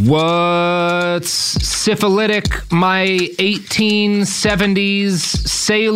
What's 0.00 1.28
syphilitic, 1.28 2.72
my 2.72 3.04
1870s 3.38 5.18
sailors? 5.46 5.92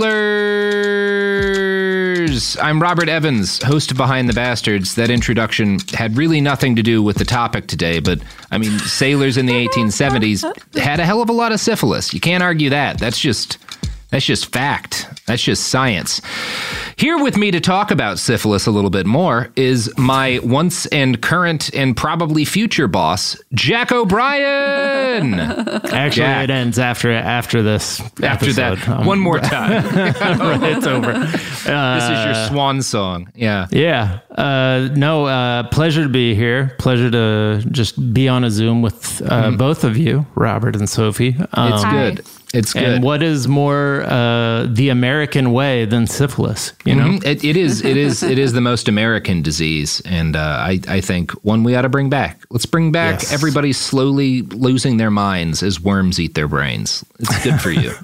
I'm 2.58 2.82
Robert 2.82 3.08
Evans, 3.08 3.62
host 3.62 3.90
of 3.90 3.96
Behind 3.96 4.28
the 4.28 4.34
Bastards. 4.34 4.96
That 4.96 5.08
introduction 5.08 5.78
had 5.94 6.18
really 6.18 6.42
nothing 6.42 6.76
to 6.76 6.82
do 6.82 7.02
with 7.02 7.16
the 7.16 7.24
topic 7.24 7.68
today, 7.68 8.00
but 8.00 8.20
I 8.50 8.58
mean, 8.58 8.78
sailors 8.80 9.38
in 9.38 9.46
the 9.46 9.66
1870s 9.66 10.76
had 10.76 11.00
a 11.00 11.06
hell 11.06 11.22
of 11.22 11.30
a 11.30 11.32
lot 11.32 11.52
of 11.52 11.60
syphilis. 11.60 12.12
You 12.12 12.20
can't 12.20 12.42
argue 12.42 12.68
that. 12.68 12.98
That's 12.98 13.18
just. 13.18 13.56
That's 14.16 14.24
just 14.24 14.50
fact. 14.50 15.06
That's 15.26 15.42
just 15.42 15.68
science. 15.68 16.22
Here 16.96 17.18
with 17.22 17.36
me 17.36 17.50
to 17.50 17.60
talk 17.60 17.90
about 17.90 18.18
syphilis 18.18 18.66
a 18.66 18.70
little 18.70 18.88
bit 18.88 19.04
more 19.04 19.50
is 19.56 19.92
my 19.98 20.40
once 20.42 20.86
and 20.86 21.20
current 21.20 21.68
and 21.74 21.94
probably 21.94 22.46
future 22.46 22.88
boss, 22.88 23.38
Jack 23.52 23.92
O'Brien. 23.92 25.34
Actually, 25.38 26.10
Jack. 26.22 26.44
it 26.44 26.50
ends 26.50 26.78
after 26.78 27.12
after 27.12 27.62
this. 27.62 28.00
After 28.22 28.54
that. 28.54 28.88
Um, 28.88 29.04
one 29.04 29.18
more 29.18 29.38
time. 29.40 29.84
it's 30.64 30.86
over. 30.86 31.10
Uh, 31.10 31.94
this 31.98 32.04
is 32.04 32.24
your 32.24 32.48
swan 32.48 32.80
song. 32.80 33.30
Yeah. 33.34 33.66
Yeah. 33.70 34.20
Uh, 34.30 34.88
no, 34.94 35.26
uh, 35.26 35.64
pleasure 35.64 36.04
to 36.04 36.08
be 36.08 36.34
here. 36.34 36.74
Pleasure 36.78 37.10
to 37.10 37.62
just 37.70 38.14
be 38.14 38.28
on 38.28 38.44
a 38.44 38.50
Zoom 38.50 38.80
with 38.80 39.20
uh, 39.30 39.50
both 39.50 39.84
of 39.84 39.98
you, 39.98 40.24
Robert 40.34 40.74
and 40.74 40.88
Sophie. 40.88 41.36
Um. 41.52 41.72
It's 41.74 41.84
good. 41.84 42.26
It's 42.56 42.72
good. 42.72 42.82
And 42.84 43.04
what 43.04 43.22
is 43.22 43.46
more 43.46 44.02
uh, 44.04 44.66
the 44.68 44.88
American 44.88 45.52
way 45.52 45.84
than 45.84 46.06
syphilis? 46.06 46.72
You 46.84 46.94
know, 46.94 47.06
Mhm. 47.06 47.24
It, 47.24 47.44
it 47.44 47.56
is. 47.56 47.84
It 47.84 47.96
is. 47.96 48.22
It 48.22 48.38
is 48.38 48.52
the 48.52 48.60
most 48.60 48.88
American 48.88 49.42
disease, 49.42 50.00
and 50.04 50.34
uh, 50.36 50.40
I, 50.40 50.80
I 50.88 51.00
think 51.00 51.32
one 51.44 51.62
we 51.64 51.74
ought 51.74 51.82
to 51.82 51.88
bring 51.88 52.08
back. 52.10 52.40
Let's 52.50 52.66
bring 52.66 52.92
back 52.92 53.20
Yes. 53.22 53.32
everybody 53.32 53.72
slowly 53.72 54.42
losing 54.42 54.96
their 54.96 55.10
minds 55.10 55.62
as 55.62 55.80
worms 55.80 56.18
eat 56.18 56.34
their 56.34 56.48
brains. 56.48 57.04
It's 57.18 57.44
good 57.44 57.60
for 57.60 57.70
you. 57.70 57.92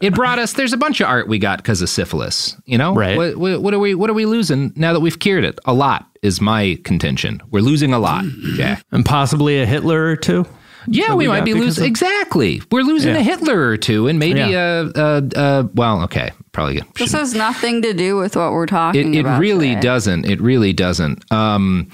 It 0.00 0.14
brought 0.14 0.38
us. 0.38 0.54
There's 0.54 0.72
a 0.72 0.78
bunch 0.78 1.02
of 1.02 1.08
art 1.08 1.28
we 1.28 1.38
got 1.38 1.58
because 1.58 1.82
of 1.82 1.90
syphilis. 1.90 2.56
You 2.64 2.78
know, 2.78 2.94
Right. 2.94 3.18
What, 3.18 3.36
what, 3.36 3.60
what 3.62 3.74
are 3.74 3.78
we? 3.78 3.94
What 3.94 4.08
are 4.08 4.14
we 4.14 4.24
losing 4.24 4.72
now 4.74 4.94
that 4.94 5.00
we've 5.00 5.18
cured 5.18 5.44
it? 5.44 5.58
A 5.66 5.74
lot 5.74 6.06
is 6.22 6.40
my 6.40 6.78
contention. 6.84 7.42
We're 7.50 7.60
losing 7.60 7.92
a 7.92 7.98
lot. 7.98 8.24
Yeah. 8.56 8.78
and 8.92 9.04
possibly 9.04 9.60
a 9.60 9.66
Hitler 9.66 10.02
or 10.06 10.16
two. 10.16 10.46
Yeah, 10.86 11.08
that 11.08 11.16
we, 11.16 11.24
we 11.24 11.28
might 11.28 11.44
be 11.44 11.54
losing. 11.54 11.84
Exactly. 11.84 12.62
We're 12.70 12.82
losing 12.82 13.14
Yeah. 13.14 13.20
a 13.20 13.22
Hitler 13.22 13.60
or 13.68 13.76
two, 13.76 14.06
and 14.08 14.18
maybe 14.18 14.40
Yeah. 14.40 14.88
uh, 14.94 15.00
uh, 15.00 15.20
uh, 15.38 15.62
well, 15.74 16.02
okay, 16.04 16.30
probably. 16.52 16.82
This 16.96 17.12
has 17.12 17.34
nothing 17.34 17.82
to 17.82 17.92
do 17.92 18.16
with 18.16 18.36
what 18.36 18.52
we're 18.52 18.66
talking 18.66 19.14
it 19.14 19.20
about. 19.20 19.40
really 19.40 19.70
today. 19.70 19.80
doesn't. 19.80 20.24
It 20.26 20.40
really 20.40 20.72
doesn't. 20.72 21.30
Um, 21.32 21.88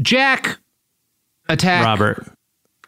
Jack, 0.00 0.58
attack 1.48 1.84
Robert 1.84 2.26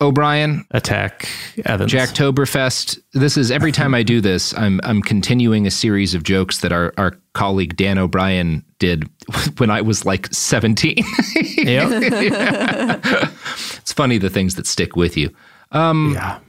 O'Brien, 0.00 0.66
attack 0.72 1.28
Evans. 1.64 1.90
Jacktoberfest. 1.92 2.98
This 3.14 3.36
is 3.36 3.50
every 3.50 3.72
time 3.72 3.94
I 3.94 4.02
do 4.02 4.20
this, 4.20 4.52
I'm 4.58 4.80
I'm 4.84 5.00
continuing 5.02 5.66
a 5.66 5.70
series 5.70 6.14
of 6.14 6.22
jokes 6.22 6.58
that 6.58 6.72
our 6.72 6.92
our 6.98 7.16
colleague 7.32 7.76
Dan 7.76 7.96
O'Brien 7.98 8.62
did 8.78 9.08
when 9.58 9.70
I 9.70 9.80
was 9.82 10.04
like 10.04 10.26
17. 10.34 10.96
Yep. 11.58 13.02
it's 13.86 13.92
funny 13.92 14.18
the 14.18 14.28
things 14.30 14.56
that 14.56 14.66
stick 14.66 14.96
with 14.96 15.16
you. 15.16 15.30
yeah. 15.72 16.40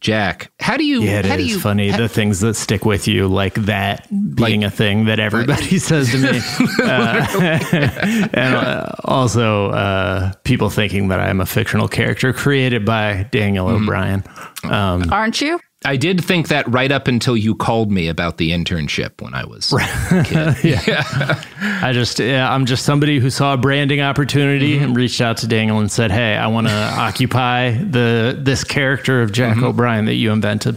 Jack, 0.00 0.52
how 0.60 0.76
do 0.76 0.84
you? 0.84 1.02
Yeah, 1.02 1.18
it 1.18 1.24
how 1.26 1.36
do 1.36 1.44
you, 1.44 1.58
funny 1.58 1.90
the 1.90 2.08
things 2.08 2.38
that 2.40 2.54
stick 2.54 2.84
with 2.84 3.08
you, 3.08 3.26
like 3.26 3.54
that 3.54 4.06
being 4.36 4.62
a 4.62 4.70
thing 4.70 5.06
that 5.06 5.18
everybody 5.18 5.78
says 5.80 6.12
to 6.12 6.18
me, 6.18 6.38
uh, 6.84 8.28
and 8.32 8.54
uh, 8.54 8.92
also 9.04 9.70
uh, 9.70 10.32
people 10.44 10.70
thinking 10.70 11.08
that 11.08 11.18
I'm 11.18 11.40
a 11.40 11.46
fictional 11.46 11.88
character 11.88 12.32
created 12.32 12.84
by 12.84 13.26
Daniel 13.32 13.66
Mm-hmm. 13.66 13.82
O'Brien. 13.82 14.24
Um, 14.64 15.12
Aren't 15.12 15.40
you? 15.40 15.58
I 15.86 15.96
did 15.96 16.22
think 16.24 16.48
that 16.48 16.66
right 16.68 16.90
up 16.90 17.06
until 17.08 17.36
you 17.36 17.54
called 17.54 17.90
me 17.92 18.08
about 18.08 18.36
the 18.38 18.50
internship 18.50 19.20
when 19.22 19.34
I 19.34 19.44
was 19.44 19.72
a 19.72 20.24
kid. 20.24 20.80
I 21.82 21.92
just, 21.92 22.18
yeah, 22.18 22.52
I'm 22.52 22.66
just 22.66 22.84
somebody 22.84 23.18
who 23.20 23.30
saw 23.30 23.54
a 23.54 23.56
branding 23.56 24.00
opportunity 24.00 24.74
Mm-hmm. 24.74 24.84
and 24.84 24.96
reached 24.96 25.20
out 25.20 25.36
to 25.38 25.46
Daniel 25.46 25.78
and 25.78 25.90
said, 25.90 26.10
"Hey, 26.10 26.34
I 26.34 26.48
want 26.48 26.66
to 26.66 26.72
occupy 26.98 27.70
the 27.72 28.36
this 28.38 28.64
character 28.64 29.22
of 29.22 29.32
Jack 29.32 29.56
Mm-hmm. 29.56 29.64
O'Brien 29.64 30.04
that 30.06 30.14
you 30.14 30.32
invented." 30.32 30.76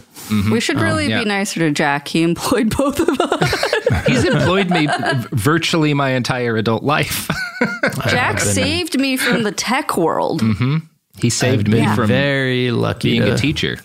We 0.52 0.60
should 0.60 0.80
really 0.80 1.10
yeah. 1.10 1.20
be 1.20 1.26
nicer 1.26 1.60
to 1.62 1.72
Jack. 1.72 2.08
He 2.08 2.22
employed 2.22 2.70
both 2.78 3.00
of 3.00 3.10
us. 3.20 4.06
He's 4.06 4.24
employed 4.26 4.70
me 4.70 4.88
virtually 5.32 5.96
my 5.96 6.10
entire 6.12 6.56
adult 6.56 6.84
life. 6.84 7.28
Jack 8.10 8.40
saved 8.40 9.00
me 9.00 9.18
from 9.18 9.42
the 9.42 9.52
tech 9.52 9.98
world. 9.98 10.44
he 11.18 11.32
saved 11.32 11.68
me 11.68 11.80
Yeah. 11.80 11.96
from 11.96 12.08
Very 12.08 12.70
lucky 12.70 13.12
being 13.12 13.24
to, 13.24 13.34
a 13.34 13.38
teacher. 13.38 13.78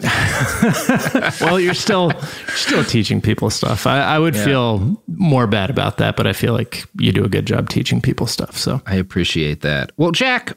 well, 1.40 1.58
you're 1.60 1.74
still 1.74 2.12
you're 2.12 2.56
still 2.56 2.84
teaching 2.84 3.20
people 3.20 3.50
stuff. 3.50 3.86
I, 3.86 4.00
I 4.00 4.18
would 4.18 4.36
feel 4.36 5.02
more 5.06 5.46
bad 5.46 5.70
about 5.70 5.98
that, 5.98 6.16
but 6.16 6.26
I 6.26 6.32
feel 6.32 6.52
like 6.52 6.84
you 6.98 7.12
do 7.12 7.24
a 7.24 7.28
good 7.28 7.46
job 7.46 7.68
teaching 7.68 8.00
people 8.00 8.26
stuff. 8.26 8.56
So, 8.56 8.80
I 8.86 8.96
appreciate 8.96 9.60
that. 9.62 9.92
Well, 9.96 10.10
Jack, 10.10 10.56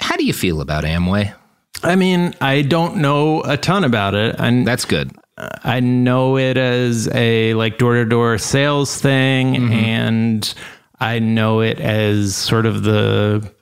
how 0.00 0.16
do 0.16 0.24
you 0.24 0.32
feel 0.32 0.60
about 0.60 0.84
Amway? 0.84 1.34
I 1.82 1.96
mean, 1.96 2.34
I 2.40 2.62
don't 2.62 2.96
know 2.96 3.42
a 3.42 3.56
ton 3.56 3.84
about 3.84 4.14
it. 4.14 4.36
and 4.38 4.66
That's 4.66 4.84
good. 4.84 5.12
I 5.36 5.80
know 5.80 6.38
it 6.38 6.56
as 6.56 7.08
a 7.12 7.54
like 7.54 7.78
door 7.78 7.94
to 7.94 8.04
door 8.04 8.38
sales 8.38 9.00
thing, 9.00 9.54
mm-hmm. 9.54 9.72
and 9.72 10.54
I 11.00 11.18
know 11.18 11.60
it 11.60 11.80
as 11.80 12.36
sort 12.36 12.66
of 12.66 12.84
the 12.84 13.52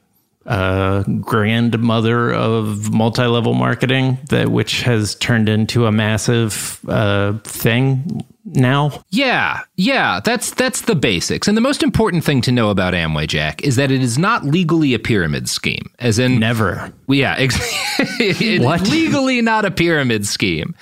uh, 0.47 1.03
grandmother 1.21 2.33
of 2.33 2.93
multi-level 2.93 3.55
marketing, 3.55 4.19
that 4.31 4.49
which 4.49 4.83
has 4.83 5.15
turned 5.17 5.49
into 5.49 5.87
a 5.87 5.93
massive 5.93 6.81
uh, 6.89 7.39
thing 7.45 8.25
now. 8.45 9.03
Yeah, 9.11 9.61
yeah, 9.77 10.21
that's 10.25 10.53
that's 10.53 10.83
the 10.83 10.95
basics. 10.95 11.49
And 11.49 11.57
the 11.57 11.61
most 11.61 11.83
important 11.83 12.25
thing 12.25 12.41
to 12.43 12.53
know 12.53 12.71
about 12.71 12.95
Amway 12.95 13.27
Jack 13.29 13.63
is 13.63 13.77
that 13.77 13.91
it 13.91 14.03
is 14.03 14.19
not 14.19 14.45
legally 14.45 14.95
a 14.95 14.99
pyramid 14.99 15.49
scheme. 15.49 15.91
As 15.99 16.19
in 16.19 16.39
Never. 16.39 16.93
Yeah, 17.09 17.35
ex- 17.39 17.59
it's 18.21 18.65
What? 18.65 18.83
legally 18.89 19.41
not 19.43 19.65
a 19.65 19.71
pyramid 19.71 20.27
scheme. 20.27 20.75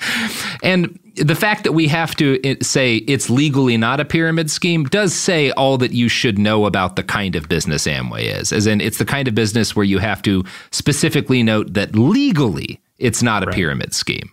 And 0.63 0.99
the 1.17 1.35
fact 1.35 1.65
that 1.65 1.73
we 1.73 1.87
have 1.89 2.15
to 2.17 2.39
say 2.63 2.97
it's 2.97 3.29
legally 3.29 3.77
not 3.77 4.01
a 4.01 4.05
pyramid 4.05 4.51
scheme 4.51 4.85
does 4.85 5.13
say 5.15 5.51
all 5.53 5.77
that 5.79 5.93
you 5.93 6.09
should 6.09 6.39
know 6.39 6.65
about 6.67 6.97
the 6.97 7.03
kind 7.03 7.37
of 7.37 7.49
business 7.49 7.87
Amway 7.87 8.23
is. 8.41 8.53
As 8.53 8.67
in, 8.67 8.81
it's 8.81 8.99
the 8.99 9.05
kind 9.05 9.29
of 9.29 9.35
business 9.35 9.75
where 9.77 9.85
you 9.85 9.99
have 9.99 10.23
to 10.23 10.45
specifically 10.71 11.43
note 11.43 11.75
that 11.75 11.95
legally 11.95 12.81
it's 12.99 13.23
not 13.23 13.43
a 13.43 13.49
pyramid 13.51 13.93
scheme. 13.93 14.31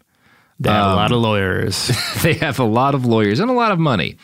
They 0.59 0.69
have 0.71 0.91
a 0.91 0.95
lot 0.95 1.11
of 1.11 1.17
um, 1.17 1.23
lawyers. 1.23 1.91
They 2.23 2.33
have 2.33 2.59
a 2.59 2.63
lot 2.63 2.95
of 2.95 3.05
lawyers 3.05 3.39
and 3.39 3.49
a 3.49 3.53
lot 3.53 3.71
of 3.71 3.79
money. 3.79 4.17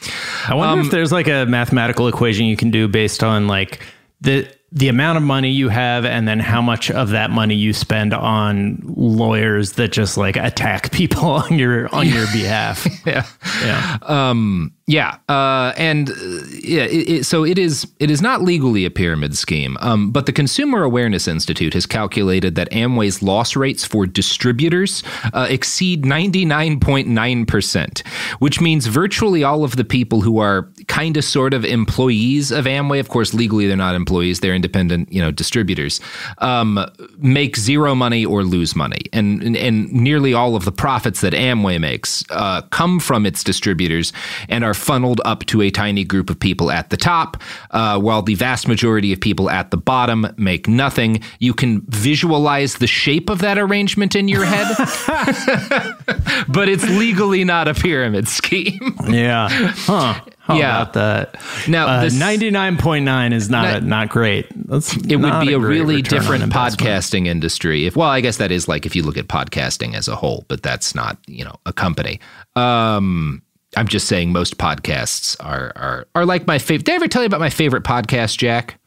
I 0.47 0.55
wonder 0.55 0.79
if 0.79 0.85
um, 0.85 0.91
there's 0.91 1.11
like 1.11 1.27
a 1.27 1.45
mathematical 1.45 2.07
equation 2.07 2.45
you 2.45 2.57
can 2.57 2.71
do 2.71 2.87
based 2.87 3.23
on 3.23 3.47
like 3.47 3.81
the 4.21 4.47
the 4.73 4.87
amount 4.87 5.17
of 5.17 5.23
money 5.23 5.51
you 5.51 5.69
have 5.69 6.03
and 6.03 6.27
then 6.27 6.39
how 6.39 6.59
much 6.61 6.89
of 6.89 7.09
that 7.09 7.29
money 7.29 7.53
you 7.53 7.73
spend 7.73 8.11
on 8.11 8.81
lawyers 8.83 9.73
that 9.73 9.91
just 9.91 10.17
like 10.17 10.35
attack 10.35 10.91
people 10.91 11.25
on 11.25 11.59
your 11.59 11.93
on 11.93 12.07
your 12.07 12.25
behalf. 12.33 12.87
Yeah. 13.05 13.25
Yeah. 13.61 13.97
Um, 14.03 14.73
yeah, 14.85 15.17
uh, 15.29 15.71
and 15.77 16.09
uh, 16.09 16.13
yeah, 16.51 16.83
it, 16.83 17.09
it, 17.09 17.25
so 17.25 17.45
it 17.45 17.57
is. 17.57 17.87
It 17.99 18.11
is 18.11 18.21
not 18.21 18.41
legally 18.41 18.83
a 18.83 18.91
pyramid 18.91 19.37
scheme, 19.37 19.77
um, 19.79 20.11
but 20.11 20.25
the 20.25 20.33
Consumer 20.33 20.83
Awareness 20.83 21.25
Institute 21.25 21.73
has 21.73 21.85
calculated 21.85 22.55
that 22.55 22.69
Amway's 22.71 23.23
loss 23.23 23.55
rates 23.55 23.85
for 23.85 24.05
distributors 24.05 25.01
uh, 25.33 25.47
exceed 25.49 26.05
ninety 26.05 26.43
nine 26.43 26.81
point 26.81 27.07
nine 27.07 27.45
percent, 27.45 28.03
which 28.39 28.59
means 28.59 28.87
virtually 28.87 29.41
all 29.41 29.63
of 29.63 29.77
the 29.77 29.85
people 29.85 30.19
who 30.19 30.39
are 30.39 30.69
kind 30.89 31.15
of 31.15 31.23
sort 31.23 31.53
of 31.53 31.63
employees 31.63 32.51
of 32.51 32.65
Amway. 32.65 32.99
Of 32.99 33.07
course, 33.07 33.33
legally 33.33 33.67
they're 33.67 33.77
not 33.77 33.95
employees; 33.95 34.41
they're 34.41 34.53
independent, 34.63 35.11
you 35.11 35.21
know, 35.21 35.31
distributors. 35.31 35.99
Um, 36.37 36.85
make 37.17 37.57
zero 37.57 37.95
money 37.95 38.25
or 38.25 38.43
lose 38.43 38.75
money, 38.75 39.01
and, 39.11 39.43
and 39.43 39.57
and 39.57 39.91
nearly 39.91 40.33
all 40.33 40.55
of 40.55 40.63
the 40.63 40.71
profits 40.71 41.21
that 41.21 41.33
Amway 41.33 41.79
makes 41.79 42.23
uh, 42.29 42.61
come 42.71 42.99
from 42.99 43.25
its 43.25 43.43
distributors 43.43 44.13
and 44.47 44.63
are 44.63 44.73
funneled 44.73 45.19
up 45.25 45.45
to 45.47 45.61
a 45.61 45.69
tiny 45.69 46.05
group 46.05 46.29
of 46.29 46.39
people 46.39 46.71
at 46.71 46.89
the 46.89 46.97
top, 46.97 47.41
uh, 47.71 47.99
while 47.99 48.21
the 48.21 48.35
vast 48.35 48.67
majority 48.67 49.11
of 49.11 49.19
people 49.19 49.49
at 49.49 49.71
the 49.71 49.77
bottom 49.77 50.27
make 50.37 50.67
nothing. 50.67 51.21
You 51.39 51.53
can 51.53 51.81
visualize 51.89 52.75
the 52.75 52.87
shape 52.87 53.29
of 53.29 53.39
that 53.39 53.57
arrangement 53.57 54.15
in 54.15 54.29
your 54.29 54.45
head, 54.45 54.67
but 56.47 56.69
it's 56.69 56.87
legally 56.87 57.43
not 57.43 57.67
a 57.67 57.73
pyramid 57.73 58.27
scheme. 58.27 58.95
Yeah. 59.09 59.49
Huh. 59.49 60.21
How 60.45 60.55
Yeah. 60.57 60.81
about 60.81 60.93
that? 60.93 61.35
Now, 61.69 61.87
uh, 61.87 62.01
this- 62.03 62.13
99.9 62.19 63.31
is 63.31 63.49
not 63.49 63.81
Ni- 63.83 63.87
not 63.89 64.09
great. 64.09 64.45
That's 64.67 64.93
it 64.97 65.15
would 65.15 65.39
be 65.39 65.53
a, 65.53 65.57
great 65.59 65.79
really 65.79 66.01
different 66.01 66.51
podcasting 66.51 67.27
industry 67.27 67.85
if 67.85 67.95
well 67.95 68.09
i 68.09 68.19
guess 68.19 68.37
that 68.37 68.51
is 68.51 68.67
like 68.67 68.85
if 68.85 68.93
you 68.95 69.03
look 69.03 69.17
at 69.17 69.27
podcasting 69.27 69.93
as 69.95 70.07
a 70.09 70.15
whole 70.15 70.43
but 70.49 70.61
that's 70.61 70.93
not 70.95 71.17
you 71.27 71.45
know 71.45 71.55
a 71.65 71.71
company 71.73 72.19
um 72.55 73.41
i'm 73.77 73.87
just 73.87 74.07
saying 74.07 74.31
most 74.31 74.57
podcasts 74.57 75.35
are 75.39 75.71
are 75.75 76.07
are 76.15 76.25
like 76.25 76.45
my 76.47 76.57
favorite 76.57 76.85
did 76.85 76.91
i 76.91 76.95
ever 76.95 77.07
tell 77.07 77.21
you 77.21 77.27
about 77.27 77.39
my 77.39 77.49
favorite 77.49 77.83
podcast 77.83 78.37
jack 78.37 78.77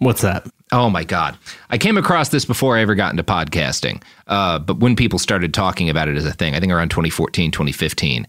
What's 0.00 0.20
that? 0.22 0.46
Oh 0.70 0.88
my 0.90 1.02
God. 1.02 1.36
I 1.70 1.76
came 1.78 1.96
across 1.98 2.28
this 2.28 2.44
before 2.44 2.76
I 2.78 2.82
ever 2.82 2.94
got 2.94 3.10
into 3.12 3.24
podcasting. 3.24 4.00
Uh, 4.28 4.60
but 4.60 4.78
when 4.78 4.94
people 4.94 5.18
started 5.18 5.52
talking 5.52 5.90
about 5.90 6.06
it 6.06 6.16
as 6.16 6.24
a 6.24 6.30
thing, 6.32 6.54
I 6.54 6.60
think 6.60 6.70
around 6.70 6.90
2014, 6.90 7.50
2015. 7.50 8.24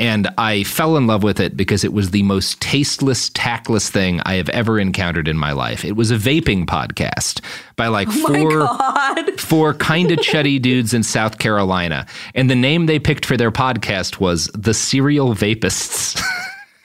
And 0.00 0.28
I 0.38 0.64
fell 0.64 0.96
in 0.96 1.06
love 1.06 1.22
with 1.22 1.40
it 1.40 1.58
because 1.58 1.84
it 1.84 1.92
was 1.92 2.10
the 2.10 2.22
most 2.22 2.58
tasteless, 2.62 3.28
tactless 3.28 3.90
thing 3.90 4.22
I 4.24 4.34
have 4.36 4.48
ever 4.48 4.80
encountered 4.80 5.28
in 5.28 5.36
my 5.36 5.52
life. 5.52 5.84
It 5.84 5.94
was 5.94 6.10
a 6.10 6.16
vaping 6.16 6.64
podcast 6.64 7.42
by 7.76 7.88
like 7.88 8.08
oh 8.10 9.26
four, 9.28 9.36
four 9.38 9.74
kind 9.74 10.10
of 10.10 10.18
chuddy 10.20 10.60
dudes 10.60 10.94
in 10.94 11.02
South 11.02 11.38
Carolina. 11.38 12.06
And 12.34 12.48
the 12.48 12.56
name 12.56 12.86
they 12.86 12.98
picked 12.98 13.26
for 13.26 13.36
their 13.36 13.52
podcast 13.52 14.20
was 14.20 14.46
The 14.54 14.72
Serial 14.72 15.34
Vapists. 15.34 16.18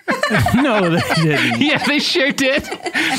No, 0.56 0.90
they 0.90 1.02
didn't. 1.16 1.62
yeah, 1.62 1.78
they 1.86 2.00
sure 2.00 2.32
did. 2.32 2.64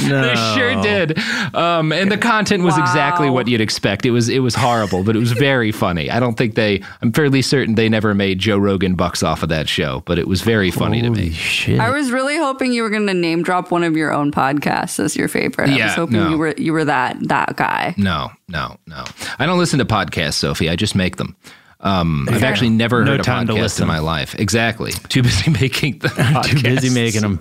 No. 0.08 0.22
They 0.22 0.34
sure 0.56 0.82
did. 0.82 1.18
Um, 1.54 1.92
and 1.92 2.10
the 2.10 2.18
content 2.18 2.62
was 2.64 2.76
exactly 2.78 3.30
what 3.30 3.46
you'd 3.48 3.60
expect. 3.60 4.04
It 4.06 4.10
was 4.10 4.28
it 4.28 4.40
was 4.40 4.54
horrible, 4.54 5.04
but 5.04 5.14
it 5.14 5.18
was 5.18 5.32
very 5.32 5.70
funny. 5.72 6.10
I 6.10 6.18
don't 6.20 6.36
think 6.36 6.54
they. 6.54 6.82
I'm 7.02 7.12
fairly 7.12 7.42
certain 7.42 7.74
they 7.76 7.88
never 7.88 8.14
made 8.14 8.38
Joe 8.40 8.58
Rogan 8.58 8.94
bucks 8.96 9.22
off 9.22 9.42
of 9.42 9.48
that 9.50 9.68
show, 9.68 10.02
but 10.06 10.18
it 10.18 10.26
was 10.26 10.42
very 10.42 10.70
funny 10.70 11.00
to 11.02 11.10
me. 11.10 11.30
Shit. 11.30 11.78
I 11.80 11.90
was 11.90 12.10
really 12.10 12.36
hoping 12.38 12.72
you 12.72 12.82
were 12.82 12.90
going 12.90 13.06
to 13.06 13.14
name 13.14 13.42
drop 13.42 13.70
one 13.70 13.84
of 13.84 13.96
your 13.96 14.12
own 14.12 14.32
podcasts 14.32 14.98
as 14.98 15.14
your 15.16 15.28
favorite. 15.28 15.70
I 15.70 15.76
Yeah, 15.76 15.84
was 15.86 15.94
hoping 15.94 16.16
no. 16.16 16.30
you 16.30 16.38
were 16.38 16.54
you 16.56 16.72
were 16.72 16.84
that 16.84 17.16
that 17.28 17.56
guy. 17.56 17.94
No, 17.96 18.30
no, 18.48 18.76
no. 18.86 19.04
I 19.38 19.46
don't 19.46 19.58
listen 19.58 19.78
to 19.78 19.84
podcasts, 19.84 20.34
Sophie. 20.34 20.68
I 20.70 20.76
just 20.76 20.94
make 20.94 21.16
them. 21.16 21.36
Um, 21.80 22.26
I've 22.30 22.42
actually 22.42 22.70
never 22.70 23.04
No 23.04 23.12
heard 23.12 23.20
a 23.20 23.22
time 23.22 23.46
to 23.48 23.52
podcast 23.52 23.56
in 23.56 23.62
listen. 23.62 23.86
my 23.86 23.98
life. 23.98 24.34
Exactly. 24.36 24.92
Too 25.08 25.22
busy 25.22 25.50
making 25.50 25.98
the 25.98 26.08
Too 26.46 26.62
busy 26.62 26.88
making 26.90 27.20
them. 27.20 27.38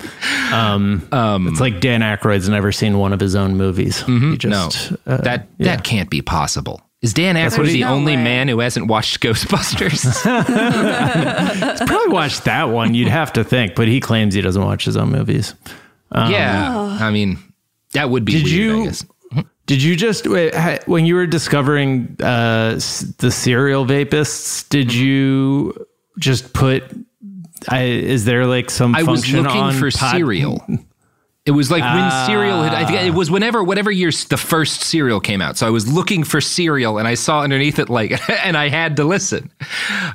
Um, 0.51 1.47
it's 1.47 1.59
like 1.61 1.79
Dan 1.79 2.01
Aykroyd's 2.01 2.49
never 2.49 2.71
seen 2.71 2.97
one 2.97 3.13
of 3.13 3.19
his 3.19 3.35
own 3.35 3.55
movies. 3.55 4.01
He 4.01 4.37
just, 4.37 4.91
no, 4.91 4.97
uh, 5.13 5.17
that 5.21 5.47
yeah. 5.57 5.75
that 5.75 5.83
can't 5.85 6.09
be 6.09 6.21
possible. 6.21 6.81
Is 7.01 7.13
Dan 7.13 7.35
Aykroyd 7.35 7.67
the 7.71 7.81
No 7.81 7.93
only 7.93 8.15
way. 8.15 8.23
man 8.23 8.47
who 8.47 8.59
hasn't 8.59 8.87
watched 8.87 9.19
Ghostbusters? 9.21 10.03
probably 11.87 12.13
watched 12.13 12.45
that 12.45 12.65
one. 12.65 12.93
You'd 12.93 13.07
have 13.09 13.33
to 13.33 13.43
think, 13.43 13.75
but 13.75 13.87
he 13.87 13.99
claims 13.99 14.33
he 14.33 14.41
doesn't 14.41 14.63
watch 14.63 14.85
his 14.85 14.97
own 14.97 15.11
movies. 15.11 15.53
yeah, 16.13 16.97
I 16.99 17.11
mean 17.11 17.37
that 17.93 18.09
would 18.09 18.25
be 18.25 18.33
Did 18.33 18.43
weird. 18.45 18.71
I 18.75 18.77
you- 18.79 18.83
guess. 18.85 19.05
Did 19.65 19.81
you 19.81 19.95
just 19.95 20.27
when 20.27 21.05
you 21.05 21.15
were 21.15 21.25
discovering 21.27 22.15
uh, 22.21 22.73
the 23.17 23.31
serial 23.31 23.85
vapists? 23.85 24.67
Did 24.69 24.89
Mm-hmm. 24.89 25.03
you 25.03 25.87
just 26.19 26.53
put? 26.53 26.83
I, 27.69 27.83
is 27.83 28.25
there 28.25 28.45
like 28.45 28.69
some 28.69 28.95
I 28.95 29.01
was 29.03 29.31
looking 29.31 29.71
for 29.71 29.89
pod- 29.89 30.11
Serial. 30.11 30.63
It 31.45 31.51
was 31.51 31.69
like 31.71 31.83
when 31.83 32.25
Serial 32.27 32.63
had, 32.63 32.73
I 32.73 32.85
think 32.85 33.03
it 33.03 33.13
was 33.13 33.29
whenever, 33.29 33.63
whatever 33.63 33.91
year 33.91 34.09
the 34.29 34.37
first 34.37 34.81
Serial 34.81 35.19
came 35.19 35.41
out. 35.41 35.57
So 35.57 35.67
I 35.67 35.69
was 35.69 35.91
looking 35.91 36.23
for 36.23 36.41
Serial 36.41 36.97
and 36.97 37.07
I 37.07 37.13
saw 37.13 37.41
underneath 37.41 37.77
it 37.79 37.87
like, 37.89 38.19
and 38.45 38.57
I 38.57 38.69
had 38.69 38.95
to 38.97 39.03
listen. 39.03 39.51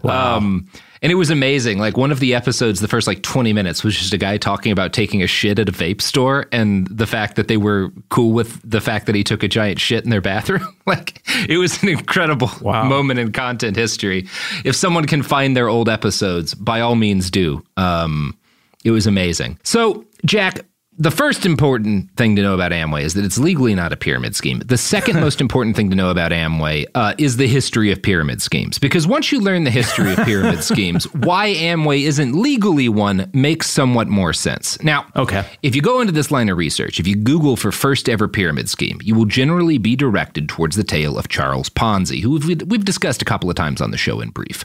Um, 0.05 0.69
and 1.03 1.11
it 1.11 1.15
was 1.15 1.31
amazing. 1.31 1.79
Like 1.79 1.97
one 1.97 2.11
of 2.13 2.21
the 2.21 2.35
episodes, 2.35 2.81
the 2.81 2.89
first 2.89 3.07
like 3.07 3.23
20 3.23 3.53
minutes 3.53 3.83
was 3.83 3.97
just 3.97 4.13
a 4.13 4.19
guy 4.19 4.37
talking 4.37 4.71
about 4.73 4.93
taking 4.93 5.23
a 5.23 5.27
shit 5.27 5.59
at 5.59 5.69
a 5.69 5.73
vape 5.73 6.01
store 6.03 6.47
and 6.53 6.87
the 6.89 7.07
fact 7.07 7.37
that 7.37 7.49
they 7.49 7.57
were 7.57 7.91
cool 8.11 8.33
with 8.33 8.61
the 8.69 8.81
fact 8.81 9.07
that 9.07 9.15
he 9.15 9.25
took 9.25 9.43
a 9.43 9.49
giant 9.49 9.81
shit 9.81 10.05
in 10.05 10.11
their 10.11 10.21
bathroom. 10.21 10.67
like 10.87 11.23
it 11.49 11.59
was 11.59 11.83
an 11.83 11.89
incredible 11.89 12.51
Wow. 12.61 12.85
moment 12.85 13.19
in 13.19 13.33
content 13.33 13.77
history. 13.77 14.27
If 14.65 14.77
someone 14.77 15.07
can 15.07 15.23
find 15.23 15.57
their 15.57 15.69
old 15.69 15.89
episodes, 15.89 16.55
by 16.55 16.81
all 16.81 16.95
means 16.97 17.31
do. 17.31 17.65
Um, 17.77 18.37
it 18.85 18.91
was 18.91 19.07
amazing. 19.07 19.59
So, 19.63 20.05
Jack, 20.25 20.61
the 21.01 21.11
first 21.11 21.47
important 21.47 22.15
thing 22.17 22.37
to 22.37 22.43
know 22.43 22.53
about 22.53 22.73
Amway 22.73 23.05
is 23.05 23.15
that 23.15 23.25
it's 23.25 23.39
legally 23.39 23.75
not 23.75 23.91
a 23.91 23.97
pyramid 23.97 24.37
scheme. 24.37 24.59
The 24.59 24.77
second 24.77 25.19
most 25.27 25.41
important 25.41 25.75
thing 25.75 25.89
to 25.89 25.97
know 25.97 26.11
about 26.11 26.31
Amway 26.31 26.85
uh, 26.95 27.15
is 27.17 27.39
the 27.39 27.49
history 27.49 27.91
of 27.91 28.03
pyramid 28.03 28.43
schemes. 28.43 28.79
Because 28.79 29.07
once 29.07 29.33
you 29.33 29.41
learn 29.41 29.65
the 29.65 29.71
history 29.71 30.13
of 30.13 30.19
pyramid 30.19 30.63
schemes, 30.63 31.05
why 31.15 31.55
Amway 31.55 32.03
isn't 32.03 32.35
legally 32.35 32.91
one 32.91 33.31
makes 33.33 33.71
somewhat 33.71 34.09
more 34.09 34.35
sense. 34.35 34.81
Now, 34.83 35.07
Okay. 35.17 35.43
if 35.63 35.75
you 35.75 35.81
go 35.81 36.03
into 36.03 36.13
this 36.13 36.31
line 36.31 36.51
of 36.51 36.59
research, 36.59 37.01
if 37.01 37.07
you 37.07 37.17
Google 37.17 37.57
for 37.57 37.73
first 37.73 38.07
ever 38.07 38.29
pyramid 38.29 38.69
scheme, 38.69 39.01
you 39.03 39.15
will 39.15 39.25
generally 39.25 39.79
be 39.79 39.97
directed 39.97 40.51
towards 40.51 40.77
the 40.77 40.85
tale 40.85 41.19
of 41.19 41.29
Charles 41.29 41.71
Ponzi, 41.71 42.21
who 42.21 42.33
we've, 42.33 42.63
we've 42.67 42.85
discussed 42.85 43.23
a 43.23 43.25
couple 43.25 43.49
of 43.49 43.57
times 43.57 43.81
on 43.81 43.91
the 43.91 43.97
show 43.97 44.21
in 44.21 44.29
brief. 44.29 44.65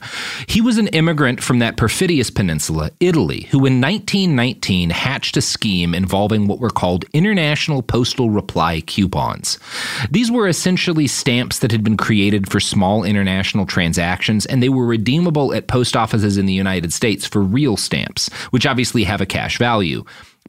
He 0.49 0.59
was 0.59 0.77
an 0.77 0.87
immigrant 0.89 1.41
from 1.41 1.59
that 1.59 1.77
perfidious 1.77 2.29
peninsula, 2.29 2.91
Italy, 2.99 3.47
who 3.51 3.59
in 3.65 3.79
1919 3.79 4.89
hatched 4.89 5.37
a 5.37 5.41
scheme 5.41 5.95
involving 5.95 6.24
what 6.47 6.59
were 6.59 6.69
called 6.69 7.05
international 7.13 7.81
postal 7.81 8.29
reply 8.29 8.81
coupons. 8.81 9.59
These 10.11 10.31
were 10.31 10.47
essentially 10.47 11.07
stamps 11.07 11.59
that 11.59 11.71
had 11.71 11.83
been 11.83 11.97
created 11.97 12.51
for 12.51 12.59
small 12.59 13.03
international 13.03 13.65
transactions, 13.65 14.45
and 14.45 14.61
they 14.61 14.69
were 14.69 14.85
redeemable 14.85 15.53
at 15.53 15.67
post 15.67 15.95
offices 15.95 16.37
in 16.37 16.45
the 16.45 16.53
United 16.53 16.93
States 16.93 17.25
for 17.25 17.41
real 17.41 17.77
stamps, 17.77 18.31
which 18.49 18.65
obviously 18.65 19.03
have 19.03 19.21
a 19.21 19.25
cash 19.25 19.57
value. 19.57 20.03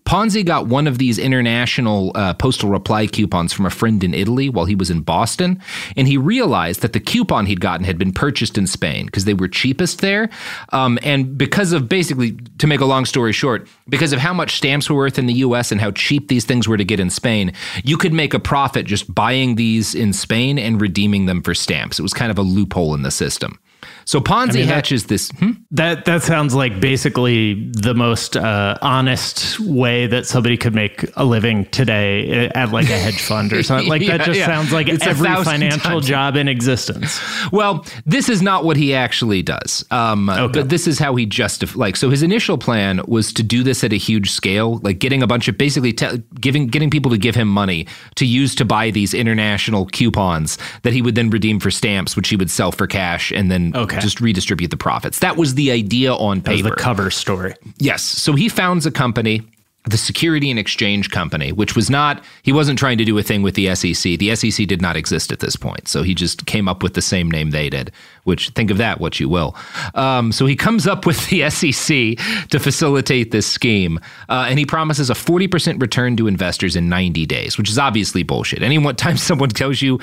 Ponzi 0.07 0.45
got 0.45 0.69
one 0.69 0.87
of 0.87 0.99
these 0.99 1.19
international 1.19 2.13
uh, 2.15 2.33
postal 2.35 2.71
reply 2.71 3.09
coupons 3.09 3.53
from 3.53 3.67
a 3.67 3.71
friend 3.71 4.05
in 4.05 4.15
Italy 4.15 4.49
while 4.49 4.65
he 4.65 4.77
was 4.77 4.89
in 4.89 5.01
Boston, 5.01 5.61
and 5.97 6.07
he 6.07 6.17
realized 6.17 6.81
that 6.83 6.93
the 6.93 7.01
coupon 7.01 7.47
he'd 7.47 7.61
gotten 7.61 7.85
had 7.85 7.99
been 7.99 8.13
purchased 8.13 8.57
in 8.57 8.69
Spain 8.69 9.07
because 9.07 9.25
they 9.25 9.35
were 9.35 9.49
cheapest 9.49 10.01
there. 10.01 10.31
Um, 10.73 10.99
and 11.03 11.37
because 11.37 11.73
of 11.73 11.89
basically, 11.89 12.39
to 12.59 12.69
make 12.69 12.81
a 12.81 12.85
long 12.85 13.05
story 13.05 13.33
short, 13.33 13.67
because 13.89 14.13
of 14.13 14.21
how 14.21 14.33
much 14.33 14.57
stamps 14.57 14.89
were 14.89 14.97
worth 14.97 15.19
in 15.19 15.27
the 15.27 15.35
US 15.35 15.73
and 15.73 15.81
how 15.81 15.91
cheap 15.91 16.29
these 16.29 16.45
things 16.45 16.69
were 16.69 16.77
to 16.77 16.85
get 16.85 17.01
in 17.01 17.11
Spain, 17.11 17.53
you 17.83 17.97
could 17.97 18.13
make 18.13 18.33
a 18.33 18.39
profit 18.39 18.87
just 18.87 19.13
buying 19.13 19.57
these 19.57 19.93
in 19.93 20.13
Spain 20.13 20.57
and 20.57 20.81
redeeming 20.81 21.27
them 21.27 21.43
for 21.43 21.53
stamps. 21.53 21.99
It 21.99 22.03
was 22.03 22.15
kind 22.15 22.31
of 22.31 22.39
a 22.39 22.43
loophole 22.43 22.95
in 22.95 23.03
the 23.03 23.11
system. 23.11 23.59
So 24.07 24.21
Ponzi 24.21 24.51
I 24.51 24.53
mean, 24.53 24.69
hatches 24.69 25.03
that, 25.03 25.09
this. 25.09 25.31
Hmm? 25.33 25.51
That 25.73 26.05
that 26.05 26.23
sounds 26.23 26.55
like 26.55 26.79
basically 26.79 27.71
the 27.73 27.93
most 27.93 28.37
uh, 28.37 28.79
honest 28.81 29.59
way 29.59 30.07
that 30.07 30.27
somebody 30.27 30.57
could 30.57 30.77
make 30.77 31.05
a 31.17 31.25
living 31.25 31.65
today 31.67 32.49
at 32.55 32.71
like 32.71 32.89
a 32.89 32.97
hedge 32.97 33.21
fund 33.21 33.53
or 33.53 33.65
something. 33.65 33.89
Like 33.89 34.03
yeah, 34.07 34.19
that 34.19 34.27
just 34.27 34.39
yeah. 34.39 34.47
sounds 34.47 34.73
like 34.73 34.89
it's 34.89 35.05
every 35.05 35.27
financial 35.43 35.81
times. 35.81 36.07
job 36.07 36.37
in 36.37 36.47
existence. 36.47 37.21
Well, 37.51 37.85
this 38.05 38.29
is 38.29 38.43
not 38.43 38.65
what 38.65 38.77
he 38.77 38.95
actually 38.95 39.43
does. 39.43 39.85
Um, 39.91 40.31
okay. 40.31 40.61
But 40.61 40.69
this 40.69 40.87
is 40.87 41.01
how 41.01 41.17
he 41.17 41.27
justifies. 41.27 41.77
Like, 41.77 41.97
so 41.97 42.09
his 42.09 42.23
initial 42.23 42.59
plan 42.59 43.01
was 43.09 43.33
to 43.33 43.43
do 43.43 43.65
this 43.65 43.83
at 43.83 43.93
a 43.93 43.97
huge 43.97 44.31
scale, 44.31 44.79
like 44.85 45.01
getting 45.01 45.21
a 45.21 45.27
bunch 45.27 45.49
of 45.49 45.59
basically 45.59 45.93
te- 45.93 46.23
giving 46.41 46.69
getting 46.69 46.91
people 46.91 47.11
to 47.11 47.19
give 47.19 47.35
him 47.35 47.49
money 47.49 47.89
to 48.15 48.25
use 48.25 48.55
to 48.55 48.65
buy 48.65 48.93
these 48.93 49.15
international 49.15 49.87
coupons 49.87 50.59
that 50.83 50.93
he 50.93 51.03
would 51.03 51.17
then 51.17 51.29
redeem 51.29 51.59
for 51.59 51.73
stamps, 51.73 52.15
which 52.15 52.29
he 52.29 52.37
would 52.37 52.53
sell 52.53 52.71
for 52.71 52.87
cash, 52.87 53.33
and 53.33 53.51
then 53.51 53.73
okay. 53.75 53.96
Just 54.01 54.21
redistribute 54.21 54.71
the 54.71 54.77
profits. 54.77 55.19
That 55.21 55.37
was 55.37 55.55
the 55.55 55.71
idea 55.71 56.15
on 56.15 56.41
paper. 56.41 56.71
the 56.71 56.77
cover 56.77 57.11
story. 57.11 57.55
Yes. 57.79 58.03
So 58.03 58.35
he 58.35 58.49
founds 58.49 58.87
a 58.87 58.91
company 58.91 59.43
the 59.87 59.97
Security 59.97 60.51
and 60.51 60.59
Exchange 60.59 61.11
Company, 61.11 61.53
which 61.53 61.77
was 61.77 61.89
not, 61.89 62.23
he 62.43 62.53
wasn't 62.53 62.79
trying 62.79 62.99
to 62.99 63.05
do 63.05 63.17
a 63.19 63.23
thing 63.23 63.43
with 63.43 63.55
the 63.55 63.73
SEC. 63.75 64.19
The 64.19 64.35
SEC 64.35 64.67
did 64.67 64.83
not 64.83 64.97
exist 64.97 65.31
at 65.31 65.39
this 65.39 65.55
point. 65.55 65.87
So 65.87 66.03
he 66.03 66.13
just 66.13 66.47
came 66.47 66.69
up 66.69 66.83
with 66.83 66.95
the 66.95 67.03
same 67.03 67.31
name 67.31 67.51
they 67.51 67.71
did, 67.71 67.93
which 68.25 68.49
think 68.51 68.71
of 68.71 68.79
that 68.79 69.01
what 69.01 69.21
you 69.21 69.29
will. 69.29 69.55
Um, 69.95 70.33
so 70.33 70.45
he 70.45 70.57
comes 70.57 70.89
up 70.89 71.07
with 71.07 71.29
the 71.29 71.49
SEC 71.51 72.49
to 72.49 72.59
facilitate 72.59 73.31
this 73.31 73.47
scheme. 73.47 74.01
Uh, 74.29 74.47
and 74.49 74.59
he 74.59 74.67
promises 74.67 75.09
a 75.09 75.15
40% 75.15 75.81
return 75.81 76.17
to 76.17 76.27
investors 76.27 76.75
in 76.75 76.89
90 76.89 77.25
days, 77.27 77.57
which 77.57 77.71
is 77.71 77.79
obviously 77.79 78.25
bullshit. 78.25 78.63
Any 78.63 78.93
time 78.95 79.17
someone 79.17 79.51
tells 79.51 79.81
you, 79.83 80.01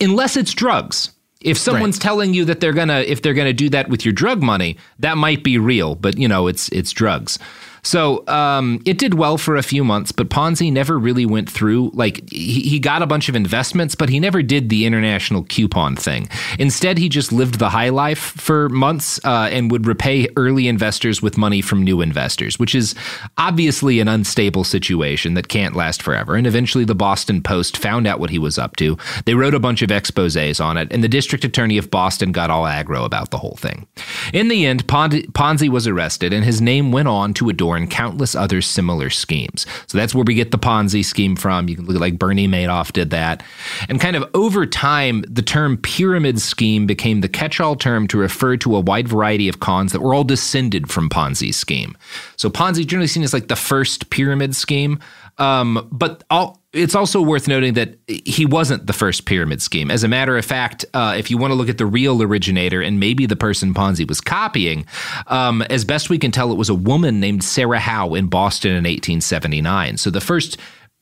unless 0.00 0.38
it's 0.38 0.54
drugs, 0.54 1.10
if 1.40 1.56
someone's 1.56 1.96
right. 1.96 2.02
telling 2.02 2.34
you 2.34 2.44
that 2.46 2.60
they're 2.60 2.72
gonna 2.72 3.00
if 3.00 3.22
they're 3.22 3.34
gonna 3.34 3.52
do 3.52 3.68
that 3.70 3.88
with 3.88 4.04
your 4.04 4.12
drug 4.12 4.42
money, 4.42 4.76
that 4.98 5.16
might 5.16 5.44
be 5.44 5.58
real, 5.58 5.94
but 5.94 6.18
you 6.18 6.28
know 6.28 6.46
it's 6.46 6.68
it's 6.70 6.92
drugs. 6.92 7.38
So 7.82 8.26
um, 8.28 8.82
it 8.84 8.98
did 8.98 9.14
well 9.14 9.38
for 9.38 9.56
a 9.56 9.62
few 9.62 9.84
months, 9.84 10.12
but 10.12 10.28
Ponzi 10.28 10.72
never 10.72 10.98
really 10.98 11.26
went 11.26 11.50
through. 11.50 11.90
Like 11.94 12.28
he, 12.30 12.60
he 12.60 12.78
got 12.78 13.02
a 13.02 13.06
bunch 13.06 13.28
of 13.28 13.36
investments, 13.36 13.94
but 13.94 14.08
he 14.08 14.20
never 14.20 14.42
did 14.42 14.68
the 14.68 14.84
international 14.84 15.44
coupon 15.44 15.96
thing. 15.96 16.28
Instead, 16.58 16.98
he 16.98 17.08
just 17.08 17.32
lived 17.32 17.58
the 17.58 17.70
high 17.70 17.88
life 17.88 18.18
for 18.18 18.68
months 18.68 19.20
uh, 19.24 19.48
and 19.50 19.70
would 19.70 19.86
repay 19.86 20.28
early 20.36 20.68
investors 20.68 21.22
with 21.22 21.38
money 21.38 21.60
from 21.60 21.82
new 21.82 22.00
investors, 22.00 22.58
which 22.58 22.74
is 22.74 22.94
obviously 23.36 24.00
an 24.00 24.08
unstable 24.08 24.64
situation 24.64 25.34
that 25.34 25.48
can't 25.48 25.76
last 25.76 26.02
forever. 26.02 26.34
And 26.34 26.46
eventually, 26.46 26.84
the 26.84 26.94
Boston 26.94 27.42
Post 27.42 27.76
found 27.76 28.06
out 28.06 28.20
what 28.20 28.30
he 28.30 28.38
was 28.38 28.58
up 28.58 28.76
to. 28.76 28.96
They 29.24 29.34
wrote 29.34 29.54
a 29.54 29.60
bunch 29.60 29.82
of 29.82 29.90
exposes 29.90 30.60
on 30.60 30.76
it, 30.76 30.92
and 30.92 31.02
the 31.02 31.08
district 31.08 31.44
attorney 31.44 31.78
of 31.78 31.90
Boston 31.90 32.32
got 32.32 32.50
all 32.50 32.64
aggro 32.64 33.04
about 33.04 33.30
the 33.30 33.38
whole 33.38 33.56
thing. 33.56 33.86
In 34.32 34.48
the 34.48 34.66
end, 34.66 34.86
Ponzi 34.86 35.68
was 35.68 35.86
arrested, 35.86 36.32
and 36.32 36.44
his 36.44 36.60
name 36.60 36.92
went 36.92 37.08
on 37.08 37.34
to 37.34 37.48
adorn 37.48 37.67
and 37.76 37.90
countless 37.90 38.34
other 38.34 38.60
similar 38.60 39.10
schemes. 39.10 39.66
So 39.86 39.98
that's 39.98 40.14
where 40.14 40.24
we 40.24 40.34
get 40.34 40.50
the 40.50 40.58
Ponzi 40.58 41.04
scheme 41.04 41.36
from. 41.36 41.68
You 41.68 41.76
can 41.76 41.86
look 41.86 41.96
at 41.96 42.00
like 42.00 42.18
Bernie 42.18 42.48
Madoff 42.48 42.92
did 42.92 43.10
that. 43.10 43.42
And 43.88 44.00
kind 44.00 44.16
of 44.16 44.28
over 44.34 44.66
time, 44.66 45.24
the 45.28 45.42
term 45.42 45.76
pyramid 45.76 46.40
scheme 46.40 46.86
became 46.86 47.20
the 47.20 47.28
catch 47.28 47.60
all 47.60 47.76
term 47.76 48.06
to 48.08 48.18
refer 48.18 48.56
to 48.58 48.76
a 48.76 48.80
wide 48.80 49.08
variety 49.08 49.48
of 49.48 49.60
cons 49.60 49.92
that 49.92 50.00
were 50.00 50.14
all 50.14 50.24
descended 50.24 50.90
from 50.90 51.08
Ponzi 51.08 51.52
scheme. 51.52 51.96
So 52.36 52.50
Ponzi 52.50 52.86
generally 52.86 53.08
seen 53.08 53.22
as 53.22 53.32
like 53.32 53.48
the 53.48 53.56
first 53.56 54.10
pyramid 54.10 54.54
scheme. 54.54 54.98
Um, 55.38 55.88
but 55.92 56.24
all, 56.30 56.60
it's 56.72 56.94
also 56.94 57.22
worth 57.22 57.48
noting 57.48 57.74
that 57.74 57.96
he 58.06 58.44
wasn't 58.44 58.86
the 58.86 58.92
first 58.92 59.24
pyramid 59.24 59.62
scheme. 59.62 59.90
As 59.90 60.04
a 60.04 60.08
matter 60.08 60.36
of 60.36 60.44
fact, 60.44 60.84
uh, 60.94 61.14
if 61.16 61.30
you 61.30 61.38
want 61.38 61.52
to 61.52 61.54
look 61.54 61.68
at 61.68 61.78
the 61.78 61.86
real 61.86 62.22
originator 62.22 62.82
and 62.82 63.00
maybe 63.00 63.24
the 63.26 63.36
person 63.36 63.72
Ponzi 63.72 64.06
was 64.06 64.20
copying, 64.20 64.84
um, 65.28 65.62
as 65.62 65.84
best 65.84 66.10
we 66.10 66.18
can 66.18 66.30
tell, 66.30 66.52
it 66.52 66.56
was 66.56 66.68
a 66.68 66.74
woman 66.74 67.20
named 67.20 67.44
Sarah 67.44 67.78
Howe 67.78 68.14
in 68.14 68.26
Boston 68.26 68.72
in 68.72 68.84
1879. 68.84 69.96
So 69.96 70.10
the 70.10 70.20
first 70.20 70.58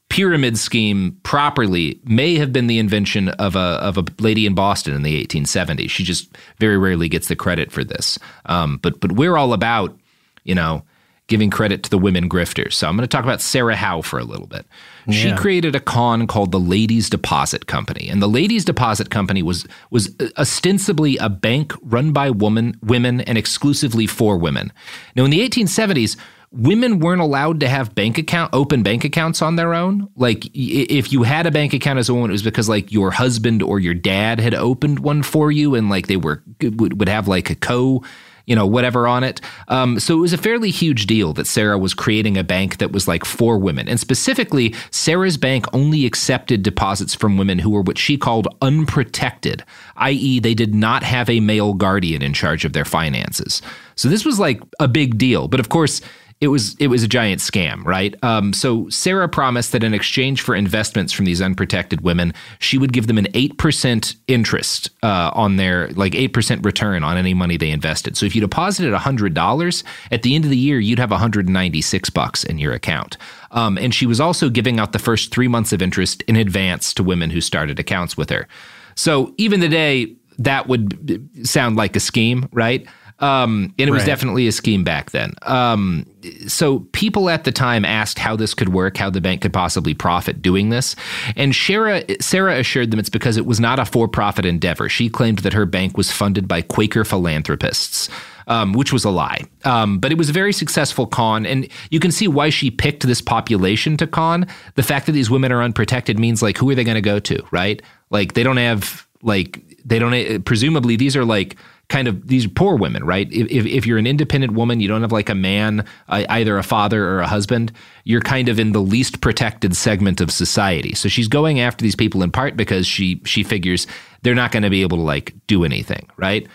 pyramid 0.09 0.57
scheme 0.57 1.19
properly 1.25 2.00
may 2.05 2.37
have 2.37 2.52
been 2.52 2.69
the 2.69 2.78
invention 2.78 3.28
of 3.31 3.57
a 3.57 3.59
of 3.59 3.99
a 3.99 4.05
lady 4.21 4.47
in 4.47 4.55
Boston 4.55 4.95
in 4.95 5.02
the 5.02 5.25
1870s. 5.25 5.90
She 5.90 6.05
just 6.05 6.37
very 6.59 6.78
rarely 6.78 7.09
gets 7.09 7.28
the 7.28 7.37
credit 7.37 7.73
for 7.73 7.83
this. 7.83 8.19
Um, 8.45 8.78
but 8.78 9.00
but 9.00 9.12
we're 9.12 9.37
all 9.37 9.52
about 9.52 9.99
you 10.45 10.55
know 10.55 10.85
giving 11.28 11.50
credit 11.50 11.83
to 11.83 11.90
the 11.90 11.99
women 11.99 12.28
grifters. 12.28 12.75
So 12.75 12.88
I'm 12.88 12.97
going 12.97 13.02
to 13.02 13.09
talk 13.09 13.25
about 13.25 13.40
Sarah 13.40 13.75
Howe 13.75 14.02
for 14.02 14.18
a 14.18 14.25
little 14.25 14.47
bit. 14.47 14.64
Yeah. 15.06 15.14
She 15.14 15.33
created 15.35 15.75
a 15.75 15.80
con 15.80 16.26
called 16.26 16.52
the 16.52 16.61
Ladies 16.61 17.11
Deposit 17.11 17.66
Company, 17.66 18.09
and 18.09 18.23
the 18.23 18.28
Ladies 18.28 18.64
Deposit 18.64 19.11
Company 19.11 19.42
was 19.42 19.66
was 19.90 20.14
ostensibly 20.37 21.16
a 21.16 21.28
bank 21.28 21.73
run 21.83 22.12
by 22.12 22.30
woman, 22.30 22.78
women 22.83 23.21
and 23.23 23.37
exclusively 23.37 24.06
for 24.06 24.37
women. 24.37 24.73
Now, 25.14 25.25
in 25.25 25.30
the 25.30 25.49
1870s, 25.49 26.16
women 26.52 27.00
weren't 27.00 27.21
allowed 27.21 27.61
to 27.61 27.68
have 27.68 27.95
bank 27.95 28.18
account 28.18 28.50
open 28.52 28.83
bank 28.83 29.04
accounts 29.04 29.42
on 29.42 29.56
their 29.56 29.75
own 29.75 30.09
like 30.16 30.47
if 30.54 31.12
you 31.12 31.25
had 31.25 31.45
a 31.45 31.50
bank 31.50 31.75
account 31.75 31.99
as 31.99 32.09
a 32.09 32.14
woman 32.14 32.30
it 32.30 32.33
was 32.33 32.42
because 32.42 32.68
like 32.68 32.92
your 32.92 33.11
husband 33.11 33.62
or 33.62 33.80
your 33.80 33.92
dad 33.92 34.38
had 34.38 34.54
opened 34.54 35.00
one 35.00 35.23
for 35.23 35.50
you 35.50 35.75
and 35.75 35.90
like 35.90 36.06
they 36.06 36.16
were 36.16 36.42
would, 36.62 36.99
would 37.00 37.09
have 37.09 37.26
like 37.26 37.50
a 37.50 37.54
co 37.56 38.02
you 38.47 38.55
know, 38.55 38.67
whatever 38.67 39.07
on 39.07 39.25
it. 39.25 39.41
Um, 39.69 39.99
so 40.00 40.17
it 40.17 40.21
was 40.21 40.33
a 40.33 40.38
fairly 40.38 40.71
huge 40.71 41.07
deal 41.07 41.33
that 41.35 41.47
Sarah 41.47 41.79
was 41.79 41.95
creating 41.95 42.37
a 42.37 42.45
bank 42.45 42.79
that 42.79 42.93
was 42.93 43.07
like 43.07 43.25
for 43.25 43.59
women. 43.59 43.88
And 43.88 44.00
specifically, 44.00 44.75
Sarah's 44.91 45.37
bank 45.37 45.67
only 45.73 46.07
accepted 46.07 46.62
deposits 46.62 47.15
from 47.15 47.37
women 47.37 47.59
who 47.59 47.71
were 47.71 47.83
what 47.83 47.99
she 47.99 48.17
called 48.17 48.49
unprotected, 48.62 49.65
i.e., 49.97 50.41
they 50.41 50.55
did 50.55 50.75
not 50.75 51.03
have 51.03 51.29
a 51.29 51.41
male 51.41 51.75
guardian 51.75 52.23
in 52.23 52.33
charge 52.33 52.65
of 52.65 52.73
their 52.73 52.85
finances. 52.85 53.61
So 53.97 54.09
this 54.09 54.25
was 54.25 54.38
like 54.38 54.61
a 54.79 54.88
big 54.88 55.19
deal. 55.19 55.49
But 55.49 55.61
of 55.61 55.69
course, 55.69 56.00
it 56.40 56.49
was 56.49 56.76
it 56.78 56.88
was 56.88 57.02
a 57.02 57.09
giant 57.09 57.40
scam, 57.40 57.83
right? 57.85 58.14
Um, 58.23 58.52
so 58.52 58.88
Sarah 58.90 59.28
promised 59.28 59.73
that 59.73 59.83
in 59.83 59.95
exchange 59.95 60.43
for 60.43 60.55
investments 60.55 61.12
from 61.12 61.25
these 61.25 61.40
unprotected 61.40 62.02
women, 62.02 62.35
she 62.59 62.76
would 62.76 62.93
give 62.93 63.07
them 63.07 63.16
an 63.16 63.26
eight 63.33 63.57
percent 63.57 64.14
interest 64.28 64.90
uh, 65.02 65.31
on 65.33 65.57
their 65.57 65.88
like 65.90 66.14
eight 66.14 66.35
percent 66.35 66.64
return 66.64 67.02
on 67.02 67.16
any 67.16 67.33
money 67.33 67.57
they 67.57 67.71
invested. 67.71 68.16
So 68.16 68.26
if 68.26 68.35
you 68.35 68.43
deposited 68.43 68.95
hundred 68.95 69.33
dollars 69.33 69.83
at 70.11 70.23
the 70.23 70.35
end 70.35 70.45
of 70.45 70.50
the 70.50 70.59
year, 70.59 70.78
you'd 70.78 70.99
have 70.99 71.11
one 71.11 71.21
hundred 71.21 71.49
ninety 71.49 71.81
six 71.81 72.11
bucks 72.11 72.45
in 72.45 72.59
your 72.59 72.75
account. 72.75 73.16
Um, 73.52 73.78
and 73.78 73.95
she 73.95 74.05
was 74.07 74.21
also 74.21 74.50
giving 74.50 74.78
out 74.78 74.93
the 74.93 74.99
first 74.99 75.33
three 75.33 75.49
months 75.49 75.73
of 75.73 75.81
interest 75.81 76.23
in 76.23 76.37
advance 76.37 76.93
to 76.95 77.02
women 77.02 77.31
who 77.31 77.40
started 77.40 77.78
accounts 77.78 78.16
with 78.16 78.28
her. 78.28 78.47
So 78.95 79.33
even 79.38 79.61
today, 79.61 80.14
that 80.38 80.69
would 80.69 81.49
sound 81.49 81.76
like 81.76 81.97
a 81.97 82.00
scheme, 82.00 82.47
right? 82.52 82.87
Um, 83.18 83.75
and 83.78 83.88
it 83.88 83.92
was 83.92 84.04
definitely 84.04 84.46
a 84.46 84.52
scheme 84.52 84.85
back 84.85 85.11
then. 85.12 85.32
Um, 85.42 86.06
so 86.46 86.80
people 86.92 87.30
at 87.30 87.44
the 87.44 87.52
time 87.52 87.85
asked 87.85 88.18
how 88.18 88.37
this 88.37 88.52
could 88.52 88.70
work, 88.70 88.96
how 88.96 89.08
the 89.08 89.20
bank 89.20 89.40
could 89.42 89.52
possibly 89.52 89.94
profit 89.94 90.42
doing 90.42 90.68
this. 90.68 90.94
And 91.35 91.54
Sarah, 91.54 92.02
Sarah 92.20 92.58
assured 92.58 92.90
them 92.90 93.00
it's 93.00 93.08
because 93.08 93.37
it 93.37 93.46
was 93.46 93.58
not 93.58 93.78
a 93.78 93.87
for 93.87 94.06
profit 94.06 94.44
endeavor. 94.44 94.88
She 94.88 95.08
claimed 95.08 95.40
that 95.40 95.54
her 95.54 95.64
bank 95.64 95.96
was 95.96 96.12
funded 96.12 96.46
by 96.46 96.62
Quaker 96.62 97.04
philanthropists. 97.04 98.08
Um, 98.49 98.75
which 98.75 98.92
was 98.92 99.04
a 99.04 99.11
lie. 99.11 99.40
Um, 99.64 99.99
but 99.99 100.12
it 100.12 100.18
was 100.18 100.30
a 100.30 100.32
very 100.32 100.52
successful 100.52 101.04
con, 101.04 101.44
and 101.44 101.68
you 101.90 101.99
can 101.99 102.12
see 102.12 102.28
why 102.28 102.50
she 102.50 102.70
picked 102.70 103.04
this 103.04 103.20
population 103.20 103.96
to 103.96 104.06
con. 104.06 104.46
The 104.76 104.85
fact 104.85 105.06
that 105.06 105.12
these 105.12 105.28
women 105.28 105.50
are 105.50 105.64
unprotected 105.64 106.20
means 106.20 106.44
like, 106.44 106.56
who 106.56 106.70
are 106.70 106.76
they 106.76 106.85
going 106.85 106.94
to 106.94 107.00
go 107.00 107.18
to, 107.18 107.44
right? 107.50 107.82
Like 108.11 108.35
they 108.35 108.44
don't 108.44 108.58
have 108.58 109.04
like 109.23 109.64
they 109.85 109.99
don't 109.99 110.44
presumably 110.44 110.94
these 110.94 111.16
are 111.16 111.25
like 111.25 111.56
kind 111.88 112.09
of 112.09 112.26
these 112.26 112.47
poor 112.47 112.76
women, 112.76 113.05
right? 113.05 113.28
If, 113.33 113.64
if 113.64 113.87
you're 113.87 113.99
an 113.99 114.07
independent 114.07 114.55
woman, 114.55 114.81
you 114.81 114.88
don't 114.88 115.02
have 115.02 115.12
like 115.12 115.28
a 115.28 115.35
man, 115.35 115.85
either 116.09 116.59
a 116.59 116.62
father 116.62 117.07
or 117.07 117.21
a 117.21 117.28
husband, 117.28 117.73
you're 118.05 118.21
kind 118.21 118.49
of 118.49 118.59
in 118.59 118.73
the 118.73 118.81
least 118.81 119.21
protected 119.21 119.76
segment 119.76 120.21
of 120.21 120.31
society. 120.31 120.95
So 120.95 121.09
she's 121.09 121.28
going 121.28 121.61
after 121.61 121.83
these 121.83 121.97
people 121.97 122.23
in 122.23 122.33
part 122.33 122.57
because 122.57 122.87
she 122.87 123.23
she 123.25 123.45
figures 123.45 123.87
they're 124.23 124.35
not 124.35 124.50
going 124.50 124.64
to 124.64 124.71
be 124.71 124.83
able 124.83 124.99
to 124.99 125.05
like 125.05 125.35
do 125.47 125.64
anything, 125.64 126.09
right? 126.16 126.47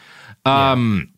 Yeah. 0.45 0.71
Um, 0.71 1.13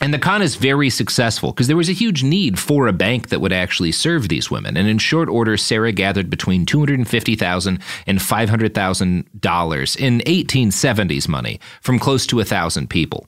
and 0.00 0.12
the 0.14 0.18
con 0.18 0.42
is 0.42 0.56
very 0.56 0.88
successful 0.90 1.52
because 1.52 1.66
there 1.66 1.76
was 1.76 1.88
a 1.88 1.92
huge 1.92 2.22
need 2.22 2.58
for 2.58 2.86
a 2.88 2.92
bank 2.92 3.28
that 3.28 3.40
would 3.40 3.52
actually 3.52 3.92
serve 3.92 4.28
these 4.28 4.50
women. 4.50 4.76
And 4.76 4.88
in 4.88 4.98
short 4.98 5.28
order, 5.28 5.56
Sarah 5.56 5.92
gathered 5.92 6.30
between 6.30 6.64
$250,000 6.66 7.80
and 8.06 8.18
$500,000 8.18 9.96
in 9.96 10.20
1870s 10.20 11.28
money 11.28 11.60
from 11.80 11.98
close 11.98 12.26
to 12.28 12.40
a 12.40 12.44
thousand 12.44 12.88
people. 12.90 13.26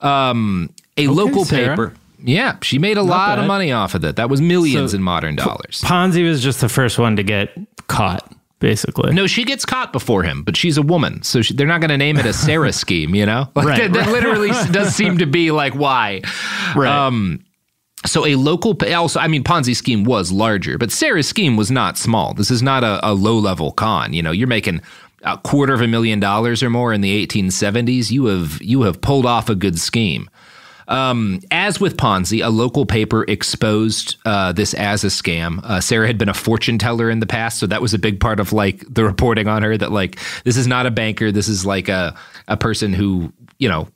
Um, 0.00 0.70
a 0.96 1.02
okay, 1.02 1.08
local 1.08 1.44
Sarah. 1.44 1.70
paper. 1.70 1.94
Yeah, 2.20 2.56
she 2.62 2.78
made 2.80 2.96
a 2.96 3.02
lot 3.02 3.36
bad. 3.36 3.38
of 3.40 3.46
money 3.46 3.70
off 3.70 3.94
of 3.94 4.00
that. 4.02 4.16
That 4.16 4.28
was 4.28 4.40
millions 4.40 4.90
So- 4.90 4.96
in 4.96 5.02
modern 5.02 5.36
dollars. 5.36 5.82
Ponzi 5.84 6.28
was 6.28 6.42
just 6.42 6.60
the 6.60 6.68
first 6.68 6.98
one 6.98 7.14
to 7.16 7.22
get 7.22 7.56
caught, 7.86 8.32
basically. 8.58 9.12
No, 9.12 9.26
she 9.26 9.44
gets 9.44 9.64
caught 9.64 9.92
before 9.92 10.22
him, 10.22 10.42
but 10.42 10.56
she's 10.56 10.76
a 10.76 10.82
woman, 10.82 11.22
so 11.22 11.42
she, 11.42 11.54
they're 11.54 11.66
not 11.66 11.80
going 11.80 11.90
to 11.90 11.98
name 11.98 12.18
it 12.18 12.26
a 12.26 12.32
Sarah 12.32 12.72
scheme. 12.84 13.14
You 13.14 13.26
know, 13.26 13.48
like, 13.54 13.66
Right, 13.66 13.92
that, 13.92 14.06
that 14.06 14.12
literally 14.12 14.50
does 14.70 14.94
seem 14.94 15.18
to 15.18 15.26
be 15.26 15.50
like 15.50 15.74
why. 15.74 16.22
Right. 16.74 16.90
Um, 16.90 17.44
so 18.06 18.24
a 18.24 18.36
local 18.36 18.76
also, 18.94 19.18
I 19.18 19.26
mean, 19.28 19.42
Ponzi 19.42 19.74
scheme 19.74 20.04
was 20.04 20.30
larger, 20.30 20.78
but 20.78 20.92
Sarah's 20.92 21.28
scheme 21.28 21.56
was 21.56 21.70
not 21.70 21.98
small. 21.98 22.32
This 22.32 22.50
is 22.50 22.62
not 22.62 22.84
a, 22.84 23.06
a 23.06 23.12
low 23.12 23.38
level 23.38 23.72
con. 23.72 24.12
You 24.12 24.22
know, 24.22 24.30
you're 24.30 24.46
making 24.46 24.82
a 25.22 25.36
quarter 25.38 25.74
of 25.74 25.80
a 25.80 25.88
million 25.88 26.20
dollars 26.20 26.62
or 26.62 26.70
more 26.70 26.92
in 26.92 27.00
the 27.00 27.26
1870s. 27.26 28.10
You 28.10 28.26
have 28.26 28.62
you 28.62 28.82
have 28.82 29.00
pulled 29.00 29.26
off 29.26 29.48
a 29.48 29.54
good 29.54 29.78
scheme. 29.78 30.30
Um, 30.88 31.40
as 31.50 31.80
with 31.80 31.96
Ponzi, 31.96 32.44
a 32.44 32.48
local 32.48 32.86
paper 32.86 33.24
exposed 33.28 34.16
uh, 34.24 34.52
this 34.52 34.74
as 34.74 35.04
a 35.04 35.08
scam. 35.08 35.62
Uh, 35.62 35.80
Sarah 35.80 36.06
had 36.06 36.16
been 36.18 36.30
a 36.30 36.34
fortune 36.34 36.78
teller 36.78 37.10
in 37.10 37.20
the 37.20 37.26
past, 37.26 37.58
so 37.58 37.66
that 37.66 37.82
was 37.82 37.94
a 37.94 37.98
big 37.98 38.20
part 38.20 38.40
of 38.40 38.52
like 38.52 38.82
the 38.88 39.04
reporting 39.04 39.48
on 39.48 39.62
her. 39.62 39.76
That 39.76 39.92
like 39.92 40.18
this 40.44 40.56
is 40.56 40.66
not 40.66 40.86
a 40.86 40.90
banker. 40.90 41.30
This 41.30 41.48
is 41.48 41.66
like 41.66 41.88
a 41.88 42.16
a 42.48 42.56
person 42.56 42.94
who 42.94 43.32
you 43.58 43.68
know 43.68 43.88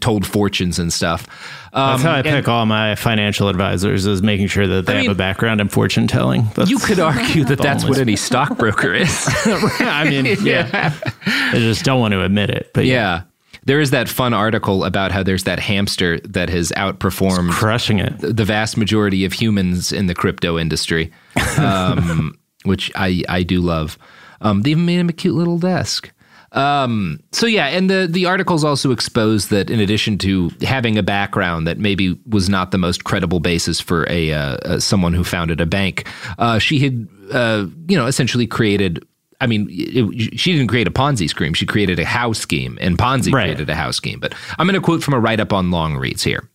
told 0.00 0.26
fortunes 0.26 0.78
and 0.78 0.92
stuff. 0.92 1.26
Um, 1.72 1.92
That's 1.92 2.02
how 2.02 2.12
I 2.12 2.18
and 2.18 2.26
pick 2.26 2.48
all 2.48 2.66
my 2.66 2.94
financial 2.94 3.48
advisors 3.48 4.06
is 4.06 4.22
making 4.22 4.48
sure 4.48 4.66
that 4.66 4.86
they 4.86 4.98
I 4.98 5.02
have 5.02 5.12
a 5.12 5.14
background 5.14 5.60
in 5.60 5.68
fortune 5.68 6.06
telling. 6.06 6.46
You 6.66 6.78
could 6.78 7.00
argue 7.00 7.44
that 7.44 7.58
that's 7.62 7.84
what 7.84 7.98
any 7.98 8.16
stockbroker 8.30 8.94
is. 8.94 9.28
I 9.46 10.08
mean, 10.08 10.36
yeah. 10.42 10.94
I 11.26 11.54
just 11.54 11.84
don't 11.84 12.00
want 12.00 12.12
to 12.12 12.22
admit 12.22 12.50
it, 12.50 12.70
but 12.74 12.84
yeah, 12.84 12.94
yeah. 12.94 13.22
There 13.70 13.78
is 13.78 13.92
that 13.92 14.08
fun 14.08 14.34
article 14.34 14.82
about 14.82 15.12
how 15.12 15.22
there's 15.22 15.44
that 15.44 15.60
hamster 15.60 16.18
that 16.22 16.50
has 16.50 16.72
outperformed 16.72 17.52
crushing 17.52 18.00
it. 18.00 18.18
the 18.18 18.44
vast 18.44 18.76
majority 18.76 19.24
of 19.24 19.32
humans 19.32 19.92
in 19.92 20.06
the 20.06 20.14
crypto 20.14 20.58
industry, 20.58 21.12
um, 21.56 22.36
which 22.64 22.90
I, 22.96 23.22
I 23.28 23.44
do 23.44 23.60
love. 23.60 23.96
Um, 24.40 24.62
they 24.62 24.72
even 24.72 24.86
made 24.86 24.98
him 24.98 25.08
a 25.08 25.12
cute 25.12 25.36
little 25.36 25.56
desk. 25.56 26.10
Um, 26.50 27.20
so 27.30 27.46
yeah, 27.46 27.66
and 27.66 27.88
the 27.88 28.08
the 28.10 28.26
articles 28.26 28.64
also 28.64 28.90
expose 28.90 29.50
that 29.50 29.70
in 29.70 29.78
addition 29.78 30.18
to 30.18 30.50
having 30.62 30.98
a 30.98 31.02
background 31.04 31.68
that 31.68 31.78
maybe 31.78 32.18
was 32.26 32.48
not 32.48 32.72
the 32.72 32.78
most 32.78 33.04
credible 33.04 33.38
basis 33.38 33.78
for 33.78 34.04
a 34.10 34.32
uh, 34.32 34.56
uh, 34.64 34.80
someone 34.80 35.12
who 35.14 35.22
founded 35.22 35.60
a 35.60 35.66
bank, 35.66 36.08
uh, 36.40 36.58
she 36.58 36.80
had 36.80 37.06
uh, 37.32 37.66
you 37.86 37.96
know 37.96 38.06
essentially 38.06 38.48
created. 38.48 39.06
I 39.40 39.46
mean, 39.46 39.66
it, 39.70 40.38
she 40.38 40.52
didn't 40.52 40.68
create 40.68 40.86
a 40.86 40.90
Ponzi 40.90 41.28
scheme. 41.28 41.54
She 41.54 41.66
created 41.66 41.98
a 41.98 42.04
house 42.04 42.38
scheme, 42.38 42.76
and 42.80 42.98
Ponzi 42.98 43.32
Right. 43.32 43.44
created 43.46 43.70
a 43.70 43.74
house 43.74 43.96
scheme. 43.96 44.20
But 44.20 44.34
I'm 44.58 44.66
going 44.66 44.74
to 44.74 44.84
quote 44.84 45.02
from 45.02 45.14
a 45.14 45.18
write 45.20 45.40
up 45.40 45.52
on 45.52 45.70
Long 45.70 45.96
Reads 45.96 46.22
here. 46.22 46.48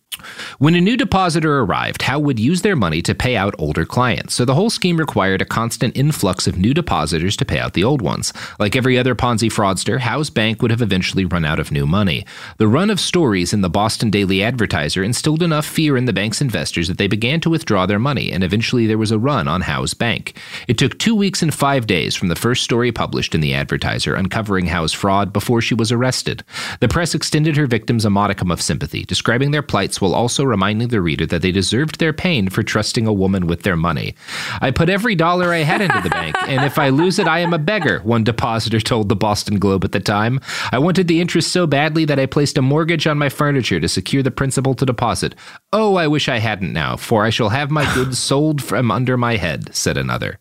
When 0.58 0.74
a 0.74 0.80
new 0.80 0.96
depositor 0.96 1.60
arrived, 1.60 2.02
Howe 2.02 2.18
would 2.18 2.38
use 2.38 2.62
their 2.62 2.76
money 2.76 3.02
to 3.02 3.14
pay 3.14 3.36
out 3.36 3.54
older 3.58 3.84
clients. 3.84 4.34
So 4.34 4.44
the 4.44 4.54
whole 4.54 4.70
scheme 4.70 4.96
required 4.96 5.42
a 5.42 5.44
constant 5.44 5.96
influx 5.96 6.46
of 6.46 6.56
new 6.56 6.74
depositors 6.74 7.36
to 7.36 7.44
pay 7.44 7.58
out 7.58 7.74
the 7.74 7.84
old 7.84 8.02
ones. 8.02 8.32
Like 8.58 8.76
every 8.76 8.98
other 8.98 9.14
Ponzi 9.14 9.50
fraudster, 9.50 10.00
Howe's 10.00 10.30
bank 10.30 10.62
would 10.62 10.70
have 10.70 10.82
eventually 10.82 11.24
run 11.24 11.44
out 11.44 11.58
of 11.58 11.70
new 11.70 11.86
money. 11.86 12.24
The 12.58 12.68
run 12.68 12.90
of 12.90 13.00
stories 13.00 13.52
in 13.52 13.60
the 13.60 13.70
Boston 13.70 14.10
Daily 14.10 14.42
Advertiser 14.42 15.02
instilled 15.02 15.42
enough 15.42 15.66
fear 15.66 15.96
in 15.96 16.06
the 16.06 16.12
bank's 16.12 16.40
investors 16.40 16.88
that 16.88 16.98
they 16.98 17.08
began 17.08 17.40
to 17.40 17.50
withdraw 17.50 17.86
their 17.86 17.98
money, 17.98 18.32
and 18.32 18.42
eventually 18.42 18.86
there 18.86 18.98
was 18.98 19.10
a 19.10 19.18
run 19.18 19.48
on 19.48 19.62
Howe's 19.62 19.94
bank. 19.94 20.38
It 20.68 20.78
took 20.78 20.98
two 20.98 21.14
weeks 21.14 21.42
and 21.42 21.52
five 21.52 21.86
days 21.86 22.14
from 22.14 22.28
the 22.28 22.36
first 22.36 22.62
story 22.62 22.92
published 22.92 23.34
in 23.34 23.40
the 23.40 23.54
Advertiser 23.54 24.14
uncovering 24.14 24.66
Howe's 24.66 24.92
fraud 24.92 25.32
before 25.32 25.60
she 25.60 25.74
was 25.74 25.92
arrested. 25.92 26.44
The 26.80 26.88
press 26.88 27.14
extended 27.14 27.56
her 27.56 27.66
victims 27.66 28.04
a 28.04 28.10
modicum 28.10 28.50
of 28.50 28.62
sympathy, 28.62 29.04
describing 29.04 29.50
their 29.50 29.62
plights 29.62 30.00
while 30.06 30.14
also 30.14 30.44
reminding 30.44 30.88
the 30.88 31.00
reader 31.00 31.26
that 31.26 31.42
they 31.42 31.50
deserved 31.50 31.98
their 31.98 32.12
pain 32.12 32.48
for 32.48 32.62
trusting 32.62 33.08
a 33.08 33.12
woman 33.12 33.48
with 33.48 33.62
their 33.62 33.76
money. 33.76 34.14
I 34.60 34.70
put 34.70 34.88
every 34.88 35.16
dollar 35.16 35.52
I 35.52 35.58
had 35.58 35.80
into 35.80 36.00
the 36.00 36.10
bank, 36.10 36.36
and 36.46 36.64
if 36.64 36.78
I 36.78 36.90
lose 36.90 37.18
it, 37.18 37.26
I 37.26 37.40
am 37.40 37.52
a 37.52 37.58
beggar, 37.58 37.98
one 38.04 38.22
depositor 38.22 38.78
told 38.78 39.08
the 39.08 39.16
Boston 39.16 39.58
Globe 39.58 39.84
at 39.84 39.90
the 39.90 39.98
time. 40.00 40.40
I 40.70 40.78
wanted 40.78 41.08
the 41.08 41.20
interest 41.20 41.50
so 41.50 41.66
badly 41.66 42.04
that 42.04 42.20
I 42.20 42.26
placed 42.26 42.56
a 42.56 42.62
mortgage 42.62 43.08
on 43.08 43.18
my 43.18 43.28
furniture 43.28 43.80
to 43.80 43.88
secure 43.88 44.22
the 44.22 44.30
principal 44.30 44.74
to 44.74 44.86
deposit. 44.86 45.34
Oh, 45.72 45.96
I 45.96 46.06
wish 46.06 46.28
I 46.28 46.38
hadn't 46.38 46.72
now, 46.72 46.96
for 46.96 47.24
I 47.24 47.30
shall 47.30 47.48
have 47.48 47.70
my 47.72 47.92
goods 47.94 48.18
sold 48.30 48.62
from 48.62 48.92
under 48.92 49.16
my 49.16 49.36
head, 49.36 49.74
said 49.74 49.96
another. 49.96 50.38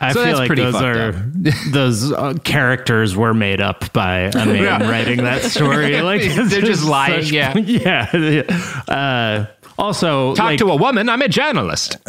I 0.00 0.12
So 0.12 0.24
feel 0.24 0.36
like 0.36 0.54
those 0.54 0.74
are 0.74 1.12
those 1.70 2.12
uh, 2.12 2.34
characters 2.44 3.16
were 3.16 3.32
made 3.34 3.60
up 3.60 3.92
by 3.92 4.18
a 4.18 4.32
man 4.46 4.56
Yeah. 4.62 4.90
writing 4.90 5.24
that 5.24 5.42
story. 5.42 6.00
Like 6.06 6.22
They're 6.22 6.60
just 6.60 6.84
lying, 6.84 7.24
yeah. 7.26 7.56
yeah. 7.56 8.42
Uh, 8.88 9.46
also, 9.78 10.34
Talk 10.34 10.44
like, 10.46 10.58
to 10.58 10.70
a 10.70 10.76
woman, 10.76 11.08
I'm 11.08 11.22
a 11.22 11.28
journalist. 11.28 11.96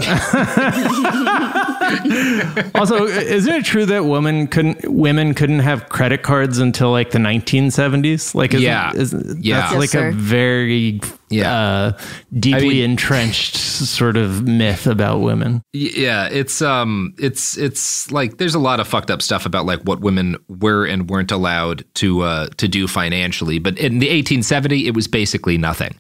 also, 2.76 3.06
isn't 3.08 3.54
it 3.54 3.66
true 3.66 3.86
that 3.86 4.06
women 4.06 4.48
couldn't 4.48 4.88
women 4.90 5.34
couldn't 5.34 5.60
have 5.60 5.90
credit 5.90 6.24
cards 6.24 6.60
until 6.60 6.92
like 6.92 7.12
the 7.12 7.20
1970s? 7.20 8.34
Like, 8.36 8.54
isn't, 8.54 8.64
Yeah. 8.64 8.92
isn't, 8.96 9.44
Yeah. 9.44 9.60
that's 9.62 9.72
Yes, 9.72 9.80
like 9.80 9.90
sir. 9.90 10.10
a 10.10 10.14
very 10.14 11.00
Yeah. 11.30 11.54
uh, 11.54 11.98
deeply 12.40 12.66
I 12.66 12.70
mean- 12.70 12.92
entrenched 12.92 13.58
sort 13.58 14.18
of 14.18 14.44
myth 14.48 14.88
about 14.88 15.22
women. 15.22 15.62
Yeah, 15.74 16.28
it's 16.32 16.62
um, 16.62 17.14
it's 17.20 17.58
it's 17.58 18.12
like 18.12 18.38
there's 18.38 18.56
a 18.56 18.60
lot 18.60 18.80
of 18.80 18.88
fucked 18.88 19.12
up 19.12 19.22
stuff 19.22 19.46
about 19.46 19.66
like 19.66 19.82
what 19.82 20.00
women 20.02 20.38
were 20.48 20.86
and 20.86 21.10
weren't 21.10 21.32
allowed 21.32 21.84
to 21.96 22.22
uh 22.24 22.48
to 22.58 22.68
do 22.68 22.88
financially. 22.88 23.60
But 23.60 23.78
in 23.78 24.00
the 24.00 24.08
1870, 24.08 24.88
it 24.88 24.94
was 24.96 25.08
basically 25.08 25.58
nothing. 25.58 25.96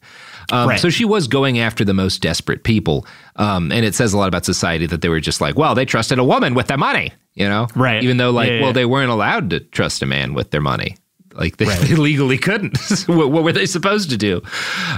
Um, 0.52 0.70
Right. 0.70 0.80
So 0.80 0.90
she 0.90 1.04
was 1.06 1.28
going 1.28 1.60
after 1.60 1.84
the 1.84 1.94
most 1.94 2.22
desperate 2.22 2.64
people, 2.64 3.06
um, 3.36 3.72
and 3.72 3.84
it 3.86 3.96
says 3.96 4.14
a 4.14 4.18
lot 4.18 4.28
about 4.28 4.46
society 4.46 4.86
that 4.88 5.02
they 5.02 5.10
were 5.10 5.20
just 5.20 5.42
like, 5.42 5.58
well, 5.58 5.76
they 5.76 5.86
trusted 5.86 6.20
a 6.20 6.24
woman 6.24 6.54
with 6.54 6.68
their 6.68 6.78
money, 6.78 7.12
you 7.34 7.48
know, 7.48 7.68
Right. 7.76 8.02
Even 8.04 8.18
though, 8.18 8.32
like, 8.32 8.50
Yeah, 8.50 8.60
well, 8.60 8.68
yeah. 8.70 8.74
they 8.74 8.86
weren't 8.86 9.12
allowed 9.12 9.50
to 9.52 9.60
trust 9.60 10.02
a 10.02 10.06
man 10.06 10.34
with 10.34 10.52
their 10.52 10.62
money, 10.62 10.96
like 11.34 11.58
they, 11.58 11.66
they 11.66 11.96
legally 12.10 12.38
couldn't. 12.38 12.78
what, 13.08 13.30
what 13.32 13.44
were 13.44 13.52
they 13.52 13.66
supposed 13.66 14.10
to 14.12 14.18
do? 14.18 14.42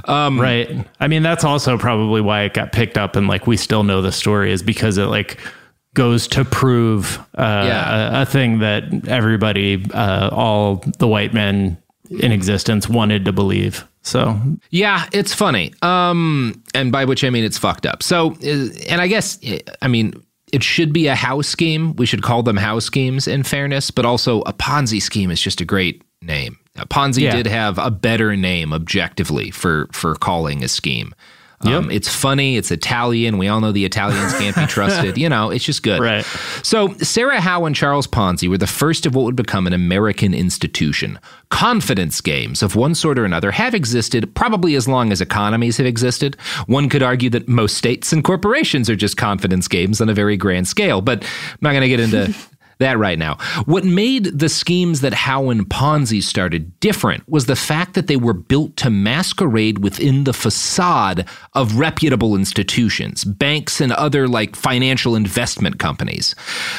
Um, 0.05 0.39
Right. 0.39 0.85
I 0.99 1.07
mean, 1.07 1.23
that's 1.23 1.43
also 1.43 1.77
probably 1.77 2.21
why 2.21 2.43
it 2.43 2.53
got 2.53 2.71
picked 2.71 2.97
up 2.97 3.15
and 3.15 3.27
like 3.27 3.47
we 3.47 3.57
still 3.57 3.83
know 3.83 4.01
the 4.01 4.11
story 4.11 4.51
is 4.51 4.61
because 4.63 4.97
it 4.97 5.05
like 5.05 5.39
goes 5.95 6.27
to 6.27 6.45
prove 6.45 7.17
uh, 7.37 7.63
Yeah. 7.67 8.19
a, 8.19 8.21
a 8.21 8.25
thing 8.25 8.59
that 8.59 9.07
everybody, 9.07 9.83
uh, 9.91 10.29
all 10.31 10.83
the 10.99 11.07
white 11.07 11.33
men 11.33 11.77
in 12.09 12.31
existence 12.31 12.89
wanted 12.89 13.25
to 13.25 13.31
believe. 13.31 13.85
So 14.01 14.39
Yeah, 14.69 15.07
it's 15.11 15.33
funny. 15.33 15.73
Um, 15.81 16.63
and 16.73 16.91
by 16.91 17.05
which 17.05 17.23
I 17.23 17.29
mean 17.29 17.43
it's 17.43 17.57
fucked 17.57 17.85
up. 17.85 18.01
So, 18.01 18.31
uh, 18.43 18.69
and 18.89 19.01
I 19.01 19.07
guess, 19.07 19.39
I 19.81 19.87
mean, 19.87 20.13
it 20.51 20.63
should 20.63 20.93
be 20.93 21.07
a 21.07 21.15
house 21.15 21.47
scheme. 21.47 21.95
We 21.97 22.05
should 22.05 22.23
call 22.23 22.41
them 22.41 22.57
house 22.57 22.85
schemes 22.85 23.27
in 23.27 23.43
fairness, 23.43 23.91
but 23.91 24.05
also 24.05 24.41
a 24.41 24.53
Ponzi 24.53 25.01
scheme 25.01 25.29
is 25.31 25.39
just 25.41 25.61
a 25.61 25.65
great 25.65 26.01
name. 26.21 26.57
Ponzi 26.77 27.23
Yeah. 27.23 27.35
did 27.35 27.45
have 27.47 27.77
a 27.77 27.91
better 27.91 28.35
name 28.37 28.73
objectively 28.73 29.51
for 29.51 29.87
for 29.91 30.15
calling 30.15 30.63
a 30.63 30.67
scheme. 30.69 31.13
Um, 31.61 31.91
It's 31.91 32.07
funny. 32.07 32.55
It's 32.57 32.71
Italian. 32.71 33.37
We 33.37 33.47
all 33.49 33.59
know 33.59 33.71
the 33.71 33.83
Italians 33.85 34.33
can't 34.37 34.55
be 34.55 34.65
trusted. 34.67 35.17
You 35.17 35.27
know, 35.27 35.49
it's 35.49 35.65
just 35.65 35.83
good. 35.83 35.99
Right. 35.99 36.23
So, 36.63 36.93
Sarah 36.99 37.41
Howe 37.41 37.65
and 37.65 37.75
Charles 37.75 38.07
Ponzi 38.07 38.47
were 38.49 38.57
the 38.57 38.67
first 38.67 39.05
of 39.05 39.13
what 39.13 39.25
would 39.25 39.35
become 39.35 39.67
an 39.67 39.73
American 39.73 40.33
institution. 40.33 41.19
Confidence 41.49 42.21
games 42.21 42.63
of 42.63 42.75
one 42.75 42.95
sort 42.95 43.19
or 43.19 43.25
another 43.25 43.51
have 43.51 43.73
existed 43.75 44.33
probably 44.35 44.75
as 44.75 44.87
long 44.87 45.11
as 45.11 45.19
economies 45.19 45.77
have 45.77 45.85
existed. 45.85 46.37
One 46.67 46.87
could 46.87 47.03
argue 47.03 47.29
that 47.31 47.47
most 47.49 47.75
states 47.75 48.13
and 48.13 48.23
corporations 48.23 48.89
are 48.89 48.95
just 48.95 49.17
confidence 49.17 49.67
games 49.67 49.99
on 49.99 50.07
a 50.09 50.13
very 50.13 50.37
grand 50.37 50.67
scale, 50.67 51.01
but 51.01 51.23
I'm 51.23 51.57
not 51.61 51.71
going 51.71 51.81
to 51.81 51.89
get 51.89 51.99
into 51.99 52.33
that 52.79 52.97
right 52.97 53.19
now. 53.19 53.35
What 53.65 53.83
made 53.83 54.25
the 54.39 54.49
schemes 54.49 55.01
that 55.01 55.13
Howe 55.13 55.49
and 55.49 55.69
Ponzi 55.69 56.23
started 56.23 56.79
different 56.79 57.27
was 57.27 57.45
the 57.45 57.55
fact 57.55 57.93
that 57.93 58.07
they 58.07 58.15
were 58.15 58.33
built 58.33 58.77
to 58.77 58.89
masquerade 58.89 59.79
within 59.79 60.23
the 60.23 60.33
facade 60.33 61.27
of 61.53 61.77
reputable 61.77 62.35
institutions, 62.35 63.23
banks 63.23 63.81
and 63.81 63.91
other 63.91 64.27
like 64.27 64.55
financial 64.55 65.15
investment 65.15 65.77
companies. 65.79 66.35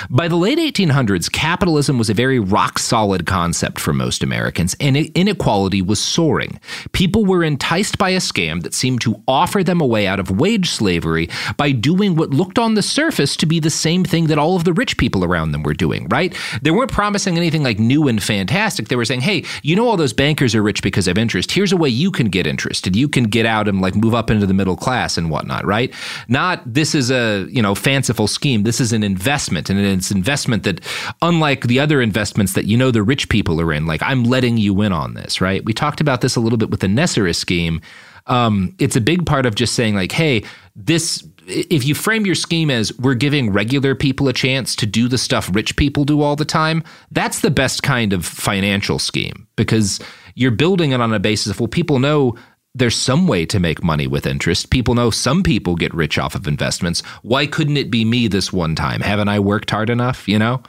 By 0.09 0.29
the 0.29 0.37
late 0.37 0.59
1800s, 0.59 1.31
capitalism 1.31 1.99
was 1.99 2.09
a 2.09 2.15
very 2.15 2.39
rock 2.39 2.79
solid 2.79 3.27
concept 3.27 3.79
for 3.79 3.93
most 3.93 4.23
Americans, 4.23 4.75
and 4.81 4.97
inequality 4.97 5.83
was 5.83 6.01
soaring. 6.01 6.59
People 6.93 7.25
were 7.27 7.45
enticed 7.45 7.99
by 7.99 8.11
a 8.11 8.19
scam 8.19 8.63
that 8.63 8.75
seemed 8.75 9.01
to 9.03 9.23
offer 9.29 9.63
them 9.63 9.81
a 9.81 9.87
way 9.87 10.07
out 10.07 10.19
of 10.19 10.31
wage 10.31 10.71
slavery 10.71 11.29
by 11.57 11.73
doing 11.73 12.17
what 12.17 12.31
looked 12.31 12.59
on 12.59 12.75
the 12.75 12.83
surface 12.83 13.37
to 13.37 13.47
be 13.47 13.61
the 13.61 13.71
same 13.71 14.05
thing 14.05 14.27
that 14.29 14.39
all 14.39 14.57
of 14.57 14.65
the 14.65 14.73
rich 14.73 14.97
people 14.97 15.25
around 15.25 15.53
them 15.53 15.63
were 15.63 15.75
doing, 15.75 15.90
right? 16.11 16.35
They 16.63 16.71
weren't 16.71 16.91
promising 16.91 17.37
anything 17.37 17.63
like 17.63 17.79
new 17.79 18.09
and 18.09 18.23
fantastic. 18.23 18.89
They 18.89 18.97
were 18.97 19.05
saying, 19.05 19.21
hey, 19.23 19.45
you 19.63 19.77
know, 19.77 19.89
all 19.89 19.97
those 19.97 20.13
bankers 20.13 20.55
are 20.55 20.63
rich 20.63 20.83
because 20.83 21.09
of 21.09 21.19
interest. 21.19 21.53
Here's 21.53 21.73
a 21.73 21.77
way 21.77 21.89
you 21.89 22.11
can 22.11 22.29
get 22.29 22.47
interest 22.47 22.87
and 22.87 22.97
you 22.97 23.09
can 23.09 23.25
get 23.25 23.47
out 23.47 23.69
and 23.69 23.81
like 23.81 23.95
move 23.95 24.15
up 24.15 24.31
into 24.31 24.47
the 24.47 24.55
middle 24.55 24.77
class 24.77 25.19
and 25.19 25.31
whatnot, 25.31 25.65
right? 25.65 25.93
Not 26.29 26.63
this 26.65 26.95
is 26.95 27.11
a, 27.11 27.47
you 27.51 27.63
know, 27.63 27.75
fanciful 27.75 28.27
scheme. 28.27 28.63
This 28.63 28.81
is 28.81 28.93
an 28.93 29.03
investment 29.03 29.71
and 29.71 29.79
it's 29.79 30.11
an 30.11 30.17
investment 30.17 30.63
that, 30.65 30.81
unlike 31.23 31.67
the 31.67 31.81
other 31.81 32.01
investments 32.01 32.55
that 32.55 32.67
you 32.67 32.77
know 32.77 32.91
the 32.91 33.03
rich 33.03 33.29
people 33.29 33.61
are 33.61 33.73
in, 33.73 33.87
like 33.87 34.03
I'm 34.03 34.25
letting 34.25 34.57
you 34.57 34.81
in 34.83 34.93
on 34.93 35.15
this, 35.15 35.41
right? 35.41 35.65
We 35.65 35.73
talked 35.73 36.01
about 36.01 36.21
this 36.21 36.37
a 36.37 36.41
little 36.41 36.59
bit 36.59 36.71
with 36.71 36.81
the 36.81 36.89
Nessera 36.89 37.35
scheme. 37.35 37.81
Um, 38.27 38.75
it's 38.79 38.97
a 38.97 39.01
big 39.01 39.27
part 39.27 39.47
of 39.47 39.55
just 39.55 39.75
saying 39.75 39.95
like, 39.95 40.13
hey, 40.13 40.45
this. 40.75 41.27
If 41.47 41.85
you 41.85 41.97
frame 41.97 42.27
your 42.27 42.37
scheme 42.37 42.71
as 42.71 42.97
we're 42.99 43.15
giving 43.15 43.53
regular 43.53 43.97
people 43.97 44.29
a 44.29 44.33
chance 44.33 44.77
to 44.77 44.87
do 44.87 45.09
the 45.09 45.19
stuff 45.19 45.51
rich 45.53 45.75
people 45.75 46.05
do 46.05 46.23
all 46.23 46.37
the 46.37 46.45
time, 46.45 46.85
that's 47.11 47.41
the 47.41 47.51
best 47.51 47.83
kind 47.83 48.13
of 48.13 48.25
financial 48.25 49.01
scheme 49.01 49.49
because 49.57 49.99
you're 50.37 50.53
building 50.53 50.93
it 50.93 51.01
on 51.01 51.13
a 51.13 51.19
basis 51.19 51.51
of 51.51 51.59
well, 51.59 51.67
people 51.67 51.99
know 51.99 52.37
there's 52.75 52.95
some 52.95 53.27
way 53.27 53.45
to 53.47 53.59
make 53.59 53.83
money 53.83 54.07
with 54.07 54.27
interest. 54.27 54.71
People 54.71 54.95
know 54.95 55.11
some 55.11 55.43
people 55.43 55.75
get 55.75 55.93
rich 55.93 56.19
off 56.19 56.35
of 56.35 56.47
investments. 56.47 57.01
Why 57.23 57.47
couldn't 57.47 57.77
it 57.77 57.91
be 57.91 58.05
me 58.05 58.29
this 58.29 58.53
one 58.53 58.77
time? 58.77 59.01
Haven't 59.01 59.29
I 59.29 59.41
worked 59.41 59.71
hard 59.71 59.91
enough? 59.91 60.29
You 60.29 60.39
know. 60.39 60.63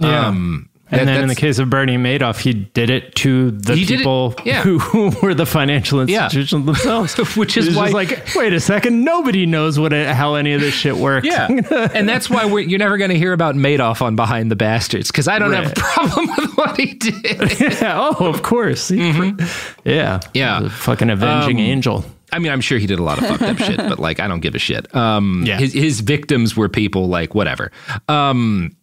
Yeah. 0.00 0.26
Um, 0.26 0.68
And 0.90 1.00
that- 1.00 1.14
then 1.14 1.22
in 1.22 1.28
the 1.28 1.34
case 1.34 1.58
of 1.58 1.68
Bernie 1.68 1.96
Madoff, 1.96 2.38
he 2.38 2.52
did 2.54 2.90
it 2.90 3.14
to 3.16 3.50
the 3.50 3.74
He 3.74 3.84
did 3.84 3.94
it- 3.94 3.96
people 3.98 4.34
yeah. 4.44 4.62
who, 4.62 4.78
who 4.78 5.10
were 5.22 5.34
the 5.34 5.46
financial 5.46 6.08
Yeah. 6.08 6.24
institutions 6.26 6.64
themselves. 6.66 7.16
Which 7.36 7.56
is 7.56 7.74
why- 7.76 7.88
like, 7.90 8.34
wait 8.36 8.52
a 8.52 8.60
second, 8.60 9.04
nobody 9.04 9.46
knows 9.46 9.78
what 9.78 9.92
it, 9.92 10.06
how 10.14 10.34
any 10.36 10.52
of 10.52 10.60
this 10.60 10.74
shit 10.74 10.96
works. 10.96 11.26
Yeah, 11.26 11.48
and 11.94 12.08
that's 12.08 12.30
why 12.30 12.44
we're, 12.44 12.60
you're 12.60 12.78
never 12.78 12.98
going 12.98 13.10
to 13.10 13.18
hear 13.18 13.32
about 13.32 13.56
Madoff 13.56 14.00
on 14.00 14.14
Behind 14.16 14.50
the 14.50 14.56
Bastards 14.56 15.10
because 15.10 15.26
I 15.28 15.38
don't 15.40 15.52
have 15.52 15.72
a 15.72 15.74
problem 15.74 16.28
with 16.38 16.56
what 16.56 16.76
he 16.78 16.94
did. 16.94 17.60
yeah. 17.60 18.12
Oh, 18.18 18.26
of 18.28 18.42
course. 18.42 18.90
Yeah. 18.90 19.12
Mm-hmm. 19.12 20.28
Yeah. 20.34 20.60
The 20.60 20.70
fucking 20.70 21.10
avenging 21.10 21.56
Um, 21.58 21.62
angel. 21.64 22.04
I 22.32 22.38
mean, 22.38 22.50
I'm 22.52 22.60
sure 22.60 22.78
he 22.78 22.86
did 22.86 22.98
a 22.98 23.02
lot 23.02 23.18
of 23.22 23.26
fucked 23.28 23.42
up 23.42 23.58
shit, 23.58 23.76
but 23.78 23.98
like, 23.98 24.18
I 24.20 24.26
don't 24.28 24.40
give 24.40 24.54
a 24.54 24.58
shit. 24.58 24.92
Um, 24.94 25.44
Yeah. 25.46 25.58
his, 25.58 25.72
his 25.72 26.00
victims 26.00 26.56
were 26.56 26.68
people 26.68 27.08
like 27.08 27.34
whatever. 27.34 27.70
Um, 28.08 28.76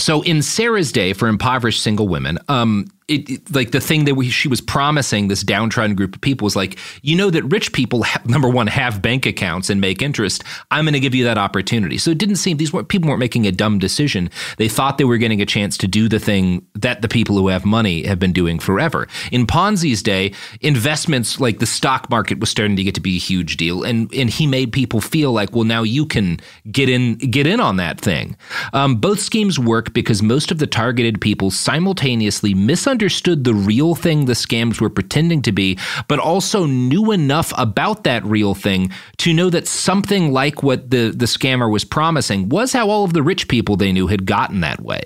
so 0.00 0.22
in 0.22 0.42
Sarah's 0.42 0.92
day 0.92 1.12
for 1.12 1.28
impoverished 1.28 1.82
single 1.82 2.08
women, 2.08 2.38
um, 2.48 2.90
it, 3.10 3.28
it- 3.30 3.54
like 3.54 3.72
the 3.72 3.80
thing 3.80 4.04
that 4.04 4.14
we, 4.14 4.30
she 4.30 4.48
was 4.48 4.60
promising 4.60 5.28
this 5.28 5.42
downtrodden 5.42 5.96
group 5.96 6.14
of 6.14 6.20
people 6.20 6.44
was 6.44 6.54
like, 6.56 6.78
you 7.02 7.16
know 7.16 7.30
that 7.30 7.42
rich 7.44 7.72
people 7.72 8.04
ha- 8.04 8.22
number 8.24 8.48
one 8.48 8.68
have 8.68 9.02
bank 9.02 9.26
accounts 9.26 9.68
and 9.70 9.80
make 9.80 10.00
interest. 10.02 10.44
I'm 10.70 10.84
going 10.84 10.94
to 10.94 11.00
give 11.00 11.14
you 11.14 11.24
that 11.24 11.36
opportunity. 11.38 11.98
So 11.98 12.10
it 12.12 12.18
didn't 12.18 12.36
seem 12.36 12.56
these 12.56 12.72
weren't 12.72 12.88
people 12.88 13.08
weren't 13.08 13.20
making 13.20 13.46
a 13.46 13.52
dumb 13.52 13.78
decision. 13.78 14.30
They 14.56 14.68
thought 14.68 14.98
they 14.98 15.04
were 15.04 15.18
getting 15.18 15.40
a 15.42 15.46
chance 15.46 15.76
to 15.78 15.88
do 15.88 16.08
the 16.08 16.18
thing 16.20 16.64
that 16.74 17.02
the 17.02 17.08
people 17.08 17.36
who 17.36 17.48
have 17.48 17.64
money 17.64 18.04
have 18.06 18.18
been 18.18 18.32
doing 18.32 18.58
forever. 18.58 19.08
In 19.32 19.46
Ponzi's 19.46 20.02
day, 20.02 20.32
investments 20.60 21.40
like 21.40 21.58
the 21.58 21.66
stock 21.66 22.08
market 22.10 22.38
was 22.38 22.50
starting 22.50 22.76
to 22.76 22.84
get 22.84 22.94
to 22.94 23.00
be 23.00 23.16
a 23.16 23.18
huge 23.20 23.56
deal, 23.56 23.82
and 23.82 24.12
and 24.14 24.30
he 24.30 24.46
made 24.46 24.72
people 24.72 25.00
feel 25.00 25.32
like, 25.32 25.52
well, 25.54 25.64
now 25.64 25.82
you 25.82 26.06
can 26.06 26.38
get 26.70 26.88
in 26.88 27.14
get 27.16 27.46
in 27.46 27.60
on 27.60 27.76
that 27.76 28.00
thing. 28.00 28.36
Um, 28.72 28.96
both 28.96 29.20
schemes 29.20 29.58
work 29.58 29.92
because 29.92 30.22
most 30.22 30.50
of 30.52 30.58
the 30.58 30.66
targeted 30.66 31.20
people 31.20 31.50
simultaneously 31.50 32.54
misunderstood 33.00 33.44
the 33.44 33.54
real 33.54 33.94
thing 33.94 34.26
the 34.26 34.34
scams 34.34 34.80
were 34.80 34.90
pretending 34.90 35.40
to 35.42 35.52
be, 35.52 35.78
but 36.06 36.18
also 36.18 36.66
knew 36.66 37.12
enough 37.12 37.52
about 37.56 38.04
that 38.04 38.22
real 38.24 38.54
thing 38.54 38.90
to 39.18 39.32
know 39.32 39.48
that 39.50 39.66
something 39.66 40.32
like 40.32 40.62
what 40.62 40.90
the 40.90 41.12
the 41.16 41.26
scammer 41.26 41.70
was 41.70 41.84
promising 41.84 42.48
was 42.50 42.72
how 42.72 42.90
all 42.90 43.04
of 43.04 43.12
the 43.12 43.22
rich 43.22 43.48
people 43.48 43.76
they 43.76 43.92
knew 43.92 44.06
had 44.08 44.26
gotten 44.26 44.60
that 44.60 44.80
way. 44.80 45.00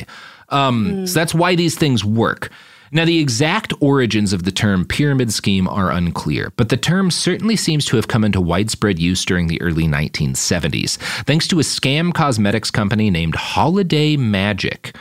Um, 0.49 1.07
So 1.07 1.15
that's 1.15 1.35
why 1.35 1.55
these 1.57 1.79
things 1.79 2.05
work. 2.05 2.51
Now, 2.93 3.05
the 3.05 3.19
exact 3.19 3.73
origins 3.81 4.33
of 4.33 4.43
the 4.45 4.53
term 4.53 4.85
pyramid 4.85 5.33
scheme 5.33 5.67
are 5.69 5.91
unclear, 5.91 6.53
but 6.57 6.69
the 6.69 6.77
term 6.77 7.11
certainly 7.11 7.57
seems 7.57 7.85
to 7.87 7.97
have 7.97 8.07
come 8.07 8.25
into 8.25 8.41
widespread 8.41 8.99
use 9.01 9.25
during 9.25 9.49
the 9.49 9.61
early 9.61 9.89
1970s, 9.89 10.99
thanks 11.27 11.49
to 11.49 11.59
a 11.59 11.63
scam 11.65 12.13
cosmetics 12.15 12.71
company 12.71 13.11
named 13.11 13.35
Holiday 13.35 14.17
Magic. 14.17 14.95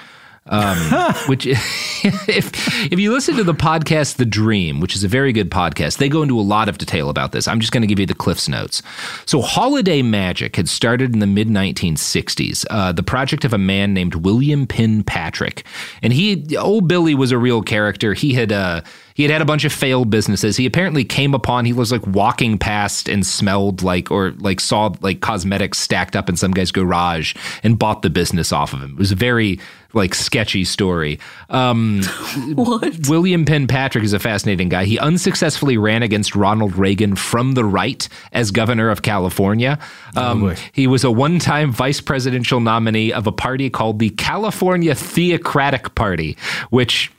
Um, 0.47 0.77
which, 1.27 1.45
if 1.47 2.91
if 2.91 2.99
you 2.99 3.11
listen 3.11 3.35
to 3.37 3.43
the 3.43 3.53
podcast 3.53 4.17
The 4.17 4.25
Dream, 4.25 4.79
which 4.79 4.95
is 4.95 5.03
a 5.03 5.07
very 5.07 5.31
good 5.31 5.49
podcast, 5.49 5.97
they 5.97 6.09
go 6.09 6.21
into 6.21 6.39
a 6.39 6.41
lot 6.41 6.67
of 6.67 6.77
detail 6.77 7.09
about 7.09 7.31
this. 7.31 7.47
I'm 7.47 7.59
just 7.59 7.71
going 7.71 7.81
to 7.81 7.87
give 7.87 7.99
you 7.99 8.05
the 8.05 8.13
Cliff's 8.13 8.49
notes. 8.49 8.81
So, 9.25 9.41
Holiday 9.41 10.01
Magic 10.01 10.55
had 10.55 10.67
started 10.67 11.13
in 11.13 11.19
the 11.19 11.27
mid 11.27 11.47
1960s, 11.47 12.65
uh, 12.69 12.91
the 12.91 13.03
project 13.03 13.45
of 13.45 13.53
a 13.53 13.57
man 13.57 13.93
named 13.93 14.15
William 14.15 14.67
Penn 14.67 15.03
Patrick, 15.03 15.65
and 16.01 16.11
he, 16.11 16.57
old 16.57 16.87
Billy, 16.87 17.15
was 17.15 17.31
a 17.31 17.37
real 17.37 17.61
character. 17.61 18.13
He 18.13 18.33
had 18.33 18.51
uh, 18.51 18.81
he 19.13 19.23
had 19.23 19.31
had 19.31 19.41
a 19.41 19.45
bunch 19.45 19.65
of 19.65 19.71
failed 19.71 20.09
businesses. 20.09 20.57
He 20.57 20.65
apparently 20.65 21.03
came 21.03 21.33
upon, 21.33 21.65
he 21.65 21.73
was 21.73 21.91
like 21.91 22.05
walking 22.07 22.57
past 22.57 23.07
and 23.07 23.25
smelled 23.25 23.83
like, 23.83 24.11
or 24.11 24.31
like 24.39 24.59
saw 24.59 24.93
like 25.01 25.21
cosmetics 25.21 25.79
stacked 25.79 26.15
up 26.15 26.29
in 26.29 26.35
some 26.35 26.51
guy's 26.51 26.71
garage 26.71 27.35
and 27.63 27.77
bought 27.77 28.01
the 28.01 28.09
business 28.09 28.51
off 28.51 28.73
of 28.73 28.81
him. 28.81 28.91
It 28.91 28.97
was 28.97 29.11
a 29.11 29.15
very 29.15 29.59
like 29.93 30.15
sketchy 30.15 30.63
story. 30.63 31.19
Um, 31.49 32.01
What? 32.55 33.07
William 33.07 33.45
Penn 33.45 33.67
Patrick 33.67 34.03
is 34.03 34.13
a 34.13 34.19
fascinating 34.19 34.69
guy. 34.69 34.85
He 34.85 34.97
unsuccessfully 34.97 35.77
ran 35.77 36.03
against 36.03 36.35
Ronald 36.35 36.75
Reagan 36.75 37.15
from 37.15 37.53
the 37.53 37.63
right 37.63 38.07
as 38.31 38.51
governor 38.51 38.89
of 38.89 39.01
California. 39.01 39.79
Um, 40.15 40.55
he 40.71 40.87
was 40.87 41.03
a 41.03 41.11
one 41.11 41.39
time 41.39 41.71
vice 41.71 42.01
presidential 42.01 42.59
nominee 42.59 43.13
of 43.13 43.27
a 43.27 43.31
party 43.31 43.69
called 43.69 43.99
the 43.99 44.09
California 44.11 44.95
Theocratic 44.95 45.93
Party, 45.95 46.37
which 46.69 47.11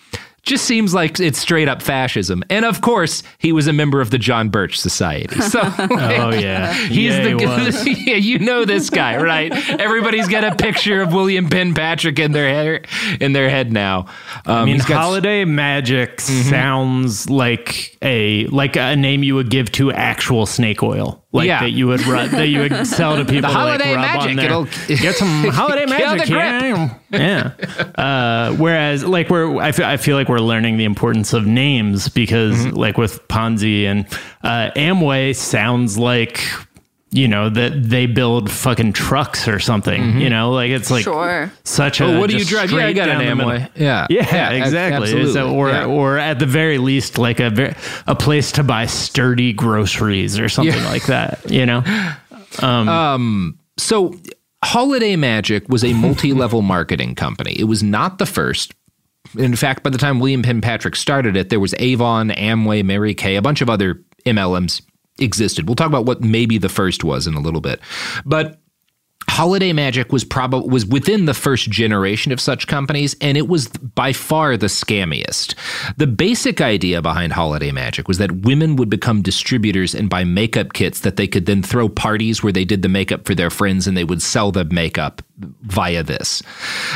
just 0.45 0.65
seems 0.65 0.93
like 0.95 1.19
it's 1.21 1.39
straight 1.39 1.69
up 1.69 1.83
fascism. 1.83 2.43
And 2.51 2.65
of 2.65 2.81
course, 2.81 3.23
he 3.39 3.53
was 3.53 3.67
a 3.67 3.73
member 3.73 4.01
of 4.01 4.11
the 4.11 4.19
John 4.19 4.49
Birch 4.51 4.79
Society. 4.79 5.41
So 5.41 5.61
Oh, 5.79 6.31
yeah. 6.35 6.73
He's 6.89 7.15
Yeah, 7.15 7.23
the 7.35 7.83
he 7.85 8.11
yeah, 8.11 8.17
you 8.17 8.39
know 8.39 8.65
this 8.65 8.91
guy, 8.91 9.17
right? 9.23 9.51
Everybody's 9.81 10.29
got 10.29 10.45
a 10.45 10.55
picture 10.55 11.01
of 11.01 11.13
William 11.15 11.49
Penn 11.49 11.75
Patrick 11.75 12.19
in 12.19 12.33
their 12.33 12.49
hair, 12.49 12.83
in 13.21 13.33
their 13.33 13.49
head 13.49 13.73
now. 13.73 14.01
Um, 14.47 14.57
I 14.57 14.65
mean, 14.67 14.75
he's 14.77 14.85
got- 14.85 15.01
holiday 15.01 15.45
magic 15.45 16.19
Mm-hmm. 16.19 16.51
sounds 16.51 17.31
like 17.31 17.97
a 18.03 18.47
like 18.47 18.77
a 18.77 18.95
name 18.97 19.23
you 19.23 19.35
would 19.35 19.51
give 19.51 19.73
to 19.73 19.91
actual 19.93 20.47
snake 20.47 20.83
oil, 20.83 21.24
like 21.35 21.47
Yeah. 21.49 21.61
that 21.61 21.71
you 21.73 21.87
would 21.89 22.07
run, 22.07 22.31
that 22.31 22.49
you 22.49 22.61
would 22.61 22.87
sell 22.87 23.17
to 23.17 23.25
people. 23.31 23.43
The 23.43 23.49
holiday 23.49 23.95
like, 23.97 24.15
rub 24.15 24.27
magic, 24.37 24.39
it'll- 24.45 24.65
get 25.03 25.17
some 25.17 25.45
holiday 25.53 25.85
magic. 25.85 26.29
Yeah, 26.31 26.95
yeah. 27.11 27.51
Uh, 27.97 28.55
whereas, 28.57 29.05
like 29.05 29.29
we're, 29.29 29.59
I 29.61 29.73
feel, 29.73 29.85
I 29.87 29.97
feel 29.99 30.17
like 30.17 30.29
we're 30.29 30.39
learning 30.39 30.77
the 30.79 30.85
importance 30.85 31.33
of 31.33 31.45
names 31.47 32.09
because, 32.09 32.55
Mm-hmm. 32.55 32.77
like 32.77 32.97
with 32.97 33.27
Ponzi 33.29 33.85
and 33.85 34.07
uh, 34.43 34.71
Amway, 34.77 35.35
sounds 35.37 35.99
like. 35.99 36.41
You 37.15 37.29
know 37.29 37.49
that 37.49 37.81
they 37.81 38.07
build 38.07 38.51
fucking 38.51 38.93
trucks 38.93 39.47
or 39.47 39.61
something. 39.61 40.19
You 40.21 40.29
know, 40.31 40.51
like 40.51 40.71
it's 40.71 40.91
like 40.91 41.05
Sure. 41.05 41.53
such 41.63 42.01
a. 42.01 42.05
Mm-hmm. 42.05 42.17
Oh, 42.17 42.21
what 42.21 42.29
do 42.29 42.37
you 42.37 42.45
drive? 42.45 42.73
Yeah, 42.73 42.87
I 42.87 42.93
got 42.93 43.09
an 43.09 43.21
down 43.21 43.29
the 43.29 43.35
middle. 43.37 43.53
Amway. 43.53 43.71
Yeah. 43.77 44.07
Yeah, 44.11 44.27
Yeah, 44.33 44.51
exactly. 44.65 45.05
absolutely. 45.05 45.33
So, 45.33 45.55
or 45.55 45.69
Yeah. 45.71 45.85
or 45.87 46.19
at 46.19 46.41
the 46.41 46.47
very 46.47 46.79
least, 46.79 47.17
like 47.17 47.39
a 47.39 47.51
ver- 47.51 47.77
a 48.09 48.17
place 48.17 48.51
to 48.53 48.65
buy 48.65 48.87
sturdy 48.87 49.53
groceries 49.53 50.41
or 50.41 50.49
something 50.49 50.75
Yeah. 50.75 50.91
like 50.91 51.07
that. 51.07 51.39
You 51.49 51.67
know, 51.67 51.83
So, 53.79 54.15
Holiday 54.65 55.17
Magic 55.17 55.69
was 55.69 55.85
a 55.85 55.93
multi-level 55.93 56.63
marketing 56.75 57.15
company. 57.15 57.53
It 57.59 57.65
was 57.65 57.83
not 57.83 58.19
the 58.19 58.27
first. 58.27 58.73
In 59.37 59.57
fact, 59.57 59.83
by 59.83 59.91
the 59.91 59.99
time 59.99 60.21
William 60.21 60.43
Penn 60.43 60.61
Patrick 60.61 60.97
started 60.97 61.37
it, 61.37 61.49
there 61.51 61.61
was 61.61 61.75
Avon, 61.79 62.31
Amway, 62.31 62.85
Mary 62.85 63.15
Kay, 63.15 63.37
a 63.37 63.43
bunch 63.43 63.61
of 63.61 63.69
other 63.71 64.01
MLMs 64.27 64.81
existed. 65.19 65.69
We'll 65.69 65.77
talk 65.77 65.89
about 65.89 66.07
what 66.07 66.21
maybe 66.21 66.59
the 66.59 66.69
first 66.69 67.05
was 67.05 67.27
in 67.27 67.35
a 67.35 67.41
little 67.41 67.61
bit. 67.61 67.81
But 68.25 68.61
Holiday 69.29 69.73
Magic 69.73 70.13
was 70.13 70.23
probably 70.23 70.69
was 70.69 70.87
within 70.87 71.25
the 71.25 71.35
first 71.35 71.71
generation 71.71 72.31
of 72.31 72.41
such 72.41 72.67
companies, 72.67 73.17
and 73.21 73.37
it 73.37 73.49
was 73.49 73.69
by 73.69 74.13
far 74.13 74.57
the 74.57 74.67
scammiest. 74.67 75.55
The 75.97 76.07
basic 76.07 76.61
idea 76.61 77.03
behind 77.03 77.33
Holiday 77.33 77.73
Magic 77.73 78.07
was 78.07 78.19
that 78.19 78.43
women 78.43 78.77
would 78.77 78.91
become 78.91 79.23
distributors 79.23 79.95
and 79.95 80.11
buy 80.11 80.25
makeup 80.25 80.73
kits 80.73 81.01
that 81.01 81.17
they 81.17 81.27
could 81.27 81.47
then 81.47 81.63
throw 81.63 81.89
parties 81.89 82.43
where 82.43 82.53
they 82.53 82.65
did 82.65 82.83
the 82.83 82.89
makeup 82.89 83.25
for 83.25 83.35
their 83.35 83.51
friends, 83.51 83.87
and 83.87 83.97
they 83.97 84.05
would 84.05 84.23
sell 84.23 84.53
the 84.53 84.65
makeup 84.67 85.23
via 85.37 86.03
this. 86.03 86.43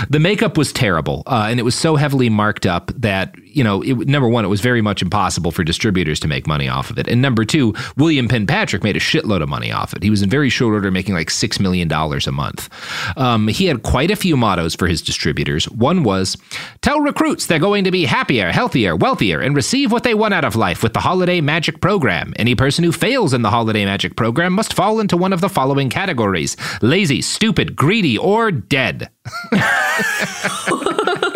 The 0.09 0.21
makeup 0.21 0.57
was 0.57 0.73
terrible, 0.73 1.23
uh, 1.27 1.47
and 1.49 1.59
it 1.59 1.65
was 1.65 1.75
so 1.75 1.97
heavily 1.97 2.29
marked 2.29 2.67
up 2.67 2.93
that 2.97 3.35
you 3.59 3.65
know, 3.65 3.83
it, 3.83 4.07
number 4.07 4.29
one, 4.29 4.45
it 4.45 4.49
was 4.49 4.61
very 4.61 4.81
much 4.81 5.03
impossible 5.03 5.51
for 5.51 5.65
distributors 5.65 6.21
to 6.21 6.29
make 6.29 6.47
money 6.47 6.69
off 6.69 6.91
of 6.91 6.99
it, 6.99 7.09
and 7.09 7.21
number 7.21 7.45
two, 7.45 7.75
William 7.97 8.29
Penn 8.29 8.47
Patrick 8.47 8.85
made 8.85 8.97
a 8.97 9.01
shitload 9.01 9.43
of 9.43 9.49
money 9.49 9.73
off 9.73 9.93
it. 9.95 10.03
He 10.03 10.11
was 10.11 10.23
in 10.23 10.31
very 10.31 10.49
short 10.49 10.75
order 10.75 10.91
making 10.93 11.15
like 11.15 11.31
six 11.31 11.59
million 11.59 11.89
dollars 11.89 12.29
a 12.29 12.33
month. 12.33 12.69
Um, 13.17 13.49
he 13.49 13.67
had 13.67 13.83
quite 13.83 14.13
a 14.13 14.17
few 14.17 14.37
mottos 14.37 14.77
for 14.77 14.87
his 14.87 15.03
distributors. 15.03 15.69
One 15.71 16.05
was, 16.05 16.37
"Tell 16.83 17.01
recruits 17.01 17.47
they're 17.47 17.59
going 17.59 17.85
to 17.85 17.91
be 17.91 18.05
happier, 18.05 18.53
healthier, 18.53 18.95
wealthier, 18.95 19.41
and 19.41 19.57
receive 19.57 19.91
what 19.91 20.05
they 20.05 20.15
want 20.15 20.35
out 20.35 20.45
of 20.45 20.55
life 20.55 20.83
with 20.83 20.93
the 20.93 21.01
Holiday 21.01 21.41
Magic 21.41 21.81
Program. 21.81 22.35
Any 22.37 22.55
person 22.55 22.85
who 22.85 22.93
fails 22.93 23.35
in 23.35 23.43
the 23.43 23.51
Holiday 23.51 23.85
Magic 23.85 24.15
Program 24.15 24.53
must 24.53 24.75
fall 24.75 25.01
into 25.01 25.17
one 25.17 25.33
of 25.33 25.41
the 25.41 25.49
following 25.49 25.91
categories: 25.91 26.57
lazy, 26.81 27.21
stupid, 27.21 27.75
greedy, 27.75 28.17
or 28.29 28.51
dead." 28.51 29.09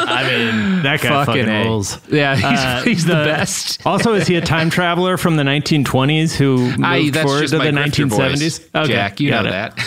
I 0.04 0.24
mean 0.28 0.82
that 0.82 1.00
guy 1.00 1.24
fucking, 1.24 1.48
A. 1.48 1.64
rules. 1.64 1.98
Yeah, 2.08 2.34
he's, 2.36 2.44
Uh, 2.44 2.82
he's 2.84 3.04
the, 3.06 3.14
best. 3.14 3.84
Also, 3.86 4.14
is 4.14 4.26
he 4.26 4.36
a 4.36 4.40
time 4.40 4.68
traveler 4.70 5.16
from 5.16 5.36
the 5.36 5.42
1920s 5.42 6.34
who 6.34 6.56
moved 6.76 6.84
I, 6.84 7.10
forward 7.22 7.48
to 7.48 7.58
the 7.58 7.64
grifter 7.64 8.06
1970s? 8.08 8.70
voice. 8.72 8.88
Jack, 8.88 9.20
you 9.20 9.30
know 9.30 9.40
it. 9.40 9.50
that. 9.50 9.78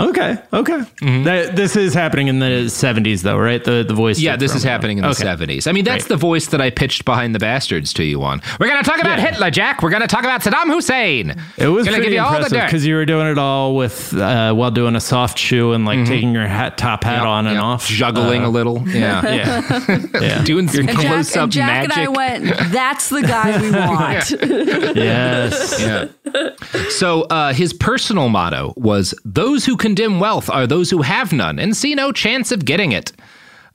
Okay. 0.00 0.38
Okay. 0.52 0.80
That, 1.24 1.56
this 1.56 1.74
is 1.74 1.92
happening 1.92 2.28
in 2.28 2.38
the 2.38 2.66
70s, 2.68 3.22
though, 3.22 3.36
right? 3.36 3.62
The 3.64 3.82
the 3.86 3.94
voice. 3.94 4.20
Yeah, 4.20 4.36
this 4.36 4.54
is 4.54 4.62
from- 4.62 4.70
happening 4.70 4.98
in 4.98 5.02
the 5.02 5.10
Okay. 5.10 5.24
70s. 5.24 5.66
I 5.66 5.72
mean, 5.72 5.84
that's 5.84 6.04
Great. 6.04 6.08
the 6.10 6.16
voice 6.16 6.46
that 6.48 6.60
I 6.60 6.70
pitched 6.70 7.04
behind 7.04 7.34
the 7.34 7.40
bastards 7.40 7.92
to 7.94 8.04
you 8.04 8.22
on. 8.22 8.40
We're 8.60 8.68
going 8.68 8.82
to 8.82 8.88
talk 8.88 9.00
about 9.00 9.18
Yeah. 9.18 9.30
Hitler, 9.30 9.50
Jack. 9.50 9.82
We're 9.82 9.90
going 9.90 10.02
to 10.02 10.06
talk 10.08 10.20
about 10.24 10.42
Saddam 10.42 10.72
Hussein. 10.72 11.34
It 11.56 11.66
was 11.68 11.84
Gonna 11.84 11.96
pretty 11.96 12.12
give 12.12 12.12
you 12.14 12.20
impressive 12.24 12.62
because 12.64 12.86
you 12.86 12.94
were 12.94 13.06
doing 13.06 13.26
it 13.26 13.38
all 13.38 13.74
with 13.74 14.14
uh, 14.14 14.54
while 14.54 14.70
doing 14.70 14.94
a 14.94 15.00
soft 15.00 15.36
shoe 15.38 15.72
and 15.72 15.84
like 15.84 16.06
taking 16.06 16.32
your 16.32 16.46
hat 16.46 16.78
top 16.78 17.02
hat 17.02 17.16
Yep, 17.18 17.26
on 17.26 17.46
and 17.46 17.54
yep. 17.56 17.64
off, 17.64 17.86
juggling 17.88 18.44
Uh, 18.44 18.48
a 18.48 18.50
little. 18.50 18.84
Yeah. 18.88 19.22
Yeah, 19.34 19.98
yeah. 20.20 20.44
Doing 20.44 20.68
some 20.68 20.88
And 20.88 20.98
Jack, 21.00 21.06
close 21.12 21.36
up 21.36 21.42
and 21.44 21.52
Jack 21.52 21.88
magic. 21.88 21.96
and 21.98 22.06
I 22.06 22.08
went, 22.08 22.72
that's 22.72 23.08
the 23.08 23.22
guy 23.22 23.60
we 23.60 23.70
want. 23.72 24.30
yes. 24.96 25.80
yeah. 25.80 26.08
So 26.90 27.22
uh, 27.22 27.52
his 27.52 27.72
personal 27.72 28.28
motto 28.28 28.74
was 28.76 29.14
"Those 29.24 29.64
who 29.64 29.76
condemn 29.88 30.20
wealth 30.20 30.48
are 30.50 30.66
those 30.66 30.90
who 30.90 31.02
have 31.02 31.32
none 31.32 31.58
and 31.58 31.76
see 31.76 31.94
no 31.94 32.12
chance 32.12 32.52
of 32.52 32.64
getting 32.64 32.92
it." 32.92 33.12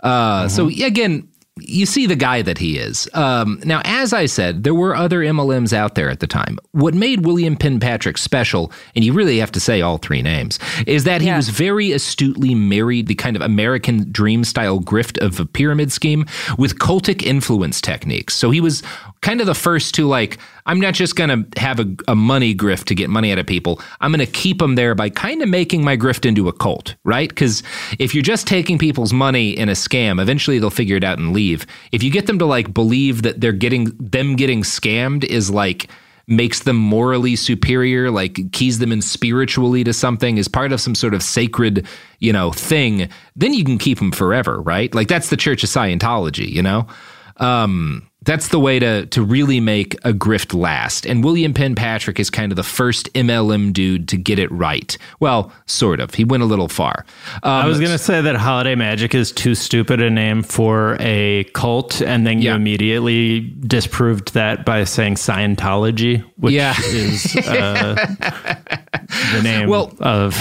Uh, 0.02 0.48
So 0.48 0.68
again, 0.68 1.28
you 1.60 1.86
see 1.86 2.08
the 2.08 2.16
guy 2.16 2.42
that 2.42 2.58
he 2.58 2.78
is. 2.80 3.08
Um, 3.14 3.60
now, 3.64 3.80
as 3.86 4.12
I 4.12 4.26
said, 4.26 4.64
there 4.64 4.74
were 4.74 4.96
other 4.96 5.20
MLMs 5.24 5.72
out 5.72 5.94
there 5.94 6.10
at 6.10 6.20
the 6.20 6.26
time. 6.28 6.58
What 6.72 6.96
made 6.96 7.26
William 7.28 7.56
Penn 7.56 7.80
Patrick 7.80 8.18
special, 8.18 8.72
and 8.96 9.06
you 9.06 9.14
really 9.14 9.38
have 9.38 9.52
to 9.52 9.60
say 9.60 9.80
all 9.82 9.98
three 10.00 10.24
names, 10.24 10.58
is 10.88 11.04
that 11.04 11.22
he 11.22 11.28
Yeah. 11.28 11.38
was 11.38 11.50
very 11.50 11.92
astutely 11.92 12.56
married 12.56 13.06
the 13.08 13.14
kind 13.16 13.36
of 13.36 13.42
American 13.44 14.12
dream 14.12 14.44
style 14.44 14.80
grift 14.80 15.18
of 15.24 15.40
a 15.40 15.46
pyramid 15.46 15.92
scheme 15.92 16.26
with 16.58 16.80
cultic 16.80 17.22
influence 17.22 17.80
techniques. 17.82 18.34
So 18.34 18.50
he 18.50 18.60
was 18.60 18.82
kind 19.24 19.42
of 19.42 19.48
the 19.48 19.56
first 19.56 19.96
to 19.96 20.08
like, 20.08 20.38
I'm 20.66 20.80
not 20.80 20.94
just 20.94 21.16
going 21.16 21.30
to 21.30 21.60
have 21.60 21.80
a, 21.80 21.96
a 22.08 22.16
money 22.16 22.54
grift 22.54 22.84
to 22.86 22.96
get 22.96 23.10
money 23.10 23.32
out 23.32 23.40
of 23.40 23.48
people. 23.48 23.82
I'm 24.02 24.12
going 24.12 24.26
to 24.26 24.32
keep 24.32 24.60
them 24.60 24.76
there 24.76 24.94
by 24.94 25.10
kind 25.10 25.42
of 25.42 25.50
making 25.50 25.84
my 25.84 25.98
grift 25.98 26.26
into 26.26 26.48
a 26.48 26.54
cult, 26.54 26.96
right? 27.04 27.30
Because 27.30 27.64
if 27.98 28.14
you're 28.14 28.22
just 28.22 28.46
taking 28.46 28.78
people's 28.78 29.14
money 29.14 29.52
in 29.52 29.70
a 29.70 29.74
scam, 29.74 30.22
eventually 30.22 30.60
they'll 30.60 30.70
figure 30.70 30.98
it 30.98 31.04
out 31.04 31.18
and 31.18 31.34
leave. 31.34 31.66
If 31.92 32.04
you 32.04 32.12
get 32.12 32.28
them 32.28 32.38
to 32.40 32.46
like 32.46 32.74
believe 32.74 33.24
that 33.24 33.42
they're 33.42 33.52
getting 33.52 33.86
them 33.98 34.36
getting 34.36 34.62
scammed 34.62 35.24
is 35.24 35.50
like 35.50 35.90
makes 36.28 36.62
them 36.62 36.78
morally 36.78 37.36
superior, 37.36 38.12
like 38.12 38.52
keys 38.52 38.80
them 38.80 38.92
in 38.92 39.02
spiritually 39.02 39.84
to 39.84 39.94
something, 39.94 40.38
is 40.38 40.48
part 40.48 40.72
of 40.72 40.80
some 40.80 40.96
sort 40.96 41.14
of 41.14 41.22
sacred, 41.24 41.86
you 42.20 42.32
know, 42.32 42.52
thing, 42.52 43.10
then 43.36 43.54
you 43.54 43.64
can 43.64 43.78
keep 43.78 44.00
them 44.00 44.12
forever, 44.12 44.62
right? 44.62 44.94
Like 44.96 45.08
that's 45.08 45.30
the 45.30 45.38
Church 45.38 45.64
of 45.64 45.70
Scientology, 45.70 46.50
you 46.50 46.62
know? 46.62 46.88
Um, 47.38 48.10
that's 48.26 48.48
the 48.50 48.60
way 48.60 48.80
to 48.80 49.06
to 49.08 49.22
really 49.24 49.60
make 49.60 49.96
a 50.06 50.14
grift 50.14 50.54
last. 50.54 51.06
And 51.06 51.24
William 51.24 51.54
Penn 51.54 51.76
Patrick 51.76 52.20
is 52.20 52.30
kind 52.30 52.52
of 52.52 52.56
the 52.56 52.64
first 52.64 53.12
MLM 53.14 53.74
dude 53.74 54.08
to 54.10 54.18
get 54.18 54.40
it 54.40 54.52
right. 54.52 54.98
Well, 55.20 55.52
sort 55.66 56.00
of. 56.00 56.14
He 56.14 56.24
went 56.24 56.44
a 56.44 56.46
little 56.46 56.68
far. 56.68 57.06
Um, 57.44 57.52
I 57.52 57.68
was 57.68 57.80
gonna 57.80 57.98
say 57.98 58.22
that 58.22 58.36
Holiday 58.36 58.76
Magic 58.76 59.14
is 59.16 59.32
too 59.32 59.56
stupid 59.56 60.02
a 60.02 60.10
name 60.10 60.44
for 60.44 60.98
a 61.00 61.44
cult, 61.54 62.02
and 62.02 62.26
then 62.26 62.40
you 62.42 62.50
Yeah. 62.50 62.56
immediately 62.56 63.40
disproved 63.68 64.34
that 64.34 64.66
by 64.66 64.84
saying 64.84 65.16
Scientology, 65.16 66.24
which 66.38 66.54
Yeah. 66.54 66.76
is 66.80 67.36
uh, 67.36 67.96
the 69.34 69.42
name 69.44 69.70
Well- 69.70 69.94
of. 70.00 70.34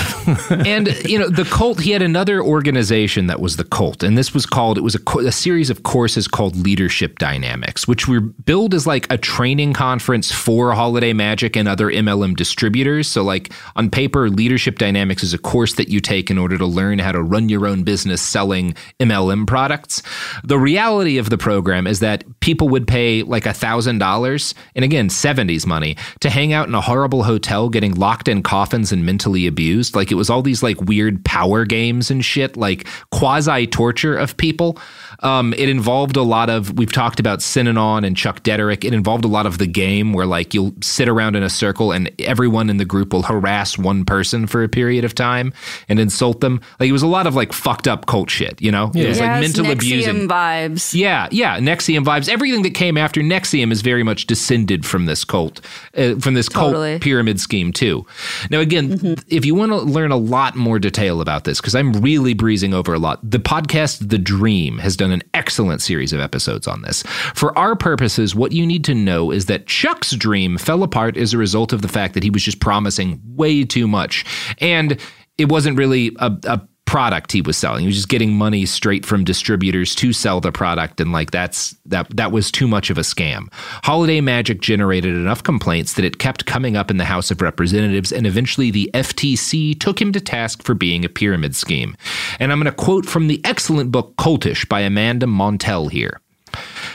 and 0.66 0.88
you 1.08 1.18
know 1.18 1.28
the 1.28 1.44
cult 1.44 1.80
he 1.80 1.90
had 1.90 2.02
another 2.02 2.40
organization 2.42 3.26
that 3.26 3.40
was 3.40 3.56
the 3.56 3.64
cult 3.64 4.02
and 4.02 4.16
this 4.16 4.32
was 4.34 4.46
called 4.46 4.78
it 4.78 4.82
was 4.82 4.94
a, 4.94 5.18
a 5.18 5.32
series 5.32 5.68
of 5.70 5.82
courses 5.82 6.28
called 6.28 6.56
leadership 6.56 7.18
dynamics 7.18 7.71
which 7.86 8.06
were 8.06 8.20
billed 8.20 8.74
as 8.74 8.86
like 8.86 9.10
a 9.10 9.18
training 9.18 9.72
conference 9.72 10.30
for 10.30 10.72
holiday 10.72 11.12
magic 11.12 11.56
and 11.56 11.68
other 11.68 11.90
mlm 11.90 12.36
distributors. 12.36 13.08
So 13.08 13.22
like 13.22 13.52
on 13.76 13.90
paper 13.90 14.28
leadership 14.30 14.78
dynamics 14.78 15.22
is 15.22 15.34
a 15.34 15.38
course 15.38 15.74
that 15.74 15.88
you 15.88 16.00
take 16.00 16.30
in 16.30 16.38
order 16.38 16.58
to 16.58 16.66
learn 16.66 16.98
how 16.98 17.12
to 17.12 17.22
run 17.22 17.48
your 17.48 17.66
own 17.66 17.82
business 17.82 18.22
selling 18.22 18.74
mlm 19.00 19.46
products. 19.46 20.02
The 20.44 20.58
reality 20.58 21.18
of 21.18 21.30
the 21.30 21.38
program 21.38 21.86
is 21.86 22.00
that 22.00 22.24
people 22.40 22.68
would 22.68 22.86
pay 22.86 23.22
like 23.22 23.46
a 23.46 23.52
thousand 23.52 23.98
dollars 23.98 24.54
and 24.74 24.84
again 24.84 25.08
70s 25.08 25.66
money 25.66 25.96
to 26.20 26.30
hang 26.30 26.52
out 26.52 26.68
in 26.68 26.74
a 26.74 26.80
horrible 26.80 27.22
hotel 27.22 27.68
getting 27.68 27.94
locked 27.94 28.28
in 28.28 28.42
coffins 28.42 28.92
and 28.92 29.04
mentally 29.04 29.46
abused. 29.46 29.94
Like 29.94 30.10
it 30.10 30.16
was 30.16 30.30
all 30.30 30.42
these 30.42 30.62
like 30.62 30.80
weird 30.80 31.24
power 31.24 31.64
games 31.64 32.10
and 32.10 32.24
shit 32.24 32.56
like 32.56 32.86
quasi 33.10 33.66
torture 33.66 34.16
of 34.16 34.36
people 34.36 34.78
um, 35.22 35.52
it 35.54 35.68
involved 35.68 36.16
a 36.16 36.22
lot 36.22 36.50
of 36.50 36.76
we've 36.76 36.92
talked 36.92 37.20
about 37.20 37.38
Synanon 37.38 38.06
and 38.06 38.16
Chuck 38.16 38.42
Dederich. 38.42 38.84
It 38.84 38.92
involved 38.92 39.24
a 39.24 39.28
lot 39.28 39.46
of 39.46 39.58
the 39.58 39.66
game 39.66 40.12
where 40.12 40.26
like 40.26 40.54
you'll 40.54 40.74
sit 40.82 41.08
around 41.08 41.36
in 41.36 41.42
a 41.42 41.50
circle 41.50 41.92
and 41.92 42.10
everyone 42.18 42.68
in 42.68 42.76
the 42.76 42.84
group 42.84 43.12
will 43.12 43.22
harass 43.22 43.78
one 43.78 44.04
person 44.04 44.46
for 44.46 44.62
a 44.64 44.68
period 44.68 45.04
of 45.04 45.14
time 45.14 45.52
and 45.88 46.00
insult 46.00 46.40
them. 46.40 46.60
Like 46.80 46.88
it 46.88 46.92
was 46.92 47.02
a 47.02 47.06
lot 47.06 47.26
of 47.26 47.34
like 47.34 47.52
fucked 47.52 47.86
up 47.86 48.06
cult 48.06 48.30
shit, 48.30 48.60
you 48.60 48.72
know? 48.72 48.90
It 48.94 49.08
was 49.08 49.20
like 49.20 49.40
mental 49.40 49.64
NXIVM 49.64 50.08
and 50.08 50.30
vibes. 50.30 50.94
Yeah, 50.94 51.28
yeah, 51.30 51.58
NXIVM 51.58 52.04
vibes. 52.04 52.28
Everything 52.28 52.62
that 52.62 52.74
came 52.74 52.98
after 52.98 53.20
NXIVM 53.20 53.70
is 53.70 53.82
very 53.82 54.02
much 54.02 54.26
descended 54.26 54.84
from 54.84 55.06
this 55.06 55.24
cult, 55.24 55.60
uh, 55.96 56.16
from 56.16 56.34
this 56.34 56.48
Totally. 56.48 56.92
cult 56.92 57.02
pyramid 57.02 57.40
scheme 57.40 57.72
too. 57.72 58.04
Now, 58.50 58.60
again, 58.60 59.16
if 59.28 59.44
you 59.44 59.54
want 59.54 59.72
to 59.72 59.78
learn 59.78 60.10
a 60.10 60.16
lot 60.16 60.56
more 60.56 60.78
detail 60.78 61.20
about 61.20 61.44
this, 61.44 61.60
because 61.60 61.74
I'm 61.74 61.92
really 61.94 62.34
breezing 62.34 62.74
over 62.74 62.92
a 62.92 62.98
lot, 62.98 63.18
the 63.22 63.38
podcast 63.38 64.08
The 64.08 64.18
Dream 64.18 64.78
has 64.78 64.96
done 64.96 65.11
an 65.12 65.22
excellent 65.34 65.80
series 65.80 66.12
of 66.12 66.20
episodes 66.20 66.66
on 66.66 66.82
this. 66.82 67.02
For 67.34 67.56
our 67.58 67.76
purposes, 67.76 68.34
what 68.34 68.52
you 68.52 68.66
need 68.66 68.84
to 68.84 68.94
know 68.94 69.30
is 69.30 69.46
that 69.46 69.66
Chuck's 69.66 70.12
dream 70.12 70.58
fell 70.58 70.82
apart 70.82 71.16
as 71.16 71.32
a 71.32 71.38
result 71.38 71.72
of 71.72 71.82
the 71.82 71.88
fact 71.88 72.14
that 72.14 72.22
he 72.22 72.30
was 72.30 72.42
just 72.42 72.60
promising 72.60 73.20
way 73.24 73.64
too 73.64 73.86
much, 73.86 74.24
and 74.58 74.98
it 75.38 75.48
wasn't 75.48 75.78
really 75.78 76.16
a, 76.18 76.32
a 76.44 76.68
product 76.92 77.32
he 77.32 77.40
was 77.40 77.56
selling. 77.56 77.80
He 77.80 77.86
was 77.86 77.96
just 77.96 78.10
getting 78.10 78.34
money 78.34 78.66
straight 78.66 79.06
from 79.06 79.24
distributors 79.24 79.94
to 79.94 80.12
sell 80.12 80.42
the 80.42 80.52
product 80.52 81.00
and 81.00 81.10
like 81.10 81.30
that's 81.30 81.74
that 81.86 82.06
that 82.14 82.32
was 82.32 82.50
too 82.50 82.68
much 82.68 82.90
of 82.90 82.98
a 82.98 83.00
scam. 83.00 83.50
Holiday 83.82 84.20
Magic 84.20 84.60
generated 84.60 85.14
enough 85.14 85.42
complaints 85.42 85.94
that 85.94 86.04
it 86.04 86.18
kept 86.18 86.44
coming 86.44 86.76
up 86.76 86.90
in 86.90 86.98
the 86.98 87.06
House 87.06 87.30
of 87.30 87.40
Representatives 87.40 88.12
and 88.12 88.26
eventually 88.26 88.70
the 88.70 88.90
FTC 88.92 89.80
took 89.80 90.02
him 90.02 90.12
to 90.12 90.20
task 90.20 90.62
for 90.62 90.74
being 90.74 91.02
a 91.02 91.08
pyramid 91.08 91.56
scheme. 91.56 91.96
And 92.38 92.52
I'm 92.52 92.60
going 92.60 92.70
to 92.70 92.76
quote 92.76 93.06
from 93.06 93.26
the 93.26 93.40
excellent 93.42 93.90
book 93.90 94.14
Cultish 94.16 94.68
by 94.68 94.80
Amanda 94.80 95.24
Montell 95.24 95.90
here. 95.90 96.20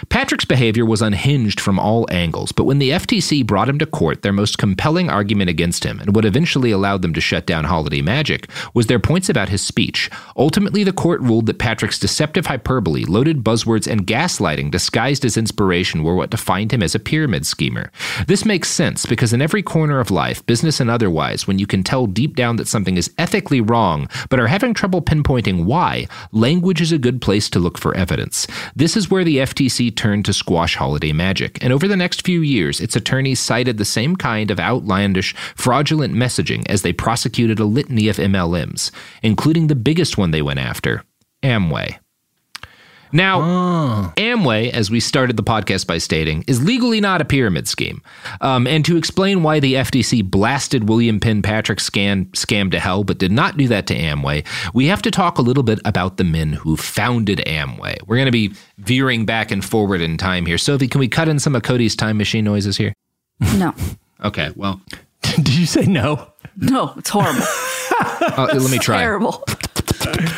Patrick's 0.10 0.46
behavior 0.46 0.86
was 0.86 1.02
unhinged 1.02 1.60
from 1.60 1.80
all 1.80 2.08
angles, 2.12 2.52
but 2.52 2.66
when 2.66 2.80
the 2.80 2.92
FTC 2.92 3.46
brought 3.46 3.70
him 3.70 3.80
to 3.80 3.86
court, 3.86 4.22
their 4.22 4.34
most 4.34 4.58
compelling 4.58 5.10
argument 5.10 5.50
against 5.50 5.84
him, 5.84 6.00
and 6.00 6.16
what 6.16 6.26
eventually 6.26 6.72
allowed 6.72 7.02
them 7.02 7.14
to 7.14 7.22
shut 7.22 7.46
down 7.46 7.66
Holiday 7.66 8.02
Magic, 8.02 8.50
was 8.74 8.88
their 8.88 9.00
points 9.00 9.30
about 9.30 9.50
his 9.50 9.62
speech. 9.62 10.10
Ultimately, 10.36 10.84
the 10.84 10.94
court 10.94 11.22
ruled 11.22 11.46
that 11.48 11.60
Patrick's 11.60 12.00
deceptive 12.00 12.46
hyperbole, 12.46 13.06
loaded 13.06 13.44
buzzwords, 13.44 13.88
and 13.90 14.08
gaslighting 14.08 14.72
disguised 14.72 15.26
as 15.26 15.38
inspiration 15.38 16.04
were 16.04 16.16
what 16.16 16.30
defined 16.30 16.72
him 16.72 16.84
as 16.84 16.96
a 16.96 17.00
pyramid 17.00 17.46
schemer. 17.46 17.92
This 18.28 18.46
makes 18.46 18.70
sense 18.70 19.06
because 19.06 19.34
in 19.34 19.42
every 19.42 19.64
corner 19.64 20.00
of 20.00 20.12
life, 20.12 20.46
business 20.46 20.80
and 20.80 20.90
otherwise, 20.90 21.48
when 21.48 21.60
you 21.60 21.68
can 21.68 21.84
tell 21.84 22.08
deep 22.08 22.36
down 22.36 22.56
that 22.58 22.68
something 22.68 22.98
is 22.98 23.14
ethically 23.18 23.62
wrong, 23.62 24.10
but 24.30 24.40
are 24.40 24.48
having 24.48 24.74
trouble 24.74 25.02
pinpointing 25.02 25.66
why, 25.66 26.08
language 26.32 26.82
is 26.82 26.92
a 26.92 26.98
good 26.98 27.22
place 27.22 27.50
to 27.50 27.60
look 27.60 27.78
for 27.78 27.96
evidence. 27.96 28.48
This 28.76 28.96
is 28.98 29.10
where 29.10 29.24
the 29.24 29.38
FTC 29.38 29.87
turned 29.92 30.26
to 30.26 30.34
squash 30.34 30.76
holiday 30.76 31.12
magic, 31.12 31.64
and 31.64 31.74
over 31.74 31.88
the 31.88 31.98
next 31.98 32.26
few 32.26 32.42
years, 32.42 32.80
its 32.80 32.96
attorneys 32.96 33.40
cited 33.40 33.78
the 33.78 33.86
same 33.86 34.16
kind 34.16 34.52
of 34.52 34.60
outlandish, 34.60 35.34
fraudulent 35.56 36.14
messaging 36.14 36.68
as 36.70 36.82
they 36.82 36.94
prosecuted 36.94 37.60
a 37.60 37.66
litany 37.66 38.08
of 38.08 38.18
MLMs, 38.18 38.92
including 39.22 39.68
the 39.68 39.76
biggest 39.76 40.18
one 40.18 40.32
they 40.32 40.42
went 40.42 40.60
after 40.60 41.04
Amway. 41.44 41.98
Now, 43.12 44.14
Amway, 44.18 44.70
as 44.72 44.92
we 44.92 45.00
started 45.00 45.38
the 45.38 45.44
podcast 45.44 45.88
by 45.88 45.98
stating, 45.98 46.44
is 46.48 46.64
legally 46.64 47.00
not 47.02 47.22
a 47.22 47.26
pyramid 47.26 47.68
scheme. 47.68 48.02
Um, 48.42 48.68
and 48.68 48.84
to 48.86 48.98
explain 48.98 49.44
why 49.44 49.60
the 49.60 49.76
FTC 49.76 50.30
blasted 50.30 50.88
William 50.90 51.20
Penn 51.20 51.42
Patrick 51.42 51.80
scan, 51.80 52.26
scam 52.28 52.72
to 52.72 52.80
hell, 52.80 53.04
but 53.04 53.18
did 53.18 53.32
not 53.32 53.58
do 53.58 53.68
that 53.68 53.88
to 53.88 53.96
Amway, 53.96 54.46
we 54.74 54.88
have 54.88 55.02
to 55.04 55.12
talk 55.12 55.38
a 55.38 55.42
little 55.42 55.64
bit 55.64 55.80
about 55.86 56.18
the 56.18 56.24
men 56.24 56.54
who 56.54 56.76
founded 56.78 57.40
Amway. 57.46 57.98
We're 58.08 58.18
going 58.18 58.26
to 58.28 58.32
be 58.32 58.54
veering 58.78 59.26
back 59.26 59.52
and 59.52 59.64
forward 59.64 60.02
in 60.02 60.18
time 60.18 60.46
here. 60.46 60.58
Sophie, 60.58 60.88
can 60.88 61.00
we 61.00 61.08
cut 61.08 61.28
in 61.28 61.40
some 61.40 61.56
of 61.56 61.64
Cody's 61.64 61.96
time 61.96 62.18
machine 62.18 62.46
noises 62.46 62.78
here? 62.78 62.94
No. 63.56 63.74
Okay, 64.24 64.52
well, 64.56 64.82
Did 65.36 65.56
you 65.56 65.66
say 65.66 65.86
no? 65.86 66.32
No, 66.56 66.94
it's 66.98 67.10
horrible. 67.10 67.44
uh, 68.00 68.50
let 68.54 68.72
me 68.72 68.80
try. 68.80 69.00
Terrible. 69.00 69.44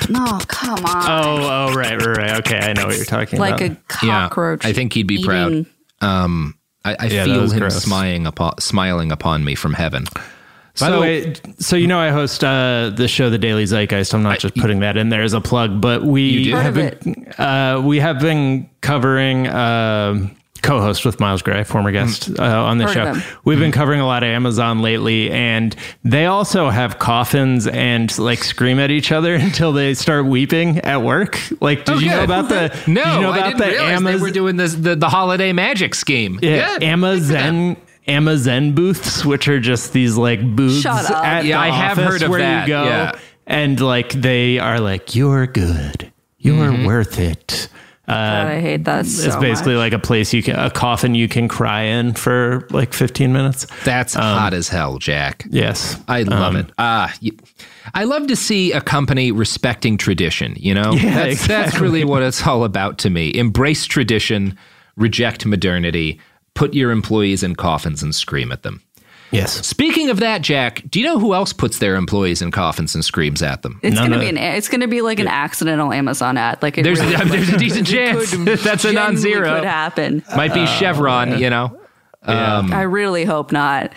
No, 0.09 0.39
come 0.47 0.85
on. 0.85 1.05
Oh, 1.09 1.69
oh, 1.69 1.73
right, 1.75 1.95
right, 2.01 2.17
right. 2.17 2.31
Okay, 2.39 2.57
I 2.59 2.73
know 2.73 2.87
what 2.87 2.95
you're 2.95 3.05
talking 3.05 3.39
like 3.39 3.55
about. 3.61 3.69
Like 3.69 3.71
a 4.01 4.05
Yeah, 4.05 4.27
cockroach. 4.27 4.65
I 4.65 4.73
think 4.73 4.93
he'd 4.93 5.07
be 5.07 5.23
proud. 5.23 5.65
Um, 6.01 6.55
I, 6.85 6.95
I 6.99 7.05
Yeah, 7.07 7.25
feel 7.25 7.49
him 7.49 7.59
gross. 7.59 7.83
smiling 7.83 8.25
upon, 8.25 8.59
smiling 8.59 9.11
upon 9.11 9.43
me 9.43 9.55
from 9.55 9.73
heaven. 9.73 10.05
By 10.79 10.91
the 10.91 10.99
way, 10.99 11.33
so 11.57 11.75
you 11.75 11.87
know 11.87 11.99
I 11.99 12.09
host 12.09 12.41
uh, 12.41 12.91
the 12.95 13.09
show, 13.09 13.29
The 13.29 13.37
Daily 13.37 13.65
Zeitgeist. 13.65 14.13
I'm 14.13 14.23
not 14.23 14.39
just 14.39 14.55
putting 14.55 14.79
that 14.79 14.95
in 14.95 15.09
there 15.09 15.23
as 15.23 15.33
a 15.33 15.41
plug, 15.41 15.81
but 15.81 16.03
we 16.03 16.51
have 16.51 16.73
been, 16.73 17.33
uh, 17.37 17.81
we 17.83 17.99
have 17.99 18.19
been 18.19 18.69
covering 18.79 19.47
uh, 19.47 20.29
co-host 20.61 21.05
with 21.05 21.19
Miles 21.19 21.41
Gray, 21.41 21.63
former 21.63 21.91
guest 21.91 22.29
uh, 22.39 22.43
on 22.43 22.77
the 22.77 22.87
show. 22.93 23.15
We've 23.45 23.59
been 23.59 23.71
covering 23.71 23.99
a 23.99 24.05
lot 24.07 24.23
of 24.23 24.27
Amazon 24.29 24.81
lately, 24.81 25.29
and 25.31 25.75
they 26.03 26.25
also 26.25 26.69
have 26.69 26.99
coffins 26.99 27.67
and 27.67 28.15
like 28.19 28.43
scream 28.43 28.79
at 28.79 28.91
each 28.91 29.11
other 29.11 29.35
until 29.47 29.71
they 29.73 29.93
start 29.93 30.25
weeping 30.25 30.79
at 30.79 31.01
work. 31.01 31.39
Like, 31.61 31.85
did 31.85 31.95
Oh, 31.95 31.99
you 31.99 32.09
know 32.09 32.23
about 32.23 32.49
the? 32.49 32.67
No, 32.87 33.03
did 33.05 33.13
you 33.15 33.21
know 33.21 33.31
I 33.31 33.41
didn't 33.43 33.57
the 33.57 33.67
realize 33.67 33.99
Amaz- 33.99 34.03
they 34.05 34.21
were 34.21 34.31
doing 34.31 34.57
this 34.57 34.73
the, 34.75 34.95
the 34.95 35.09
holiday 35.09 35.53
magic 35.53 35.95
scheme. 35.95 36.39
yeah, 36.41 36.73
Good. 36.73 36.83
Amazon. 36.83 37.77
Amazon 38.07 38.73
booths, 38.73 39.23
which 39.23 39.47
are 39.47 39.59
just 39.59 39.93
these 39.93 40.17
like 40.17 40.41
booths 40.55 40.83
at 40.85 41.09
Yeah, 41.09 41.41
the 41.43 41.53
I 41.53 41.69
have 41.69 41.99
office 41.99 42.13
heard 42.13 42.21
of 42.23 42.29
where 42.31 42.39
that, 42.39 42.67
you 42.67 42.73
go, 42.73 42.83
yeah. 42.85 43.19
and 43.45 43.79
like 43.79 44.09
they 44.13 44.57
are 44.57 44.79
like, 44.79 45.13
"You're 45.15 45.45
good, 45.45 46.11
you're 46.39 46.55
Mm-hmm. 46.71 46.85
worth 46.85 47.19
it." 47.19 47.67
God, 48.09 48.47
I 48.47 48.59
hate 48.59 48.83
that 48.85 49.05
so 49.05 49.27
it's 49.27 49.35
basically 49.37 49.73
much. 49.75 49.79
like 49.79 49.93
a 49.93 49.99
place 49.99 50.33
you 50.33 50.41
can 50.43 50.55
a 50.57 50.69
coffin 50.69 51.15
you 51.15 51.27
can 51.27 51.47
cry 51.47 51.81
in 51.83 52.13
for 52.13 52.67
like 52.71 52.93
15 52.93 53.31
minutes. 53.31 53.67
That's 53.85 54.13
hot 54.13 54.53
as 54.53 54.67
hell, 54.69 54.97
Jack. 54.97 55.45
Yes, 55.49 55.97
I 56.07 56.23
love 56.23 56.55
Um, 56.55 56.57
it. 56.57 56.71
Ah, 56.77 57.13
y- 57.21 57.31
I 57.93 58.03
love 58.03 58.27
to 58.27 58.35
see 58.35 58.71
a 58.71 58.81
company 58.81 59.31
respecting 59.31 59.97
tradition. 59.97 60.55
You 60.57 60.73
know, 60.73 60.93
Yeah, 60.93 61.25
that's 61.27 61.47
that's 61.47 61.79
really 61.79 62.03
what 62.03 62.21
it's 62.23 62.45
all 62.45 62.63
about 62.63 62.97
to 62.99 63.09
me. 63.09 63.33
Embrace 63.35 63.85
tradition, 63.85 64.57
reject 64.95 65.45
modernity, 65.45 66.19
put 66.55 66.73
your 66.73 66.91
employees 66.91 67.41
in 67.43 67.55
coffins 67.55 68.03
and 68.03 68.13
scream 68.13 68.51
at 68.51 68.63
them. 68.63 68.81
Yes. 69.31 69.65
Speaking 69.65 70.09
of 70.09 70.19
that, 70.21 70.41
Jack, 70.41 70.83
do 70.89 70.99
you 70.99 71.05
know 71.05 71.19
who 71.19 71.33
else 71.33 71.53
puts 71.53 71.79
their 71.79 71.95
employees 71.95 72.41
in 72.41 72.49
coffins 72.51 72.95
and 72.95 73.05
screams 73.05 73.41
at 73.43 73.61
them? 73.61 73.79
It's 73.83 73.95
None 73.95 74.05
gonna 74.09 74.15
of- 74.15 74.21
be 74.21 74.29
an. 74.29 74.37
It's 74.37 74.69
gonna 74.69 74.87
be 74.87 75.01
like 75.01 75.19
an 75.19 75.27
accidental 75.27 75.93
Amazon 75.93 76.37
ad. 76.37 76.61
Like 76.63 76.77
it 76.77 76.83
There's 76.83 76.99
really, 76.99 77.15
there's 77.29 77.49
a 77.49 77.57
decent 77.57 77.87
chance 77.95 78.31
that's 78.63 78.85
a 78.85 78.91
non-zero. 78.93 79.55
Could 79.55 79.65
happen. 79.65 80.23
Might 80.35 80.53
be 80.53 80.65
Chevron. 80.65 81.39
You 81.39 81.49
know. 81.49 81.79
Um, 82.23 82.73
I 82.73 82.81
really 82.81 83.23
hope 83.23 83.51
not. 83.53 83.93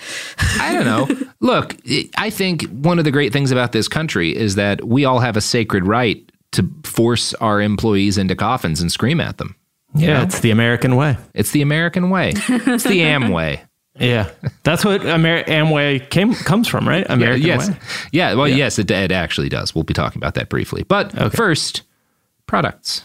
I 0.60 0.72
don't 0.72 0.84
know. 0.84 1.08
Look, 1.40 1.76
I 2.16 2.30
think 2.30 2.62
one 2.70 2.98
of 3.00 3.04
the 3.04 3.10
great 3.10 3.32
things 3.32 3.50
about 3.50 3.72
this 3.72 3.88
country 3.88 4.34
is 4.36 4.54
that 4.54 4.86
we 4.86 5.04
all 5.04 5.18
have 5.18 5.36
a 5.36 5.40
sacred 5.40 5.86
right 5.86 6.30
to 6.52 6.70
force 6.84 7.34
our 7.34 7.60
employees 7.60 8.18
into 8.18 8.36
coffins 8.36 8.80
and 8.80 8.92
scream 8.92 9.20
at 9.20 9.38
them. 9.38 9.56
Yeah, 9.96 10.22
it's 10.22 10.38
the 10.40 10.52
American 10.52 10.94
way. 10.94 11.16
It's 11.34 11.50
the 11.50 11.62
American 11.62 12.10
way. 12.10 12.32
It's 12.36 12.84
the 12.84 13.00
Amway. 13.00 13.60
Yeah, 13.98 14.30
that's 14.62 14.84
what 14.84 15.04
Amer- 15.04 15.44
Amway 15.44 16.08
came 16.08 16.34
comes 16.34 16.66
from, 16.66 16.88
right? 16.88 17.04
American 17.08 17.46
yes. 17.46 17.68
way. 17.68 17.76
Yeah. 18.10 18.34
Well, 18.34 18.48
yes, 18.48 18.78
it, 18.78 18.90
it 18.90 19.12
actually 19.12 19.48
does. 19.48 19.74
We'll 19.74 19.84
be 19.84 19.94
talking 19.94 20.18
about 20.18 20.34
that 20.34 20.48
briefly. 20.48 20.82
But 20.82 21.12
first, 21.34 21.82
products. 22.46 23.04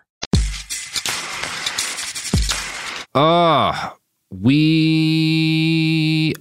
Oh, 3.13 3.97
we 4.29 4.71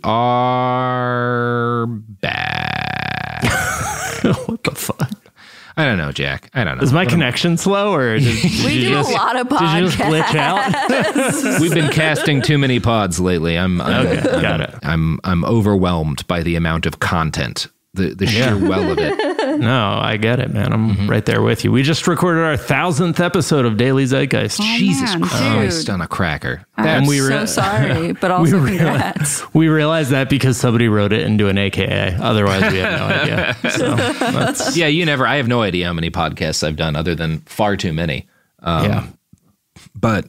are 0.05 1.87
back. 1.87 3.43
what 4.47 4.63
the 4.65 4.71
fuck? 4.77 5.11
I 5.77 5.85
don't 5.85 5.99
know, 5.99 6.13
Jack. 6.13 6.51
I 6.55 6.63
don't 6.63 6.77
know. 6.77 6.83
Is 6.85 6.93
my 6.93 7.01
What 7.01 7.07
am- 7.13 7.19
connection 7.19 7.57
slow 7.57 7.93
or 7.95 8.19
did, 8.19 8.25
did 8.43 8.65
We 8.65 8.73
you 8.75 8.81
do 8.89 8.91
just, 8.91 9.11
a 9.11 9.15
lot 9.15 9.37
of 9.37 9.49
Did 9.49 9.61
you 9.61 9.89
just 9.89 9.99
glitch 9.99 10.35
out? 10.37 11.61
We've 11.61 11.75
been 11.75 11.91
casting 11.91 12.41
too 12.43 12.59
many 12.59 12.79
pods 12.79 13.19
lately. 13.19 13.59
I'm, 13.59 13.81
I'm 13.81 14.07
Okay, 14.07 14.23
got 14.41 14.61
it. 14.61 14.73
I'm 14.83 15.19
I'm 15.25 15.45
overwhelmed 15.45 16.25
by 16.29 16.43
the 16.43 16.55
amount 16.57 16.87
of 16.87 17.01
content, 17.01 17.67
the 17.95 18.15
the 18.15 18.27
sheer 18.27 18.55
Yeah. 18.57 18.69
well 18.69 18.91
of 18.91 18.99
it. 18.99 19.37
No, 19.51 19.99
I 20.01 20.17
get 20.17 20.39
it, 20.39 20.53
man. 20.53 20.73
I'm 20.73 20.91
Mm-hmm. 20.95 21.11
right 21.11 21.27
there 21.27 21.43
with 21.43 21.65
you. 21.65 21.73
We 21.73 21.83
just 21.83 22.07
recorded 22.07 22.43
our 22.45 22.57
thousandth 22.57 23.19
episode 23.21 23.65
of 23.67 23.77
Daily 23.77 24.05
Zeitgeist. 24.05 24.61
Jesus 24.61 25.17
man, 25.17 25.23
Christ 25.29 25.87
dude. 25.87 25.91
on 25.95 26.01
a 26.01 26.07
cracker. 26.07 26.65
I'm 26.77 26.87
And 26.87 27.09
we 27.09 27.19
so 27.19 27.45
sorry, 27.47 28.13
but 28.21 28.31
also 28.31 28.63
we 28.63 28.77
congrats. 28.79 29.43
We 29.53 29.69
realized 29.69 30.11
that 30.13 30.31
because 30.31 30.57
somebody 30.57 30.89
wrote 30.89 31.13
it 31.13 31.23
into 31.23 31.49
an 31.49 31.59
AKA. 31.59 32.17
Otherwise, 32.21 32.73
we 32.73 32.79
have 32.79 32.99
no 33.01 33.07
idea. 33.35 33.71
So 34.65 34.71
Yeah, 34.79 34.87
you 34.87 35.05
never. 35.05 35.27
I 35.27 35.37
have 35.37 35.49
no 35.49 35.63
idea 35.63 35.87
how 35.87 35.93
many 35.93 36.11
podcasts 36.11 36.63
I've 36.67 36.77
done, 36.77 36.95
other 36.97 37.15
than 37.17 37.41
far 37.41 37.77
too 37.77 37.93
many. 37.93 38.29
Um, 38.63 38.85
yeah. 38.85 39.07
But 39.95 40.27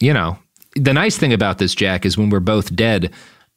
you 0.00 0.12
know, 0.14 0.38
the 0.74 0.92
nice 0.94 1.16
thing 1.18 1.32
about 1.32 1.58
this, 1.58 1.74
Jack, 1.74 2.06
is 2.06 2.16
when 2.18 2.30
we're 2.30 2.40
both 2.40 2.74
dead, 2.74 3.12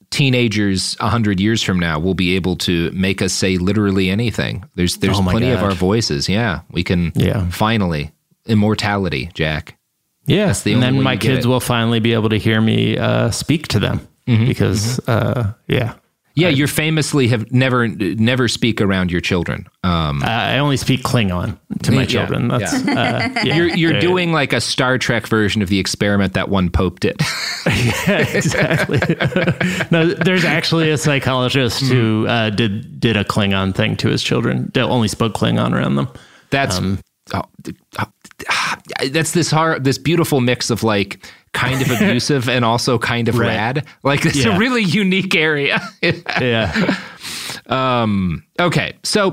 teenagers 0.09 0.95
a 0.99 1.09
hundred 1.09 1.39
years 1.39 1.61
from 1.63 1.79
now 1.79 1.99
will 1.99 2.13
be 2.13 2.35
able 2.35 2.55
to 2.57 2.91
make 2.91 3.21
us 3.21 3.33
say 3.33 3.57
literally 3.57 4.09
anything. 4.09 4.65
There's 4.75 4.97
there's 4.97 5.17
Oh 5.19 5.23
plenty 5.23 5.49
of 5.51 5.61
our 5.63 5.71
voices. 5.71 6.27
Yeah, 6.29 6.61
we 6.71 6.83
can. 6.83 7.11
Yeah. 7.15 7.49
finally 7.49 8.11
immortality, 8.45 9.29
Jack. 9.33 9.77
Yeah, 10.25 10.47
That's 10.47 10.63
the 10.63 10.73
and 10.73 10.83
only 10.83 10.97
then 10.97 11.03
my 11.03 11.17
kids. 11.17 11.41
Mm-hmm. 11.41 11.49
will 11.49 11.59
finally 11.59 11.99
be 11.99 12.13
able 12.13 12.29
to 12.29 12.37
hear 12.37 12.59
me 12.59 12.97
uh, 12.97 13.31
speak 13.31 13.67
to 13.69 13.79
them 13.79 14.05
because, 14.25 14.99
uh, 15.07 15.53
yeah, 15.67 15.93
Yeah, 16.37 16.49
you 16.49 16.67
famously 16.67 17.27
have 17.29 17.51
never 17.51 17.87
never 17.87 18.47
speak 18.47 18.79
around 18.79 19.11
your 19.11 19.21
children. 19.21 19.65
Um, 19.83 20.21
I 20.23 20.59
only 20.59 20.77
speak 20.77 21.01
Klingon 21.01 21.57
to 21.83 21.91
my 21.91 22.01
Yeah, 22.01 22.05
children. 22.05 22.47
That's 22.49 22.83
yeah. 22.85 22.91
uh, 23.35 23.41
yeah. 23.43 23.55
you're 23.55 23.69
you're 23.75 23.99
doing 23.99 24.31
like 24.31 24.53
a 24.53 24.61
Star 24.61 24.97
Trek 24.97 25.25
version 25.27 25.61
of 25.63 25.69
the 25.69 25.79
experiment 25.79 26.33
that 26.33 26.49
one 26.49 26.69
Pope 26.69 26.99
did. 26.99 27.19
yeah, 27.67 28.19
exactly. 28.33 28.99
no, 29.91 30.13
there's 30.13 30.45
actually 30.45 30.91
a 30.91 30.97
psychologist 30.97 31.81
who 31.81 32.23
Mm-hmm. 32.25 32.29
uh, 32.29 32.49
did 32.51 32.99
did 32.99 33.17
a 33.17 33.23
Klingon 33.23 33.73
thing 33.75 33.97
to 33.97 34.07
his 34.09 34.21
children. 34.23 34.69
That 34.73 34.83
only 34.83 35.07
spoke 35.07 35.33
Klingon 35.33 35.73
around 35.73 35.95
them. 35.95 36.07
That's 36.51 36.77
Um, 36.77 36.99
oh, 37.33 37.41
oh, 37.99 38.05
that's 39.11 39.31
this 39.31 39.51
hard, 39.51 39.83
this 39.83 39.97
beautiful 39.97 40.39
mix 40.41 40.69
of 40.69 40.83
like 40.83 41.25
kind 41.57 41.81
of 41.81 41.89
abusive 41.91 42.47
and 42.49 42.63
also 42.63 42.97
kind 42.99 43.27
of 43.27 43.37
Right. 43.37 43.47
rad. 43.47 43.85
Like 44.03 44.25
it's 44.25 44.43
Yeah. 44.45 44.55
a 44.55 44.59
really 44.59 44.83
unique 44.83 45.35
area. 45.35 45.81
Yeah, 46.01 46.95
Um, 47.67 48.43
okay, 48.59 48.93
so 49.03 49.31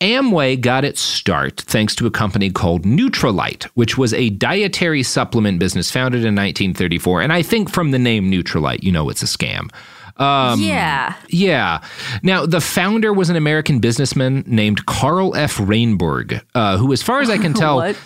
Amway 0.00 0.60
got 0.60 0.84
its 0.84 1.00
start 1.00 1.60
thanks 1.68 1.94
to 1.96 2.06
a 2.06 2.10
company 2.10 2.50
called 2.50 2.82
Nutrilite, 2.84 3.64
which 3.74 3.96
was 3.96 4.12
a 4.12 4.30
dietary 4.30 5.04
supplement 5.04 5.60
business 5.60 5.90
founded 5.90 6.22
in 6.24 6.34
1934. 6.34 7.22
And 7.22 7.32
I 7.32 7.42
think 7.42 7.70
from 7.70 7.92
the 7.92 7.98
name 7.98 8.28
Nutrilite, 8.30 8.82
you 8.82 8.90
know 8.90 9.08
it's 9.08 9.22
a 9.22 9.26
scam. 9.26 9.70
Um, 10.18 10.58
yeah. 10.60 11.12
Yeah. 11.28 11.80
Now, 12.22 12.46
the 12.46 12.60
founder 12.62 13.12
was 13.12 13.28
an 13.30 13.36
American 13.36 13.80
businessman 13.80 14.44
named 14.46 14.86
Carl 14.86 15.36
F. 15.36 15.58
Rehnborg, 15.58 16.40
uh, 16.54 16.78
who, 16.78 16.92
as 16.92 17.02
far 17.02 17.20
as 17.20 17.28
I 17.28 17.36
can 17.38 17.52
tell, 17.62 17.76
What? 17.76 17.96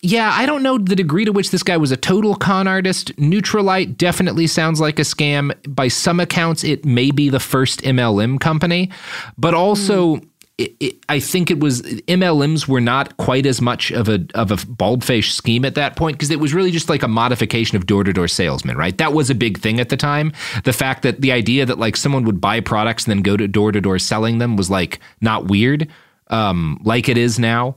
Yeah, 0.00 0.32
I 0.34 0.46
don't 0.46 0.62
know 0.62 0.78
the 0.78 0.96
degree 0.96 1.24
to 1.24 1.32
which 1.32 1.50
this 1.50 1.62
guy 1.62 1.76
was 1.76 1.90
a 1.90 1.96
total 1.96 2.34
con 2.34 2.66
artist. 2.66 3.14
Nutrilite 3.16 3.96
definitely 3.96 4.46
sounds 4.46 4.80
like 4.80 4.98
a 4.98 5.02
scam. 5.02 5.52
By 5.74 5.88
some 5.88 6.20
accounts, 6.20 6.64
it 6.64 6.84
may 6.84 7.10
be 7.10 7.28
the 7.28 7.40
first 7.40 7.82
MLM 7.82 8.40
company, 8.40 8.90
but 9.36 9.54
also. 9.54 10.20
It, 10.60 10.74
it, 10.80 10.96
I 11.08 11.20
think 11.20 11.52
it 11.52 11.60
was 11.60 11.82
MLMs 11.82 12.66
were 12.66 12.80
not 12.80 13.16
quite 13.16 13.46
as 13.46 13.60
much 13.60 13.92
of 13.92 14.08
a 14.08 14.26
of 14.34 14.50
a 14.50 14.56
bald 14.66 15.04
faced 15.04 15.36
scheme 15.36 15.64
at 15.64 15.76
that 15.76 15.94
point 15.94 16.16
because 16.16 16.32
it 16.32 16.40
was 16.40 16.52
really 16.52 16.72
just 16.72 16.88
like 16.88 17.04
a 17.04 17.06
modification 17.06 17.76
of 17.76 17.86
door 17.86 18.02
to 18.02 18.12
door 18.12 18.26
salesman, 18.26 18.76
right? 18.76 18.98
That 18.98 19.12
was 19.12 19.30
a 19.30 19.36
big 19.36 19.60
thing 19.60 19.78
at 19.78 19.88
the 19.88 19.96
time. 19.96 20.32
The 20.64 20.72
fact 20.72 21.04
that 21.04 21.20
the 21.20 21.30
idea 21.30 21.64
that 21.64 21.78
like 21.78 21.96
someone 21.96 22.24
would 22.24 22.40
buy 22.40 22.58
products 22.58 23.04
and 23.04 23.12
then 23.12 23.22
go 23.22 23.36
to 23.36 23.46
door 23.46 23.70
to 23.70 23.80
door 23.80 24.00
selling 24.00 24.38
them 24.38 24.56
was 24.56 24.68
like 24.68 24.98
not 25.20 25.46
weird, 25.46 25.86
um, 26.26 26.80
like 26.82 27.08
it 27.08 27.16
is 27.16 27.38
now. 27.38 27.76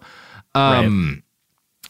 Um, 0.56 1.22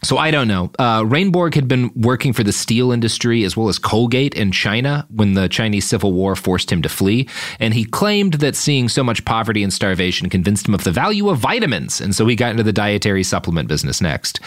so 0.03 0.17
I 0.17 0.31
don't 0.31 0.47
know. 0.47 0.71
Uh, 0.79 1.01
Rehnborg 1.01 1.53
had 1.53 1.67
been 1.67 1.91
working 1.95 2.33
for 2.33 2.43
the 2.43 2.51
steel 2.51 2.91
industry 2.91 3.43
as 3.43 3.55
well 3.55 3.69
as 3.69 3.77
Colgate 3.77 4.33
in 4.33 4.51
China 4.51 5.05
when 5.11 5.33
the 5.33 5.47
Chinese 5.47 5.87
Civil 5.87 6.13
War 6.13 6.35
forced 6.35 6.71
him 6.71 6.81
to 6.81 6.89
flee. 6.89 7.29
And 7.59 7.73
he 7.73 7.85
claimed 7.85 8.35
that 8.35 8.55
seeing 8.55 8.89
so 8.89 9.03
much 9.03 9.23
poverty 9.25 9.61
and 9.61 9.71
starvation 9.71 10.29
convinced 10.29 10.67
him 10.67 10.73
of 10.73 10.83
the 10.83 10.91
value 10.91 11.29
of 11.29 11.37
vitamins. 11.37 12.01
And 12.01 12.15
so 12.15 12.25
he 12.25 12.35
got 12.35 12.51
into 12.51 12.63
the 12.63 12.73
dietary 12.73 13.23
supplement 13.23 13.67
business 13.67 14.01
next. 14.01 14.39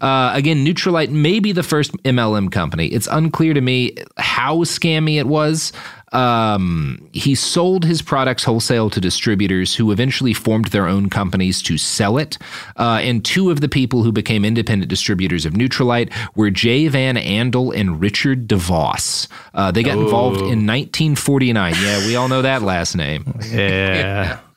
Uh, 0.00 0.32
again, 0.34 0.64
Nutrilite 0.64 1.10
may 1.10 1.38
be 1.38 1.52
the 1.52 1.62
first 1.62 1.92
MLM 2.04 2.50
company. 2.50 2.86
It's 2.86 3.08
unclear 3.10 3.52
to 3.52 3.60
me 3.60 3.96
how 4.16 4.58
scammy 4.58 5.18
it 5.18 5.26
was. 5.26 5.72
Um, 6.14 7.08
he 7.12 7.34
sold 7.34 7.84
his 7.84 8.00
products 8.00 8.44
wholesale 8.44 8.88
to 8.90 9.00
distributors 9.00 9.74
who 9.74 9.90
eventually 9.90 10.32
formed 10.32 10.66
their 10.66 10.86
own 10.86 11.10
companies 11.10 11.60
to 11.62 11.76
sell 11.76 12.18
it. 12.18 12.38
Uh, 12.76 13.00
and 13.02 13.24
two 13.24 13.50
of 13.50 13.60
the 13.60 13.68
people 13.68 14.04
who 14.04 14.12
became 14.12 14.44
independent 14.44 14.88
distributors 14.88 15.44
of 15.44 15.54
Nutrilite 15.54 16.12
were 16.36 16.50
Jay 16.50 16.86
Van 16.88 17.16
Andel 17.16 17.74
and 17.74 18.00
Richard 18.00 18.48
DeVos. 18.48 19.28
Uh, 19.52 19.70
they 19.72 19.82
got 19.82 19.98
involved 19.98 20.36
in 20.36 20.66
1949. 20.66 21.74
Yeah, 21.82 22.06
we 22.06 22.16
all 22.16 22.28
know 22.28 22.42
that 22.42 22.62
last 22.62 22.94
name. 22.96 23.38
yeah. 23.50 24.38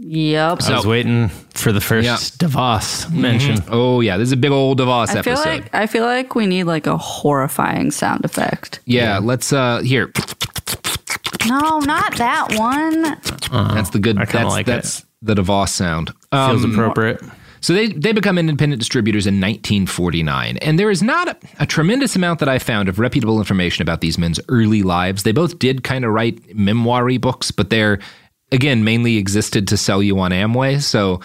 Yep. 0.00 0.62
I 0.62 0.74
was 0.76 0.86
waiting 0.86 1.28
for 1.54 1.72
the 1.72 1.80
first 1.80 2.04
Yeah. 2.06 2.16
DeVos 2.16 3.12
mention. 3.12 3.62
Oh 3.68 4.00
yeah, 4.00 4.16
this 4.16 4.28
is 4.28 4.32
a 4.32 4.36
big 4.36 4.52
old 4.52 4.78
DeVos 4.78 5.08
I 5.16 5.22
feel 5.22 5.34
like 5.34 5.74
I 5.74 5.86
feel 5.86 6.04
like 6.04 6.34
we 6.34 6.46
need 6.46 6.64
like 6.64 6.86
a 6.86 6.96
horrifying 6.96 7.90
sound 7.90 8.24
effect. 8.24 8.80
yeah, 8.86 9.18
let's 9.22 9.52
uh 9.52 9.80
here. 9.80 10.12
No, 11.46 11.78
not 11.80 12.16
that 12.16 12.48
one. 12.56 13.02
That's 13.74 13.90
the 13.90 13.98
good. 13.98 14.18
I 14.18 14.24
kinda 14.26 14.38
That's 14.44 14.50
like 14.54 14.66
that's 14.66 15.04
the 15.22 15.34
DeVos 15.34 15.70
sound. 15.70 16.10
Feels 16.32 16.64
Um, 16.64 16.72
appropriate. 16.72 17.20
So 17.60 17.72
they, 17.72 17.88
they 17.88 18.12
become 18.12 18.38
independent 18.38 18.78
distributors 18.78 19.26
in 19.26 19.34
1949. 19.40 20.58
And 20.58 20.78
there 20.78 20.92
is 20.92 21.02
not 21.02 21.26
a, 21.26 21.36
a 21.58 21.66
tremendous 21.66 22.14
amount 22.14 22.38
that 22.38 22.48
I 22.48 22.60
found 22.60 22.88
of 22.88 23.00
reputable 23.00 23.38
information 23.40 23.82
about 23.82 24.00
these 24.00 24.16
men's 24.16 24.38
early 24.48 24.84
lives. 24.84 25.24
They 25.24 25.32
both 25.32 25.58
did 25.58 25.82
kind 25.82 26.04
of 26.04 26.12
write 26.12 26.54
memoiry 26.54 27.18
books, 27.18 27.50
but 27.50 27.70
they're, 27.70 27.98
again, 28.52 28.84
mainly 28.84 29.16
existed 29.16 29.68
to 29.68 29.76
sell 29.76 30.02
you 30.02 30.18
on 30.18 30.30
Amway. 30.30 30.82
So 30.82 31.20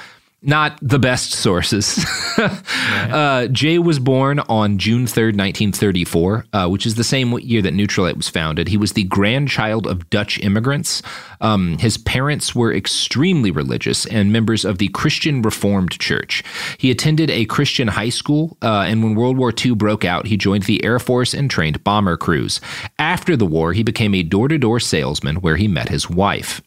not 0.45 0.77
the 0.81 0.99
best 0.99 1.31
sources. 1.31 2.05
uh, 2.37 3.47
Jay 3.49 3.79
was 3.79 3.97
born 3.97 4.39
on 4.41 4.77
June 4.77 5.05
3rd, 5.05 5.37
1934, 5.37 6.45
uh, 6.51 6.67
which 6.67 6.85
is 6.85 6.95
the 6.95 7.03
same 7.03 7.31
year 7.39 7.61
that 7.61 7.73
Nutrilite 7.73 8.17
was 8.17 8.27
founded. 8.27 8.67
He 8.67 8.75
was 8.75 8.91
the 8.91 9.05
grandchild 9.05 9.87
of 9.87 10.09
Dutch 10.09 10.37
immigrants. 10.39 11.01
Um, 11.39 11.77
his 11.77 11.97
parents 11.97 12.53
were 12.53 12.73
extremely 12.73 13.51
religious 13.51 14.05
and 14.05 14.33
members 14.33 14.65
of 14.65 14.79
the 14.79 14.89
Christian 14.89 15.41
Reformed 15.41 15.97
Church. 15.97 16.43
He 16.77 16.91
attended 16.91 17.29
a 17.29 17.45
Christian 17.45 17.87
high 17.87 18.09
school, 18.09 18.57
uh, 18.61 18.83
and 18.85 19.01
when 19.01 19.15
World 19.15 19.37
War 19.37 19.53
II 19.57 19.75
broke 19.75 20.03
out, 20.03 20.27
he 20.27 20.35
joined 20.35 20.63
the 20.63 20.83
Air 20.83 20.99
Force 20.99 21.33
and 21.33 21.49
trained 21.49 21.83
bomber 21.85 22.17
crews. 22.17 22.59
After 22.99 23.37
the 23.37 23.45
war, 23.45 23.71
he 23.71 23.83
became 23.83 24.13
a 24.13 24.23
door 24.23 24.49
to 24.49 24.57
door 24.57 24.81
salesman 24.81 25.37
where 25.37 25.55
he 25.55 25.69
met 25.69 25.87
his 25.87 26.09
wife. 26.09 26.61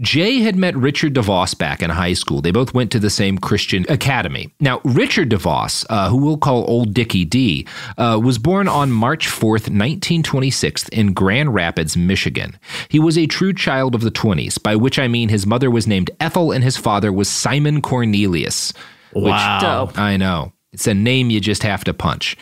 Jay 0.00 0.40
had 0.40 0.56
met 0.56 0.76
Richard 0.76 1.14
DeVos 1.14 1.56
back 1.56 1.82
in 1.82 1.90
high 1.90 2.12
school. 2.14 2.40
They 2.40 2.50
both 2.50 2.72
went 2.74 2.90
to 2.92 2.98
the 2.98 3.10
same 3.10 3.38
Christian 3.38 3.84
academy. 3.88 4.50
Now, 4.60 4.80
Richard 4.84 5.30
DeVos, 5.30 5.84
uh, 5.90 6.08
who 6.08 6.16
we'll 6.16 6.36
call 6.38 6.64
Old 6.68 6.94
Dickie 6.94 7.24
D, 7.24 7.66
uh, 7.98 8.20
was 8.22 8.38
born 8.38 8.68
on 8.68 8.90
March 8.90 9.28
4th, 9.28 9.68
1926, 9.68 10.88
in 10.88 11.12
Grand 11.12 11.54
Rapids, 11.54 11.96
Michigan. 11.96 12.58
He 12.88 12.98
was 12.98 13.16
a 13.18 13.26
true 13.26 13.52
child 13.52 13.94
of 13.94 14.00
the 14.02 14.10
20s, 14.10 14.62
by 14.62 14.76
which 14.76 14.98
I 14.98 15.08
mean 15.08 15.28
his 15.28 15.46
mother 15.46 15.70
was 15.70 15.86
named 15.86 16.10
Ethel 16.20 16.52
and 16.52 16.62
his 16.64 16.76
father 16.76 17.12
was 17.12 17.28
Simon 17.28 17.80
Cornelius. 17.82 18.72
which- 19.14 19.24
Wow. 19.24 19.58
Dope. 19.86 19.98
I 19.98 20.16
know. 20.16 20.52
It's 20.72 20.86
a 20.86 20.94
name 20.94 21.28
you 21.28 21.38
just 21.38 21.62
have 21.64 21.84
to 21.84 21.92
punch. 21.92 22.34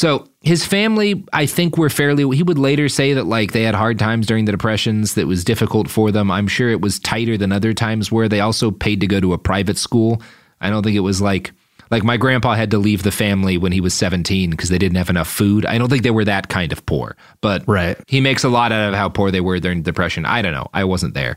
So 0.00 0.26
his 0.40 0.64
family, 0.64 1.26
I 1.30 1.44
think, 1.44 1.76
were 1.76 1.90
fairly. 1.90 2.34
He 2.34 2.42
would 2.42 2.58
later 2.58 2.88
say 2.88 3.12
that 3.12 3.26
like 3.26 3.52
they 3.52 3.64
had 3.64 3.74
hard 3.74 3.98
times 3.98 4.26
during 4.26 4.46
the 4.46 4.52
depressions. 4.52 5.12
That 5.12 5.26
was 5.26 5.44
difficult 5.44 5.90
for 5.90 6.10
them. 6.10 6.30
I'm 6.30 6.48
sure 6.48 6.70
it 6.70 6.80
was 6.80 6.98
tighter 6.98 7.36
than 7.36 7.52
other 7.52 7.74
times 7.74 8.10
where 8.10 8.26
they 8.26 8.40
also 8.40 8.70
paid 8.70 9.02
to 9.02 9.06
go 9.06 9.20
to 9.20 9.34
a 9.34 9.38
private 9.38 9.76
school. 9.76 10.22
I 10.58 10.70
don't 10.70 10.82
think 10.82 10.96
it 10.96 11.00
was 11.00 11.20
like 11.20 11.52
Like 11.90 12.04
my 12.04 12.16
grandpa 12.16 12.54
had 12.54 12.70
to 12.70 12.78
leave 12.78 13.02
the 13.02 13.10
family 13.10 13.58
when 13.58 13.72
he 13.72 13.80
was 13.80 13.92
17 13.94 14.50
because 14.50 14.68
they 14.68 14.78
didn't 14.78 14.96
have 14.96 15.10
enough 15.10 15.28
food. 15.28 15.66
I 15.66 15.76
don't 15.76 15.88
think 15.88 16.04
they 16.04 16.12
were 16.12 16.24
that 16.24 16.48
kind 16.48 16.72
of 16.72 16.86
poor, 16.86 17.16
but 17.40 17.64
right. 17.66 17.98
he 18.06 18.20
makes 18.20 18.44
a 18.44 18.48
lot 18.48 18.70
out 18.72 18.88
of 18.88 18.94
how 18.94 19.08
poor 19.08 19.30
they 19.30 19.40
were 19.40 19.58
during 19.58 19.78
the 19.78 19.84
depression. 19.84 20.24
I 20.24 20.40
don't 20.40 20.52
know. 20.52 20.68
I 20.72 20.84
wasn't 20.84 21.14
there. 21.14 21.36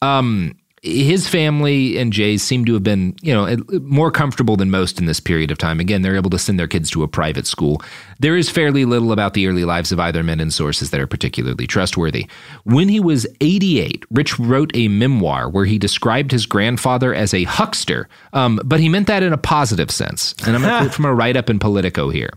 Um, 0.00 0.56
his 0.82 1.28
family 1.28 1.98
and 1.98 2.10
Jay's 2.10 2.42
seem 2.42 2.64
to 2.64 2.72
have 2.72 2.82
been, 2.82 3.14
you 3.20 3.34
know, 3.34 3.54
more 3.82 4.10
comfortable 4.10 4.56
than 4.56 4.70
most 4.70 4.98
in 4.98 5.04
this 5.04 5.20
period 5.20 5.50
of 5.50 5.58
time. 5.58 5.78
Again, 5.78 6.00
they're 6.00 6.16
able 6.16 6.30
to 6.30 6.38
send 6.38 6.58
their 6.58 6.66
kids 6.66 6.90
to 6.90 7.02
a 7.02 7.08
private 7.08 7.46
school. 7.46 7.82
There 8.18 8.36
is 8.36 8.48
fairly 8.48 8.86
little 8.86 9.12
about 9.12 9.34
the 9.34 9.46
early 9.46 9.66
lives 9.66 9.92
of 9.92 10.00
either 10.00 10.22
men 10.22 10.40
in 10.40 10.50
sources 10.50 10.90
that 10.90 11.00
are 11.00 11.06
particularly 11.06 11.66
trustworthy. 11.66 12.28
When 12.64 12.88
he 12.88 12.98
was 12.98 13.26
88, 13.42 14.04
Rich 14.10 14.38
wrote 14.38 14.70
a 14.74 14.88
memoir 14.88 15.50
where 15.50 15.66
he 15.66 15.78
described 15.78 16.32
his 16.32 16.46
grandfather 16.46 17.14
as 17.14 17.34
a 17.34 17.44
huckster, 17.44 18.08
um, 18.32 18.58
but 18.64 18.80
he 18.80 18.88
meant 18.88 19.06
that 19.08 19.22
in 19.22 19.34
a 19.34 19.38
positive 19.38 19.90
sense. 19.90 20.34
And 20.46 20.56
I'm 20.56 20.62
going 20.62 20.72
to 20.78 20.80
quote 20.80 20.94
from 20.94 21.04
a 21.04 21.14
write 21.14 21.36
up 21.36 21.50
in 21.50 21.58
Politico 21.58 22.08
here. 22.08 22.30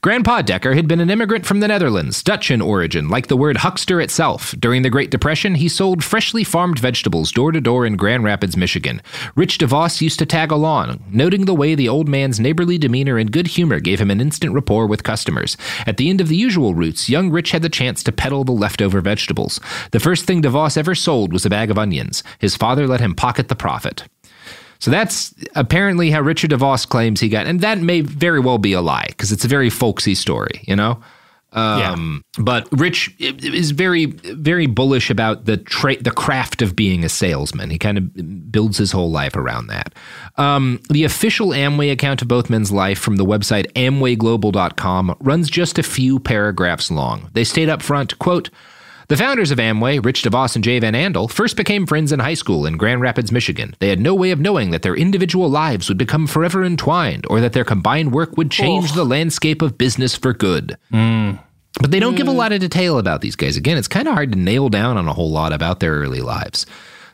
Grandpa 0.00 0.42
Decker 0.42 0.74
had 0.74 0.86
been 0.86 1.00
an 1.00 1.10
immigrant 1.10 1.46
from 1.46 1.60
the 1.60 1.68
Netherlands, 1.68 2.22
Dutch 2.22 2.50
in 2.50 2.60
origin, 2.60 3.08
like 3.08 3.28
the 3.28 3.36
word 3.36 3.58
huckster 3.58 4.00
itself. 4.00 4.54
During 4.58 4.82
the 4.82 4.90
Great 4.90 5.10
Depression, 5.10 5.56
he 5.56 5.68
sold 5.68 6.04
freshly 6.04 6.44
farmed 6.44 6.78
vegetables 6.78 7.32
door 7.32 7.50
to 7.52 7.60
door 7.60 7.86
in 7.86 7.96
Grand 7.96 8.24
Rapids, 8.24 8.56
Michigan. 8.56 9.00
Rich 9.34 9.58
DeVos 9.58 10.00
used 10.00 10.18
to 10.18 10.26
tag 10.26 10.52
along, 10.52 11.02
noting 11.10 11.46
the 11.46 11.54
way 11.54 11.74
the 11.74 11.88
old 11.88 12.08
man's 12.08 12.38
neighborly 12.38 12.78
demeanor 12.78 13.18
and 13.18 13.32
good 13.32 13.46
humor 13.46 13.80
gave 13.80 14.00
him 14.00 14.10
an 14.10 14.20
instant 14.20 14.52
rapport 14.52 14.86
with 14.86 15.02
customers. 15.02 15.56
At 15.86 15.96
the 15.96 16.10
end 16.10 16.20
of 16.20 16.28
the 16.28 16.36
usual 16.36 16.74
routes, 16.74 17.08
young 17.08 17.30
Rich 17.30 17.52
had 17.52 17.62
the 17.62 17.68
chance 17.68 18.02
to 18.04 18.12
peddle 18.12 18.44
the 18.44 18.52
leftover 18.52 19.00
vegetables. 19.00 19.60
The 19.92 20.00
first 20.00 20.26
thing 20.26 20.42
DeVos 20.42 20.76
ever 20.76 20.94
sold 20.94 21.32
was 21.32 21.46
a 21.46 21.50
bag 21.50 21.70
of 21.70 21.78
onions. 21.78 22.22
His 22.38 22.56
father 22.56 22.86
let 22.86 23.00
him 23.00 23.14
pocket 23.14 23.48
the 23.48 23.56
profit. 23.56 24.04
So 24.78 24.90
that's 24.90 25.34
apparently 25.54 26.10
how 26.10 26.20
Richard 26.20 26.50
DeVos 26.50 26.88
claims 26.88 27.20
he 27.20 27.28
got, 27.28 27.46
and 27.46 27.60
that 27.60 27.78
may 27.78 28.00
very 28.00 28.40
well 28.40 28.58
be 28.58 28.72
a 28.72 28.80
lie 28.80 29.06
because 29.08 29.32
it's 29.32 29.44
a 29.44 29.48
very 29.48 29.70
folksy 29.70 30.14
story, 30.14 30.62
you 30.66 30.76
know. 30.76 31.02
Um, 31.52 32.24
yeah. 32.36 32.42
But 32.42 32.68
Rich 32.72 33.14
is 33.18 33.70
very, 33.70 34.06
very 34.06 34.66
bullish 34.66 35.08
about 35.08 35.46
the 35.46 35.56
tra- 35.56 36.00
the 36.02 36.10
craft 36.10 36.60
of 36.60 36.76
being 36.76 37.04
a 37.04 37.08
salesman. 37.08 37.70
He 37.70 37.78
kind 37.78 37.96
of 37.96 38.52
builds 38.52 38.76
his 38.76 38.92
whole 38.92 39.10
life 39.10 39.34
around 39.34 39.68
that. 39.68 39.94
Um, 40.36 40.80
the 40.90 41.04
official 41.04 41.48
Amway 41.48 41.90
account 41.90 42.20
of 42.20 42.28
both 42.28 42.50
men's 42.50 42.70
life 42.70 42.98
from 42.98 43.16
the 43.16 43.24
website 43.24 43.72
AmwayGlobal.com 43.72 45.16
runs 45.20 45.48
just 45.48 45.78
a 45.78 45.82
few 45.82 46.18
paragraphs 46.18 46.90
long. 46.90 47.30
They 47.32 47.44
state 47.44 47.70
up 47.70 47.82
front, 47.82 48.18
quote, 48.18 48.50
the 49.08 49.16
founders 49.16 49.50
of 49.50 49.58
Amway, 49.58 50.04
Rich 50.04 50.22
DeVos 50.22 50.54
and 50.54 50.62
Jay 50.62 50.78
Van 50.78 50.92
Andel, 50.92 51.30
first 51.30 51.56
became 51.56 51.86
friends 51.86 52.12
in 52.12 52.20
high 52.20 52.34
school 52.34 52.66
in 52.66 52.76
Grand 52.76 53.00
Rapids, 53.00 53.32
Michigan. 53.32 53.74
They 53.78 53.88
had 53.88 54.00
no 54.00 54.14
way 54.14 54.30
of 54.32 54.40
knowing 54.40 54.70
that 54.70 54.82
their 54.82 54.94
individual 54.94 55.48
lives 55.48 55.88
would 55.88 55.96
become 55.96 56.26
forever 56.26 56.62
entwined 56.62 57.26
or 57.30 57.40
that 57.40 57.54
their 57.54 57.64
combined 57.64 58.12
work 58.12 58.36
would 58.36 58.50
change 58.50 58.92
oh. 58.92 58.94
the 58.94 59.04
landscape 59.04 59.62
of 59.62 59.78
business 59.78 60.14
for 60.14 60.34
good. 60.34 60.76
Mm. 60.92 61.38
But 61.80 61.90
they 61.90 62.00
don't 62.00 62.14
mm. 62.14 62.18
give 62.18 62.28
a 62.28 62.32
lot 62.32 62.52
of 62.52 62.60
detail 62.60 62.98
about 62.98 63.22
these 63.22 63.36
guys. 63.36 63.56
Again, 63.56 63.78
it's 63.78 63.88
kind 63.88 64.08
of 64.08 64.14
hard 64.14 64.32
to 64.32 64.38
nail 64.38 64.68
down 64.68 64.96
on 64.96 65.08
a 65.08 65.14
whole 65.14 65.30
lot 65.30 65.52
about 65.52 65.80
their 65.80 65.94
early 65.94 66.20
lives. 66.20 66.66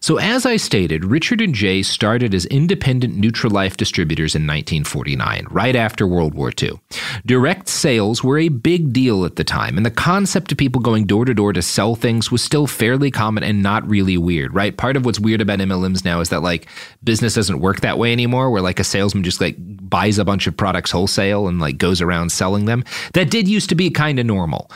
So, 0.05 0.19
as 0.19 0.45
I 0.45 0.59
stated, 0.59 1.03
Richard 1.03 1.41
and 1.41 1.55
Jay 1.55 1.83
started 1.83 2.35
as 2.35 2.45
independent 2.45 3.19
Nutri-Life 3.19 3.79
distributors 3.79 4.35
in 4.35 4.43
1949, 4.43 5.47
right 5.49 5.75
after 5.75 6.07
World 6.07 6.35
War 6.35 6.53
II. 6.63 6.79
Direct 7.25 7.71
sales 7.71 8.23
were 8.23 8.39
a 8.39 8.51
big 8.51 8.93
deal 8.93 9.25
at 9.25 9.37
the 9.37 9.45
time, 9.45 9.79
and 9.79 9.87
the 9.87 9.91
concept 9.91 10.53
of 10.53 10.59
people 10.59 10.83
going 10.83 11.07
door 11.07 11.25
to 11.25 11.33
door 11.33 11.55
to 11.55 11.63
sell 11.63 11.95
things 11.95 12.31
was 12.31 12.43
still 12.43 12.67
fairly 12.67 13.11
common 13.11 13.43
and 13.43 13.63
not 13.63 13.89
really 13.89 14.19
weird, 14.19 14.55
right? 14.55 14.77
Part 14.77 14.99
of 14.99 15.07
what's 15.07 15.19
weird 15.19 15.41
about 15.41 15.61
MLMs 15.61 16.05
now 16.05 16.21
is 16.21 16.29
that 16.29 16.43
like 16.43 16.69
business 17.03 17.33
doesn't 17.33 17.61
work 17.61 17.81
that 17.81 17.97
way 17.97 18.13
anymore, 18.13 18.51
where 18.51 18.61
like 18.61 18.81
a 18.81 18.85
salesman 18.85 19.25
just 19.25 19.41
like 19.41 19.57
buys 19.59 20.19
a 20.19 20.25
bunch 20.27 20.47
of 20.47 20.55
products 20.55 20.91
wholesale 20.91 21.49
and 21.49 21.61
like 21.61 21.79
goes 21.79 22.03
around 22.03 22.31
selling 22.31 22.67
them. 22.67 22.85
That 23.15 23.31
did 23.31 23.49
used 23.49 23.71
to 23.71 23.75
be 23.75 23.89
kind 23.89 24.19
of 24.19 24.27
normal. 24.27 24.71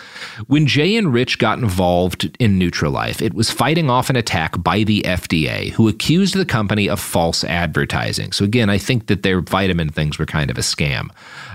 When 0.46 0.66
Jay 0.66 0.96
and 0.96 1.12
Rich 1.12 1.38
got 1.38 1.58
involved 1.58 2.34
in 2.38 2.58
Nutri-Life, 2.58 3.20
it 3.20 3.34
was 3.34 3.50
fighting 3.50 3.90
off 3.90 4.08
an 4.08 4.16
attack 4.16 4.62
by 4.62 4.84
the 4.84 5.04
FDA, 5.18 5.70
who 5.70 5.88
accused 5.88 6.34
the 6.34 6.44
company 6.44 6.88
of 6.88 7.00
false 7.00 7.44
advertising. 7.44 8.32
So, 8.32 8.44
again, 8.44 8.70
I 8.70 8.78
think 8.78 9.06
that 9.06 9.22
their 9.22 9.40
vitamin 9.40 9.88
things 9.88 10.18
were 10.18 10.26
kind 10.26 10.50
of 10.50 10.58
a 10.58 10.62
scam. 10.62 11.10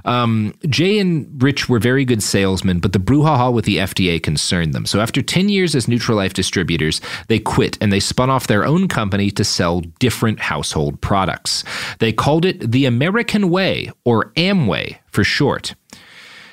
Um, 0.06 0.54
Jay 0.68 1.00
and 1.00 1.42
Rich 1.42 1.70
were 1.70 1.80
very 1.80 2.06
good 2.06 2.22
salesmen, 2.22 2.80
but 2.80 2.94
the 2.94 3.00
brouhaha 3.00 3.54
with 3.54 3.66
the 3.66 3.78
FDA 3.78 4.22
concerned 4.22 4.74
them. 4.74 4.86
So, 4.86 5.00
after 5.00 5.22
10 5.22 5.50
years 5.50 5.76
as 5.76 5.88
Nutri-Life 5.88 6.34
distributors, 6.34 7.02
they 7.28 7.40
quit 7.40 7.78
and 7.82 7.92
they 7.92 8.00
spun 8.00 8.30
off 8.30 8.48
their 8.48 8.66
own 8.66 8.88
company 8.88 9.32
to 9.32 9.44
sell 9.44 9.82
different 10.00 10.40
household 10.40 11.00
products. 11.02 11.64
They 12.00 12.12
called 12.12 12.46
it 12.46 12.72
the 12.72 12.86
American 12.86 13.50
Way, 13.50 13.92
or 14.06 14.32
Amway 14.36 14.98
for 15.08 15.24
short. 15.24 15.76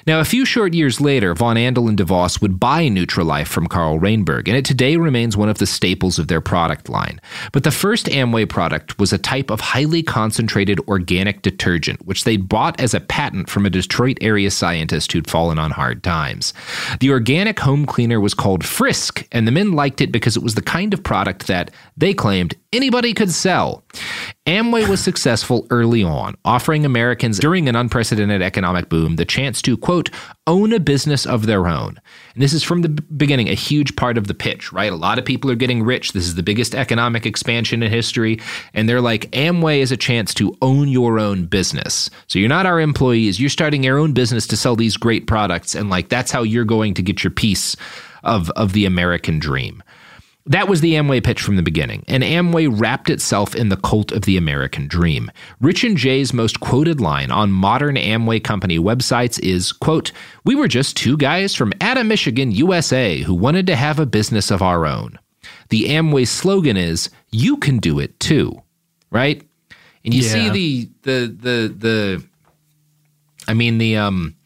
Now, 0.06 0.20
a 0.20 0.24
few 0.24 0.44
short 0.44 0.72
years 0.72 1.00
later, 1.00 1.34
Van 1.34 1.56
Andel 1.56 1.88
and 1.88 1.98
DeVos 1.98 2.40
would 2.40 2.58
buy 2.58 2.88
Nutri-Life 2.88 3.48
from 3.48 3.66
Carl 3.66 3.98
Rehnborg, 3.98 4.48
and 4.48 4.56
it 4.56 4.64
today 4.64 4.96
remains 4.96 5.36
one 5.36 5.48
of 5.48 5.58
the 5.58 5.66
staples 5.66 6.18
of 6.18 6.28
their 6.28 6.40
product 6.40 6.88
line. 6.88 7.20
But 7.52 7.64
the 7.64 7.70
first 7.70 8.06
Amway 8.06 8.48
product 8.48 8.98
was 8.98 9.12
a 9.12 9.18
type 9.18 9.50
of 9.50 9.60
highly 9.60 10.02
concentrated 10.02 10.80
organic 10.88 11.42
detergent, 11.42 12.06
which 12.06 12.24
they'd 12.24 12.48
bought 12.48 12.80
as 12.80 12.94
a 12.94 13.00
patent 13.00 13.50
from 13.50 13.66
a 13.66 13.70
Detroit 13.70 14.16
area 14.20 14.50
scientist 14.50 15.12
who'd 15.12 15.28
fallen 15.28 15.58
on 15.58 15.70
hard 15.70 16.02
times. 16.02 16.54
The 17.00 17.10
organic 17.10 17.60
home 17.60 17.84
cleaner 17.84 18.20
was 18.20 18.34
called 18.34 18.64
Frisk, 18.64 19.26
and 19.32 19.46
the 19.46 19.52
men 19.52 19.72
liked 19.72 20.00
it 20.00 20.12
because 20.12 20.36
it 20.36 20.42
was 20.42 20.54
the 20.54 20.62
kind 20.62 20.94
of 20.94 21.02
product 21.02 21.46
that, 21.46 21.70
they 22.00 22.14
claimed, 22.14 22.54
anybody 22.72 23.12
could 23.12 23.30
sell. 23.30 23.84
Amway 24.46 24.88
was 24.88 25.00
successful 25.00 25.66
early 25.68 26.02
on, 26.02 26.34
offering 26.46 26.86
Americans 26.86 27.38
during 27.38 27.68
an 27.68 27.76
unprecedented 27.76 28.40
economic 28.40 28.88
boom 28.88 29.16
the 29.16 29.26
chance 29.26 29.60
to, 29.62 29.76
quote, 29.76 30.08
own 30.46 30.72
a 30.72 30.80
business 30.80 31.26
of 31.26 31.44
their 31.44 31.68
own. 31.68 32.00
And 32.34 32.42
this 32.42 32.54
is 32.54 32.62
from 32.62 32.80
the 32.80 32.88
beginning 32.88 33.48
a 33.48 33.54
huge 33.54 33.96
part 33.96 34.16
of 34.16 34.28
the 34.28 34.34
pitch, 34.34 34.72
right? 34.72 34.90
A 34.90 34.96
lot 34.96 35.18
of 35.18 35.26
people 35.26 35.50
are 35.50 35.56
getting 35.56 35.82
rich. 35.82 36.12
This 36.12 36.24
is 36.24 36.36
the 36.36 36.42
biggest 36.42 36.74
economic 36.74 37.26
expansion 37.26 37.82
in 37.82 37.92
history. 37.92 38.40
And 38.72 38.88
they're 38.88 39.02
like, 39.02 39.30
Amway 39.32 39.80
is 39.80 39.92
a 39.92 39.96
chance 39.96 40.32
to 40.34 40.56
own 40.62 40.88
your 40.88 41.18
own 41.18 41.44
business. 41.44 42.08
So 42.28 42.38
you're 42.38 42.48
not 42.48 42.66
our 42.66 42.80
employees, 42.80 43.38
you're 43.38 43.50
starting 43.50 43.84
your 43.84 43.98
own 43.98 44.14
business 44.14 44.46
to 44.46 44.56
sell 44.56 44.74
these 44.74 44.96
great 44.96 45.26
products. 45.26 45.74
And 45.74 45.90
like, 45.90 46.08
that's 46.08 46.32
how 46.32 46.44
you're 46.44 46.64
going 46.64 46.94
to 46.94 47.02
get 47.02 47.22
your 47.22 47.30
piece 47.30 47.76
of, 48.24 48.50
of 48.50 48.72
the 48.72 48.86
American 48.86 49.38
dream. 49.38 49.82
That 50.46 50.68
was 50.68 50.80
the 50.80 50.94
Amway 50.94 51.22
pitch 51.22 51.42
from 51.42 51.56
the 51.56 51.62
beginning, 51.62 52.02
and 52.08 52.22
Amway 52.22 52.68
wrapped 52.70 53.10
itself 53.10 53.54
in 53.54 53.68
the 53.68 53.76
cult 53.76 54.10
of 54.10 54.22
the 54.22 54.36
American 54.36 54.88
dream. 54.88 55.30
Rich 55.60 55.84
and 55.84 55.96
Jay's 55.96 56.32
most 56.32 56.60
quoted 56.60 57.00
line 57.00 57.30
on 57.30 57.52
modern 57.52 57.96
Amway 57.96 58.42
company 58.42 58.78
websites 58.78 59.38
is, 59.40 59.70
quote, 59.70 60.12
"We 60.44 60.54
were 60.54 60.68
just 60.68 60.96
two 60.96 61.16
guys 61.16 61.54
from 61.54 61.74
Ada, 61.82 62.04
Michigan, 62.04 62.52
USA 62.52 63.20
who 63.20 63.34
wanted 63.34 63.66
to 63.66 63.76
have 63.76 63.98
a 63.98 64.06
business 64.06 64.50
of 64.50 64.62
our 64.62 64.86
own." 64.86 65.18
The 65.68 65.84
Amway 65.84 66.26
slogan 66.26 66.76
is, 66.76 67.10
"You 67.30 67.58
can 67.58 67.78
do 67.78 67.98
it 67.98 68.18
too." 68.18 68.62
Right? 69.10 69.42
And 70.04 70.14
you 70.14 70.22
yeah. 70.22 70.28
see 70.28 70.48
the 70.48 70.88
the 71.02 71.36
the 71.36 71.74
the 71.76 72.24
I 73.46 73.54
mean 73.54 73.78
the 73.78 73.96
um 73.96 74.36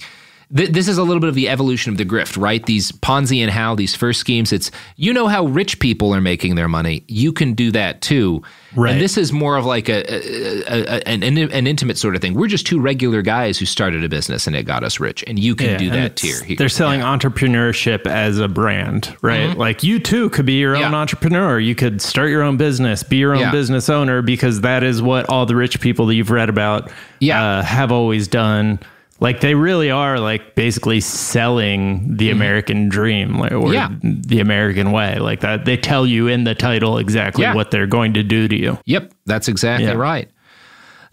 th- 0.57 0.71
this 0.71 0.89
is 0.89 0.99
a 0.99 1.03
little 1.03 1.21
bit 1.21 1.29
of 1.29 1.35
the 1.35 1.49
evolution 1.49 1.93
of 1.93 1.99
the 1.99 2.05
grift, 2.05 2.41
right? 2.41 2.65
These 2.65 2.93
Ponzi 2.93 3.41
and 3.41 3.51
how 3.51 3.75
these 3.75 3.95
first 3.95 4.21
schemes, 4.21 4.53
it's 4.53 4.71
you 4.97 5.13
know 5.13 5.27
how 5.27 5.47
rich 5.47 5.79
people 5.81 6.15
are 6.15 6.21
making 6.21 6.55
their 6.55 6.69
money, 6.69 7.05
you 7.09 7.33
can 7.33 7.55
do 7.55 7.71
that 7.73 8.01
too. 8.01 8.43
Right. 8.75 8.93
And 8.93 9.01
this 9.01 9.17
is 9.17 9.33
more 9.33 9.57
of 9.57 9.65
like 9.65 9.89
a, 9.89 10.03
a, 10.11 10.83
a, 10.83 11.09
an, 11.09 11.23
an 11.23 11.67
intimate 11.67 11.99
sort 11.99 12.15
of 12.15 12.21
thing. 12.21 12.35
We're 12.35 12.49
just 12.49 12.67
two 12.67 12.81
regular 12.81 13.23
guys 13.23 13.59
who 13.59 13.67
started 13.67 14.03
a 14.05 14.09
business 14.09 14.47
and 14.47 14.57
it 14.57 14.65
got 14.65 14.83
us 14.83 14.99
rich, 14.99 15.23
and 15.27 15.39
you 15.39 15.55
can 15.55 15.71
yeah, 15.71 15.77
do 15.79 15.91
that 15.91 16.17
too. 16.17 16.57
They're 16.57 16.69
selling 16.69 17.01
yeah. 17.01 17.17
entrepreneurship 17.17 18.07
as 18.07 18.39
a 18.39 18.49
brand, 18.49 19.17
right? 19.23 19.51
Mm-hmm. 19.51 19.61
Like 19.61 19.83
you 19.83 19.99
too 19.99 20.31
could 20.31 20.47
be 20.47 20.55
your 20.55 20.77
own 20.77 20.93
yeah. 20.93 20.95
entrepreneur. 20.95 21.59
You 21.59 21.75
could 21.75 22.01
start 22.01 22.31
your 22.31 22.43
own 22.43 22.57
business, 22.57 23.03
be 23.03 23.17
your 23.17 23.35
own 23.35 23.51
business 23.51 23.89
owner, 23.89 24.23
because 24.23 24.63
that 24.63 24.83
is 24.83 25.03
what 25.03 25.29
all 25.29 25.47
the 25.47 25.57
rich 25.57 25.81
people 25.81 26.07
that 26.07 26.15
you've 26.15 26.31
read 26.31 26.49
about 26.49 26.91
uh, 26.91 27.63
have 27.63 27.93
always 27.93 28.29
done 28.29 28.79
like 29.25 29.41
they 29.41 29.55
really 29.55 29.91
are 29.91 30.21
like 30.21 30.55
basically 30.55 31.01
selling 31.01 32.15
the 32.15 32.29
mm-hmm. 32.29 32.37
American 32.37 32.89
dream 32.91 33.39
like, 33.39 33.53
or 33.53 33.73
yeah. 33.73 33.89
the 34.03 34.39
American 34.39 34.93
way. 34.93 35.19
Like 35.19 35.41
that, 35.41 35.65
they 35.65 35.79
tell 35.79 36.07
you 36.07 36.29
in 36.29 36.45
the 36.45 36.55
title 36.55 36.99
exactly 36.99 37.43
yeah. 37.43 37.55
what 37.55 37.71
they're 37.71 37.87
going 37.87 38.13
to 38.15 38.23
do 38.23 38.47
to 38.47 38.55
you. 38.55 38.79
Yep, 38.85 39.15
that's 39.25 39.49
exactly 39.49 39.87
yeah. 39.87 39.95
right. 39.95 40.31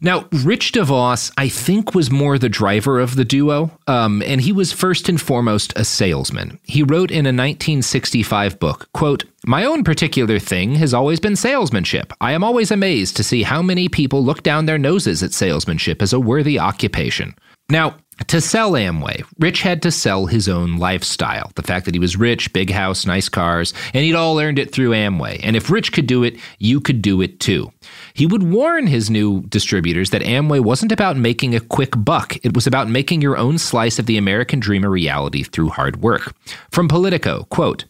Now, 0.03 0.27
Rich 0.43 0.73
DeVos, 0.73 1.31
I 1.37 1.47
think, 1.47 1.95
was 1.95 2.11
more 2.11 2.37
the 2.37 2.49
driver 2.49 2.99
of 2.99 3.15
the 3.15 3.23
duo, 3.23 3.71
um, 3.87 4.21
and 4.25 4.41
he 4.41 4.51
was 4.51 4.73
first 4.73 5.07
and 5.07 5.21
foremost 5.21 5.71
a 5.77 5.85
salesman. 5.85 6.59
He 6.63 6.83
wrote 6.83 7.11
in 7.11 7.27
a 7.27 7.29
1965 7.29 8.59
book, 8.59 8.89
quote, 8.93 9.23
My 9.45 9.63
own 9.63 9.83
particular 9.83 10.39
thing 10.39 10.75
has 10.75 10.93
always 10.93 11.19
been 11.19 11.35
salesmanship. 11.35 12.11
I 12.19 12.33
am 12.33 12.43
always 12.43 12.71
amazed 12.71 13.15
to 13.17 13.23
see 13.23 13.43
how 13.43 13.61
many 13.61 13.87
people 13.87 14.25
look 14.25 14.43
down 14.43 14.65
their 14.65 14.79
noses 14.79 15.23
at 15.23 15.33
salesmanship 15.33 16.01
as 16.01 16.13
a 16.13 16.19
worthy 16.19 16.59
occupation. 16.59 17.35
Now, 17.71 17.95
to 18.27 18.41
sell 18.41 18.73
Amway, 18.73 19.23
Rich 19.39 19.61
had 19.61 19.81
to 19.83 19.91
sell 19.91 20.25
his 20.25 20.47
own 20.47 20.77
lifestyle. 20.77 21.51
The 21.55 21.63
fact 21.63 21.85
that 21.85 21.95
he 21.95 21.99
was 21.99 22.17
rich, 22.17 22.51
big 22.53 22.69
house, 22.69 23.05
nice 23.05 23.29
cars, 23.29 23.73
and 23.93 24.03
he'd 24.03 24.15
all 24.15 24.39
earned 24.39 24.59
it 24.59 24.71
through 24.71 24.91
Amway. 24.91 25.39
And 25.43 25.55
if 25.55 25.69
Rich 25.69 25.93
could 25.93 26.07
do 26.07 26.23
it, 26.23 26.37
you 26.59 26.79
could 26.79 27.01
do 27.01 27.21
it 27.21 27.39
too. 27.39 27.71
He 28.13 28.25
would 28.25 28.43
warn 28.43 28.87
his 28.87 29.09
new 29.09 29.41
distributors 29.43 30.09
that 30.09 30.21
Amway 30.21 30.59
wasn't 30.59 30.91
about 30.91 31.17
making 31.17 31.55
a 31.55 31.59
quick 31.59 31.93
buck, 31.97 32.37
it 32.43 32.53
was 32.53 32.67
about 32.67 32.89
making 32.89 33.21
your 33.21 33.37
own 33.37 33.57
slice 33.57 33.99
of 33.99 34.05
the 34.05 34.17
American 34.17 34.59
dream 34.59 34.83
a 34.83 34.89
reality 34.89 35.43
through 35.43 35.69
hard 35.69 36.01
work. 36.01 36.33
From 36.71 36.87
Politico, 36.87 37.45
quote, 37.49 37.85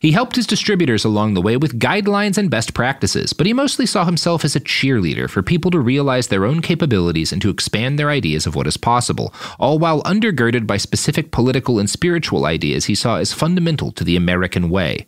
he 0.00 0.12
helped 0.12 0.34
his 0.34 0.46
distributors 0.46 1.04
along 1.04 1.34
the 1.34 1.42
way 1.42 1.58
with 1.58 1.78
guidelines 1.78 2.38
and 2.38 2.50
best 2.50 2.72
practices, 2.72 3.34
but 3.34 3.46
he 3.46 3.52
mostly 3.52 3.84
saw 3.84 4.06
himself 4.06 4.46
as 4.46 4.56
a 4.56 4.60
cheerleader 4.60 5.28
for 5.28 5.42
people 5.42 5.70
to 5.70 5.78
realize 5.78 6.28
their 6.28 6.46
own 6.46 6.62
capabilities 6.62 7.32
and 7.32 7.42
to 7.42 7.50
expand 7.50 7.98
their 7.98 8.08
ideas 8.08 8.46
of 8.46 8.54
what 8.56 8.66
is 8.66 8.78
possible, 8.78 9.34
all 9.58 9.78
while 9.78 10.02
undergirded 10.04 10.66
by 10.66 10.78
specific 10.78 11.32
political 11.32 11.78
and 11.78 11.90
spiritual 11.90 12.46
ideas 12.46 12.86
he 12.86 12.94
saw 12.94 13.16
as 13.16 13.34
fundamental 13.34 13.92
to 13.92 14.02
the 14.02 14.16
American 14.16 14.70
way. 14.70 15.06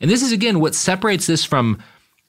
And 0.00 0.10
this 0.10 0.22
is 0.22 0.32
again 0.32 0.60
what 0.60 0.74
separates 0.74 1.26
this 1.26 1.44
from 1.44 1.82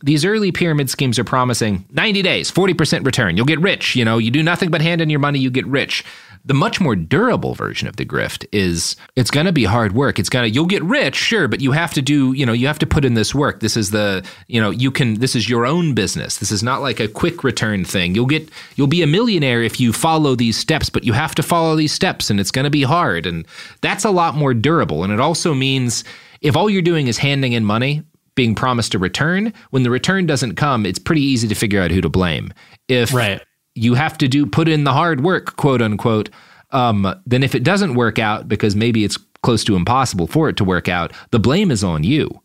these 0.03 0.25
early 0.25 0.51
pyramid 0.51 0.89
schemes 0.89 1.17
are 1.17 1.23
promising 1.23 1.85
90 1.91 2.21
days, 2.21 2.51
40% 2.51 3.05
return. 3.05 3.37
You'll 3.37 3.45
get 3.45 3.61
rich. 3.61 3.95
You 3.95 4.03
know, 4.03 4.17
you 4.17 4.29
do 4.29 4.43
nothing 4.43 4.69
but 4.69 4.81
hand 4.81 4.99
in 4.99 5.09
your 5.09 5.21
money, 5.21 5.39
you 5.39 5.49
get 5.49 5.65
rich. 5.65 6.03
The 6.45 6.53
much 6.53 6.81
more 6.81 6.95
durable 6.95 7.55
version 7.55 7.87
of 7.87 7.95
the 7.95 8.05
grift 8.05 8.45
is 8.51 8.97
it's 9.15 9.31
going 9.31 9.45
to 9.45 9.53
be 9.53 9.63
hard 9.63 9.93
work. 9.93 10.19
It's 10.19 10.29
going 10.29 10.43
to 10.43 10.49
you'll 10.49 10.65
get 10.65 10.83
rich, 10.83 11.15
sure, 11.15 11.47
but 11.47 11.61
you 11.61 11.71
have 11.71 11.93
to 11.93 12.01
do, 12.01 12.33
you 12.33 12.45
know, 12.45 12.51
you 12.51 12.67
have 12.67 12.79
to 12.79 12.85
put 12.85 13.05
in 13.05 13.13
this 13.13 13.33
work. 13.33 13.61
This 13.61 13.77
is 13.77 13.91
the, 13.91 14.25
you 14.47 14.59
know, 14.59 14.69
you 14.69 14.91
can 14.91 15.15
this 15.15 15.35
is 15.35 15.47
your 15.47 15.65
own 15.65 15.93
business. 15.93 16.37
This 16.37 16.51
is 16.51 16.61
not 16.61 16.81
like 16.81 16.99
a 16.99 17.07
quick 17.07 17.43
return 17.43 17.85
thing. 17.85 18.13
You'll 18.13 18.25
get 18.25 18.49
you'll 18.75 18.87
be 18.87 19.01
a 19.01 19.07
millionaire 19.07 19.63
if 19.63 19.79
you 19.79 19.93
follow 19.93 20.35
these 20.35 20.57
steps, 20.57 20.89
but 20.89 21.05
you 21.05 21.13
have 21.13 21.33
to 21.35 21.43
follow 21.43 21.75
these 21.77 21.93
steps 21.93 22.29
and 22.29 22.39
it's 22.39 22.51
going 22.51 22.65
to 22.65 22.71
be 22.71 22.83
hard 22.83 23.25
and 23.25 23.45
that's 23.81 24.03
a 24.03 24.11
lot 24.11 24.35
more 24.35 24.53
durable 24.53 25.03
and 25.03 25.13
it 25.13 25.21
also 25.21 25.53
means 25.53 26.03
if 26.41 26.57
all 26.57 26.69
you're 26.69 26.81
doing 26.81 27.07
is 27.07 27.17
handing 27.17 27.53
in 27.53 27.63
money, 27.63 28.03
being 28.35 28.53
promised 28.53 28.93
a 28.93 28.99
return, 28.99 29.53
when 29.69 29.83
the 29.83 29.89
return 29.89 30.25
doesn't 30.25 30.55
come, 30.55 30.85
it's 30.85 30.99
pretty 30.99 31.21
easy 31.21 31.47
to 31.47 31.55
figure 31.55 31.81
out 31.81 31.89
who 31.91 32.01
to 32.01 32.09
blame. 32.09 32.53
If 32.89 33.13
right 33.13 33.41
you 33.75 33.95
have 33.95 34.17
to 34.19 34.27
do 34.27 34.45
put 34.45 34.67
in 34.67 34.83
the 34.83 34.93
hard 34.93 35.21
work, 35.21 35.55
quote 35.55 35.81
unquote. 35.81 36.29
Um, 36.71 37.13
then 37.25 37.43
if 37.43 37.55
it 37.55 37.63
doesn't 37.63 37.95
work 37.95 38.19
out 38.19 38.47
because 38.47 38.75
maybe 38.75 39.03
it's 39.03 39.17
close 39.43 39.63
to 39.65 39.75
impossible 39.75 40.27
for 40.27 40.49
it 40.49 40.57
to 40.57 40.63
work 40.63 40.87
out, 40.87 41.13
the 41.31 41.39
blame 41.39 41.71
is 41.71 41.83
on 41.83 42.03
you. 42.03 42.39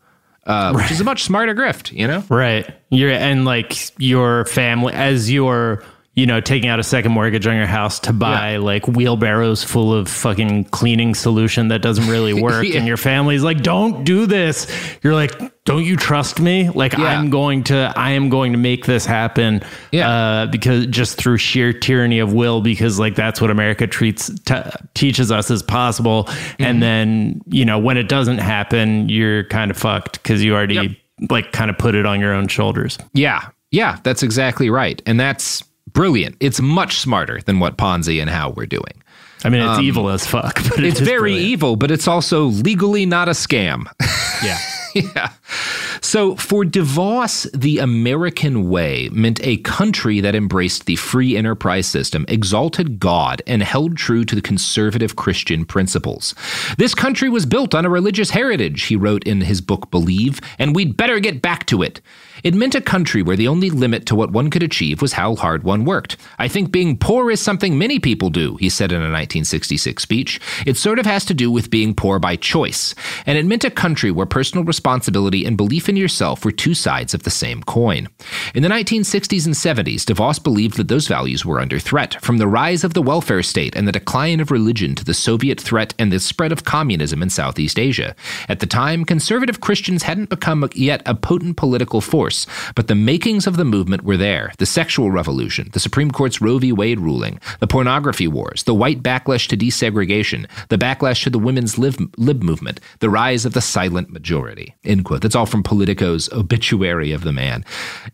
Uh, 0.46 0.72
right. 0.74 0.82
which 0.82 0.90
is 0.90 0.98
a 0.98 1.04
much 1.04 1.24
smarter 1.24 1.54
grift, 1.54 1.92
you 1.92 2.06
know? 2.06 2.24
Right. 2.30 2.66
You're 2.88 3.10
and 3.10 3.44
like 3.44 3.76
your 4.00 4.46
family 4.46 4.94
as 4.94 5.30
you're 5.30 5.82
you 6.18 6.26
know, 6.26 6.40
taking 6.40 6.68
out 6.68 6.80
a 6.80 6.82
second 6.82 7.12
mortgage 7.12 7.46
on 7.46 7.54
your 7.54 7.64
house 7.64 8.00
to 8.00 8.12
buy 8.12 8.54
yeah. 8.54 8.58
like 8.58 8.88
wheelbarrows 8.88 9.62
full 9.62 9.94
of 9.94 10.08
fucking 10.08 10.64
cleaning 10.64 11.14
solution 11.14 11.68
that 11.68 11.80
doesn't 11.80 12.08
really 12.08 12.34
work. 12.42 12.66
yeah. 12.66 12.76
And 12.76 12.88
your 12.88 12.96
family's 12.96 13.44
like, 13.44 13.62
don't 13.62 14.02
do 14.02 14.26
this. 14.26 14.66
You're 15.04 15.14
like, 15.14 15.38
don't 15.62 15.84
you 15.84 15.94
trust 15.94 16.40
me? 16.40 16.70
Like 16.70 16.94
yeah. 16.94 17.04
I'm 17.04 17.30
going 17.30 17.62
to, 17.64 17.92
I 17.94 18.10
am 18.10 18.30
going 18.30 18.50
to 18.50 18.58
make 18.58 18.84
this 18.84 19.06
happen. 19.06 19.62
Yeah. 19.92 20.10
Uh, 20.10 20.46
because 20.46 20.86
just 20.86 21.18
through 21.18 21.36
sheer 21.36 21.72
tyranny 21.72 22.18
of 22.18 22.32
will, 22.32 22.62
because 22.62 22.98
like 22.98 23.14
that's 23.14 23.40
what 23.40 23.52
America 23.52 23.86
treats, 23.86 24.28
t- 24.40 24.54
teaches 24.94 25.30
us 25.30 25.52
as 25.52 25.62
possible. 25.62 26.24
Mm-hmm. 26.24 26.62
And 26.64 26.82
then, 26.82 27.40
you 27.46 27.64
know, 27.64 27.78
when 27.78 27.96
it 27.96 28.08
doesn't 28.08 28.38
happen, 28.38 29.08
you're 29.08 29.44
kind 29.44 29.70
of 29.70 29.76
fucked 29.76 30.20
because 30.20 30.42
you 30.42 30.52
already 30.52 30.74
yep. 30.74 31.30
like 31.30 31.52
kind 31.52 31.70
of 31.70 31.78
put 31.78 31.94
it 31.94 32.06
on 32.06 32.18
your 32.18 32.34
own 32.34 32.48
shoulders. 32.48 32.98
Yeah. 33.12 33.50
Yeah. 33.70 33.98
That's 34.02 34.24
exactly 34.24 34.68
right. 34.68 35.00
And 35.06 35.20
that's, 35.20 35.62
brilliant. 35.98 36.36
It's 36.38 36.60
much 36.60 37.00
smarter 37.00 37.40
than 37.40 37.58
what 37.58 37.76
Ponzi 37.76 38.20
and 38.20 38.30
Howe 38.30 38.50
were 38.50 38.66
doing. 38.66 39.02
I 39.44 39.48
mean, 39.48 39.62
it's 39.62 39.78
um, 39.78 39.84
evil 39.84 40.08
as 40.10 40.24
fuck. 40.24 40.62
But 40.68 40.84
it's, 40.84 41.00
it's 41.00 41.00
very 41.00 41.32
brilliant. 41.32 41.50
evil, 41.50 41.74
but 41.74 41.90
it's 41.90 42.06
also 42.06 42.44
legally 42.44 43.04
not 43.04 43.28
a 43.28 43.32
scam. 43.32 43.86
Yeah. 44.40 44.58
yeah. 44.94 45.32
So 46.00 46.36
for 46.36 46.64
DeVos, 46.64 47.50
the 47.58 47.78
American 47.78 48.68
way 48.68 49.08
meant 49.12 49.40
a 49.42 49.58
country 49.58 50.20
that 50.20 50.34
embraced 50.34 50.86
the 50.86 50.96
free 50.96 51.36
enterprise 51.36 51.86
system, 51.86 52.24
exalted 52.28 53.00
God, 53.00 53.42
and 53.46 53.62
held 53.62 53.96
true 53.96 54.24
to 54.24 54.34
the 54.34 54.42
conservative 54.42 55.16
Christian 55.16 55.64
principles. 55.64 56.34
This 56.76 56.94
country 56.94 57.28
was 57.28 57.46
built 57.46 57.74
on 57.74 57.84
a 57.84 57.90
religious 57.90 58.30
heritage, 58.30 58.84
he 58.84 58.96
wrote 58.96 59.24
in 59.24 59.40
his 59.40 59.60
book 59.60 59.90
Believe, 59.90 60.40
and 60.58 60.74
we'd 60.74 60.96
better 60.96 61.18
get 61.20 61.42
back 61.42 61.66
to 61.66 61.82
it. 61.82 62.00
It 62.44 62.54
meant 62.54 62.74
a 62.74 62.80
country 62.80 63.22
where 63.22 63.36
the 63.36 63.48
only 63.48 63.70
limit 63.70 64.06
to 64.06 64.14
what 64.14 64.30
one 64.30 64.50
could 64.50 64.62
achieve 64.62 65.02
was 65.02 65.14
how 65.14 65.34
hard 65.34 65.64
one 65.64 65.84
worked. 65.84 66.16
I 66.38 66.48
think 66.48 66.70
being 66.70 66.96
poor 66.96 67.30
is 67.30 67.40
something 67.40 67.76
many 67.76 67.98
people 67.98 68.30
do, 68.30 68.56
he 68.56 68.68
said 68.68 68.92
in 68.92 68.98
a 68.98 69.10
1966 69.10 70.02
speech. 70.02 70.40
It 70.66 70.76
sort 70.76 70.98
of 70.98 71.06
has 71.06 71.24
to 71.26 71.34
do 71.34 71.50
with 71.50 71.70
being 71.70 71.94
poor 71.94 72.18
by 72.18 72.36
choice. 72.36 72.94
And 73.26 73.36
it 73.38 73.46
meant 73.46 73.64
a 73.64 73.70
country 73.70 74.10
where 74.10 74.26
personal 74.26 74.64
responsibility 74.64 75.37
and 75.46 75.56
belief 75.56 75.88
in 75.88 75.96
yourself 75.96 76.44
were 76.44 76.52
two 76.52 76.74
sides 76.74 77.14
of 77.14 77.22
the 77.22 77.30
same 77.30 77.62
coin. 77.62 78.08
In 78.54 78.62
the 78.62 78.68
1960s 78.68 79.46
and 79.46 79.54
70s, 79.54 80.04
DeVos 80.04 80.42
believed 80.42 80.76
that 80.76 80.88
those 80.88 81.08
values 81.08 81.44
were 81.44 81.60
under 81.60 81.78
threat, 81.78 82.20
from 82.22 82.38
the 82.38 82.48
rise 82.48 82.84
of 82.84 82.94
the 82.94 83.02
welfare 83.02 83.42
state 83.42 83.76
and 83.76 83.86
the 83.86 83.92
decline 83.92 84.40
of 84.40 84.50
religion 84.50 84.94
to 84.94 85.04
the 85.04 85.14
Soviet 85.14 85.60
threat 85.60 85.94
and 85.98 86.12
the 86.12 86.20
spread 86.20 86.52
of 86.52 86.64
communism 86.64 87.22
in 87.22 87.30
Southeast 87.30 87.78
Asia. 87.78 88.14
At 88.48 88.60
the 88.60 88.66
time, 88.66 89.04
conservative 89.04 89.60
Christians 89.60 90.04
hadn't 90.04 90.30
become 90.30 90.68
yet 90.74 91.02
a 91.06 91.14
potent 91.14 91.56
political 91.56 92.00
force, 92.00 92.46
but 92.74 92.88
the 92.88 92.94
makings 92.94 93.46
of 93.46 93.56
the 93.56 93.64
movement 93.64 94.04
were 94.04 94.16
there 94.16 94.52
the 94.58 94.66
sexual 94.66 95.10
revolution, 95.10 95.68
the 95.72 95.80
Supreme 95.80 96.10
Court's 96.10 96.40
Roe 96.40 96.58
v. 96.58 96.72
Wade 96.72 97.00
ruling, 97.00 97.38
the 97.60 97.66
pornography 97.66 98.28
wars, 98.28 98.64
the 98.64 98.74
white 98.74 99.02
backlash 99.02 99.48
to 99.48 99.56
desegregation, 99.56 100.46
the 100.68 100.78
backlash 100.78 101.22
to 101.24 101.30
the 101.30 101.38
women's 101.38 101.78
lib, 101.78 102.14
lib 102.16 102.42
movement, 102.42 102.80
the 103.00 103.10
rise 103.10 103.44
of 103.44 103.52
the 103.52 103.60
silent 103.60 104.10
majority. 104.10 104.74
End 104.84 105.04
quote. 105.04 105.22
That's 105.28 105.36
all 105.36 105.44
from 105.44 105.62
Politico's 105.62 106.32
obituary 106.32 107.12
of 107.12 107.22
the 107.22 107.34
man. 107.34 107.62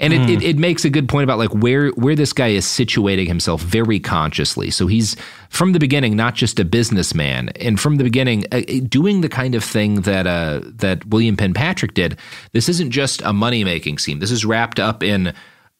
And 0.00 0.12
it, 0.12 0.22
mm. 0.22 0.30
it, 0.30 0.42
it 0.42 0.58
makes 0.58 0.84
a 0.84 0.90
good 0.90 1.08
point 1.08 1.22
about 1.22 1.38
like 1.38 1.54
where 1.54 1.90
where 1.90 2.16
this 2.16 2.32
guy 2.32 2.48
is 2.48 2.66
situating 2.66 3.28
himself 3.28 3.62
very 3.62 4.00
consciously. 4.00 4.68
So 4.72 4.88
he's 4.88 5.14
from 5.48 5.74
the 5.74 5.78
beginning 5.78 6.16
not 6.16 6.34
just 6.34 6.58
a 6.58 6.64
businessman, 6.64 7.50
and 7.50 7.78
from 7.78 7.98
the 7.98 8.02
beginning 8.02 8.46
uh, 8.50 8.62
doing 8.88 9.20
the 9.20 9.28
kind 9.28 9.54
of 9.54 9.62
thing 9.62 10.00
that 10.00 10.26
uh, 10.26 10.62
that 10.64 11.06
William 11.06 11.36
Penn 11.36 11.54
Patrick 11.54 11.94
did. 11.94 12.18
This 12.50 12.68
isn't 12.68 12.90
just 12.90 13.22
a 13.22 13.32
money 13.32 13.62
making 13.62 13.98
scheme. 13.98 14.18
This 14.18 14.32
is 14.32 14.44
wrapped 14.44 14.80
up 14.80 15.04
in 15.04 15.32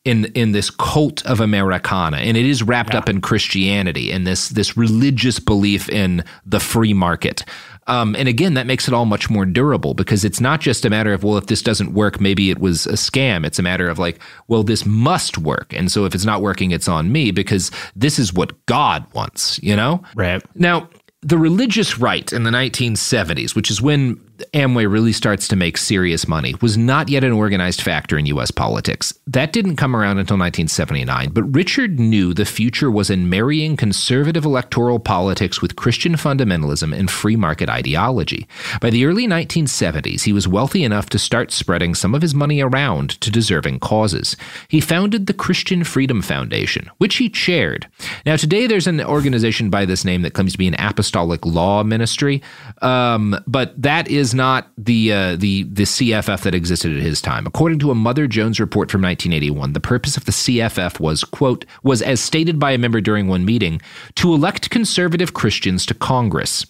in 0.04 0.26
in 0.34 0.52
this 0.52 0.70
cult 0.70 1.26
of 1.26 1.40
Americana, 1.40 2.18
and 2.18 2.36
it 2.36 2.46
is 2.46 2.62
wrapped 2.62 2.92
yeah. 2.92 3.00
up 3.00 3.08
in 3.08 3.20
Christianity 3.20 4.12
and 4.12 4.24
this 4.24 4.50
this 4.50 4.76
religious 4.76 5.40
belief 5.40 5.88
in 5.88 6.22
the 6.46 6.60
free 6.60 6.94
market. 6.94 7.44
Um, 7.86 8.14
and 8.16 8.28
again, 8.28 8.54
that 8.54 8.66
makes 8.66 8.88
it 8.88 8.94
all 8.94 9.04
much 9.04 9.28
more 9.28 9.44
durable 9.44 9.94
because 9.94 10.24
it's 10.24 10.40
not 10.40 10.60
just 10.60 10.84
a 10.84 10.90
matter 10.90 11.12
of 11.12 11.22
well, 11.22 11.36
if 11.36 11.46
this 11.46 11.62
doesn't 11.62 11.92
work, 11.92 12.20
maybe 12.20 12.50
it 12.50 12.58
was 12.58 12.86
a 12.86 12.92
scam. 12.92 13.44
It's 13.44 13.58
a 13.58 13.62
matter 13.62 13.88
of 13.88 13.98
like, 13.98 14.20
well, 14.48 14.62
this 14.62 14.86
must 14.86 15.38
work, 15.38 15.72
and 15.72 15.90
so 15.90 16.04
if 16.04 16.14
it's 16.14 16.24
not 16.24 16.42
working, 16.42 16.70
it's 16.70 16.88
on 16.88 17.12
me 17.12 17.30
because 17.30 17.70
this 17.94 18.18
is 18.18 18.32
what 18.32 18.64
God 18.66 19.04
wants. 19.12 19.62
You 19.62 19.76
know, 19.76 20.02
right 20.14 20.42
now 20.54 20.88
the 21.24 21.38
religious 21.38 21.98
right 21.98 22.32
in 22.32 22.42
the 22.42 22.50
1970s, 22.50 23.56
which 23.56 23.70
is 23.70 23.80
when 23.80 24.20
Amway 24.52 24.90
really 24.90 25.12
starts 25.12 25.46
to 25.48 25.56
make 25.56 25.76
serious 25.76 26.26
money, 26.26 26.54
was 26.60 26.76
not 26.76 27.08
yet 27.08 27.24
an 27.24 27.32
organized 27.32 27.80
factor 27.80 28.18
in 28.18 28.26
U.S. 28.26 28.50
politics. 28.50 29.14
That 29.26 29.52
didn't 29.52 29.76
come 29.76 29.94
around 29.94 30.18
until 30.18 30.38
1979, 30.38 31.30
but 31.30 31.54
Richard 31.54 32.00
knew 32.00 32.34
the 32.34 32.44
future 32.44 32.90
was 32.90 33.10
in 33.10 33.28
marrying 33.28 33.76
conservative 33.76 34.44
electoral 34.44 34.98
politics 34.98 35.62
with 35.62 35.76
Christian 35.76 36.14
fundamentalism 36.14 36.96
and 36.96 37.10
free 37.10 37.36
market 37.36 37.68
ideology. 37.68 38.48
By 38.80 38.90
the 38.90 39.04
early 39.04 39.26
1970s, 39.26 40.22
he 40.22 40.32
was 40.32 40.48
wealthy 40.48 40.84
enough 40.84 41.08
to 41.10 41.18
start 41.18 41.52
spreading 41.52 41.94
some 41.94 42.14
of 42.14 42.22
his 42.22 42.34
money 42.34 42.60
around 42.60 43.20
to 43.20 43.30
deserving 43.30 43.80
causes. 43.80 44.36
He 44.68 44.80
founded 44.80 45.26
the 45.26 45.34
Christian 45.34 45.84
Freedom 45.84 46.22
Foundation, 46.22 46.90
which 46.98 47.16
he 47.16 47.28
chaired. 47.28 47.88
Now, 48.26 48.36
today 48.36 48.66
there's 48.66 48.86
an 48.86 49.00
organization 49.00 49.70
by 49.70 49.84
this 49.84 50.04
name 50.04 50.22
that 50.22 50.34
claims 50.34 50.52
to 50.52 50.58
be 50.58 50.68
an 50.68 50.76
apostolic 50.78 51.44
law 51.46 51.82
ministry, 51.84 52.42
um, 52.82 53.36
but 53.46 53.80
that 53.80 54.08
is 54.08 54.23
is 54.24 54.34
not 54.34 54.72
the 54.78 55.12
uh, 55.12 55.36
the 55.36 55.64
the 55.64 55.84
CFF 55.84 56.42
that 56.42 56.54
existed 56.54 56.96
at 56.96 57.02
his 57.02 57.20
time. 57.20 57.46
According 57.46 57.78
to 57.80 57.90
a 57.90 57.94
Mother 57.94 58.26
Jones 58.26 58.58
report 58.58 58.90
from 58.90 59.02
1981, 59.02 59.74
the 59.74 59.80
purpose 59.80 60.16
of 60.16 60.24
the 60.24 60.32
CFF 60.32 60.98
was 60.98 61.22
quote 61.22 61.66
was 61.82 62.00
as 62.00 62.20
stated 62.20 62.58
by 62.58 62.72
a 62.72 62.78
member 62.78 63.02
during 63.02 63.28
one 63.28 63.44
meeting 63.44 63.82
to 64.16 64.32
elect 64.32 64.70
conservative 64.70 65.34
Christians 65.34 65.84
to 65.86 65.94
Congress. 65.94 66.64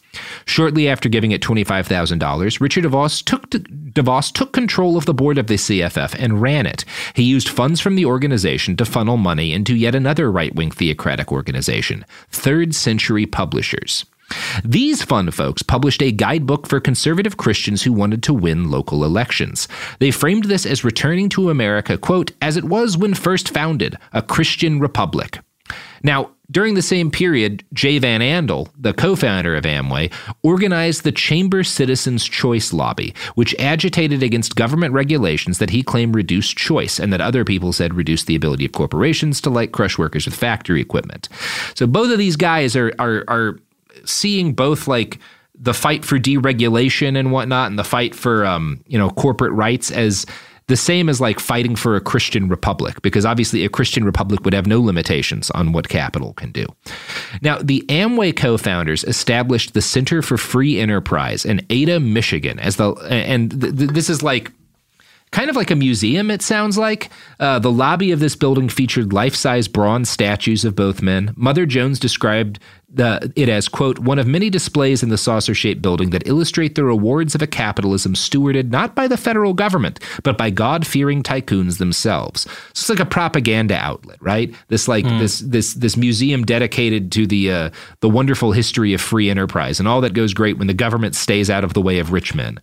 Shortly 0.44 0.88
after 0.88 1.08
giving 1.08 1.32
it 1.32 1.42
$25,000, 1.42 2.60
Richard 2.60 2.84
DeVos 2.84 3.24
took 3.24 3.48
DeVos 3.50 4.32
took 4.32 4.52
control 4.52 4.96
of 4.96 5.06
the 5.06 5.14
board 5.14 5.38
of 5.38 5.46
the 5.46 5.54
CFF 5.54 6.16
and 6.18 6.42
ran 6.42 6.66
it. 6.66 6.84
He 7.14 7.22
used 7.22 7.48
funds 7.48 7.80
from 7.80 7.94
the 7.94 8.04
organization 8.04 8.76
to 8.76 8.84
funnel 8.84 9.16
money 9.16 9.52
into 9.52 9.76
yet 9.76 9.94
another 9.94 10.30
right-wing 10.30 10.72
theocratic 10.72 11.30
organization, 11.30 12.04
Third 12.30 12.74
Century 12.74 13.26
Publishers. 13.26 14.04
These 14.64 15.02
fun 15.02 15.30
folks 15.30 15.62
published 15.62 16.02
a 16.02 16.12
guidebook 16.12 16.66
for 16.66 16.80
conservative 16.80 17.36
Christians 17.36 17.82
who 17.82 17.92
wanted 17.92 18.22
to 18.24 18.34
win 18.34 18.70
local 18.70 19.04
elections. 19.04 19.68
They 19.98 20.10
framed 20.10 20.44
this 20.44 20.66
as 20.66 20.84
returning 20.84 21.28
to 21.30 21.50
America, 21.50 21.98
quote, 21.98 22.32
as 22.40 22.56
it 22.56 22.64
was 22.64 22.96
when 22.96 23.14
first 23.14 23.48
founded, 23.48 23.96
a 24.12 24.22
Christian 24.22 24.80
republic. 24.80 25.40
Now, 26.02 26.30
during 26.50 26.74
the 26.74 26.82
same 26.82 27.10
period, 27.10 27.64
Jay 27.72 27.98
Van 27.98 28.20
Andel, 28.20 28.68
the 28.78 28.92
co 28.92 29.16
founder 29.16 29.56
of 29.56 29.64
Amway, 29.64 30.12
organized 30.42 31.02
the 31.02 31.12
Chamber 31.12 31.64
Citizens 31.64 32.24
Choice 32.24 32.74
Lobby, 32.74 33.14
which 33.34 33.54
agitated 33.58 34.22
against 34.22 34.54
government 34.54 34.92
regulations 34.92 35.58
that 35.58 35.70
he 35.70 35.82
claimed 35.82 36.14
reduced 36.14 36.58
choice 36.58 37.00
and 37.00 37.12
that 37.12 37.22
other 37.22 37.44
people 37.44 37.72
said 37.72 37.94
reduced 37.94 38.26
the 38.26 38.36
ability 38.36 38.66
of 38.66 38.72
corporations 38.72 39.40
to 39.40 39.48
like 39.48 39.72
crush 39.72 39.96
workers 39.96 40.26
with 40.26 40.34
factory 40.34 40.82
equipment. 40.82 41.30
So 41.74 41.86
both 41.86 42.12
of 42.12 42.18
these 42.18 42.36
guys 42.36 42.76
are, 42.76 42.92
are, 42.98 43.24
are 43.26 43.58
seeing 44.04 44.52
both 44.52 44.86
like 44.88 45.18
the 45.54 45.74
fight 45.74 46.04
for 46.04 46.18
deregulation 46.18 47.18
and 47.18 47.30
whatnot 47.30 47.70
and 47.70 47.78
the 47.78 47.84
fight 47.84 48.14
for 48.14 48.44
um, 48.44 48.82
you 48.86 48.98
know 48.98 49.10
corporate 49.10 49.52
rights 49.52 49.90
as 49.90 50.26
the 50.66 50.76
same 50.76 51.08
as 51.08 51.20
like 51.20 51.38
fighting 51.40 51.76
for 51.76 51.94
a 51.94 52.00
Christian 52.00 52.48
republic, 52.48 53.02
because 53.02 53.26
obviously 53.26 53.64
a 53.64 53.68
Christian 53.68 54.04
republic 54.04 54.44
would 54.44 54.54
have 54.54 54.66
no 54.66 54.80
limitations 54.80 55.50
on 55.50 55.72
what 55.72 55.88
capital 55.88 56.32
can 56.32 56.52
do. 56.52 56.66
Now, 57.42 57.58
the 57.58 57.84
Amway 57.88 58.34
co 58.34 58.56
founders 58.56 59.04
established 59.04 59.74
the 59.74 59.82
Center 59.82 60.22
for 60.22 60.38
Free 60.38 60.78
Enterprise 60.78 61.44
in 61.44 61.60
Ada, 61.68 62.00
Michigan, 62.00 62.58
as 62.58 62.76
the, 62.76 62.92
and 63.10 63.60
th- 63.60 63.76
th- 63.76 63.90
this 63.90 64.08
is 64.08 64.22
like, 64.22 64.50
kind 65.32 65.50
of 65.50 65.56
like 65.56 65.70
a 65.70 65.76
museum, 65.76 66.30
it 66.30 66.40
sounds 66.40 66.78
like. 66.78 67.10
Uh, 67.40 67.58
the 67.58 67.70
lobby 67.70 68.10
of 68.12 68.20
this 68.20 68.36
building 68.36 68.70
featured 68.70 69.12
life 69.12 69.34
size 69.34 69.68
bronze 69.68 70.08
statues 70.08 70.64
of 70.64 70.74
both 70.74 71.02
men. 71.02 71.34
Mother 71.36 71.66
Jones 71.66 71.98
described 71.98 72.58
the, 72.94 73.32
it 73.36 73.48
as, 73.48 73.68
quote, 73.68 73.98
one 73.98 74.18
of 74.18 74.26
many 74.26 74.50
displays 74.50 75.02
in 75.02 75.08
the 75.08 75.18
saucer 75.18 75.54
shaped 75.54 75.82
building 75.82 76.10
that 76.10 76.26
illustrate 76.26 76.74
the 76.74 76.84
rewards 76.84 77.34
of 77.34 77.42
a 77.42 77.46
capitalism 77.46 78.14
stewarded 78.14 78.70
not 78.70 78.94
by 78.94 79.08
the 79.08 79.16
federal 79.16 79.52
government, 79.52 80.00
but 80.22 80.38
by 80.38 80.50
God 80.50 80.86
fearing 80.86 81.22
tycoons 81.22 81.78
themselves. 81.78 82.42
So 82.42 82.50
it's 82.70 82.88
like 82.88 83.00
a 83.00 83.06
propaganda 83.06 83.76
outlet, 83.76 84.18
right? 84.20 84.54
This 84.68 84.88
like 84.88 85.04
mm. 85.04 85.18
this 85.18 85.40
this 85.40 85.74
this 85.74 85.96
museum 85.96 86.44
dedicated 86.44 87.10
to 87.12 87.26
the 87.26 87.50
uh, 87.50 87.70
the 88.00 88.08
wonderful 88.08 88.52
history 88.52 88.94
of 88.94 89.00
free 89.00 89.30
enterprise 89.30 89.78
and 89.78 89.88
all 89.88 90.00
that 90.00 90.14
goes 90.14 90.34
great 90.34 90.58
when 90.58 90.66
the 90.66 90.74
government 90.74 91.14
stays 91.14 91.50
out 91.50 91.64
of 91.64 91.74
the 91.74 91.82
way 91.82 91.98
of 91.98 92.12
rich 92.12 92.34
men. 92.34 92.60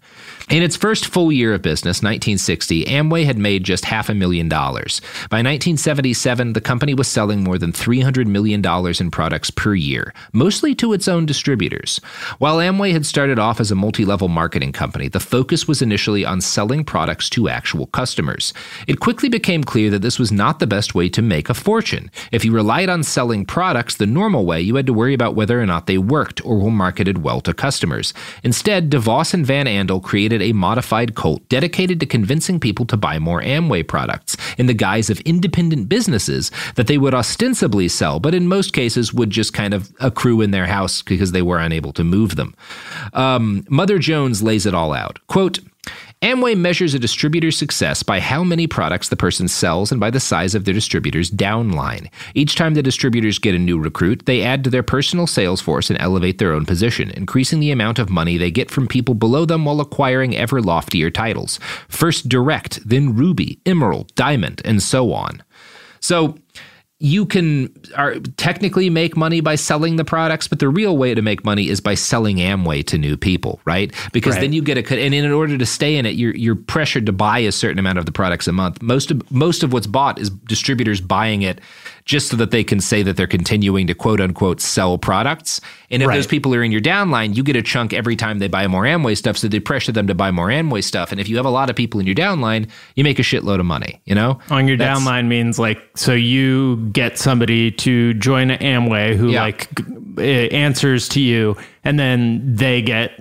In 0.49 0.63
its 0.63 0.75
first 0.75 1.05
full 1.05 1.31
year 1.31 1.53
of 1.53 1.61
business, 1.61 1.99
1960, 1.99 2.85
Amway 2.85 3.25
had 3.25 3.37
made 3.37 3.63
just 3.63 3.85
half 3.85 4.09
a 4.09 4.13
million 4.13 4.49
dollars. 4.49 4.99
By 5.29 5.37
1977, 5.37 6.53
the 6.53 6.61
company 6.61 6.93
was 6.93 7.07
selling 7.07 7.41
more 7.43 7.57
than 7.57 7.71
$300 7.71 8.27
million 8.27 8.61
in 8.99 9.11
products 9.11 9.49
per 9.49 9.73
year, 9.73 10.13
mostly 10.33 10.75
to 10.75 10.93
its 10.93 11.07
own 11.07 11.25
distributors. 11.25 11.99
While 12.39 12.57
Amway 12.57 12.93
had 12.93 13.05
started 13.05 13.39
off 13.39 13.59
as 13.59 13.71
a 13.71 13.75
multi 13.75 14.05
level 14.05 14.27
marketing 14.27 14.71
company, 14.71 15.07
the 15.07 15.19
focus 15.19 15.67
was 15.67 15.81
initially 15.81 16.25
on 16.25 16.41
selling 16.41 16.83
products 16.83 17.29
to 17.31 17.49
actual 17.49 17.87
customers. 17.87 18.53
It 18.87 18.99
quickly 18.99 19.29
became 19.29 19.63
clear 19.63 19.89
that 19.89 20.01
this 20.01 20.19
was 20.19 20.31
not 20.31 20.59
the 20.59 20.67
best 20.67 20.95
way 20.95 21.09
to 21.09 21.21
make 21.21 21.49
a 21.49 21.53
fortune. 21.53 22.11
If 22.31 22.45
you 22.45 22.51
relied 22.51 22.89
on 22.89 23.03
selling 23.03 23.45
products 23.45 23.95
the 23.95 24.05
normal 24.05 24.45
way, 24.45 24.61
you 24.61 24.75
had 24.75 24.87
to 24.87 24.93
worry 24.93 25.13
about 25.13 25.35
whether 25.35 25.61
or 25.61 25.65
not 25.65 25.87
they 25.87 25.97
worked 25.97 26.43
or 26.45 26.59
were 26.59 26.71
marketed 26.71 27.23
well 27.23 27.41
to 27.41 27.53
customers. 27.53 28.13
Instead, 28.43 28.89
DeVos 28.89 29.33
and 29.33 29.45
Van 29.45 29.65
Andel 29.65 30.01
created 30.01 30.41
a 30.41 30.53
modified 30.53 31.15
cult 31.15 31.47
dedicated 31.49 31.99
to 31.99 32.05
convincing 32.05 32.59
people 32.59 32.85
to 32.85 32.97
buy 32.97 33.19
more 33.19 33.41
Amway 33.41 33.87
products 33.87 34.37
in 34.57 34.67
the 34.67 34.73
guise 34.73 35.09
of 35.09 35.19
independent 35.21 35.89
businesses 35.89 36.51
that 36.75 36.87
they 36.87 36.97
would 36.97 37.13
ostensibly 37.13 37.87
sell, 37.87 38.19
but 38.19 38.35
in 38.35 38.47
most 38.47 38.73
cases 38.73 39.13
would 39.13 39.29
just 39.29 39.53
kind 39.53 39.73
of 39.73 39.91
accrue 40.11 40.41
in 40.41 40.51
their 40.51 40.67
house 40.67 41.01
because 41.01 41.31
they 41.31 41.41
were 41.41 41.59
unable 41.59 41.93
to 41.93 42.03
move 42.03 42.35
them. 42.35 42.53
Um, 43.13 43.65
Mother 43.69 43.97
Jones 43.97 44.43
lays 44.43 44.65
it 44.65 44.73
all 44.73 44.93
out. 44.93 45.19
Quote, 45.27 45.59
Amway 46.21 46.55
measures 46.55 46.93
a 46.93 46.99
distributor's 46.99 47.57
success 47.57 48.03
by 48.03 48.19
how 48.19 48.43
many 48.43 48.67
products 48.67 49.09
the 49.09 49.15
person 49.15 49.47
sells 49.47 49.91
and 49.91 49.99
by 49.99 50.11
the 50.11 50.19
size 50.19 50.53
of 50.53 50.65
their 50.65 50.73
distributor's 50.73 51.31
downline. 51.31 52.11
Each 52.35 52.55
time 52.55 52.75
the 52.75 52.83
distributors 52.83 53.39
get 53.39 53.55
a 53.55 53.59
new 53.59 53.79
recruit, 53.79 54.27
they 54.27 54.43
add 54.43 54.63
to 54.63 54.69
their 54.69 54.83
personal 54.83 55.25
sales 55.25 55.61
force 55.61 55.89
and 55.89 55.99
elevate 55.99 56.37
their 56.37 56.53
own 56.53 56.63
position, 56.67 57.09
increasing 57.09 57.59
the 57.59 57.71
amount 57.71 57.97
of 57.97 58.11
money 58.11 58.37
they 58.37 58.51
get 58.51 58.69
from 58.69 58.87
people 58.87 59.15
below 59.15 59.45
them 59.45 59.65
while 59.65 59.81
acquiring 59.81 60.37
ever 60.37 60.61
loftier 60.61 61.09
titles. 61.09 61.59
First 61.87 62.29
direct, 62.29 62.87
then 62.87 63.15
ruby, 63.15 63.59
emerald, 63.65 64.13
diamond, 64.13 64.61
and 64.63 64.83
so 64.83 65.13
on. 65.13 65.41
So, 66.01 66.37
you 67.03 67.25
can 67.25 67.73
are, 67.95 68.19
technically 68.37 68.87
make 68.91 69.17
money 69.17 69.41
by 69.41 69.55
selling 69.55 69.95
the 69.95 70.05
products, 70.05 70.47
but 70.47 70.59
the 70.59 70.69
real 70.69 70.95
way 70.97 71.15
to 71.15 71.21
make 71.23 71.43
money 71.43 71.67
is 71.67 71.81
by 71.81 71.95
selling 71.95 72.37
Amway 72.37 72.85
to 72.85 72.97
new 72.97 73.17
people, 73.17 73.59
right? 73.65 73.91
Because 74.13 74.35
right. 74.35 74.41
then 74.41 74.53
you 74.53 74.61
get 74.61 74.77
a 74.77 75.03
and 75.03 75.15
in 75.15 75.31
order 75.31 75.57
to 75.57 75.65
stay 75.65 75.95
in 75.97 76.05
it, 76.05 76.13
you're 76.13 76.35
you're 76.35 76.55
pressured 76.55 77.07
to 77.07 77.11
buy 77.11 77.39
a 77.39 77.51
certain 77.51 77.79
amount 77.79 77.97
of 77.97 78.05
the 78.05 78.11
products 78.11 78.47
a 78.47 78.51
month. 78.51 78.83
Most 78.83 79.09
of 79.09 79.31
most 79.31 79.63
of 79.63 79.73
what's 79.73 79.87
bought 79.87 80.19
is 80.19 80.29
distributors 80.29 81.01
buying 81.01 81.41
it 81.41 81.59
just 82.11 82.27
so 82.27 82.35
that 82.35 82.51
they 82.51 82.61
can 82.61 82.81
say 82.81 83.01
that 83.03 83.15
they're 83.15 83.25
continuing 83.25 83.87
to 83.87 83.93
quote 83.93 84.19
unquote 84.19 84.59
sell 84.59 84.97
products. 84.97 85.61
And 85.89 86.03
if 86.03 86.09
right. 86.09 86.15
those 86.15 86.27
people 86.27 86.53
are 86.53 86.61
in 86.61 86.69
your 86.69 86.81
downline, 86.81 87.37
you 87.37 87.41
get 87.41 87.55
a 87.55 87.61
chunk 87.61 87.93
every 87.93 88.17
time 88.17 88.39
they 88.39 88.49
buy 88.49 88.67
more 88.67 88.83
Amway 88.83 89.17
stuff. 89.17 89.37
So 89.37 89.47
they 89.47 89.61
pressure 89.61 89.93
them 89.93 90.07
to 90.07 90.13
buy 90.13 90.29
more 90.29 90.49
Amway 90.49 90.83
stuff. 90.83 91.13
And 91.13 91.21
if 91.21 91.29
you 91.29 91.37
have 91.37 91.45
a 91.45 91.49
lot 91.49 91.69
of 91.69 91.77
people 91.77 92.01
in 92.01 92.05
your 92.05 92.15
downline, 92.15 92.69
you 92.95 93.05
make 93.05 93.17
a 93.17 93.21
shitload 93.21 93.61
of 93.61 93.65
money, 93.65 94.01
you 94.03 94.13
know? 94.13 94.39
On 94.49 94.67
your 94.67 94.75
That's, 94.75 94.99
downline 94.99 95.27
means 95.29 95.57
like, 95.57 95.79
so 95.95 96.11
you 96.11 96.85
get 96.87 97.17
somebody 97.17 97.71
to 97.71 98.13
join 98.15 98.49
Amway 98.49 99.15
who 99.15 99.29
yeah. 99.29 99.43
like 99.43 99.69
uh, 100.17 100.21
answers 100.21 101.07
to 101.09 101.21
you 101.21 101.55
and 101.85 101.97
then 101.97 102.57
they 102.57 102.81
get 102.81 103.17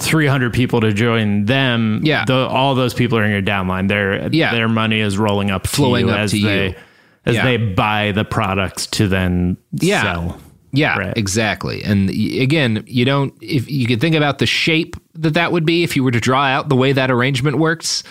300 0.00 0.52
people 0.52 0.82
to 0.82 0.92
join 0.92 1.46
them. 1.46 2.02
Yeah. 2.04 2.26
The, 2.26 2.46
all 2.46 2.74
those 2.74 2.92
people 2.92 3.16
are 3.16 3.24
in 3.24 3.30
your 3.30 3.40
downline. 3.40 3.88
Their, 3.88 4.28
yeah. 4.34 4.52
their 4.52 4.68
money 4.68 5.00
is 5.00 5.16
rolling 5.16 5.50
up 5.50 5.66
flowing 5.66 6.10
up 6.10 6.18
as 6.18 6.32
to 6.32 6.42
they, 6.42 6.68
you 6.68 6.74
as 7.28 7.36
yeah. 7.36 7.44
they 7.44 7.56
buy 7.56 8.12
the 8.12 8.24
products 8.24 8.86
to 8.86 9.06
then 9.06 9.56
yeah. 9.72 10.02
sell. 10.02 10.40
Yeah, 10.72 10.98
right. 10.98 11.16
exactly. 11.16 11.82
And 11.82 12.10
again, 12.10 12.84
you 12.86 13.04
don't 13.04 13.34
if 13.40 13.70
you 13.70 13.86
could 13.86 14.00
think 14.00 14.14
about 14.14 14.38
the 14.38 14.46
shape 14.46 14.96
that 15.14 15.34
that 15.34 15.52
would 15.52 15.64
be 15.64 15.82
if 15.82 15.96
you 15.96 16.04
were 16.04 16.10
to 16.10 16.20
draw 16.20 16.44
out 16.44 16.68
the 16.68 16.76
way 16.76 16.92
that 16.92 17.10
arrangement 17.10 17.58
works. 17.58 18.02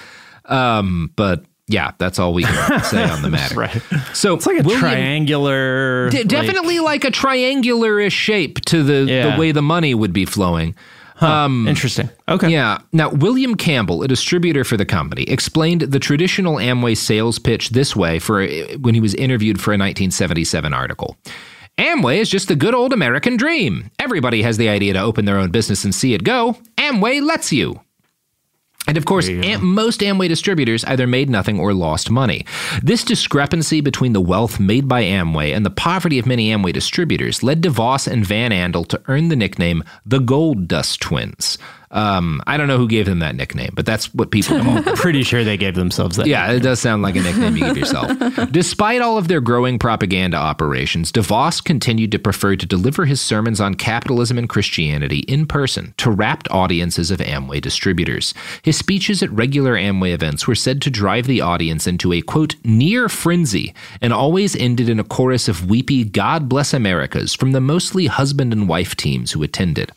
Um, 0.45 1.11
but 1.15 1.45
yeah, 1.68 1.91
that's 1.97 2.18
all 2.18 2.34
we 2.34 2.43
can 2.43 2.84
say 2.84 3.03
on 3.03 3.22
the 3.22 3.30
matter. 3.30 3.55
right. 3.55 3.82
So 4.13 4.34
it's 4.34 4.47
like 4.47 4.59
a 4.59 4.63
William, 4.63 4.80
triangular, 4.80 6.09
d- 6.09 6.24
definitely 6.24 6.80
like, 6.80 7.03
like 7.03 7.05
a 7.05 7.11
triangular-ish 7.11 8.13
shape 8.13 8.61
to 8.65 8.84
the 8.84 9.11
yeah. 9.11 9.34
the 9.34 9.39
way 9.39 9.51
the 9.51 9.61
money 9.61 9.93
would 9.93 10.13
be 10.13 10.26
flowing. 10.26 10.76
Huh, 11.18 11.28
um, 11.28 11.68
interesting. 11.68 12.09
Okay. 12.30 12.49
Yeah. 12.49 12.78
Now, 12.93 13.09
William 13.09 13.55
Campbell, 13.55 14.03
a 14.03 14.07
distributor 14.07 14.63
for 14.63 14.78
the 14.78 14.86
company, 14.86 15.24
explained 15.24 15.82
the 15.82 15.99
traditional 15.99 16.57
Amway 16.57 16.95
sales 16.95 17.39
pitch 17.39 17.70
this 17.72 17.95
way 17.95 18.20
for 18.20 18.45
when 18.78 18.93
he 18.93 19.01
was 19.01 19.15
interviewed 19.15 19.59
for 19.59 19.72
a 19.72 19.82
1977 19.82 20.74
article. 20.74 21.18
Amway 21.80 22.18
is 22.18 22.30
just 22.30 22.47
the 22.47 22.55
good 22.55 22.76
old 22.76 22.93
American 22.93 23.36
dream. 23.36 23.89
Everybody 23.97 24.43
has 24.43 24.57
the 24.57 24.70
idea 24.70 24.93
to 24.93 24.99
open 24.99 25.26
their 25.26 25.38
own 25.38 25.49
business 25.49 25.84
and 25.84 25.93
see 25.93 26.13
it 26.13 26.24
go. 26.24 26.57
Amway 26.78 27.22
lets 27.22 27.51
you. 27.51 27.82
And 28.88 28.98
of 28.98 29.06
course, 29.06 29.28
Am- 29.28 29.66
most 29.66 30.00
Amway 30.00 30.30
distributors 30.30 30.86
either 30.86 31.06
made 31.06 31.30
nothing 31.30 31.60
or 31.60 31.74
lost 31.74 32.10
money. 32.10 32.46
This 32.82 33.04
discrepancy 33.04 33.82
between 33.82 34.14
the 34.14 34.22
wealth 34.22 34.60
made 34.60 34.88
by 34.88 35.04
Amway 35.04 35.54
and 35.54 35.66
the 35.66 35.70
poverty 35.70 36.18
of 36.18 36.26
many 36.26 36.50
Amway 36.52 36.72
distributors 36.72 37.44
led 37.44 37.62
DeVos 37.62 38.08
and 38.08 38.26
Van 38.26 38.52
Andel 38.52 38.88
to 38.88 39.02
earn 39.08 39.28
the 39.28 39.36
nickname 39.36 39.84
the 40.06 40.20
Gold 40.20 40.70
Dust 40.70 41.02
Twins. 41.02 41.58
Um, 41.92 42.42
I 42.46 42.58
don't 42.58 42.68
know 42.68 42.78
who 42.78 42.88
gave 42.88 43.06
them 43.06 43.20
that 43.20 43.36
nickname, 43.36 43.72
but 43.74 43.86
that's 43.86 44.14
what 44.14 44.32
people 44.32 44.62
call 44.62 44.82
them. 44.82 44.96
Pretty 44.96 45.24
sure 45.24 45.44
they 45.44 45.58
gave 45.58 45.76
themselves 45.76 46.18
that. 46.18 46.28
Yeah, 46.28 46.42
nickname. 46.42 46.58
it 46.58 46.64
does 46.64 46.80
sound 46.80 47.02
like 47.02 47.16
a 47.16 47.22
nickname 47.22 47.56
you 47.56 47.66
give 47.66 47.78
yourself. 47.78 48.12
Despite 48.52 49.02
all 49.02 49.18
of 49.18 49.28
their 49.28 49.40
growing 49.42 49.80
propaganda 49.80 50.38
operations, 50.38 51.12
DeVos 51.12 51.64
continued 51.64 52.12
to 52.12 52.20
prefer 52.20 52.56
to 52.56 52.66
deliver 52.66 53.06
his 53.06 53.22
sermons 53.22 53.62
on 53.62 53.76
capitalism 53.76 54.38
and 54.38 54.50
Christianity 54.50 55.20
in 55.20 55.46
person 55.46 55.94
to 55.98 56.12
rapt 56.12 56.50
audiences 56.52 57.10
of 57.12 57.20
Amway 57.20 57.62
distributors. 57.62 58.34
His 58.62 58.78
speeches 58.78 59.24
at 59.24 59.32
regular 59.32 59.76
Amway 59.76 60.14
events 60.14 60.48
were 60.48 60.56
said 60.56 60.82
to 60.82 60.90
drive 60.90 61.26
the 61.26 61.42
audience 61.42 61.88
into 61.88 62.12
a 62.12 62.22
quote 62.22 62.56
near 62.64 63.08
frenzy 63.08 63.74
and 64.02 64.12
always 64.12 64.56
ended 64.56 64.90
in 64.90 65.00
a 65.00 65.04
chorus 65.04 65.48
of 65.48 65.70
weepy 65.70 66.04
God 66.04 66.50
bless 66.50 66.74
Americas 66.74 67.34
from 67.34 67.52
the 67.54 67.62
mostly 67.62 68.08
husband 68.08 68.52
and 68.52 68.68
wife 68.68 68.96
teams 68.96 69.32
who 69.32 69.44
attended. 69.44 69.92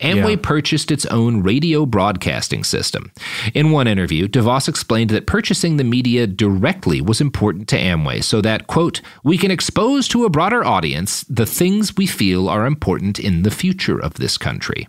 Amway 0.00 0.36
yeah. 0.36 0.42
purchased 0.42 0.90
its 0.90 1.06
own 1.06 1.42
radio 1.42 1.86
broadcasting 1.86 2.64
system. 2.64 3.12
In 3.54 3.70
one 3.70 3.86
interview, 3.86 4.28
DeVos 4.28 4.68
explained 4.68 5.10
that 5.10 5.26
purchasing 5.26 5.76
the 5.76 5.84
media 5.84 6.26
directly 6.26 7.00
was 7.00 7.20
important 7.20 7.68
to 7.68 7.78
Amway 7.78 8.22
so 8.22 8.40
that, 8.40 8.66
quote, 8.66 9.00
we 9.24 9.38
can 9.38 9.50
expose 9.50 10.08
to 10.08 10.24
a 10.24 10.30
broader 10.30 10.64
audience 10.64 11.24
the 11.28 11.46
things 11.46 11.96
we 11.96 12.06
feel 12.06 12.48
are 12.48 12.66
important 12.66 13.18
in 13.18 13.42
the 13.42 13.50
future 13.50 13.98
of 13.98 14.14
this 14.14 14.36
country. 14.36 14.88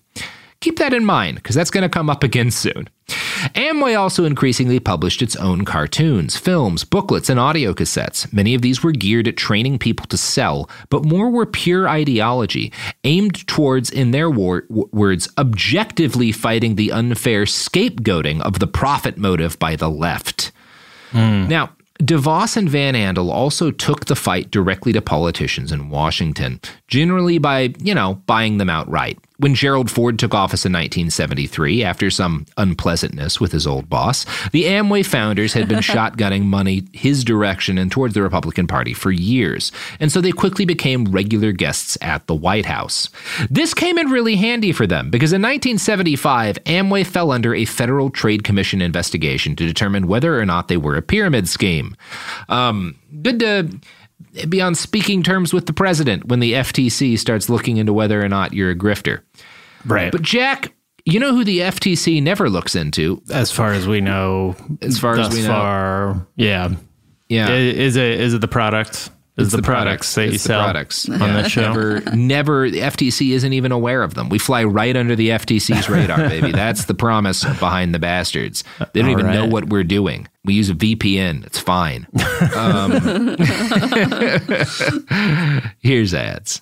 Keep 0.59 0.79
that 0.79 0.93
in 0.93 1.05
mind, 1.05 1.37
because 1.37 1.55
that's 1.55 1.71
going 1.71 1.83
to 1.83 1.89
come 1.89 2.09
up 2.09 2.23
again 2.23 2.51
soon. 2.51 2.89
Amway 3.55 3.97
also 3.97 4.25
increasingly 4.25 4.79
published 4.79 5.21
its 5.21 5.35
own 5.35 5.65
cartoons, 5.65 6.37
films, 6.37 6.83
booklets, 6.83 7.29
and 7.29 7.39
audio 7.39 7.73
cassettes. 7.73 8.31
Many 8.31 8.55
of 8.55 8.61
these 8.61 8.83
were 8.83 8.91
geared 8.91 9.27
at 9.27 9.37
training 9.37 9.79
people 9.79 10.05
to 10.07 10.17
sell, 10.17 10.69
but 10.89 11.05
more 11.05 11.29
were 11.29 11.45
pure 11.45 11.87
ideology, 11.87 12.71
aimed 13.03 13.45
towards, 13.47 13.89
in 13.89 14.11
their 14.11 14.29
war- 14.29 14.65
words, 14.69 15.29
objectively 15.37 16.31
fighting 16.31 16.75
the 16.75 16.91
unfair 16.91 17.43
scapegoating 17.43 18.41
of 18.41 18.59
the 18.59 18.67
profit 18.67 19.17
motive 19.17 19.57
by 19.59 19.75
the 19.75 19.89
left. 19.89 20.51
Mm. 21.11 21.47
Now, 21.47 21.71
DeVos 21.99 22.57
and 22.57 22.69
Van 22.69 22.93
Andel 22.93 23.31
also 23.31 23.71
took 23.71 24.05
the 24.05 24.15
fight 24.15 24.51
directly 24.51 24.93
to 24.93 25.01
politicians 25.01 25.71
in 25.71 25.89
Washington, 25.89 26.59
generally 26.87 27.39
by, 27.39 27.73
you 27.79 27.95
know, 27.95 28.21
buying 28.27 28.57
them 28.57 28.69
outright. 28.69 29.17
When 29.39 29.53
Gerald 29.53 29.91
Ford 29.91 30.17
took 30.17 30.33
office 30.33 30.65
in 30.65 30.73
1973, 30.73 31.83
after 31.83 32.09
some 32.09 32.47
unpleasantness 32.57 33.39
with 33.39 33.51
his 33.51 33.67
old 33.67 33.87
boss, 33.87 34.25
the 34.49 34.63
Amway 34.63 35.05
founders 35.05 35.53
had 35.53 35.67
been 35.67 35.79
shotgunning 35.81 36.45
money 36.45 36.83
his 36.91 37.23
direction 37.23 37.77
and 37.77 37.91
towards 37.91 38.15
the 38.15 38.23
Republican 38.23 38.65
Party 38.65 38.93
for 38.93 39.11
years, 39.11 39.71
and 39.99 40.11
so 40.11 40.21
they 40.21 40.31
quickly 40.31 40.65
became 40.65 41.05
regular 41.05 41.51
guests 41.51 41.97
at 42.01 42.25
the 42.25 42.33
White 42.35 42.65
House. 42.65 43.09
This 43.49 43.75
came 43.75 43.99
in 43.99 44.09
really 44.09 44.37
handy 44.37 44.71
for 44.71 44.87
them 44.87 45.11
because 45.11 45.33
in 45.33 45.41
1975, 45.41 46.57
Amway 46.65 47.05
fell 47.05 47.31
under 47.31 47.53
a 47.53 47.65
Federal 47.65 48.09
Trade 48.09 48.43
Commission 48.43 48.81
investigation 48.81 49.55
to 49.55 49.67
determine 49.67 50.07
whether 50.07 50.39
or 50.39 50.45
not 50.45 50.67
they 50.67 50.77
were 50.77 50.95
a 50.95 51.01
pyramid 51.03 51.47
scheme. 51.47 51.95
Um, 52.49 52.97
good 53.21 53.39
to 53.39 53.69
be 54.49 54.61
on 54.61 54.75
speaking 54.75 55.23
terms 55.23 55.53
with 55.53 55.65
the 55.65 55.73
president 55.73 56.27
when 56.27 56.39
the 56.39 56.53
FTC 56.53 57.17
starts 57.17 57.49
looking 57.49 57.77
into 57.77 57.93
whether 57.93 58.23
or 58.23 58.29
not 58.29 58.53
you're 58.53 58.71
a 58.71 58.75
grifter. 58.75 59.21
Right. 59.85 60.11
But 60.11 60.21
Jack, 60.21 60.73
you 61.05 61.19
know 61.19 61.33
who 61.33 61.43
the 61.43 61.59
FTC 61.59 62.21
never 62.21 62.49
looks 62.49 62.75
into? 62.75 63.21
As 63.31 63.51
far 63.51 63.73
as 63.73 63.87
we 63.87 64.01
know, 64.01 64.55
as 64.81 64.99
far 64.99 65.17
as 65.17 65.33
we 65.33 65.41
know, 65.41 65.47
far, 65.47 66.27
yeah, 66.35 66.73
yeah. 67.29 67.49
Is 67.49 67.95
it 67.95 68.19
is 68.19 68.33
it 68.33 68.41
the 68.41 68.47
product? 68.47 69.09
It's 69.37 69.51
the, 69.51 69.61
products, 69.61 70.15
that 70.15 70.25
you 70.25 70.31
the 70.31 70.39
sell 70.39 70.63
products 70.63 71.07
on 71.07 71.19
Yeah. 71.19 71.41
the 71.43 71.49
show? 71.49 71.61
Never, 71.61 71.99
never. 72.15 72.69
The 72.71 72.79
FTC 72.79 73.33
isn't 73.33 73.53
even 73.53 73.71
aware 73.71 74.01
of 74.01 74.15
them. 74.15 74.29
We 74.29 74.39
fly 74.39 74.63
right 74.63 74.95
under 74.97 75.15
the 75.15 75.29
FTC's 75.29 75.87
radar, 75.91 76.17
baby. 76.29 76.51
That's 76.51 76.85
the 76.85 76.95
promise 76.95 77.43
behind 77.43 77.93
the 77.93 77.99
bastards. 77.99 78.63
They 78.93 79.01
don't 79.01 79.11
All 79.11 79.19
even 79.19 79.31
know 79.31 79.45
what 79.45 79.69
we're 79.69 79.83
doing. 79.83 80.27
We 80.43 80.53
use 80.55 80.69
a 80.69 80.73
VPN. 80.73 81.45
It's 81.45 81.59
fine. 81.59 82.07
Um, 82.55 83.37
here's 85.79 86.13
ads. 86.13 86.61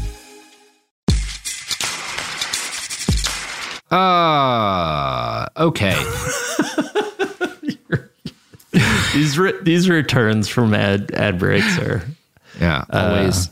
Uh, 3.91 5.47
okay. 5.57 5.95
these 9.13 9.37
re- 9.37 9.61
these 9.61 9.89
returns 9.89 10.47
from 10.47 10.73
ad 10.73 11.11
ad 11.11 11.37
breaks 11.37 11.77
are 11.79 12.01
Yeah, 12.59 12.85
always 12.89 13.49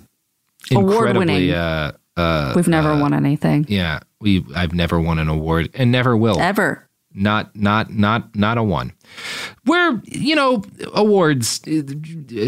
Award-winning. 0.72 1.50
incredibly. 1.50 1.54
Uh, 1.54 1.92
uh, 2.18 2.54
We've 2.56 2.68
never 2.68 2.98
won 3.00 3.14
anything. 3.14 3.66
yeah, 3.70 4.00
we. 4.20 4.46
I've 4.56 4.74
never 4.74 5.00
won 5.00 5.20
an 5.20 5.30
award 5.30 5.70
and 5.74 5.92
never 5.92 6.16
will. 6.18 6.40
Ever. 6.40 6.86
Not, 7.14 7.56
not, 7.56 7.92
not, 7.92 8.36
not 8.36 8.58
a 8.60 8.64
one. 8.64 8.94
We're, 9.66 10.00
you 10.06 10.36
know, 10.36 10.64
awards. 10.94 11.60
uh, 11.68 11.82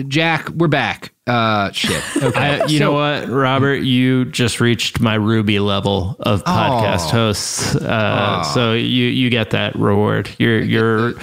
Jack, 0.08 0.50
we're 0.50 0.68
back. 0.68 1.12
Uh, 1.28 1.72
shit. 1.72 2.02
Okay. 2.24 2.40
I, 2.62 2.66
you 2.66 2.78
So- 2.78 2.86
know 2.86 2.92
what, 2.94 3.28
Robert? 3.28 3.78
You 3.82 4.26
just 4.26 4.62
reached 4.62 5.00
my 5.00 5.16
Ruby 5.16 5.60
level 5.60 6.16
of 6.20 6.44
podcast 6.44 7.08
Oh. 7.08 7.12
hosts, 7.12 7.76
uh, 7.76 8.44
so 8.44 8.74
you 8.74 9.06
you 9.08 9.30
get 9.32 9.50
that 9.52 9.76
reward. 9.76 10.30
You're 10.38 10.62
you're 10.62 11.14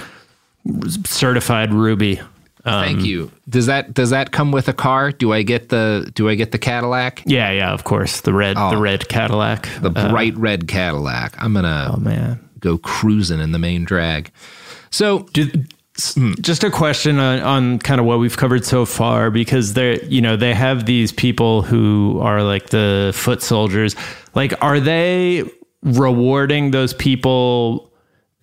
certified 1.05 1.73
Ruby. 1.73 2.19
Um, 2.65 2.83
Thank 2.83 3.05
you. 3.05 3.31
Does 3.47 3.67
that 3.67 3.93
does 3.93 4.09
that 4.09 4.31
come 4.31 4.51
with 4.51 4.67
a 4.67 4.73
car? 4.73 5.11
Do 5.11 5.31
I 5.31 5.43
get 5.43 5.69
the 5.69 6.11
Do 6.13 6.27
I 6.27 6.35
get 6.35 6.51
the 6.51 6.57
Cadillac? 6.57 7.23
Yeah, 7.25 7.51
yeah, 7.51 7.71
of 7.71 7.85
course. 7.85 8.21
The 8.21 8.33
red 8.33 8.57
Oh. 8.59 8.69
the 8.71 8.77
red 8.77 9.07
Cadillac. 9.07 9.69
The 9.81 9.91
Uh, 9.95 10.09
bright 10.11 10.35
red 10.37 10.67
Cadillac. 10.67 11.35
I'm 11.41 11.53
gonna 11.53 11.91
oh 11.93 11.99
man. 11.99 12.39
Go 12.59 12.77
cruising 12.77 13.39
in 13.39 13.51
the 13.51 13.59
main 13.59 13.85
drag. 13.85 14.31
So 14.91 15.19
Do, 15.33 15.49
Just 16.39 16.63
a 16.63 16.71
question 16.71 17.19
on, 17.19 17.39
on 17.41 17.79
kind 17.79 17.99
of 17.99 18.07
what 18.07 18.19
we've 18.19 18.37
covered 18.37 18.63
so 18.63 18.85
far, 18.85 19.29
because 19.29 19.73
they're, 19.73 20.03
you 20.05 20.21
know, 20.21 20.37
they 20.37 20.53
have 20.53 20.85
these 20.85 21.11
people 21.11 21.61
who 21.61 22.19
are 22.21 22.41
like 22.41 22.69
the 22.69 23.11
foot 23.13 23.41
soldiers. 23.41 23.95
Like, 24.33 24.53
are 24.63 24.79
they 24.79 25.43
rewarding 25.83 26.71
those 26.71 26.93
people 26.93 27.91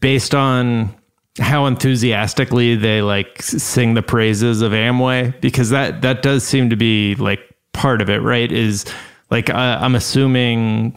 based 0.01 0.35
on 0.35 0.95
how 1.39 1.67
enthusiastically 1.67 2.77
they 2.77 3.03
like 3.03 3.43
sing 3.43 3.95
the 3.95 4.03
praises 4.03 4.61
of 4.61 4.73
Amway? 4.73 5.41
Because 5.41 5.71
that, 5.71 6.03
that 6.03 6.23
does 6.23 6.45
seem 6.45 6.69
to 6.71 6.77
be 6.77 7.15
like 7.15 7.41
part 7.73 8.03
of 8.03 8.11
it, 8.11 8.19
right? 8.19 8.53
Is 8.53 8.85
like, 9.31 9.49
uh, 9.49 9.79
I'm 9.81 9.95
assuming 9.95 10.97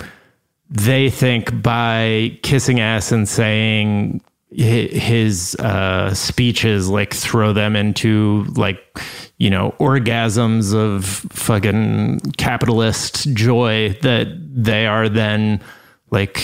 they 0.70 1.10
think 1.10 1.62
by 1.62 2.38
kissing 2.44 2.80
ass 2.80 3.12
and 3.12 3.28
saying 3.28 4.22
his 4.52 5.56
uh, 5.56 6.14
speeches 6.14 6.90
like 6.90 7.14
throw 7.14 7.54
them 7.54 7.76
into 7.76 8.46
like 8.56 8.80
you 9.38 9.50
know 9.50 9.76
orgasms 9.80 10.74
of 10.74 11.06
fucking 11.06 12.20
capitalist 12.38 13.32
joy 13.34 13.96
that 14.02 14.28
they 14.42 14.88
are 14.88 15.08
then 15.08 15.62
like 16.10 16.44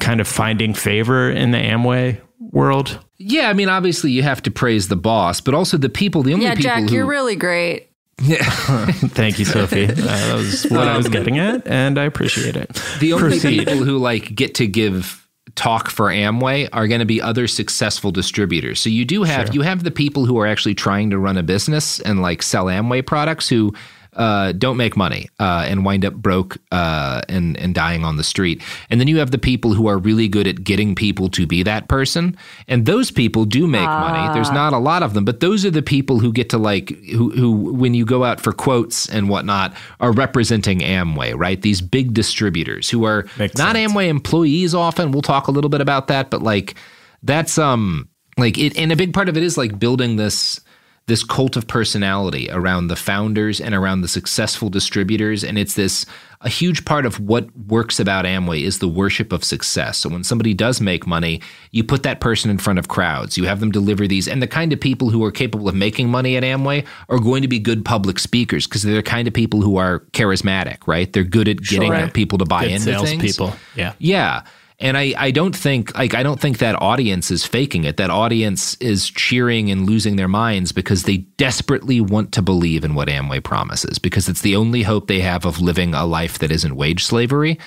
kind 0.00 0.20
of 0.20 0.28
finding 0.28 0.72
favor 0.72 1.30
in 1.30 1.50
the 1.50 1.58
Amway 1.58 2.20
world. 2.38 2.98
Yeah, 3.18 3.50
I 3.50 3.52
mean, 3.52 3.68
obviously 3.68 4.12
you 4.12 4.22
have 4.22 4.42
to 4.44 4.50
praise 4.50 4.88
the 4.88 4.96
boss, 4.96 5.40
but 5.40 5.52
also 5.52 5.76
the 5.76 5.88
people. 5.88 6.22
The 6.22 6.34
only 6.34 6.46
people. 6.46 6.64
yeah, 6.64 6.74
people 6.74 6.82
Jack, 6.82 6.90
who, 6.90 6.96
you're 6.96 7.06
really 7.06 7.36
great. 7.36 7.87
Yeah. 8.22 8.42
Thank 9.14 9.38
you, 9.38 9.44
Sophie. 9.44 9.84
Uh, 9.88 9.94
that 9.94 10.34
was 10.34 10.64
what 10.70 10.88
I 10.88 10.96
was 10.96 11.08
getting 11.08 11.38
at, 11.38 11.66
and 11.66 11.98
I 11.98 12.04
appreciate 12.04 12.56
it. 12.56 12.80
The 13.00 13.12
only 13.12 13.28
Proceed. 13.38 13.58
people 13.66 13.84
who 13.84 13.98
like 13.98 14.34
get 14.34 14.54
to 14.56 14.66
give 14.66 15.26
talk 15.54 15.88
for 15.90 16.06
Amway 16.06 16.68
are 16.72 16.86
going 16.88 17.00
to 17.00 17.04
be 17.06 17.20
other 17.20 17.46
successful 17.48 18.10
distributors. 18.12 18.80
So 18.80 18.90
you 18.90 19.04
do 19.04 19.22
have 19.24 19.46
Sure. 19.48 19.54
you 19.54 19.62
have 19.62 19.82
the 19.84 19.90
people 19.90 20.26
who 20.26 20.38
are 20.38 20.46
actually 20.46 20.74
trying 20.74 21.10
to 21.10 21.18
run 21.18 21.36
a 21.36 21.42
business 21.42 22.00
and 22.00 22.22
like 22.22 22.42
sell 22.42 22.66
Amway 22.66 23.04
products 23.04 23.48
who 23.48 23.72
uh, 24.18 24.50
don't 24.52 24.76
make 24.76 24.96
money 24.96 25.28
uh, 25.38 25.64
and 25.68 25.84
wind 25.84 26.04
up 26.04 26.12
broke 26.12 26.58
uh, 26.72 27.22
and 27.28 27.56
and 27.56 27.74
dying 27.74 28.04
on 28.04 28.16
the 28.16 28.24
street. 28.24 28.62
And 28.90 29.00
then 29.00 29.06
you 29.06 29.18
have 29.18 29.30
the 29.30 29.38
people 29.38 29.74
who 29.74 29.86
are 29.86 29.96
really 29.96 30.26
good 30.26 30.48
at 30.48 30.64
getting 30.64 30.96
people 30.96 31.28
to 31.30 31.46
be 31.46 31.62
that 31.62 31.88
person. 31.88 32.36
And 32.66 32.84
those 32.84 33.12
people 33.12 33.44
do 33.44 33.68
make 33.68 33.86
money. 33.86 34.34
There's 34.34 34.50
not 34.50 34.72
a 34.72 34.78
lot 34.78 35.04
of 35.04 35.14
them, 35.14 35.24
but 35.24 35.38
those 35.38 35.64
are 35.64 35.70
the 35.70 35.82
people 35.82 36.18
who 36.18 36.32
get 36.32 36.50
to 36.50 36.58
like 36.58 36.90
who 37.06 37.30
who 37.30 37.52
when 37.72 37.94
you 37.94 38.04
go 38.04 38.24
out 38.24 38.40
for 38.40 38.52
quotes 38.52 39.08
and 39.08 39.28
whatnot 39.28 39.72
are 40.00 40.12
representing 40.12 40.80
Amway, 40.80 41.34
right? 41.36 41.62
These 41.62 41.80
big 41.80 42.12
distributors 42.12 42.90
who 42.90 43.04
are 43.04 43.24
not 43.38 43.76
Amway 43.76 44.08
employees 44.08 44.74
often. 44.74 45.12
We'll 45.12 45.22
talk 45.22 45.46
a 45.46 45.52
little 45.52 45.70
bit 45.70 45.80
about 45.80 46.08
that, 46.08 46.30
but 46.30 46.42
like 46.42 46.74
that's 47.22 47.56
um 47.56 48.08
like 48.36 48.58
it 48.58 48.76
and 48.76 48.90
a 48.90 48.96
big 48.96 49.14
part 49.14 49.28
of 49.28 49.36
it 49.36 49.42
is 49.44 49.56
like 49.56 49.78
building 49.78 50.16
this 50.16 50.60
this 51.08 51.24
cult 51.24 51.56
of 51.56 51.66
personality 51.66 52.48
around 52.50 52.86
the 52.86 52.96
founders 52.96 53.60
and 53.60 53.74
around 53.74 54.02
the 54.02 54.08
successful 54.08 54.68
distributors 54.70 55.42
and 55.42 55.58
it's 55.58 55.74
this 55.74 56.06
a 56.42 56.48
huge 56.48 56.84
part 56.84 57.04
of 57.04 57.18
what 57.18 57.48
works 57.66 57.98
about 57.98 58.24
Amway 58.24 58.62
is 58.62 58.78
the 58.78 58.86
worship 58.86 59.32
of 59.32 59.42
success. 59.42 59.98
So 59.98 60.08
when 60.08 60.22
somebody 60.22 60.54
does 60.54 60.80
make 60.80 61.04
money, 61.04 61.40
you 61.72 61.82
put 61.82 62.04
that 62.04 62.20
person 62.20 62.48
in 62.48 62.58
front 62.58 62.78
of 62.78 62.86
crowds. 62.86 63.36
You 63.36 63.42
have 63.46 63.58
them 63.58 63.72
deliver 63.72 64.06
these 64.06 64.28
and 64.28 64.40
the 64.40 64.46
kind 64.46 64.72
of 64.72 64.78
people 64.80 65.10
who 65.10 65.24
are 65.24 65.32
capable 65.32 65.68
of 65.68 65.74
making 65.74 66.08
money 66.10 66.36
at 66.36 66.44
Amway 66.44 66.86
are 67.08 67.18
going 67.18 67.42
to 67.42 67.48
be 67.48 67.58
good 67.58 67.84
public 67.84 68.20
speakers 68.20 68.68
because 68.68 68.84
they're 68.84 68.94
the 68.94 69.02
kind 69.02 69.26
of 69.26 69.34
people 69.34 69.62
who 69.62 69.78
are 69.78 69.98
charismatic, 70.12 70.86
right? 70.86 71.12
They're 71.12 71.24
good 71.24 71.48
at 71.48 71.56
getting 71.60 71.92
Sure. 71.92 72.08
people 72.10 72.38
to 72.38 72.44
buy 72.44 72.66
Good 72.66 72.72
into 72.74 72.84
things. 73.04 73.08
salespeople. 73.10 73.54
Yeah. 73.74 73.94
Yeah. 73.98 74.42
And 74.80 74.96
I, 74.96 75.12
I 75.18 75.30
don't 75.32 75.56
think 75.56 75.96
like 75.96 76.14
I 76.14 76.22
don't 76.22 76.40
think 76.40 76.58
that 76.58 76.80
audience 76.80 77.32
is 77.32 77.44
faking 77.44 77.84
it. 77.84 77.96
That 77.96 78.10
audience 78.10 78.76
is 78.76 79.10
cheering 79.10 79.70
and 79.70 79.86
losing 79.86 80.14
their 80.14 80.28
minds 80.28 80.70
because 80.70 81.02
they 81.02 81.18
desperately 81.36 82.00
want 82.00 82.32
to 82.32 82.42
believe 82.42 82.84
in 82.84 82.94
what 82.94 83.08
Amway 83.08 83.42
promises 83.42 83.98
because 83.98 84.28
it's 84.28 84.42
the 84.42 84.54
only 84.54 84.84
hope 84.84 85.08
they 85.08 85.20
have 85.20 85.44
of 85.44 85.60
living 85.60 85.94
a 85.94 86.06
life 86.06 86.38
that 86.38 86.52
isn't 86.52 86.76
wage 86.76 87.04
slavery. 87.04 87.58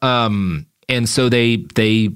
Um, 0.00 0.66
and 0.88 1.06
so 1.06 1.28
they 1.28 1.66
they 1.74 2.10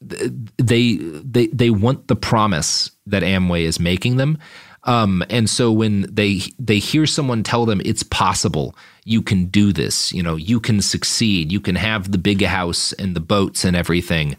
they 0.00 0.96
they 0.96 1.46
they 1.48 1.70
want 1.70 2.08
the 2.08 2.16
promise 2.16 2.90
that 3.06 3.22
Amway 3.22 3.62
is 3.62 3.78
making 3.78 4.16
them. 4.16 4.38
Um, 4.84 5.22
and 5.28 5.48
so 5.48 5.70
when 5.70 6.12
they 6.12 6.40
they 6.58 6.78
hear 6.78 7.06
someone 7.06 7.42
tell 7.42 7.66
them 7.66 7.82
it's 7.84 8.02
possible, 8.02 8.74
you 9.10 9.22
can 9.22 9.46
do 9.46 9.72
this, 9.72 10.12
you 10.12 10.22
know, 10.22 10.36
you 10.36 10.60
can 10.60 10.80
succeed, 10.80 11.50
you 11.50 11.60
can 11.60 11.74
have 11.74 12.12
the 12.12 12.18
big 12.18 12.44
house 12.44 12.92
and 12.92 13.16
the 13.16 13.20
boats 13.20 13.64
and 13.64 13.76
everything. 13.76 14.36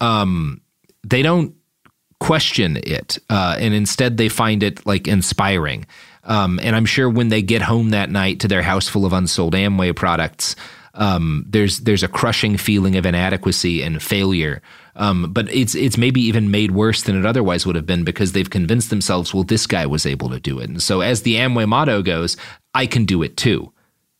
Um, 0.00 0.62
they 1.06 1.20
don't 1.22 1.54
question 2.20 2.78
it, 2.78 3.18
uh, 3.28 3.56
and 3.58 3.74
instead 3.74 4.16
they 4.16 4.30
find 4.30 4.62
it 4.62 4.86
like 4.86 5.06
inspiring. 5.06 5.84
Um, 6.24 6.58
and 6.62 6.74
I'm 6.74 6.86
sure 6.86 7.10
when 7.10 7.28
they 7.28 7.42
get 7.42 7.60
home 7.60 7.90
that 7.90 8.10
night 8.10 8.40
to 8.40 8.48
their 8.48 8.62
house 8.62 8.88
full 8.88 9.04
of 9.04 9.12
unsold 9.12 9.52
Amway 9.52 9.94
products, 9.94 10.56
um, 10.94 11.44
there's 11.46 11.80
there's 11.80 12.02
a 12.02 12.08
crushing 12.08 12.56
feeling 12.56 12.96
of 12.96 13.04
inadequacy 13.04 13.82
and 13.82 14.02
failure. 14.02 14.62
Um, 14.96 15.34
but 15.34 15.52
it's 15.52 15.74
it's 15.74 15.98
maybe 15.98 16.22
even 16.22 16.50
made 16.50 16.70
worse 16.70 17.02
than 17.02 17.18
it 17.18 17.26
otherwise 17.26 17.66
would 17.66 17.76
have 17.76 17.84
been 17.84 18.04
because 18.04 18.32
they've 18.32 18.48
convinced 18.48 18.88
themselves, 18.88 19.34
well, 19.34 19.44
this 19.44 19.66
guy 19.66 19.84
was 19.84 20.06
able 20.06 20.30
to 20.30 20.40
do 20.40 20.60
it, 20.60 20.70
and 20.70 20.82
so 20.82 21.02
as 21.02 21.22
the 21.22 21.34
Amway 21.34 21.68
motto 21.68 22.00
goes, 22.00 22.38
I 22.72 22.86
can 22.86 23.04
do 23.04 23.22
it 23.22 23.36
too. 23.36 23.73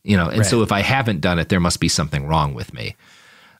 You 0.05 0.15
know, 0.15 0.29
and 0.29 0.45
so 0.45 0.61
if 0.61 0.71
I 0.71 0.81
haven't 0.81 1.21
done 1.21 1.39
it, 1.39 1.49
there 1.49 1.59
must 1.59 1.79
be 1.79 1.89
something 1.89 2.27
wrong 2.27 2.53
with 2.53 2.73
me. 2.73 2.95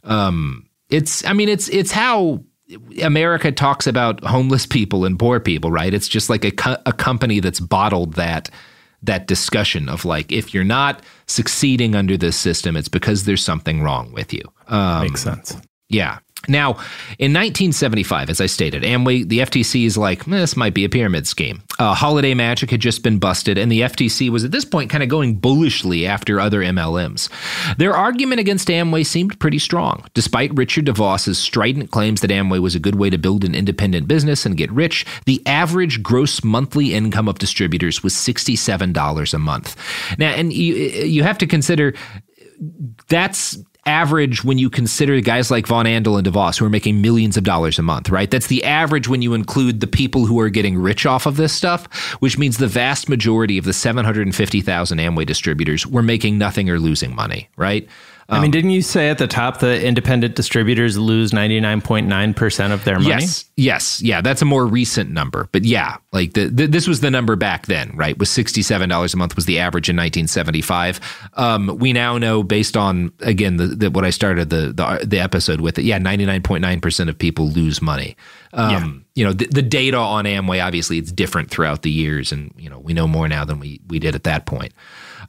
Um, 0.03 0.69
it's 0.89 1.25
I 1.25 1.33
mean 1.33 1.49
it's 1.49 1.67
it's 1.69 1.91
how 1.91 2.43
America 3.01 3.51
talks 3.51 3.87
about 3.87 4.23
homeless 4.23 4.65
people 4.67 5.05
and 5.05 5.17
poor 5.17 5.39
people, 5.39 5.71
right? 5.71 5.91
It's 5.93 6.07
just 6.07 6.29
like 6.29 6.45
a 6.45 6.51
co- 6.51 6.77
a 6.85 6.93
company 6.93 7.39
that's 7.39 7.59
bottled 7.59 8.13
that 8.13 8.51
that 9.01 9.27
discussion 9.27 9.89
of 9.89 10.05
like 10.05 10.31
if 10.31 10.53
you're 10.53 10.63
not 10.63 11.01
succeeding 11.27 11.95
under 11.95 12.15
this 12.15 12.37
system, 12.37 12.77
it's 12.77 12.89
because 12.89 13.25
there's 13.25 13.43
something 13.43 13.81
wrong 13.81 14.11
with 14.11 14.31
you. 14.31 14.43
Um, 14.67 15.01
Makes 15.01 15.23
sense. 15.23 15.57
Yeah. 15.89 16.19
Now, 16.47 16.71
in 17.19 17.33
1975, 17.33 18.29
as 18.29 18.41
I 18.41 18.45
stated, 18.45 18.83
Amway, 18.83 19.27
the 19.27 19.39
FTC 19.39 19.85
is 19.85 19.97
like, 19.97 20.27
"Eh, 20.27 20.31
this 20.31 20.55
might 20.55 20.73
be 20.73 20.85
a 20.85 20.89
pyramid 20.89 21.27
scheme. 21.27 21.61
Uh, 21.79 21.93
Holiday 21.93 22.33
Magic 22.33 22.71
had 22.71 22.79
just 22.79 23.03
been 23.03 23.19
busted, 23.19 23.57
and 23.57 23.71
the 23.71 23.81
FTC 23.81 24.29
was 24.29 24.43
at 24.43 24.51
this 24.51 24.65
point 24.65 24.89
kind 24.89 25.03
of 25.03 25.09
going 25.09 25.35
bullishly 25.35 26.05
after 26.05 26.39
other 26.39 26.61
MLMs. 26.61 27.29
Their 27.77 27.95
argument 27.95 28.39
against 28.39 28.67
Amway 28.67 29.05
seemed 29.05 29.39
pretty 29.39 29.59
strong, 29.59 30.05
despite 30.13 30.55
Richard 30.55 30.85
DeVos's 30.85 31.37
strident 31.37 31.91
claims 31.91 32.21
that 32.21 32.31
Amway 32.31 32.61
was 32.61 32.75
a 32.75 32.79
good 32.79 32.95
way 32.95 33.09
to 33.09 33.17
build 33.17 33.43
an 33.43 33.55
independent 33.55 34.07
business 34.07 34.45
and 34.45 34.57
get 34.57 34.71
rich. 34.71 35.05
The 35.25 35.41
average 35.45 36.01
gross 36.01 36.43
monthly 36.43 36.93
income 36.93 37.27
of 37.27 37.39
distributors 37.39 38.03
was 38.03 38.13
$67 38.13 39.33
a 39.33 39.39
month. 39.39 39.75
Now, 40.17 40.29
and 40.29 40.53
you 40.53 40.75
you 40.75 41.23
have 41.23 41.37
to 41.39 41.47
consider 41.47 41.93
that's 43.07 43.57
average 43.85 44.43
when 44.43 44.57
you 44.57 44.69
consider 44.69 45.19
guys 45.21 45.51
like 45.51 45.67
Van 45.67 45.85
Andel 45.85 46.17
and 46.17 46.25
DeVos 46.25 46.57
who 46.57 46.65
are 46.65 46.69
making 46.69 47.01
millions 47.01 47.37
of 47.37 47.43
dollars 47.43 47.77
a 47.77 47.83
month, 47.83 48.09
right? 48.09 48.29
That's 48.29 48.47
the 48.47 48.63
average 48.63 49.07
when 49.07 49.21
you 49.21 49.33
include 49.33 49.79
the 49.79 49.87
people 49.87 50.25
who 50.25 50.39
are 50.39 50.49
getting 50.49 50.77
rich 50.77 51.05
off 51.05 51.25
of 51.25 51.37
this 51.37 51.53
stuff, 51.53 51.85
which 52.19 52.37
means 52.37 52.57
the 52.57 52.67
vast 52.67 53.09
majority 53.09 53.57
of 53.57 53.65
the 53.65 53.73
750,000 53.73 54.97
Amway 54.97 55.25
distributors 55.25 55.85
were 55.85 56.01
making 56.01 56.37
nothing 56.37 56.69
or 56.69 56.79
losing 56.79 57.15
money, 57.15 57.47
right? 57.57 57.87
I 58.27 58.41
mean, 58.41 58.49
didn't 58.49 58.71
you 58.71 58.81
say 58.81 59.09
at 59.09 59.19
the 59.19 59.27
top 59.27 59.59
that 59.59 59.83
independent 59.83 60.35
distributors 60.35 60.97
lose 60.97 61.31
99.9% 61.31 62.71
of 62.71 62.83
their 62.83 62.95
money? 62.95 63.09
Yes, 63.09 63.45
yes, 63.55 64.01
yeah. 64.01 64.21
That's 64.21 64.41
a 64.41 64.45
more 64.45 64.65
recent 64.65 65.11
number, 65.11 65.47
but 65.51 65.63
yeah, 65.63 65.97
like 66.11 66.33
the, 66.33 66.47
the, 66.47 66.65
this 66.65 66.87
was 66.87 67.01
the 67.01 67.11
number 67.11 67.35
back 67.35 67.67
then, 67.67 67.91
right? 67.95 68.17
Was 68.17 68.31
sixty 68.31 68.63
seven 68.63 68.89
dollars 68.89 69.13
a 69.13 69.17
month 69.17 69.35
was 69.35 69.45
the 69.45 69.59
average 69.59 69.89
in 69.89 69.95
nineteen 69.95 70.27
seventy 70.27 70.61
five. 70.61 70.99
Um, 71.33 71.77
we 71.77 71.93
now 71.93 72.17
know 72.17 72.41
based 72.41 72.75
on 72.75 73.11
again 73.19 73.57
the, 73.57 73.67
the 73.67 73.91
what 73.91 74.05
I 74.05 74.09
started 74.09 74.49
the, 74.49 74.73
the 74.73 75.05
the 75.05 75.19
episode 75.19 75.61
with. 75.61 75.77
It, 75.77 75.83
yeah, 75.83 75.99
ninety 75.99 76.25
nine 76.25 76.41
point 76.41 76.63
nine 76.63 76.81
percent 76.81 77.11
of 77.11 77.17
people 77.19 77.49
lose 77.49 77.79
money. 77.79 78.15
Um, 78.53 79.05
You 79.15 79.23
know, 79.23 79.33
the, 79.33 79.47
the 79.47 79.61
data 79.61 79.97
on 79.97 80.25
Amway 80.25 80.63
obviously 80.63 80.97
it's 80.97 81.11
different 81.11 81.49
throughout 81.49 81.83
the 81.83 81.91
years, 81.91 82.31
and 82.31 82.53
you 82.57 82.69
know 82.69 82.79
we 82.79 82.93
know 82.93 83.07
more 83.07 83.27
now 83.27 83.45
than 83.45 83.59
we 83.59 83.79
we 83.87 83.99
did 83.99 84.15
at 84.15 84.23
that 84.23 84.45
point. 84.45 84.73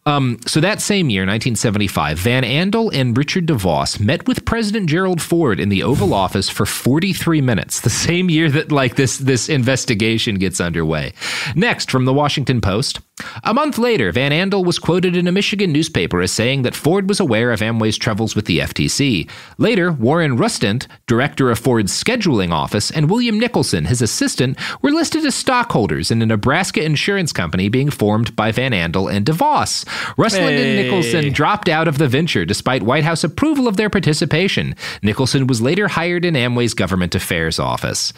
Um, 0.06 0.38
so 0.46 0.60
that 0.60 0.80
same 0.80 1.10
year, 1.10 1.22
1975, 1.22 2.18
Van 2.18 2.44
Andel 2.44 2.94
and 2.94 3.16
Richard 3.18 3.46
DeVos 3.46 3.98
met 3.98 4.28
with 4.28 4.44
President 4.44 4.88
Gerald 4.88 5.20
Ford 5.20 5.58
in 5.58 5.68
the 5.68 5.82
Oval 5.82 6.14
Office 6.14 6.48
for 6.48 6.64
43 6.64 7.40
minutes. 7.40 7.80
The 7.80 7.90
same 7.90 8.30
year 8.30 8.48
that 8.50 8.70
like 8.70 8.94
this 8.94 9.18
this 9.18 9.48
investigation 9.48 10.36
gets 10.36 10.60
underway. 10.60 11.12
Next, 11.56 11.90
from 11.90 12.04
the 12.04 12.12
Washington 12.12 12.60
Post. 12.60 13.00
A 13.44 13.54
month 13.54 13.78
later, 13.78 14.12
Van 14.12 14.30
Andel 14.30 14.64
was 14.64 14.78
quoted 14.78 15.16
in 15.16 15.26
a 15.26 15.32
Michigan 15.32 15.72
newspaper 15.72 16.20
as 16.20 16.30
saying 16.30 16.62
that 16.62 16.74
Ford 16.74 17.08
was 17.08 17.18
aware 17.18 17.50
of 17.50 17.60
Amway's 17.60 17.96
troubles 17.96 18.36
with 18.36 18.44
the 18.44 18.58
FTC. 18.58 19.28
Later, 19.56 19.90
Warren 19.90 20.36
Rustand, 20.36 20.86
director 21.06 21.50
of 21.50 21.58
Ford's 21.58 21.92
scheduling 21.92 22.52
office, 22.52 22.90
and 22.90 23.08
William 23.08 23.40
Nicholson, 23.40 23.86
his 23.86 24.02
assistant, 24.02 24.58
were 24.82 24.90
listed 24.90 25.24
as 25.24 25.34
stockholders 25.34 26.10
in 26.10 26.20
a 26.20 26.26
Nebraska 26.26 26.84
insurance 26.84 27.32
company 27.32 27.70
being 27.70 27.88
formed 27.88 28.36
by 28.36 28.52
Van 28.52 28.72
Andel 28.72 29.10
and 29.10 29.24
DeVos. 29.24 29.86
Rustand 30.16 30.50
and 30.50 30.76
Nicholson 30.76 31.32
dropped 31.32 31.70
out 31.70 31.88
of 31.88 31.96
the 31.96 32.08
venture 32.08 32.44
despite 32.44 32.82
White 32.82 33.04
House 33.04 33.24
approval 33.24 33.66
of 33.66 33.78
their 33.78 33.88
participation. 33.88 34.74
Nicholson 35.02 35.46
was 35.46 35.62
later 35.62 35.88
hired 35.88 36.26
in 36.26 36.34
Amway's 36.34 36.74
government 36.74 37.14
affairs 37.14 37.58
office. 37.58 38.12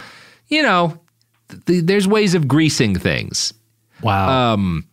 You 0.49 0.63
know, 0.63 0.99
th- 1.67 1.85
there's 1.85 2.09
ways 2.09 2.35
of 2.35 2.49
greasing 2.49 2.99
things. 2.99 3.55
Wow. 4.03 4.53
Um, 4.55 4.85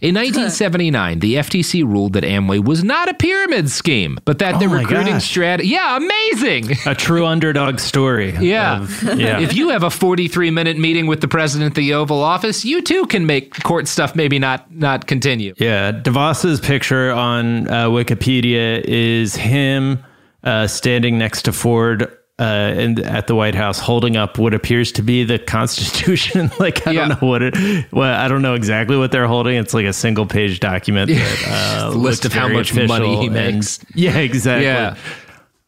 in 0.00 0.14
1979, 0.16 1.20
the 1.20 1.36
FTC 1.36 1.82
ruled 1.82 2.12
that 2.12 2.24
Amway 2.24 2.62
was 2.62 2.84
not 2.84 3.08
a 3.08 3.14
pyramid 3.14 3.70
scheme, 3.70 4.18
but 4.26 4.38
that 4.40 4.58
the 4.58 4.66
Oh 4.66 4.68
my 4.68 4.80
recruiting 4.82 5.14
gosh. 5.14 5.24
strategy. 5.24 5.68
Yeah, 5.70 5.96
amazing. 5.96 6.76
a 6.86 6.94
true 6.94 7.24
underdog 7.24 7.78
story. 7.80 8.34
Yeah. 8.40 8.82
of- 8.82 9.18
yeah. 9.18 9.40
If 9.40 9.54
you 9.54 9.70
have 9.70 9.82
a 9.82 9.88
43 9.90 10.50
minute 10.50 10.76
meeting 10.78 11.06
with 11.06 11.20
the 11.22 11.28
president 11.28 11.70
at 11.72 11.74
the 11.76 11.94
Oval 11.94 12.22
Office, 12.22 12.64
you 12.64 12.82
too 12.82 13.06
can 13.06 13.24
make 13.24 13.62
court 13.62 13.88
stuff 13.88 14.14
maybe 14.14 14.38
not 14.38 14.70
not 14.74 15.06
continue. 15.06 15.54
Yeah, 15.56 15.92
DeVos's 15.92 16.60
picture 16.60 17.10
on 17.10 17.68
uh, 17.68 17.88
Wikipedia 17.88 18.82
is 18.84 19.34
him 19.36 20.04
uh, 20.42 20.66
standing 20.66 21.16
next 21.16 21.42
to 21.42 21.52
Ford 21.52 22.14
uh, 22.38 22.74
in, 22.76 23.00
at 23.04 23.26
the 23.28 23.34
White 23.34 23.54
House, 23.54 23.78
holding 23.78 24.16
up 24.16 24.38
what 24.38 24.54
appears 24.54 24.90
to 24.92 25.02
be 25.02 25.22
the 25.24 25.38
Constitution. 25.54 26.50
like 26.58 26.86
I 26.86 26.90
Yeah. 26.92 27.08
don't 27.08 27.22
know 27.22 27.28
what 27.28 27.42
it. 27.42 27.92
Well, 27.92 28.14
I 28.20 28.28
don't 28.28 28.42
know 28.42 28.54
exactly 28.54 28.96
what 28.96 29.12
they're 29.12 29.26
holding. 29.28 29.56
It's 29.56 29.72
like 29.74 29.86
a 29.86 29.92
single 29.92 30.26
page 30.26 30.60
document. 30.60 31.10
That, 31.10 31.84
uh, 31.86 31.90
list 31.96 32.24
of 32.24 32.32
how 32.32 32.48
much 32.48 32.74
money 32.74 33.16
he 33.18 33.26
and- 33.26 33.34
makes. 33.34 33.78
yeah, 33.94 34.18
exactly. 34.18 34.64
Yeah. 34.66 34.96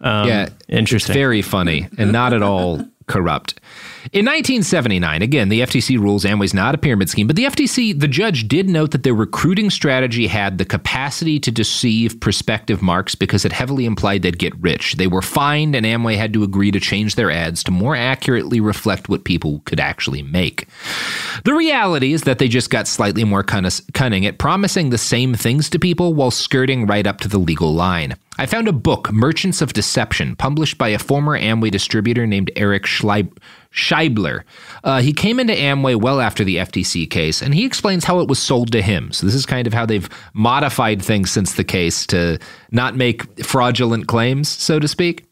Um, 0.00 0.28
yeah, 0.28 0.48
interesting. 0.68 1.12
It's 1.12 1.16
very 1.16 1.40
funny 1.40 1.88
and 1.96 2.12
not 2.12 2.32
at 2.34 2.42
all 2.42 2.84
corrupt. 3.06 3.60
In 4.12 4.24
1979, 4.24 5.20
again, 5.20 5.48
the 5.48 5.62
FTC 5.62 5.98
rules 5.98 6.22
Amway's 6.22 6.54
not 6.54 6.76
a 6.76 6.78
pyramid 6.78 7.11
scheme, 7.11 7.26
but 7.26 7.34
the 7.34 7.46
FTC, 7.46 7.98
the 7.98 8.07
judge 8.07 8.46
did 8.46 8.68
note 8.68 8.92
that 8.92 9.02
their 9.02 9.14
recruiting 9.14 9.68
strategy 9.68 10.28
had 10.28 10.59
the 10.59 10.64
capacity 10.64 11.40
to 11.40 11.50
deceive 11.50 12.20
prospective 12.20 12.80
marks 12.80 13.16
because 13.16 13.44
it 13.44 13.52
heavily 13.52 13.84
implied 13.84 14.22
they'd 14.22 14.38
get 14.38 14.57
rich. 14.61 14.94
They 14.94 15.09
were 15.09 15.22
fined, 15.22 15.74
and 15.74 15.84
Amway 15.84 16.16
had 16.16 16.32
to 16.34 16.44
agree 16.44 16.70
to 16.70 16.78
change 16.78 17.16
their 17.16 17.32
ads 17.32 17.64
to 17.64 17.72
more 17.72 17.96
accurately 17.96 18.61
reflect 18.61 19.09
what 19.09 19.24
people 19.24 19.61
could 19.64 19.80
actually 19.80 20.22
make. 20.22 20.68
The 21.44 21.54
reality 21.54 22.12
is 22.12 22.22
that 22.22 22.38
they 22.38 22.46
just 22.46 22.70
got 22.70 22.86
slightly 22.86 23.24
more 23.24 23.42
cunning 23.42 24.24
at 24.24 24.38
promising 24.38 24.90
the 24.90 24.98
same 24.98 25.34
things 25.34 25.68
to 25.70 25.80
people 25.80 26.14
while 26.14 26.30
skirting 26.30 26.86
right 26.86 27.09
up 27.09 27.18
to 27.22 27.28
the 27.28 27.38
legal 27.38 27.74
line. 27.74 28.14
I 28.38 28.46
found 28.46 28.68
a 28.68 28.72
book, 28.72 29.11
Merchants 29.12 29.62
of 29.62 29.72
Deception, 29.72 30.36
published 30.36 30.76
by 30.78 30.90
a 30.90 30.98
former 30.98 31.38
Amway 31.38 31.70
distributor 31.70 32.26
named 32.26 32.50
Eric 32.54 32.84
Schleib- 32.84 33.38
Scheibeler. 33.76 34.42
Uh, 34.82 35.00
he 35.00 35.12
came 35.12 35.38
into 35.38 35.52
Amway 35.52 35.94
well 35.94 36.20
after 36.20 36.42
the 36.42 36.56
FTC 36.56 37.08
case, 37.08 37.42
and 37.42 37.54
he 37.54 37.64
explains 37.64 38.04
how 38.04 38.20
it 38.20 38.28
was 38.28 38.38
sold 38.38 38.72
to 38.72 38.82
him. 38.82 39.12
So, 39.12 39.26
this 39.26 39.34
is 39.34 39.46
kind 39.46 39.66
of 39.66 39.74
how 39.74 39.86
they've 39.86 40.08
modified 40.32 41.02
things 41.02 41.30
since 41.30 41.54
the 41.54 41.64
case 41.64 42.06
to 42.06 42.38
not 42.72 42.96
make 42.96 43.44
fraudulent 43.44 44.08
claims, 44.08 44.48
so 44.48 44.78
to 44.80 44.88
speak. 44.88 45.24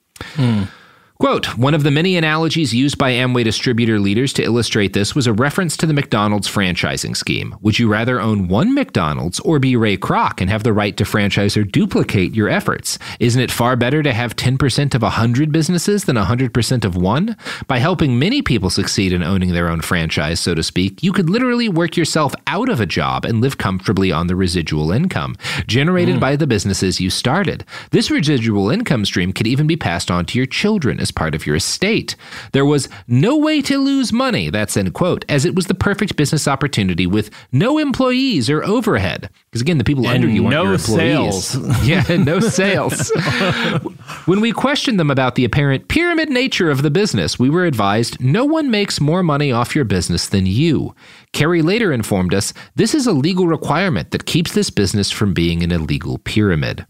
Quote, 1.20 1.56
one 1.56 1.74
of 1.74 1.84
the 1.84 1.92
many 1.92 2.16
analogies 2.16 2.74
used 2.74 2.98
by 2.98 3.12
Amway 3.12 3.44
distributor 3.44 4.00
leaders 4.00 4.32
to 4.32 4.42
illustrate 4.42 4.94
this 4.94 5.14
was 5.14 5.28
a 5.28 5.32
reference 5.32 5.76
to 5.76 5.86
the 5.86 5.92
McDonald's 5.94 6.48
franchising 6.48 7.16
scheme. 7.16 7.54
Would 7.60 7.78
you 7.78 7.86
rather 7.86 8.20
own 8.20 8.48
one 8.48 8.74
McDonald's 8.74 9.38
or 9.40 9.60
be 9.60 9.76
Ray 9.76 9.96
Kroc 9.96 10.40
and 10.40 10.50
have 10.50 10.64
the 10.64 10.72
right 10.72 10.96
to 10.96 11.04
franchise 11.04 11.56
or 11.56 11.62
duplicate 11.62 12.34
your 12.34 12.48
efforts? 12.48 12.98
Isn't 13.20 13.40
it 13.40 13.52
far 13.52 13.76
better 13.76 14.02
to 14.02 14.12
have 14.12 14.34
10% 14.34 14.92
of 14.92 15.02
100 15.02 15.52
businesses 15.52 16.02
than 16.02 16.16
100% 16.16 16.84
of 16.84 16.96
one? 16.96 17.36
By 17.68 17.78
helping 17.78 18.18
many 18.18 18.42
people 18.42 18.68
succeed 18.68 19.12
in 19.12 19.22
owning 19.22 19.52
their 19.52 19.68
own 19.68 19.82
franchise, 19.82 20.40
so 20.40 20.52
to 20.52 20.64
speak, 20.64 21.00
you 21.00 21.12
could 21.12 21.30
literally 21.30 21.68
work 21.68 21.96
yourself 21.96 22.34
out 22.48 22.68
of 22.68 22.80
a 22.80 22.86
job 22.86 23.24
and 23.24 23.40
live 23.40 23.56
comfortably 23.56 24.10
on 24.10 24.26
the 24.26 24.34
residual 24.34 24.90
income 24.90 25.36
generated 25.68 26.16
hmm. 26.16 26.20
by 26.20 26.34
the 26.34 26.48
businesses 26.48 27.00
you 27.00 27.08
started. 27.08 27.64
This 27.92 28.10
residual 28.10 28.68
income 28.68 29.04
stream 29.04 29.32
could 29.32 29.46
even 29.46 29.68
be 29.68 29.76
passed 29.76 30.10
on 30.10 30.26
to 30.26 30.38
your 30.38 30.46
children 30.46 31.03
as 31.04 31.12
part 31.12 31.36
of 31.36 31.46
your 31.46 31.54
estate. 31.54 32.16
There 32.50 32.64
was 32.66 32.88
no 33.06 33.36
way 33.36 33.62
to 33.62 33.78
lose 33.78 34.12
money, 34.12 34.50
that's 34.50 34.76
end 34.76 34.92
quote, 34.94 35.24
as 35.28 35.44
it 35.44 35.54
was 35.54 35.66
the 35.66 35.74
perfect 35.74 36.16
business 36.16 36.48
opportunity 36.48 37.06
with 37.06 37.30
no 37.52 37.78
employees 37.78 38.50
or 38.50 38.64
overhead. 38.64 39.30
Because 39.50 39.60
again, 39.60 39.78
the 39.78 39.84
people 39.84 40.06
And 40.06 40.16
under 40.16 40.28
you 40.28 40.46
aren't 40.46 40.54
your 40.54 40.74
employees. 40.74 41.46
sales. 41.46 41.86
yeah, 41.86 42.02
no 42.16 42.40
sales. 42.40 43.10
when 44.24 44.40
we 44.40 44.50
questioned 44.50 44.98
them 44.98 45.10
about 45.10 45.34
the 45.36 45.44
apparent 45.44 45.88
pyramid 45.88 46.30
nature 46.30 46.70
of 46.70 46.82
the 46.82 46.90
business, 46.90 47.38
we 47.38 47.50
were 47.50 47.64
advised 47.66 48.20
no 48.20 48.44
one 48.44 48.70
makes 48.70 49.00
more 49.00 49.22
money 49.22 49.52
off 49.52 49.76
your 49.76 49.84
business 49.84 50.26
than 50.28 50.46
you. 50.46 50.94
Kerry 51.32 51.62
later 51.62 51.92
informed 51.92 52.34
us 52.34 52.52
this 52.74 52.94
is 52.94 53.06
a 53.06 53.12
legal 53.12 53.46
requirement 53.46 54.10
that 54.10 54.26
keeps 54.26 54.52
this 54.54 54.70
business 54.70 55.10
from 55.10 55.34
being 55.34 55.62
an 55.62 55.70
illegal 55.70 56.18
pyramid. 56.18 56.86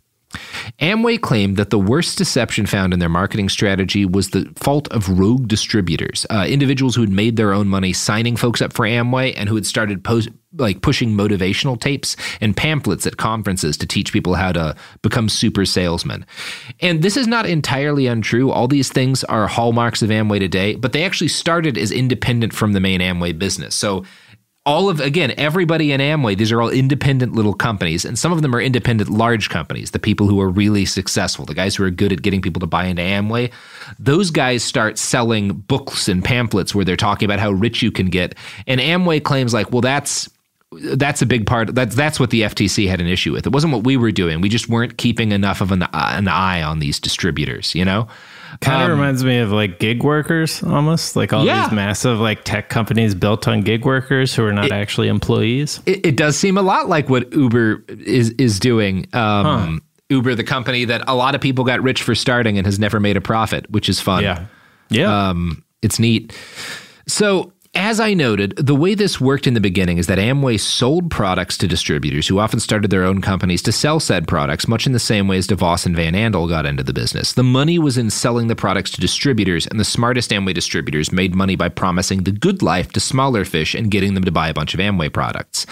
Amway 0.81 1.21
claimed 1.21 1.57
that 1.57 1.71
the 1.71 1.79
worst 1.79 2.19
deception 2.19 2.67
found 2.67 2.93
in 2.93 2.99
their 2.99 3.09
marketing 3.09 3.49
strategy 3.49 4.05
was 4.05 4.31
the 4.31 4.51
fault 4.57 4.89
of 4.89 5.09
rogue 5.09 5.49
distributors, 5.49 6.27
uh, 6.31 6.47
individuals 6.49 6.95
who 6.95 7.03
had 7.03 7.11
made 7.11 7.37
their 7.37 7.53
own 7.53 7.69
money 7.69 7.93
signing 7.93 8.37
folks 8.37 8.61
up 8.61 8.73
for 8.73 8.85
Amway 8.85 9.33
and 9.37 9.49
who 9.49 9.55
had 9.55 9.67
started 9.67 10.03
post, 10.03 10.29
like 10.57 10.83
pushing 10.83 11.11
motivational 11.11 11.81
tapes 11.81 12.17
and 12.41 12.57
pamphlets 12.57 13.07
at 13.07 13.17
conferences 13.17 13.77
to 13.77 13.87
teach 13.87 14.13
people 14.13 14.35
how 14.35 14.53
to 14.53 14.77
become 15.03 15.29
super 15.29 15.65
salesmen. 15.65 16.25
And 16.81 17.03
this 17.03 17.17
is 17.17 17.27
not 17.27 17.47
entirely 17.47 18.07
untrue. 18.07 18.51
All 18.51 18.69
these 18.69 18.89
things 18.89 19.25
are 19.25 19.47
hallmarks 19.47 20.03
of 20.03 20.11
Amway 20.11 20.39
today, 20.39 20.75
but 20.77 20.93
they 20.93 21.05
actually 21.05 21.29
started 21.29 21.77
as 21.77 21.91
independent 21.91 22.53
from 22.53 22.73
the 22.73 22.81
main 22.81 23.01
Amway 23.01 23.39
business. 23.39 23.75
So 23.75 24.05
all 24.67 24.89
of 24.89 24.99
again 24.99 25.35
everybody 25.37 25.93
in 25.93 26.01
amway 26.01 26.37
these 26.37 26.51
are 26.51 26.63
all 26.63 26.71
independent 26.71 27.35
little 27.35 27.53
companies 27.53 28.05
and 28.05 28.19
some 28.19 28.33
of 28.33 28.41
them 28.41 28.55
are 28.55 28.61
independent 28.61 29.11
large 29.11 29.51
companies 29.51 29.91
the 29.91 29.99
people 29.99 30.27
who 30.27 30.41
are 30.41 30.49
really 30.49 30.87
successful 30.87 31.45
the 31.45 31.55
guys 31.55 31.77
who 31.77 31.85
are 31.85 31.91
good 31.91 32.13
at 32.13 32.23
getting 32.23 32.41
people 32.41 32.61
to 32.61 32.67
buy 32.67 32.85
into 32.87 33.03
amway. 33.03 33.53
Those 33.99 34.31
guys 34.31 34.65
start 34.65 34.99
selling 34.99 35.53
books 35.53 36.09
and 36.09 36.25
pamphlets 36.25 36.75
where 36.75 36.85
they're 36.85 36.97
talking 36.97 37.27
about 37.27 37.41
how 37.41 37.51
rich 37.51 37.83
you 37.83 37.93
can 37.93 38.07
get 38.07 38.35
and 38.67 38.81
amway 38.81 39.23
claims 39.23 39.53
like 39.53 39.71
well 39.71 39.83
that's 39.83 40.31
that's 40.95 41.23
a 41.23 41.27
big 41.27 41.47
part 41.47 41.75
that's 41.75 41.95
that's 41.95 42.19
what 42.19 42.31
the 42.31 42.43
FTC 42.43 42.89
had 42.89 43.01
an 43.01 43.07
issue 43.07 43.33
with. 43.33 43.47
It 43.47 43.53
wasn't 43.53 43.73
what 43.73 43.85
we 43.85 43.97
were 43.97 44.11
doing. 44.11 44.41
We 44.41 44.49
just 44.49 44.69
weren't 44.69 44.97
keeping 44.97 45.31
enough 45.31 45.61
of 45.61 45.71
an, 45.71 45.85
an 45.93 46.27
eye 46.27 46.63
on 46.63 46.81
these 46.81 46.99
distributors 46.99 47.75
you 47.75 47.85
know 47.85 48.09
Kind 48.61 48.83
of 48.83 48.91
Um, 48.91 48.99
reminds 48.99 49.25
me 49.25 49.39
of 49.39 49.51
like 49.53 49.79
gig 49.79 50.03
workers 50.03 50.63
almost 50.63 51.17
like 51.17 51.33
all 51.33 51.45
Yeah. 51.45 51.65
these 51.65 51.73
massive 51.73 52.21
like 52.21 52.45
tech 52.45 52.69
companies 52.69 53.15
built 53.15 53.49
on 53.49 53.63
gig 53.63 53.85
workers 53.85 54.35
who 54.35 54.45
are 54.45 54.53
not 54.53 54.71
actually 54.73 55.09
employees. 55.09 55.81
it, 55.87 56.07
it 56.07 56.17
does 56.17 56.37
seem 56.37 56.57
a 56.57 56.63
lot 56.63 56.89
like 56.89 57.09
what 57.09 57.33
Uber 57.35 57.85
is 57.89 58.31
is 58.39 58.61
doing. 58.61 59.07
Um, 59.13 59.83
Uber, 60.11 60.35
the 60.35 60.45
company 60.45 60.85
that 60.85 61.03
a 61.09 61.15
lot 61.15 61.35
of 61.35 61.41
people 61.41 61.65
got 61.65 61.83
rich 61.83 62.03
for 62.03 62.15
starting 62.15 62.59
and 62.59 62.67
has 62.67 62.79
never 62.79 63.01
made 63.01 63.17
a 63.17 63.21
profit, 63.21 63.69
which 63.71 63.89
is 63.89 64.01
fun. 64.01 64.23
Yeah. 64.23 64.45
Yeah. 64.91 65.29
Um, 65.31 65.65
it's 65.83 65.99
neat. 65.99 66.33
So, 67.09 67.53
as 67.75 68.01
I 68.01 68.15
noted, 68.15 68.57
the 68.57 68.75
way 68.75 68.95
this 68.95 69.21
worked 69.21 69.47
in 69.47 69.55
the 69.55 69.61
beginning 69.61 69.99
is 69.99 70.07
that 70.07 70.19
Amway 70.19 70.61
sold 70.61 71.11
products 71.11 71.59
to 71.59 71.67
distributors 71.67 72.29
who 72.29 72.39
often 72.39 72.61
started 72.61 72.91
their 72.91 73.05
own 73.05 73.21
companies 73.21 73.63
to 73.63 73.73
sell 73.73 74.01
said 74.01 74.29
products, 74.29 74.69
much 74.69 74.87
in 74.87 74.93
the 74.93 74.99
same 74.99 75.29
way 75.29 75.39
as 75.39 75.47
DeVos 75.47 75.85
and 75.87 75.97
Van 75.97 76.15
Andel 76.15 76.49
got 76.49 76.67
into 76.67 76.83
the 76.83 76.93
business. 76.93 77.33
The 77.33 77.43
money 77.43 77.79
was 77.79 77.99
in 77.99 78.11
selling 78.11 78.47
the 78.47 78.57
products 78.57 78.91
to 78.93 79.01
distributors, 79.01 79.67
and 79.67 79.81
the 79.81 79.85
smartest 79.85 80.31
Amway 80.31 80.55
distributors 80.55 81.13
made 81.13 81.35
money 81.35 81.57
by 81.57 81.69
promising 81.69 82.23
the 82.23 82.33
good 82.33 82.63
life 82.63 82.93
to 82.93 83.01
smaller 83.01 83.45
fish 83.45 83.75
and 83.75 83.91
getting 83.91 84.15
them 84.15 84.25
to 84.25 84.33
buy 84.33 84.49
a 84.49 84.55
bunch 84.55 84.75
of 84.75 84.81
Amway 84.81 85.13
products. 85.13 85.65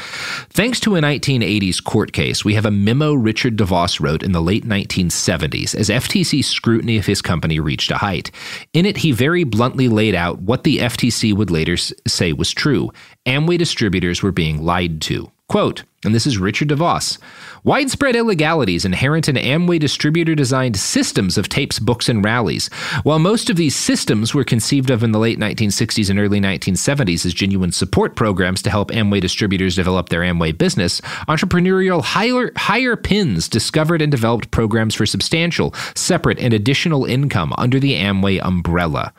Thanks 0.50 0.80
to 0.80 0.96
a 0.96 1.00
1980s 1.00 1.82
court 1.82 2.12
case, 2.12 2.44
we 2.44 2.54
have 2.54 2.66
a 2.66 2.70
memo 2.70 3.14
Richard 3.14 3.56
DeVos 3.56 4.00
wrote 4.00 4.22
in 4.22 4.32
the 4.32 4.42
late 4.42 4.66
1970s 4.66 5.74
as 5.74 5.88
FTC 5.88 6.44
scrutiny 6.44 6.98
of 6.98 7.06
his 7.06 7.22
company 7.22 7.60
reached 7.60 7.90
a 7.90 7.98
height. 7.98 8.30
In 8.72 8.86
it, 8.86 8.98
he 8.98 9.12
very 9.12 9.44
bluntly 9.44 9.88
laid 9.88 10.14
out 10.14 10.40
what 10.40 10.64
the 10.64 10.78
FTC 10.78 11.34
would 11.34 11.50
later 11.50 11.76
say 12.06 12.32
was 12.32 12.52
true. 12.52 12.92
Amway 13.26 13.58
distributors 13.58 14.22
were 14.22 14.32
being 14.32 14.62
lied 14.62 15.00
to. 15.02 15.30
Quote, 15.48 15.84
and 16.04 16.14
this 16.14 16.26
is 16.26 16.38
Richard 16.38 16.68
DeVos. 16.68 17.18
Widespread 17.62 18.16
illegalities 18.16 18.84
inherent 18.84 19.28
in 19.28 19.36
Amway 19.36 19.78
distributor 19.78 20.34
designed 20.34 20.76
systems 20.76 21.38
of 21.38 21.48
tapes, 21.48 21.78
books, 21.78 22.08
and 22.08 22.24
rallies. 22.24 22.68
While 23.02 23.18
most 23.18 23.50
of 23.50 23.56
these 23.56 23.76
systems 23.76 24.34
were 24.34 24.44
conceived 24.44 24.90
of 24.90 25.04
in 25.04 25.12
the 25.12 25.18
late 25.18 25.38
1960s 25.38 26.10
and 26.10 26.18
early 26.18 26.40
1970s 26.40 27.26
as 27.26 27.34
genuine 27.34 27.70
support 27.70 28.16
programs 28.16 28.62
to 28.62 28.70
help 28.70 28.90
Amway 28.90 29.20
distributors 29.20 29.76
develop 29.76 30.08
their 30.08 30.22
Amway 30.22 30.56
business, 30.56 31.00
entrepreneurial 31.28 32.02
higher, 32.02 32.50
hire 32.56 32.96
pins 32.96 33.48
discovered 33.48 34.02
and 34.02 34.10
developed 34.10 34.50
programs 34.50 34.94
for 34.94 35.06
substantial, 35.06 35.72
separate, 35.94 36.38
and 36.40 36.52
additional 36.54 37.04
income 37.04 37.52
under 37.58 37.78
the 37.78 37.94
Amway 37.94 38.40
umbrella. 38.42 39.12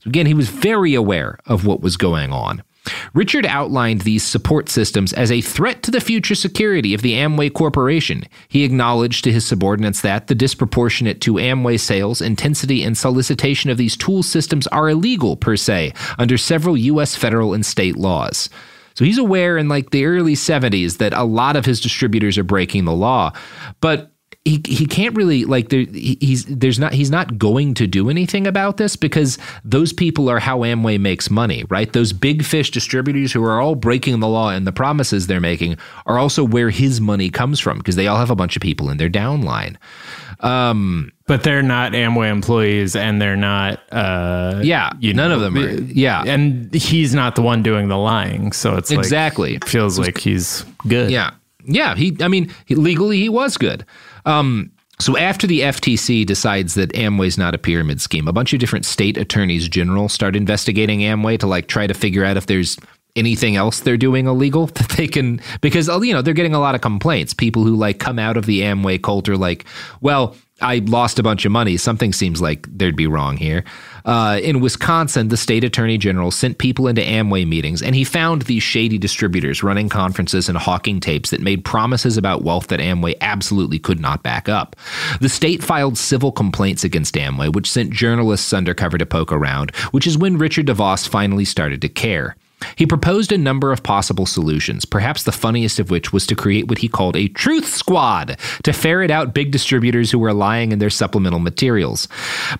So 0.00 0.08
again, 0.08 0.26
he 0.26 0.34
was 0.34 0.48
very 0.48 0.94
aware 0.94 1.38
of 1.46 1.66
what 1.66 1.80
was 1.80 1.96
going 1.96 2.32
on. 2.32 2.62
Richard 3.12 3.44
outlined 3.44 4.00
these 4.00 4.24
support 4.24 4.68
systems 4.68 5.12
as 5.12 5.30
a 5.30 5.42
threat 5.42 5.82
to 5.82 5.90
the 5.90 6.00
future 6.00 6.34
security 6.34 6.94
of 6.94 7.02
the 7.02 7.12
Amway 7.12 7.52
Corporation. 7.52 8.24
He 8.48 8.64
acknowledged 8.64 9.24
to 9.24 9.32
his 9.32 9.46
subordinates 9.46 10.00
that 10.00 10.28
the 10.28 10.34
disproportionate 10.34 11.20
to 11.22 11.34
Amway 11.34 11.78
sales, 11.78 12.22
intensity, 12.22 12.82
and 12.82 12.96
solicitation 12.96 13.70
of 13.70 13.76
these 13.76 13.96
tool 13.96 14.22
systems 14.22 14.66
are 14.68 14.88
illegal 14.88 15.36
per 15.36 15.56
se 15.56 15.92
under 16.18 16.38
several 16.38 16.76
U.S. 16.76 17.14
federal 17.14 17.52
and 17.52 17.64
state 17.64 17.96
laws. 17.96 18.48
So 18.94 19.04
he's 19.04 19.18
aware 19.18 19.58
in 19.58 19.68
like 19.68 19.90
the 19.90 20.06
early 20.06 20.34
70s 20.34 20.98
that 20.98 21.12
a 21.12 21.24
lot 21.24 21.56
of 21.56 21.66
his 21.66 21.80
distributors 21.80 22.38
are 22.38 22.44
breaking 22.44 22.86
the 22.86 22.92
law. 22.92 23.32
But 23.80 24.12
he 24.44 24.62
he 24.66 24.86
can't 24.86 25.14
really 25.14 25.44
like 25.44 25.68
there 25.68 25.84
he's 25.92 26.46
there's 26.46 26.78
not 26.78 26.94
he's 26.94 27.10
not 27.10 27.38
going 27.38 27.74
to 27.74 27.86
do 27.86 28.08
anything 28.08 28.46
about 28.46 28.78
this 28.78 28.96
because 28.96 29.38
those 29.64 29.92
people 29.92 30.30
are 30.30 30.38
how 30.38 30.60
Amway 30.60 30.98
makes 30.98 31.30
money, 31.30 31.64
right? 31.68 31.92
Those 31.92 32.14
big 32.14 32.42
fish 32.42 32.70
distributors 32.70 33.32
who 33.32 33.44
are 33.44 33.60
all 33.60 33.74
breaking 33.74 34.20
the 34.20 34.28
law 34.28 34.48
and 34.48 34.66
the 34.66 34.72
promises 34.72 35.26
they're 35.26 35.40
making 35.40 35.76
are 36.06 36.18
also 36.18 36.42
where 36.42 36.70
his 36.70 37.02
money 37.02 37.28
comes 37.28 37.60
from 37.60 37.78
because 37.78 37.96
they 37.96 38.06
all 38.06 38.16
have 38.16 38.30
a 38.30 38.34
bunch 38.34 38.56
of 38.56 38.62
people 38.62 38.88
in 38.88 38.96
their 38.96 39.10
downline. 39.10 39.76
Um, 40.40 41.12
but 41.26 41.42
they're 41.42 41.62
not 41.62 41.92
Amway 41.92 42.30
employees, 42.30 42.96
and 42.96 43.20
they're 43.20 43.36
not. 43.36 43.82
Uh, 43.92 44.60
yeah, 44.64 44.90
none 45.00 45.16
know, 45.16 45.34
of 45.34 45.40
them 45.42 45.56
are. 45.58 45.70
Yeah, 45.70 46.24
and 46.26 46.72
he's 46.74 47.14
not 47.14 47.36
the 47.36 47.42
one 47.42 47.62
doing 47.62 47.88
the 47.88 47.98
lying, 47.98 48.52
so 48.52 48.76
it's 48.76 48.90
exactly 48.90 49.54
like, 49.54 49.66
feels 49.66 49.98
like 49.98 50.16
he's 50.16 50.64
good. 50.88 51.10
Yeah, 51.10 51.32
yeah. 51.66 51.94
He, 51.94 52.16
I 52.20 52.28
mean, 52.28 52.50
he, 52.64 52.74
legally 52.74 53.18
he 53.18 53.28
was 53.28 53.58
good. 53.58 53.84
Um, 54.26 54.72
so 54.98 55.16
after 55.16 55.46
the 55.46 55.60
FTC 55.60 56.26
decides 56.26 56.74
that 56.74 56.92
Amway's 56.92 57.38
not 57.38 57.54
a 57.54 57.58
pyramid 57.58 58.02
scheme, 58.02 58.28
a 58.28 58.32
bunch 58.32 58.52
of 58.52 58.60
different 58.60 58.84
state 58.84 59.16
attorneys 59.16 59.66
general 59.68 60.10
start 60.10 60.36
investigating 60.36 61.00
Amway 61.00 61.38
to 61.38 61.46
like 61.46 61.68
try 61.68 61.86
to 61.86 61.94
figure 61.94 62.24
out 62.24 62.36
if 62.36 62.46
there's 62.46 62.76
anything 63.16 63.56
else 63.56 63.80
they're 63.80 63.96
doing 63.96 64.26
illegal 64.26 64.66
that 64.74 64.90
they 64.90 65.08
can 65.08 65.40
because 65.60 65.88
you 65.88 66.12
know 66.12 66.22
they're 66.22 66.34
getting 66.34 66.54
a 66.54 66.60
lot 66.60 66.74
of 66.74 66.80
complaints. 66.80 67.32
People 67.32 67.64
who 67.64 67.74
like 67.74 67.98
come 67.98 68.18
out 68.18 68.36
of 68.36 68.46
the 68.46 68.60
amway 68.60 69.02
cult 69.02 69.28
are 69.28 69.36
like 69.36 69.64
well 70.00 70.36
i 70.60 70.78
lost 70.86 71.18
a 71.18 71.22
bunch 71.22 71.44
of 71.44 71.52
money. 71.52 71.76
Something 71.76 72.12
seems 72.12 72.40
like 72.40 72.66
there'd 72.70 72.96
be 72.96 73.06
wrong 73.06 73.36
here 73.36 73.64
uh, 74.04 74.40
in 74.42 74.60
wisconsin 74.60 75.28
the 75.28 75.36
state 75.36 75.64
attorney 75.64 75.98
general 75.98 76.30
sent 76.30 76.58
people 76.58 76.86
into 76.86 77.02
amway 77.02 77.46
meetings 77.46 77.82
and 77.82 77.94
he 77.94 78.04
found 78.04 78.42
these 78.42 78.62
shady 78.62 78.98
distributors 78.98 79.62
running 79.62 79.88
conferences 79.88 80.48
and 80.48 80.58
hawking 80.58 81.00
tapes 81.00 81.30
that 81.30 81.40
made 81.40 81.64
promises 81.64 82.16
about 82.16 82.42
wealth 82.42 82.68
that 82.68 82.80
amway 82.80 83.14
absolutely 83.20 83.78
could 83.78 84.00
not 84.00 84.22
back 84.22 84.48
up. 84.48 84.76
The 85.20 85.28
state 85.28 85.62
filed 85.62 85.98
civil 85.98 86.32
complaints 86.32 86.84
against 86.84 87.14
amway 87.14 87.52
which 87.52 87.70
sent 87.70 87.92
journalists 87.92 88.52
undercover 88.52 88.98
to 88.98 89.06
poke 89.06 89.32
around 89.32 89.74
which 89.92 90.06
is 90.06 90.18
when 90.18 90.38
richard 90.38 90.66
devos 90.66 91.08
finally 91.08 91.44
started 91.44 91.80
to 91.82 91.88
care 91.88 92.36
he 92.76 92.86
proposed 92.86 93.32
a 93.32 93.38
number 93.38 93.72
of 93.72 93.82
possible 93.82 94.26
solutions, 94.26 94.84
perhaps 94.84 95.22
the 95.22 95.32
funniest 95.32 95.78
of 95.78 95.90
which 95.90 96.12
was 96.12 96.26
to 96.26 96.34
create 96.34 96.68
what 96.68 96.78
he 96.78 96.88
called 96.88 97.16
a 97.16 97.28
truth 97.28 97.66
squad 97.66 98.38
to 98.62 98.72
ferret 98.72 99.10
out 99.10 99.34
big 99.34 99.50
distributors 99.50 100.10
who 100.10 100.18
were 100.18 100.32
lying 100.32 100.72
in 100.72 100.78
their 100.78 100.90
supplemental 100.90 101.40
materials. 101.40 102.08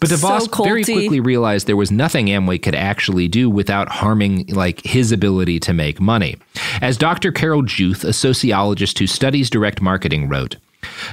But 0.00 0.10
DeVos 0.10 0.54
so 0.54 0.64
very 0.64 0.84
quickly 0.84 1.20
realized 1.20 1.66
there 1.66 1.76
was 1.76 1.90
nothing 1.90 2.26
Amway 2.26 2.62
could 2.62 2.74
actually 2.74 3.28
do 3.28 3.48
without 3.50 3.88
harming 3.88 4.46
like 4.46 4.80
his 4.84 5.12
ability 5.12 5.60
to 5.60 5.72
make 5.72 6.00
money. 6.00 6.36
As 6.80 6.96
Dr. 6.96 7.32
Carol 7.32 7.62
Juth, 7.62 8.04
a 8.04 8.12
sociologist 8.12 8.98
who 8.98 9.06
studies 9.06 9.50
direct 9.50 9.80
marketing, 9.80 10.28
wrote, 10.28 10.56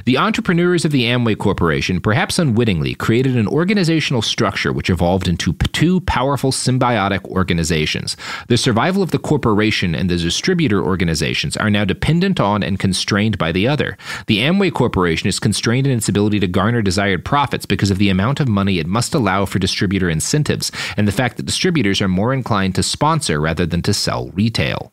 the 0.06 0.18
entrepreneurs 0.18 0.86
of 0.86 0.92
the 0.92 1.04
Amway 1.04 1.38
Corporation, 1.38 2.00
perhaps 2.00 2.40
unwittingly, 2.40 2.96
created 2.96 3.36
an 3.36 3.48
organizational 3.48 4.22
structure 4.22 4.72
which 4.72 4.90
evolved 4.90 5.28
into 5.28 5.54
two 5.54 6.02
powerful 6.02 6.52
symbiotic 6.52 7.26
organizations. 7.26 8.16
The 8.48 8.58
survival 8.58 9.04
of 9.04 9.12
the 9.12 9.20
corporation 9.20 9.96
and 9.96 10.10
the 10.10 10.18
distributor 10.18 10.84
organizations 10.84 11.58
are 11.58 11.70
now 11.70 11.86
dependent 11.86 12.40
on 12.40 12.64
and 12.64 12.80
constrained 12.80 13.38
by 13.38 13.52
the 13.52 13.68
other. 13.68 13.98
The 14.28 14.40
Amway 14.40 14.74
Corporation 14.74 15.28
is 15.28 15.40
constrained 15.40 15.88
in 15.88 15.98
its 15.98 16.10
ability 16.10 16.40
to 16.40 16.48
garner 16.48 16.82
desired 16.82 17.26
profits 17.26 17.66
because 17.66 17.92
of 17.92 17.98
the 17.98 18.10
amount 18.10 18.40
of 18.40 18.48
money 18.48 18.80
it 18.80 18.88
must 18.88 19.14
allow 19.14 19.46
for 19.46 19.60
distributor 19.60 20.10
incentives 20.10 20.72
and 20.96 21.08
the 21.08 21.12
fact 21.12 21.38
that 21.38 21.46
distributors 21.46 22.02
are 22.02 22.08
more 22.08 22.34
inclined 22.34 22.76
to 22.76 22.84
sponsor 22.84 23.40
rather 23.40 23.66
than 23.66 23.82
to 23.82 23.94
sell 23.94 24.30
retail. 24.30 24.92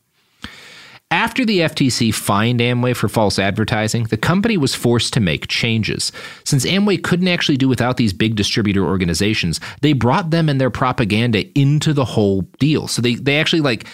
After 1.15 1.45
the 1.45 1.61
FTC 1.61 2.13
fined 2.13 2.59
Amway 2.59 2.97
for 2.97 3.09
false 3.09 3.39
advertising, 3.39 4.03
the 4.03 4.17
company 4.17 4.57
was 4.57 4.75
forced 4.75 5.13
to 5.13 5.21
make 5.21 5.47
changes. 5.47 6.11
Since 6.43 6.67
Amway 6.67 7.05
couldn't 7.05 7.29
actually 7.29 7.57
do 7.57 7.69
without 7.69 7.99
these 7.99 8.13
big 8.13 8.35
distributor 8.35 8.85
organizations, 8.85 9.61
they 9.81 9.93
brought 9.93 10.31
them 10.31 10.49
and 10.49 10.61
their 10.61 10.71
propaganda 10.71 11.47
into 11.57 11.93
the 11.93 12.05
whole 12.05 12.41
deal. 12.59 12.89
So 12.89 13.01
they, 13.01 13.15
they 13.15 13.39
actually 13.39 13.63
like 13.63 13.87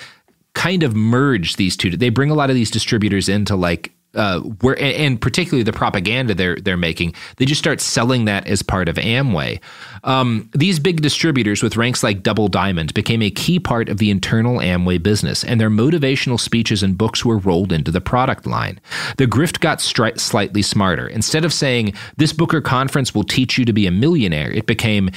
kind 0.55 0.83
of 0.83 0.97
merge 0.97 1.57
these 1.57 1.77
two. 1.77 1.95
They 1.95 2.09
bring 2.09 2.31
a 2.31 2.35
lot 2.35 2.49
of 2.49 2.57
these 2.57 2.71
distributors 2.71 3.29
into 3.29 3.55
like 3.55 3.93
uh, 4.15 4.41
where 4.41 4.81
and 4.81 5.21
particularly 5.21 5.63
the 5.63 5.73
propaganda 5.73 6.35
they're 6.35 6.57
they're 6.57 6.77
making, 6.77 7.15
they 7.37 7.45
just 7.45 7.59
start 7.59 7.81
selling 7.81 8.25
that 8.25 8.47
as 8.47 8.63
part 8.63 8.89
of 8.89 8.97
Amway. 8.97 9.61
Um, 10.05 10.49
these 10.53 10.79
big 10.79 11.03
distributors 11.03 11.63
with 11.63 11.77
ranks 11.77 12.03
like 12.03 12.23
Double 12.23 12.49
Diamond 12.49 12.95
became 12.95 13.23
a 13.23 13.31
key 13.31 13.59
part 13.59 13.89
of 13.89 13.99
the 13.99 14.11
internal 14.11 14.59
Amway 14.59 15.03
business, 15.03 15.45
and 15.45 15.61
their 15.61 15.71
motivational 15.71 16.41
speeches 16.41 16.83
and 16.83 16.97
books 16.97 17.25
were 17.25 17.39
rolled 17.39 17.73
into 17.73 17.91
the 17.91 18.01
product 18.01 18.47
line. 18.47 18.81
The 19.17 19.27
grift 19.27 19.61
got 19.61 19.79
stri- 19.79 20.19
slightly 20.19 20.63
smarter. 20.63 21.07
Instead 21.07 21.45
of 21.45 21.53
saying 21.53 21.95
this 22.17 22.33
book 22.33 22.53
or 22.55 22.61
conference 22.61 23.15
will 23.15 23.25
teach 23.25 23.59
you 23.59 23.65
to 23.65 23.73
be 23.73 23.87
a 23.87 23.91
millionaire, 23.91 24.51
it 24.51 24.67
became 24.67 25.11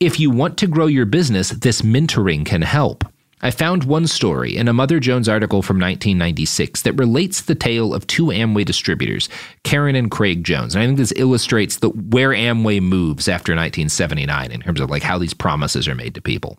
if 0.00 0.20
you 0.20 0.30
want 0.30 0.56
to 0.58 0.68
grow 0.68 0.86
your 0.86 1.06
business, 1.06 1.50
this 1.50 1.82
mentoring 1.82 2.46
can 2.46 2.62
help. 2.62 3.04
I 3.40 3.50
found 3.50 3.84
one 3.84 4.06
story 4.06 4.56
in 4.56 4.68
a 4.68 4.72
Mother 4.72 4.98
Jones 4.98 5.28
article 5.28 5.62
from 5.62 5.76
1996 5.76 6.82
that 6.82 6.94
relates 6.94 7.42
the 7.42 7.54
tale 7.54 7.94
of 7.94 8.06
two 8.06 8.26
Amway 8.26 8.64
distributors, 8.64 9.28
Karen 9.62 9.94
and 9.94 10.10
Craig 10.10 10.44
Jones. 10.44 10.74
And 10.74 10.82
I 10.82 10.86
think 10.86 10.98
this 10.98 11.12
illustrates 11.16 11.78
the 11.78 11.90
where 11.90 12.30
Amway 12.30 12.82
moves 12.82 13.28
after 13.28 13.52
1979 13.52 14.50
in 14.50 14.60
terms 14.60 14.80
of 14.80 14.90
like 14.90 15.02
how 15.02 15.18
these 15.18 15.34
promises 15.34 15.86
are 15.86 15.94
made 15.94 16.14
to 16.14 16.20
people. 16.22 16.58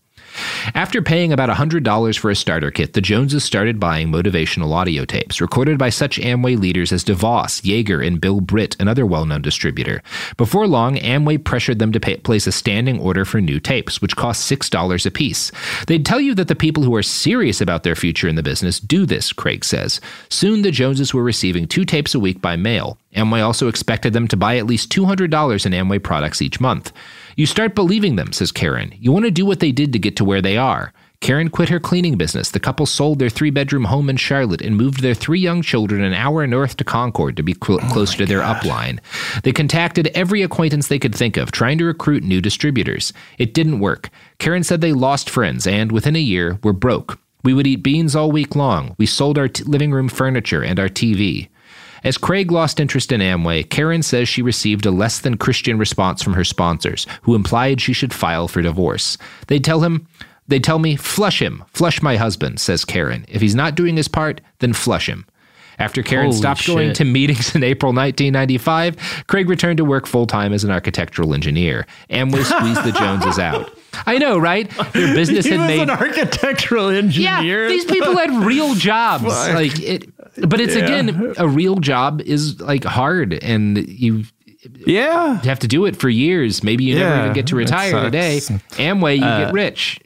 After 0.75 1.01
paying 1.01 1.33
about 1.33 1.49
$100 1.49 2.17
for 2.17 2.29
a 2.29 2.35
starter 2.35 2.71
kit, 2.71 2.93
the 2.93 3.01
Joneses 3.01 3.43
started 3.43 3.79
buying 3.79 4.09
motivational 4.09 4.71
audio 4.73 5.05
tapes, 5.05 5.41
recorded 5.41 5.77
by 5.77 5.89
such 5.89 6.19
Amway 6.19 6.59
leaders 6.59 6.91
as 6.91 7.03
DeVos, 7.03 7.61
Yager, 7.63 8.01
and 8.01 8.21
Bill 8.21 8.41
Britt, 8.41 8.75
another 8.79 9.05
well 9.05 9.25
known 9.25 9.41
distributor. 9.41 10.01
Before 10.37 10.67
long, 10.67 10.95
Amway 10.97 11.43
pressured 11.43 11.79
them 11.79 11.91
to 11.91 11.99
pay, 11.99 12.17
place 12.17 12.47
a 12.47 12.51
standing 12.51 12.99
order 12.99 13.25
for 13.25 13.41
new 13.41 13.59
tapes, 13.59 14.01
which 14.01 14.15
cost 14.15 14.49
$6 14.49 15.05
a 15.05 15.11
piece. 15.11 15.51
They'd 15.87 16.05
tell 16.05 16.19
you 16.19 16.35
that 16.35 16.47
the 16.47 16.55
people 16.55 16.83
who 16.83 16.95
are 16.95 17.03
serious 17.03 17.61
about 17.61 17.83
their 17.83 17.95
future 17.95 18.27
in 18.27 18.35
the 18.35 18.43
business 18.43 18.79
do 18.79 19.05
this, 19.05 19.33
Craig 19.33 19.65
says. 19.65 20.01
Soon, 20.29 20.61
the 20.61 20.71
Joneses 20.71 21.13
were 21.13 21.23
receiving 21.23 21.67
two 21.67 21.85
tapes 21.85 22.13
a 22.15 22.19
week 22.19 22.41
by 22.41 22.55
mail. 22.55 22.97
Amway 23.15 23.43
also 23.43 23.67
expected 23.67 24.13
them 24.13 24.27
to 24.27 24.37
buy 24.37 24.57
at 24.57 24.67
least 24.67 24.91
$200 24.91 25.65
in 25.65 25.71
Amway 25.71 26.01
products 26.01 26.41
each 26.41 26.59
month. 26.59 26.91
You 27.35 27.45
start 27.45 27.75
believing 27.75 28.15
them, 28.15 28.33
says 28.33 28.51
Karen. 28.51 28.93
You 28.99 29.11
want 29.11 29.25
to 29.25 29.31
do 29.31 29.45
what 29.45 29.59
they 29.59 29.71
did 29.71 29.93
to 29.93 29.99
get 29.99 30.15
to 30.17 30.25
where 30.25 30.41
they 30.41 30.57
are. 30.57 30.93
Karen 31.21 31.49
quit 31.49 31.67
her 31.67 31.81
cleaning 31.81 32.15
business. 32.15 32.51
The 32.51 32.61
couple 32.61 32.85
sold 32.85 33.19
their 33.19 33.29
three 33.29 33.49
bedroom 33.49 33.83
home 33.83 34.09
in 34.09 34.15
Charlotte 34.15 34.61
and 34.61 34.77
moved 34.77 35.01
their 35.01 35.13
three 35.13 35.39
young 35.39 35.61
children 35.61 36.01
an 36.01 36.13
hour 36.13 36.47
north 36.47 36.77
to 36.77 36.85
Concord 36.85 37.35
to 37.35 37.43
be 37.43 37.53
cl- 37.61 37.79
oh 37.83 37.89
closer 37.91 38.19
to 38.19 38.25
their 38.25 38.39
God. 38.39 38.55
upline. 38.63 38.99
They 39.43 39.51
contacted 39.51 40.07
every 40.15 40.41
acquaintance 40.43 40.87
they 40.87 40.99
could 40.99 41.13
think 41.13 41.35
of, 41.35 41.51
trying 41.51 41.77
to 41.79 41.85
recruit 41.85 42.23
new 42.23 42.39
distributors. 42.39 43.11
It 43.37 43.53
didn't 43.53 43.81
work. 43.81 44.09
Karen 44.37 44.63
said 44.63 44.79
they 44.79 44.93
lost 44.93 45.29
friends 45.29 45.67
and, 45.67 45.91
within 45.91 46.15
a 46.15 46.19
year, 46.19 46.57
were 46.63 46.71
broke. 46.73 47.19
We 47.43 47.53
would 47.53 47.67
eat 47.67 47.83
beans 47.83 48.15
all 48.15 48.31
week 48.31 48.55
long. 48.55 48.95
We 48.97 49.05
sold 49.05 49.37
our 49.37 49.49
t- 49.49 49.63
living 49.65 49.91
room 49.91 50.07
furniture 50.07 50.63
and 50.63 50.79
our 50.79 50.89
TV. 50.89 51.49
As 52.03 52.17
Craig 52.17 52.51
lost 52.51 52.79
interest 52.79 53.11
in 53.11 53.21
Amway, 53.21 53.69
Karen 53.69 54.03
says 54.03 54.29
she 54.29 54.41
received 54.41 54.85
a 54.85 54.91
less 54.91 55.19
than 55.19 55.37
Christian 55.37 55.77
response 55.77 56.21
from 56.21 56.33
her 56.33 56.43
sponsors, 56.43 57.05
who 57.23 57.35
implied 57.35 57.81
she 57.81 57.93
should 57.93 58.13
file 58.13 58.47
for 58.47 58.61
divorce. 58.61 59.17
They 59.47 59.59
tell 59.59 59.81
him, 59.81 60.07
they 60.47 60.59
tell 60.59 60.79
me, 60.79 60.95
flush 60.95 61.41
him, 61.41 61.63
flush 61.73 62.01
my 62.01 62.15
husband, 62.15 62.59
says 62.59 62.85
Karen. 62.85 63.25
If 63.27 63.41
he's 63.41 63.55
not 63.55 63.75
doing 63.75 63.97
his 63.97 64.07
part, 64.07 64.41
then 64.59 64.73
flush 64.73 65.07
him. 65.07 65.25
After 65.77 66.03
Karen 66.03 66.25
Holy 66.25 66.37
stopped 66.37 66.61
shit. 66.61 66.75
going 66.75 66.93
to 66.93 67.05
meetings 67.05 67.55
in 67.55 67.63
April 67.63 67.93
1995, 67.93 69.23
Craig 69.27 69.49
returned 69.49 69.77
to 69.77 69.85
work 69.85 70.05
full 70.05 70.27
time 70.27 70.51
as 70.51 70.63
an 70.65 70.71
architectural 70.71 71.33
engineer. 71.33 71.87
Amway 72.09 72.43
squeezed 72.43 72.83
the 72.83 72.91
Joneses 72.91 73.39
out. 73.39 73.73
I 74.05 74.17
know, 74.17 74.37
right? 74.37 74.69
Their 74.93 75.15
business 75.15 75.45
he 75.45 75.51
had 75.51 75.67
made 75.67 75.81
an 75.81 75.89
architectural 75.89 76.89
engineer. 76.89 77.63
Yeah, 77.63 77.69
these 77.69 77.85
people 77.85 78.15
had 78.17 78.29
real 78.43 78.75
jobs. 78.75 79.23
like 79.23 79.79
it, 79.79 80.09
but 80.47 80.59
it's 80.59 80.75
yeah. 80.75 80.83
again 80.83 81.33
a 81.37 81.47
real 81.47 81.75
job 81.75 82.21
is 82.21 82.59
like 82.59 82.83
hard, 82.83 83.33
and 83.33 83.77
you 83.77 84.23
yeah 84.85 85.41
you 85.41 85.49
have 85.49 85.59
to 85.59 85.67
do 85.67 85.85
it 85.85 85.95
for 85.95 86.09
years. 86.09 86.63
Maybe 86.63 86.83
you 86.85 86.95
yeah, 86.95 87.09
never 87.09 87.21
even 87.21 87.33
get 87.33 87.47
to 87.47 87.55
retire 87.55 88.03
today. 88.03 88.37
Amway, 88.37 89.17
you 89.17 89.23
uh, 89.23 89.45
get 89.45 89.53
rich. 89.53 89.99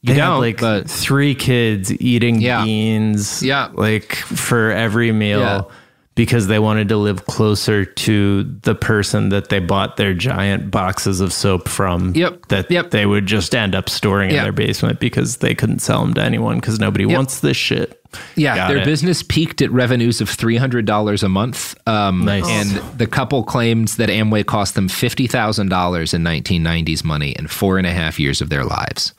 You 0.00 0.14
they 0.14 0.20
don't 0.20 0.40
like 0.40 0.60
but, 0.60 0.88
three 0.88 1.34
kids 1.34 1.92
eating 1.92 2.40
yeah. 2.40 2.64
beans, 2.64 3.42
yeah, 3.42 3.70
like 3.72 4.14
for 4.14 4.70
every 4.70 5.10
meal. 5.10 5.70
Because 6.18 6.48
they 6.48 6.58
wanted 6.58 6.88
to 6.88 6.96
live 6.96 7.26
closer 7.26 7.84
to 7.84 8.42
the 8.42 8.74
person 8.74 9.28
that 9.28 9.50
they 9.50 9.60
bought 9.60 9.98
their 9.98 10.14
giant 10.14 10.68
boxes 10.68 11.20
of 11.20 11.32
soap 11.32 11.68
from. 11.68 12.12
Yep. 12.16 12.46
That 12.48 12.68
yep. 12.72 12.90
they 12.90 13.06
would 13.06 13.26
just 13.26 13.54
end 13.54 13.76
up 13.76 13.88
storing 13.88 14.30
yep. 14.30 14.38
in 14.38 14.42
their 14.42 14.52
basement 14.52 14.98
because 14.98 15.36
they 15.36 15.54
couldn't 15.54 15.78
sell 15.78 16.00
them 16.00 16.14
to 16.14 16.20
anyone 16.20 16.56
because 16.56 16.80
nobody 16.80 17.04
yep. 17.04 17.16
wants 17.16 17.38
this 17.38 17.56
shit. 17.56 18.02
Yeah, 18.34 18.56
Got 18.56 18.68
their 18.68 18.78
it. 18.78 18.84
business 18.84 19.22
peaked 19.22 19.62
at 19.62 19.70
revenues 19.70 20.20
of 20.20 20.28
three 20.28 20.56
hundred 20.56 20.86
dollars 20.86 21.22
a 21.22 21.28
month. 21.28 21.76
Um, 21.86 22.24
nice. 22.24 22.44
And 22.48 22.70
the 22.98 23.06
couple 23.06 23.44
claims 23.44 23.94
that 23.96 24.08
Amway 24.08 24.44
cost 24.44 24.74
them 24.74 24.88
fifty 24.88 25.28
thousand 25.28 25.68
dollars 25.68 26.12
in 26.12 26.24
nineteen 26.24 26.64
nineties 26.64 27.04
money 27.04 27.30
in 27.38 27.46
four 27.46 27.78
and 27.78 27.86
a 27.86 27.92
half 27.92 28.18
years 28.18 28.40
of 28.40 28.48
their 28.48 28.64
lives. 28.64 29.14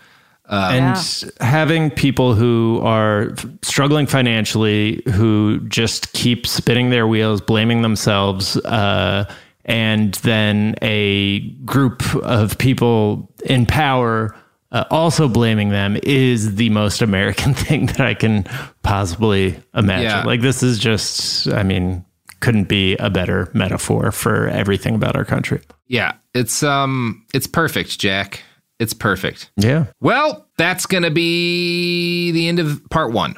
Um, 0.50 0.74
and 0.74 1.24
yeah. 1.24 1.46
having 1.46 1.92
people 1.92 2.34
who 2.34 2.82
are 2.84 3.36
struggling 3.62 4.08
financially, 4.08 5.02
who 5.14 5.60
just 5.70 6.12
keep 6.14 6.48
spinning 6.48 6.90
their 6.90 7.08
wheels, 7.08 7.40
blaming 7.40 7.84
themselves, 7.84 8.58
uh, 8.58 9.32
and 9.66 10.16
then 10.16 10.76
a 10.82 11.42
group 11.66 12.04
of 12.16 12.58
people 12.58 13.32
in 13.46 13.68
power 13.68 14.36
uh, 14.72 14.86
also 14.92 15.28
blaming 15.28 15.70
them 15.70 15.98
is 16.04 16.56
the 16.56 16.70
most 16.70 17.02
American 17.02 17.54
thing 17.56 17.88
that 17.88 18.02
I 18.02 18.14
can 18.14 18.44
possibly 18.84 19.60
imagine. 19.76 20.04
Yeah. 20.06 20.24
Like, 20.24 20.42
this 20.42 20.64
is 20.64 20.80
just, 20.80 21.48
I 21.48 21.64
mean, 21.64 22.06
couldn't 22.40 22.70
be 22.70 22.96
a 22.98 23.10
better 23.10 23.50
metaphor 23.54 24.12
for 24.12 24.48
everything 24.48 24.96
about 24.96 25.16
our 25.16 25.26
country. 25.26 25.62
Yeah, 25.88 26.14
it's 26.34 26.64
um, 26.64 27.26
it's 27.34 27.48
perfect, 27.48 28.00
Jack. 28.00 28.44
It's 28.80 28.94
perfect. 28.94 29.52
Yeah. 29.58 29.88
Well, 30.00 30.48
that's 30.58 30.86
gonna 30.86 31.12
be 31.12 32.32
the 32.32 32.48
end 32.48 32.60
of 32.60 32.82
part 32.90 33.12
one. 33.12 33.36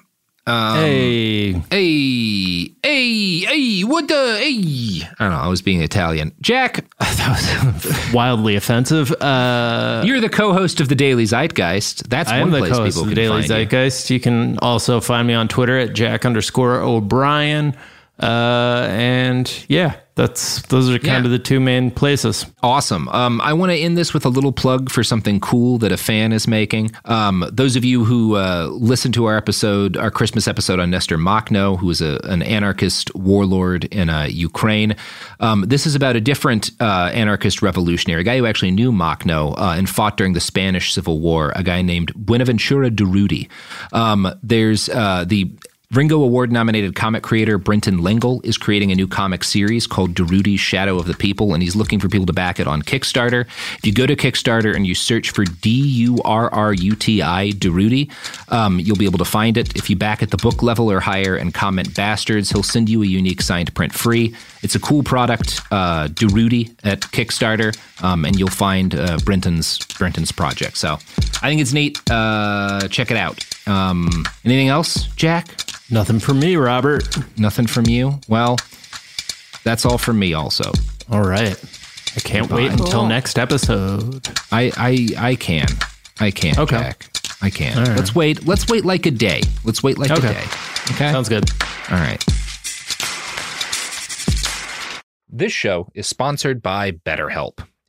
Um, 0.48 0.78
hey, 0.78 1.52
hey, 1.70 2.76
hey, 2.82 3.40
hey! 3.40 3.82
What 3.82 4.08
the? 4.08 4.38
Hey! 4.40 5.08
I 5.20 5.24
don't 5.24 5.34
know. 5.34 5.38
I 5.38 5.48
was 5.48 5.62
being 5.62 5.82
Italian. 5.84 6.34
Jack, 6.42 6.84
that 7.00 7.74
was 7.86 8.14
wildly 8.14 8.56
offensive. 8.56 9.12
Uh, 9.14 10.02
you're 10.04 10.20
the 10.20 10.30
co-host 10.30 10.82
of 10.82 10.90
the 10.90 10.96
Daily 10.96 11.26
Zeitgeist. 11.26 12.10
That's 12.10 12.32
I 12.32 12.40
one 12.40 12.48
am 12.48 12.52
the 12.54 12.58
place 12.60 12.72
co-host 12.72 12.96
people 12.98 13.04
of 13.04 13.10
the 13.10 13.16
can 13.16 13.24
Daily 13.24 13.42
find 13.44 13.50
you. 13.50 13.56
Zeitgeist. 13.56 14.10
You. 14.10 14.20
can 14.20 14.58
also 14.60 15.00
find 15.00 15.28
me 15.28 15.36
on 15.36 15.48
Twitter 15.48 15.78
at 15.78 15.94
Jack 15.94 16.26
underscore 16.26 16.78
O'Brien. 16.78 17.78
Uh, 18.20 18.86
and 18.92 19.66
yeah, 19.68 19.96
that's 20.14 20.62
those 20.64 20.88
are 20.90 21.00
kind 21.00 21.24
Yeah. 21.24 21.26
of 21.26 21.32
the 21.32 21.40
two 21.40 21.60
main 21.60 21.90
places. 21.90 22.46
Awesome. 22.62 23.08
Um, 23.10 23.42
I 23.42 23.54
want 23.54 23.72
to 23.72 23.76
end 23.78 23.98
this 23.98 24.14
with 24.14 24.26
a 24.26 24.30
little 24.30 24.52
plug 24.52 24.92
for 24.92 25.04
something 25.04 25.40
cool 25.40 25.80
that 25.80 25.92
a 25.92 25.98
fan 25.98 26.32
is 26.32 26.48
making. 26.48 26.92
Um, 27.06 27.44
those 27.52 27.76
of 27.76 27.84
you 27.84 28.06
who 28.06 28.36
uh, 28.36 28.68
listened 28.74 29.16
to 29.16 29.26
our 29.26 29.38
episode, 29.38 29.98
our 29.98 30.12
Christmas 30.12 30.48
episode 30.48 30.80
on 30.80 30.92
Nestor 30.92 31.18
Makhno, 31.18 31.80
who 31.80 31.90
is 31.90 32.00
a, 32.00 32.20
an 32.26 32.44
anarchist 32.44 33.14
warlord 33.16 33.86
in 33.86 34.10
uh, 34.12 34.28
Ukraine, 34.30 34.96
um, 35.40 35.62
this 35.68 35.88
is 35.88 35.96
about 35.96 36.16
a 36.16 36.22
different 36.22 36.70
uh, 36.80 37.10
anarchist 37.14 37.64
revolutionary, 37.64 38.22
a 38.22 38.24
guy 38.24 38.38
who 38.38 38.46
actually 38.46 38.72
knew 38.72 38.92
Makhno 38.92 39.56
uh, 39.58 39.74
and 39.76 39.90
fought 39.90 40.16
during 40.18 40.34
the 40.34 40.40
Spanish 40.42 40.94
Civil 40.94 41.20
War, 41.22 41.54
a 41.56 41.64
guy 41.64 41.82
named 41.82 42.12
Buenaventura 42.16 42.92
Durruti. 42.92 43.50
Um, 43.94 44.32
there's 44.44 44.90
uh, 44.90 45.26
the 45.28 45.52
Ringo 45.94 46.22
Award 46.22 46.54
nominated 46.54 46.96
comic 46.96 47.22
creator 47.22 47.58
Brenton 47.58 47.98
Lingle 47.98 48.40
is 48.46 48.58
creating 48.58 48.94
a 48.94 48.96
new 48.96 49.08
comic 49.08 49.44
series 49.44 49.88
called 49.88 50.14
Durruti's 50.14 50.62
Shadow 50.62 50.98
of 50.98 51.06
the 51.06 51.14
People, 51.14 51.54
and 51.54 51.62
he's 51.62 51.76
looking 51.76 52.00
for 52.00 52.08
people 52.08 52.26
to 52.28 52.34
back 52.34 52.62
it 52.62 52.68
on 52.68 52.82
Kickstarter. 52.82 53.42
If 53.78 53.86
you 53.86 53.94
go 53.94 54.06
to 54.06 54.16
Kickstarter 54.16 54.74
and 54.74 54.88
you 54.88 54.96
search 54.96 55.32
for 55.32 55.44
D 55.44 55.70
U 55.70 56.22
R 56.24 56.50
R 56.54 56.72
U 56.74 56.96
T 56.96 57.22
I 57.22 57.50
Durruti, 57.50 58.10
um, 58.54 58.80
you'll 58.80 58.96
be 58.96 59.04
able 59.04 59.18
to 59.18 59.26
find 59.26 59.58
it. 59.58 59.76
If 59.76 59.90
you 59.90 59.98
back 59.98 60.24
at 60.24 60.32
the 60.32 60.38
book 60.38 60.64
level 60.64 60.90
or 60.90 61.02
higher 61.02 61.36
and 61.36 61.54
comment 61.54 61.94
Bastards, 61.94 62.50
he'll 62.50 62.64
send 62.64 62.88
you 62.88 63.04
a 63.04 63.06
unique 63.06 63.42
signed 63.42 63.74
print 63.76 63.94
free. 63.94 64.34
It's 64.62 64.76
a 64.76 64.80
cool 64.80 65.04
product, 65.04 65.60
uh, 65.72 66.04
at 66.06 67.02
Kickstarter, 67.12 67.78
um, 68.02 68.24
and 68.24 68.40
you'll 68.40 68.48
find 68.48 68.96
uh, 68.96 69.18
Brenton's 69.26 69.80
Brenton's 69.98 70.32
project. 70.32 70.78
So 70.78 70.94
I 70.94 71.50
think 71.50 71.60
it's 71.60 71.74
neat. 71.74 72.00
Uh, 72.10 72.88
check 72.88 73.12
it 73.12 73.18
out. 73.18 73.46
Um, 73.68 74.26
anything 74.46 74.70
else, 74.70 75.04
Jack? 75.18 75.48
Nothing 75.92 76.20
from 76.20 76.40
me, 76.40 76.56
Robert. 76.56 77.04
Nothing 77.38 77.68
from 77.68 77.86
you? 77.86 78.20
Well, 78.30 78.58
that's 79.64 79.86
all 79.86 79.98
from 79.98 80.20
me 80.20 80.34
also. 80.34 80.72
All 81.12 81.22
right. 81.24 81.56
I 82.16 82.20
can't 82.22 82.50
wait 82.50 82.72
until 82.72 83.06
next 83.06 83.38
episode. 83.38 84.28
I 84.52 84.72
I 84.78 85.08
I 85.32 85.36
can. 85.36 85.68
I 86.20 86.32
can, 86.32 86.58
Okay. 86.60 86.78
Jack. 86.78 87.08
I 87.42 87.50
can. 87.50 87.78
All 87.78 87.84
right. 87.86 87.98
Let's 87.98 88.14
wait. 88.16 88.46
Let's 88.46 88.68
wait 88.68 88.86
like 88.86 89.06
a 89.06 89.12
day. 89.12 89.42
Let's 89.64 89.82
wait 89.84 89.98
like 89.98 90.12
Okay. 90.12 90.30
a 90.30 90.34
day. 90.34 90.44
Okay. 90.92 91.12
Sounds 91.12 91.30
good. 91.30 91.50
All 91.90 91.98
right. 91.98 92.24
This 95.34 95.52
show 95.54 95.90
is 95.96 96.08
sponsored 96.08 96.62
by 96.62 96.92
BetterHelp. 96.92 97.66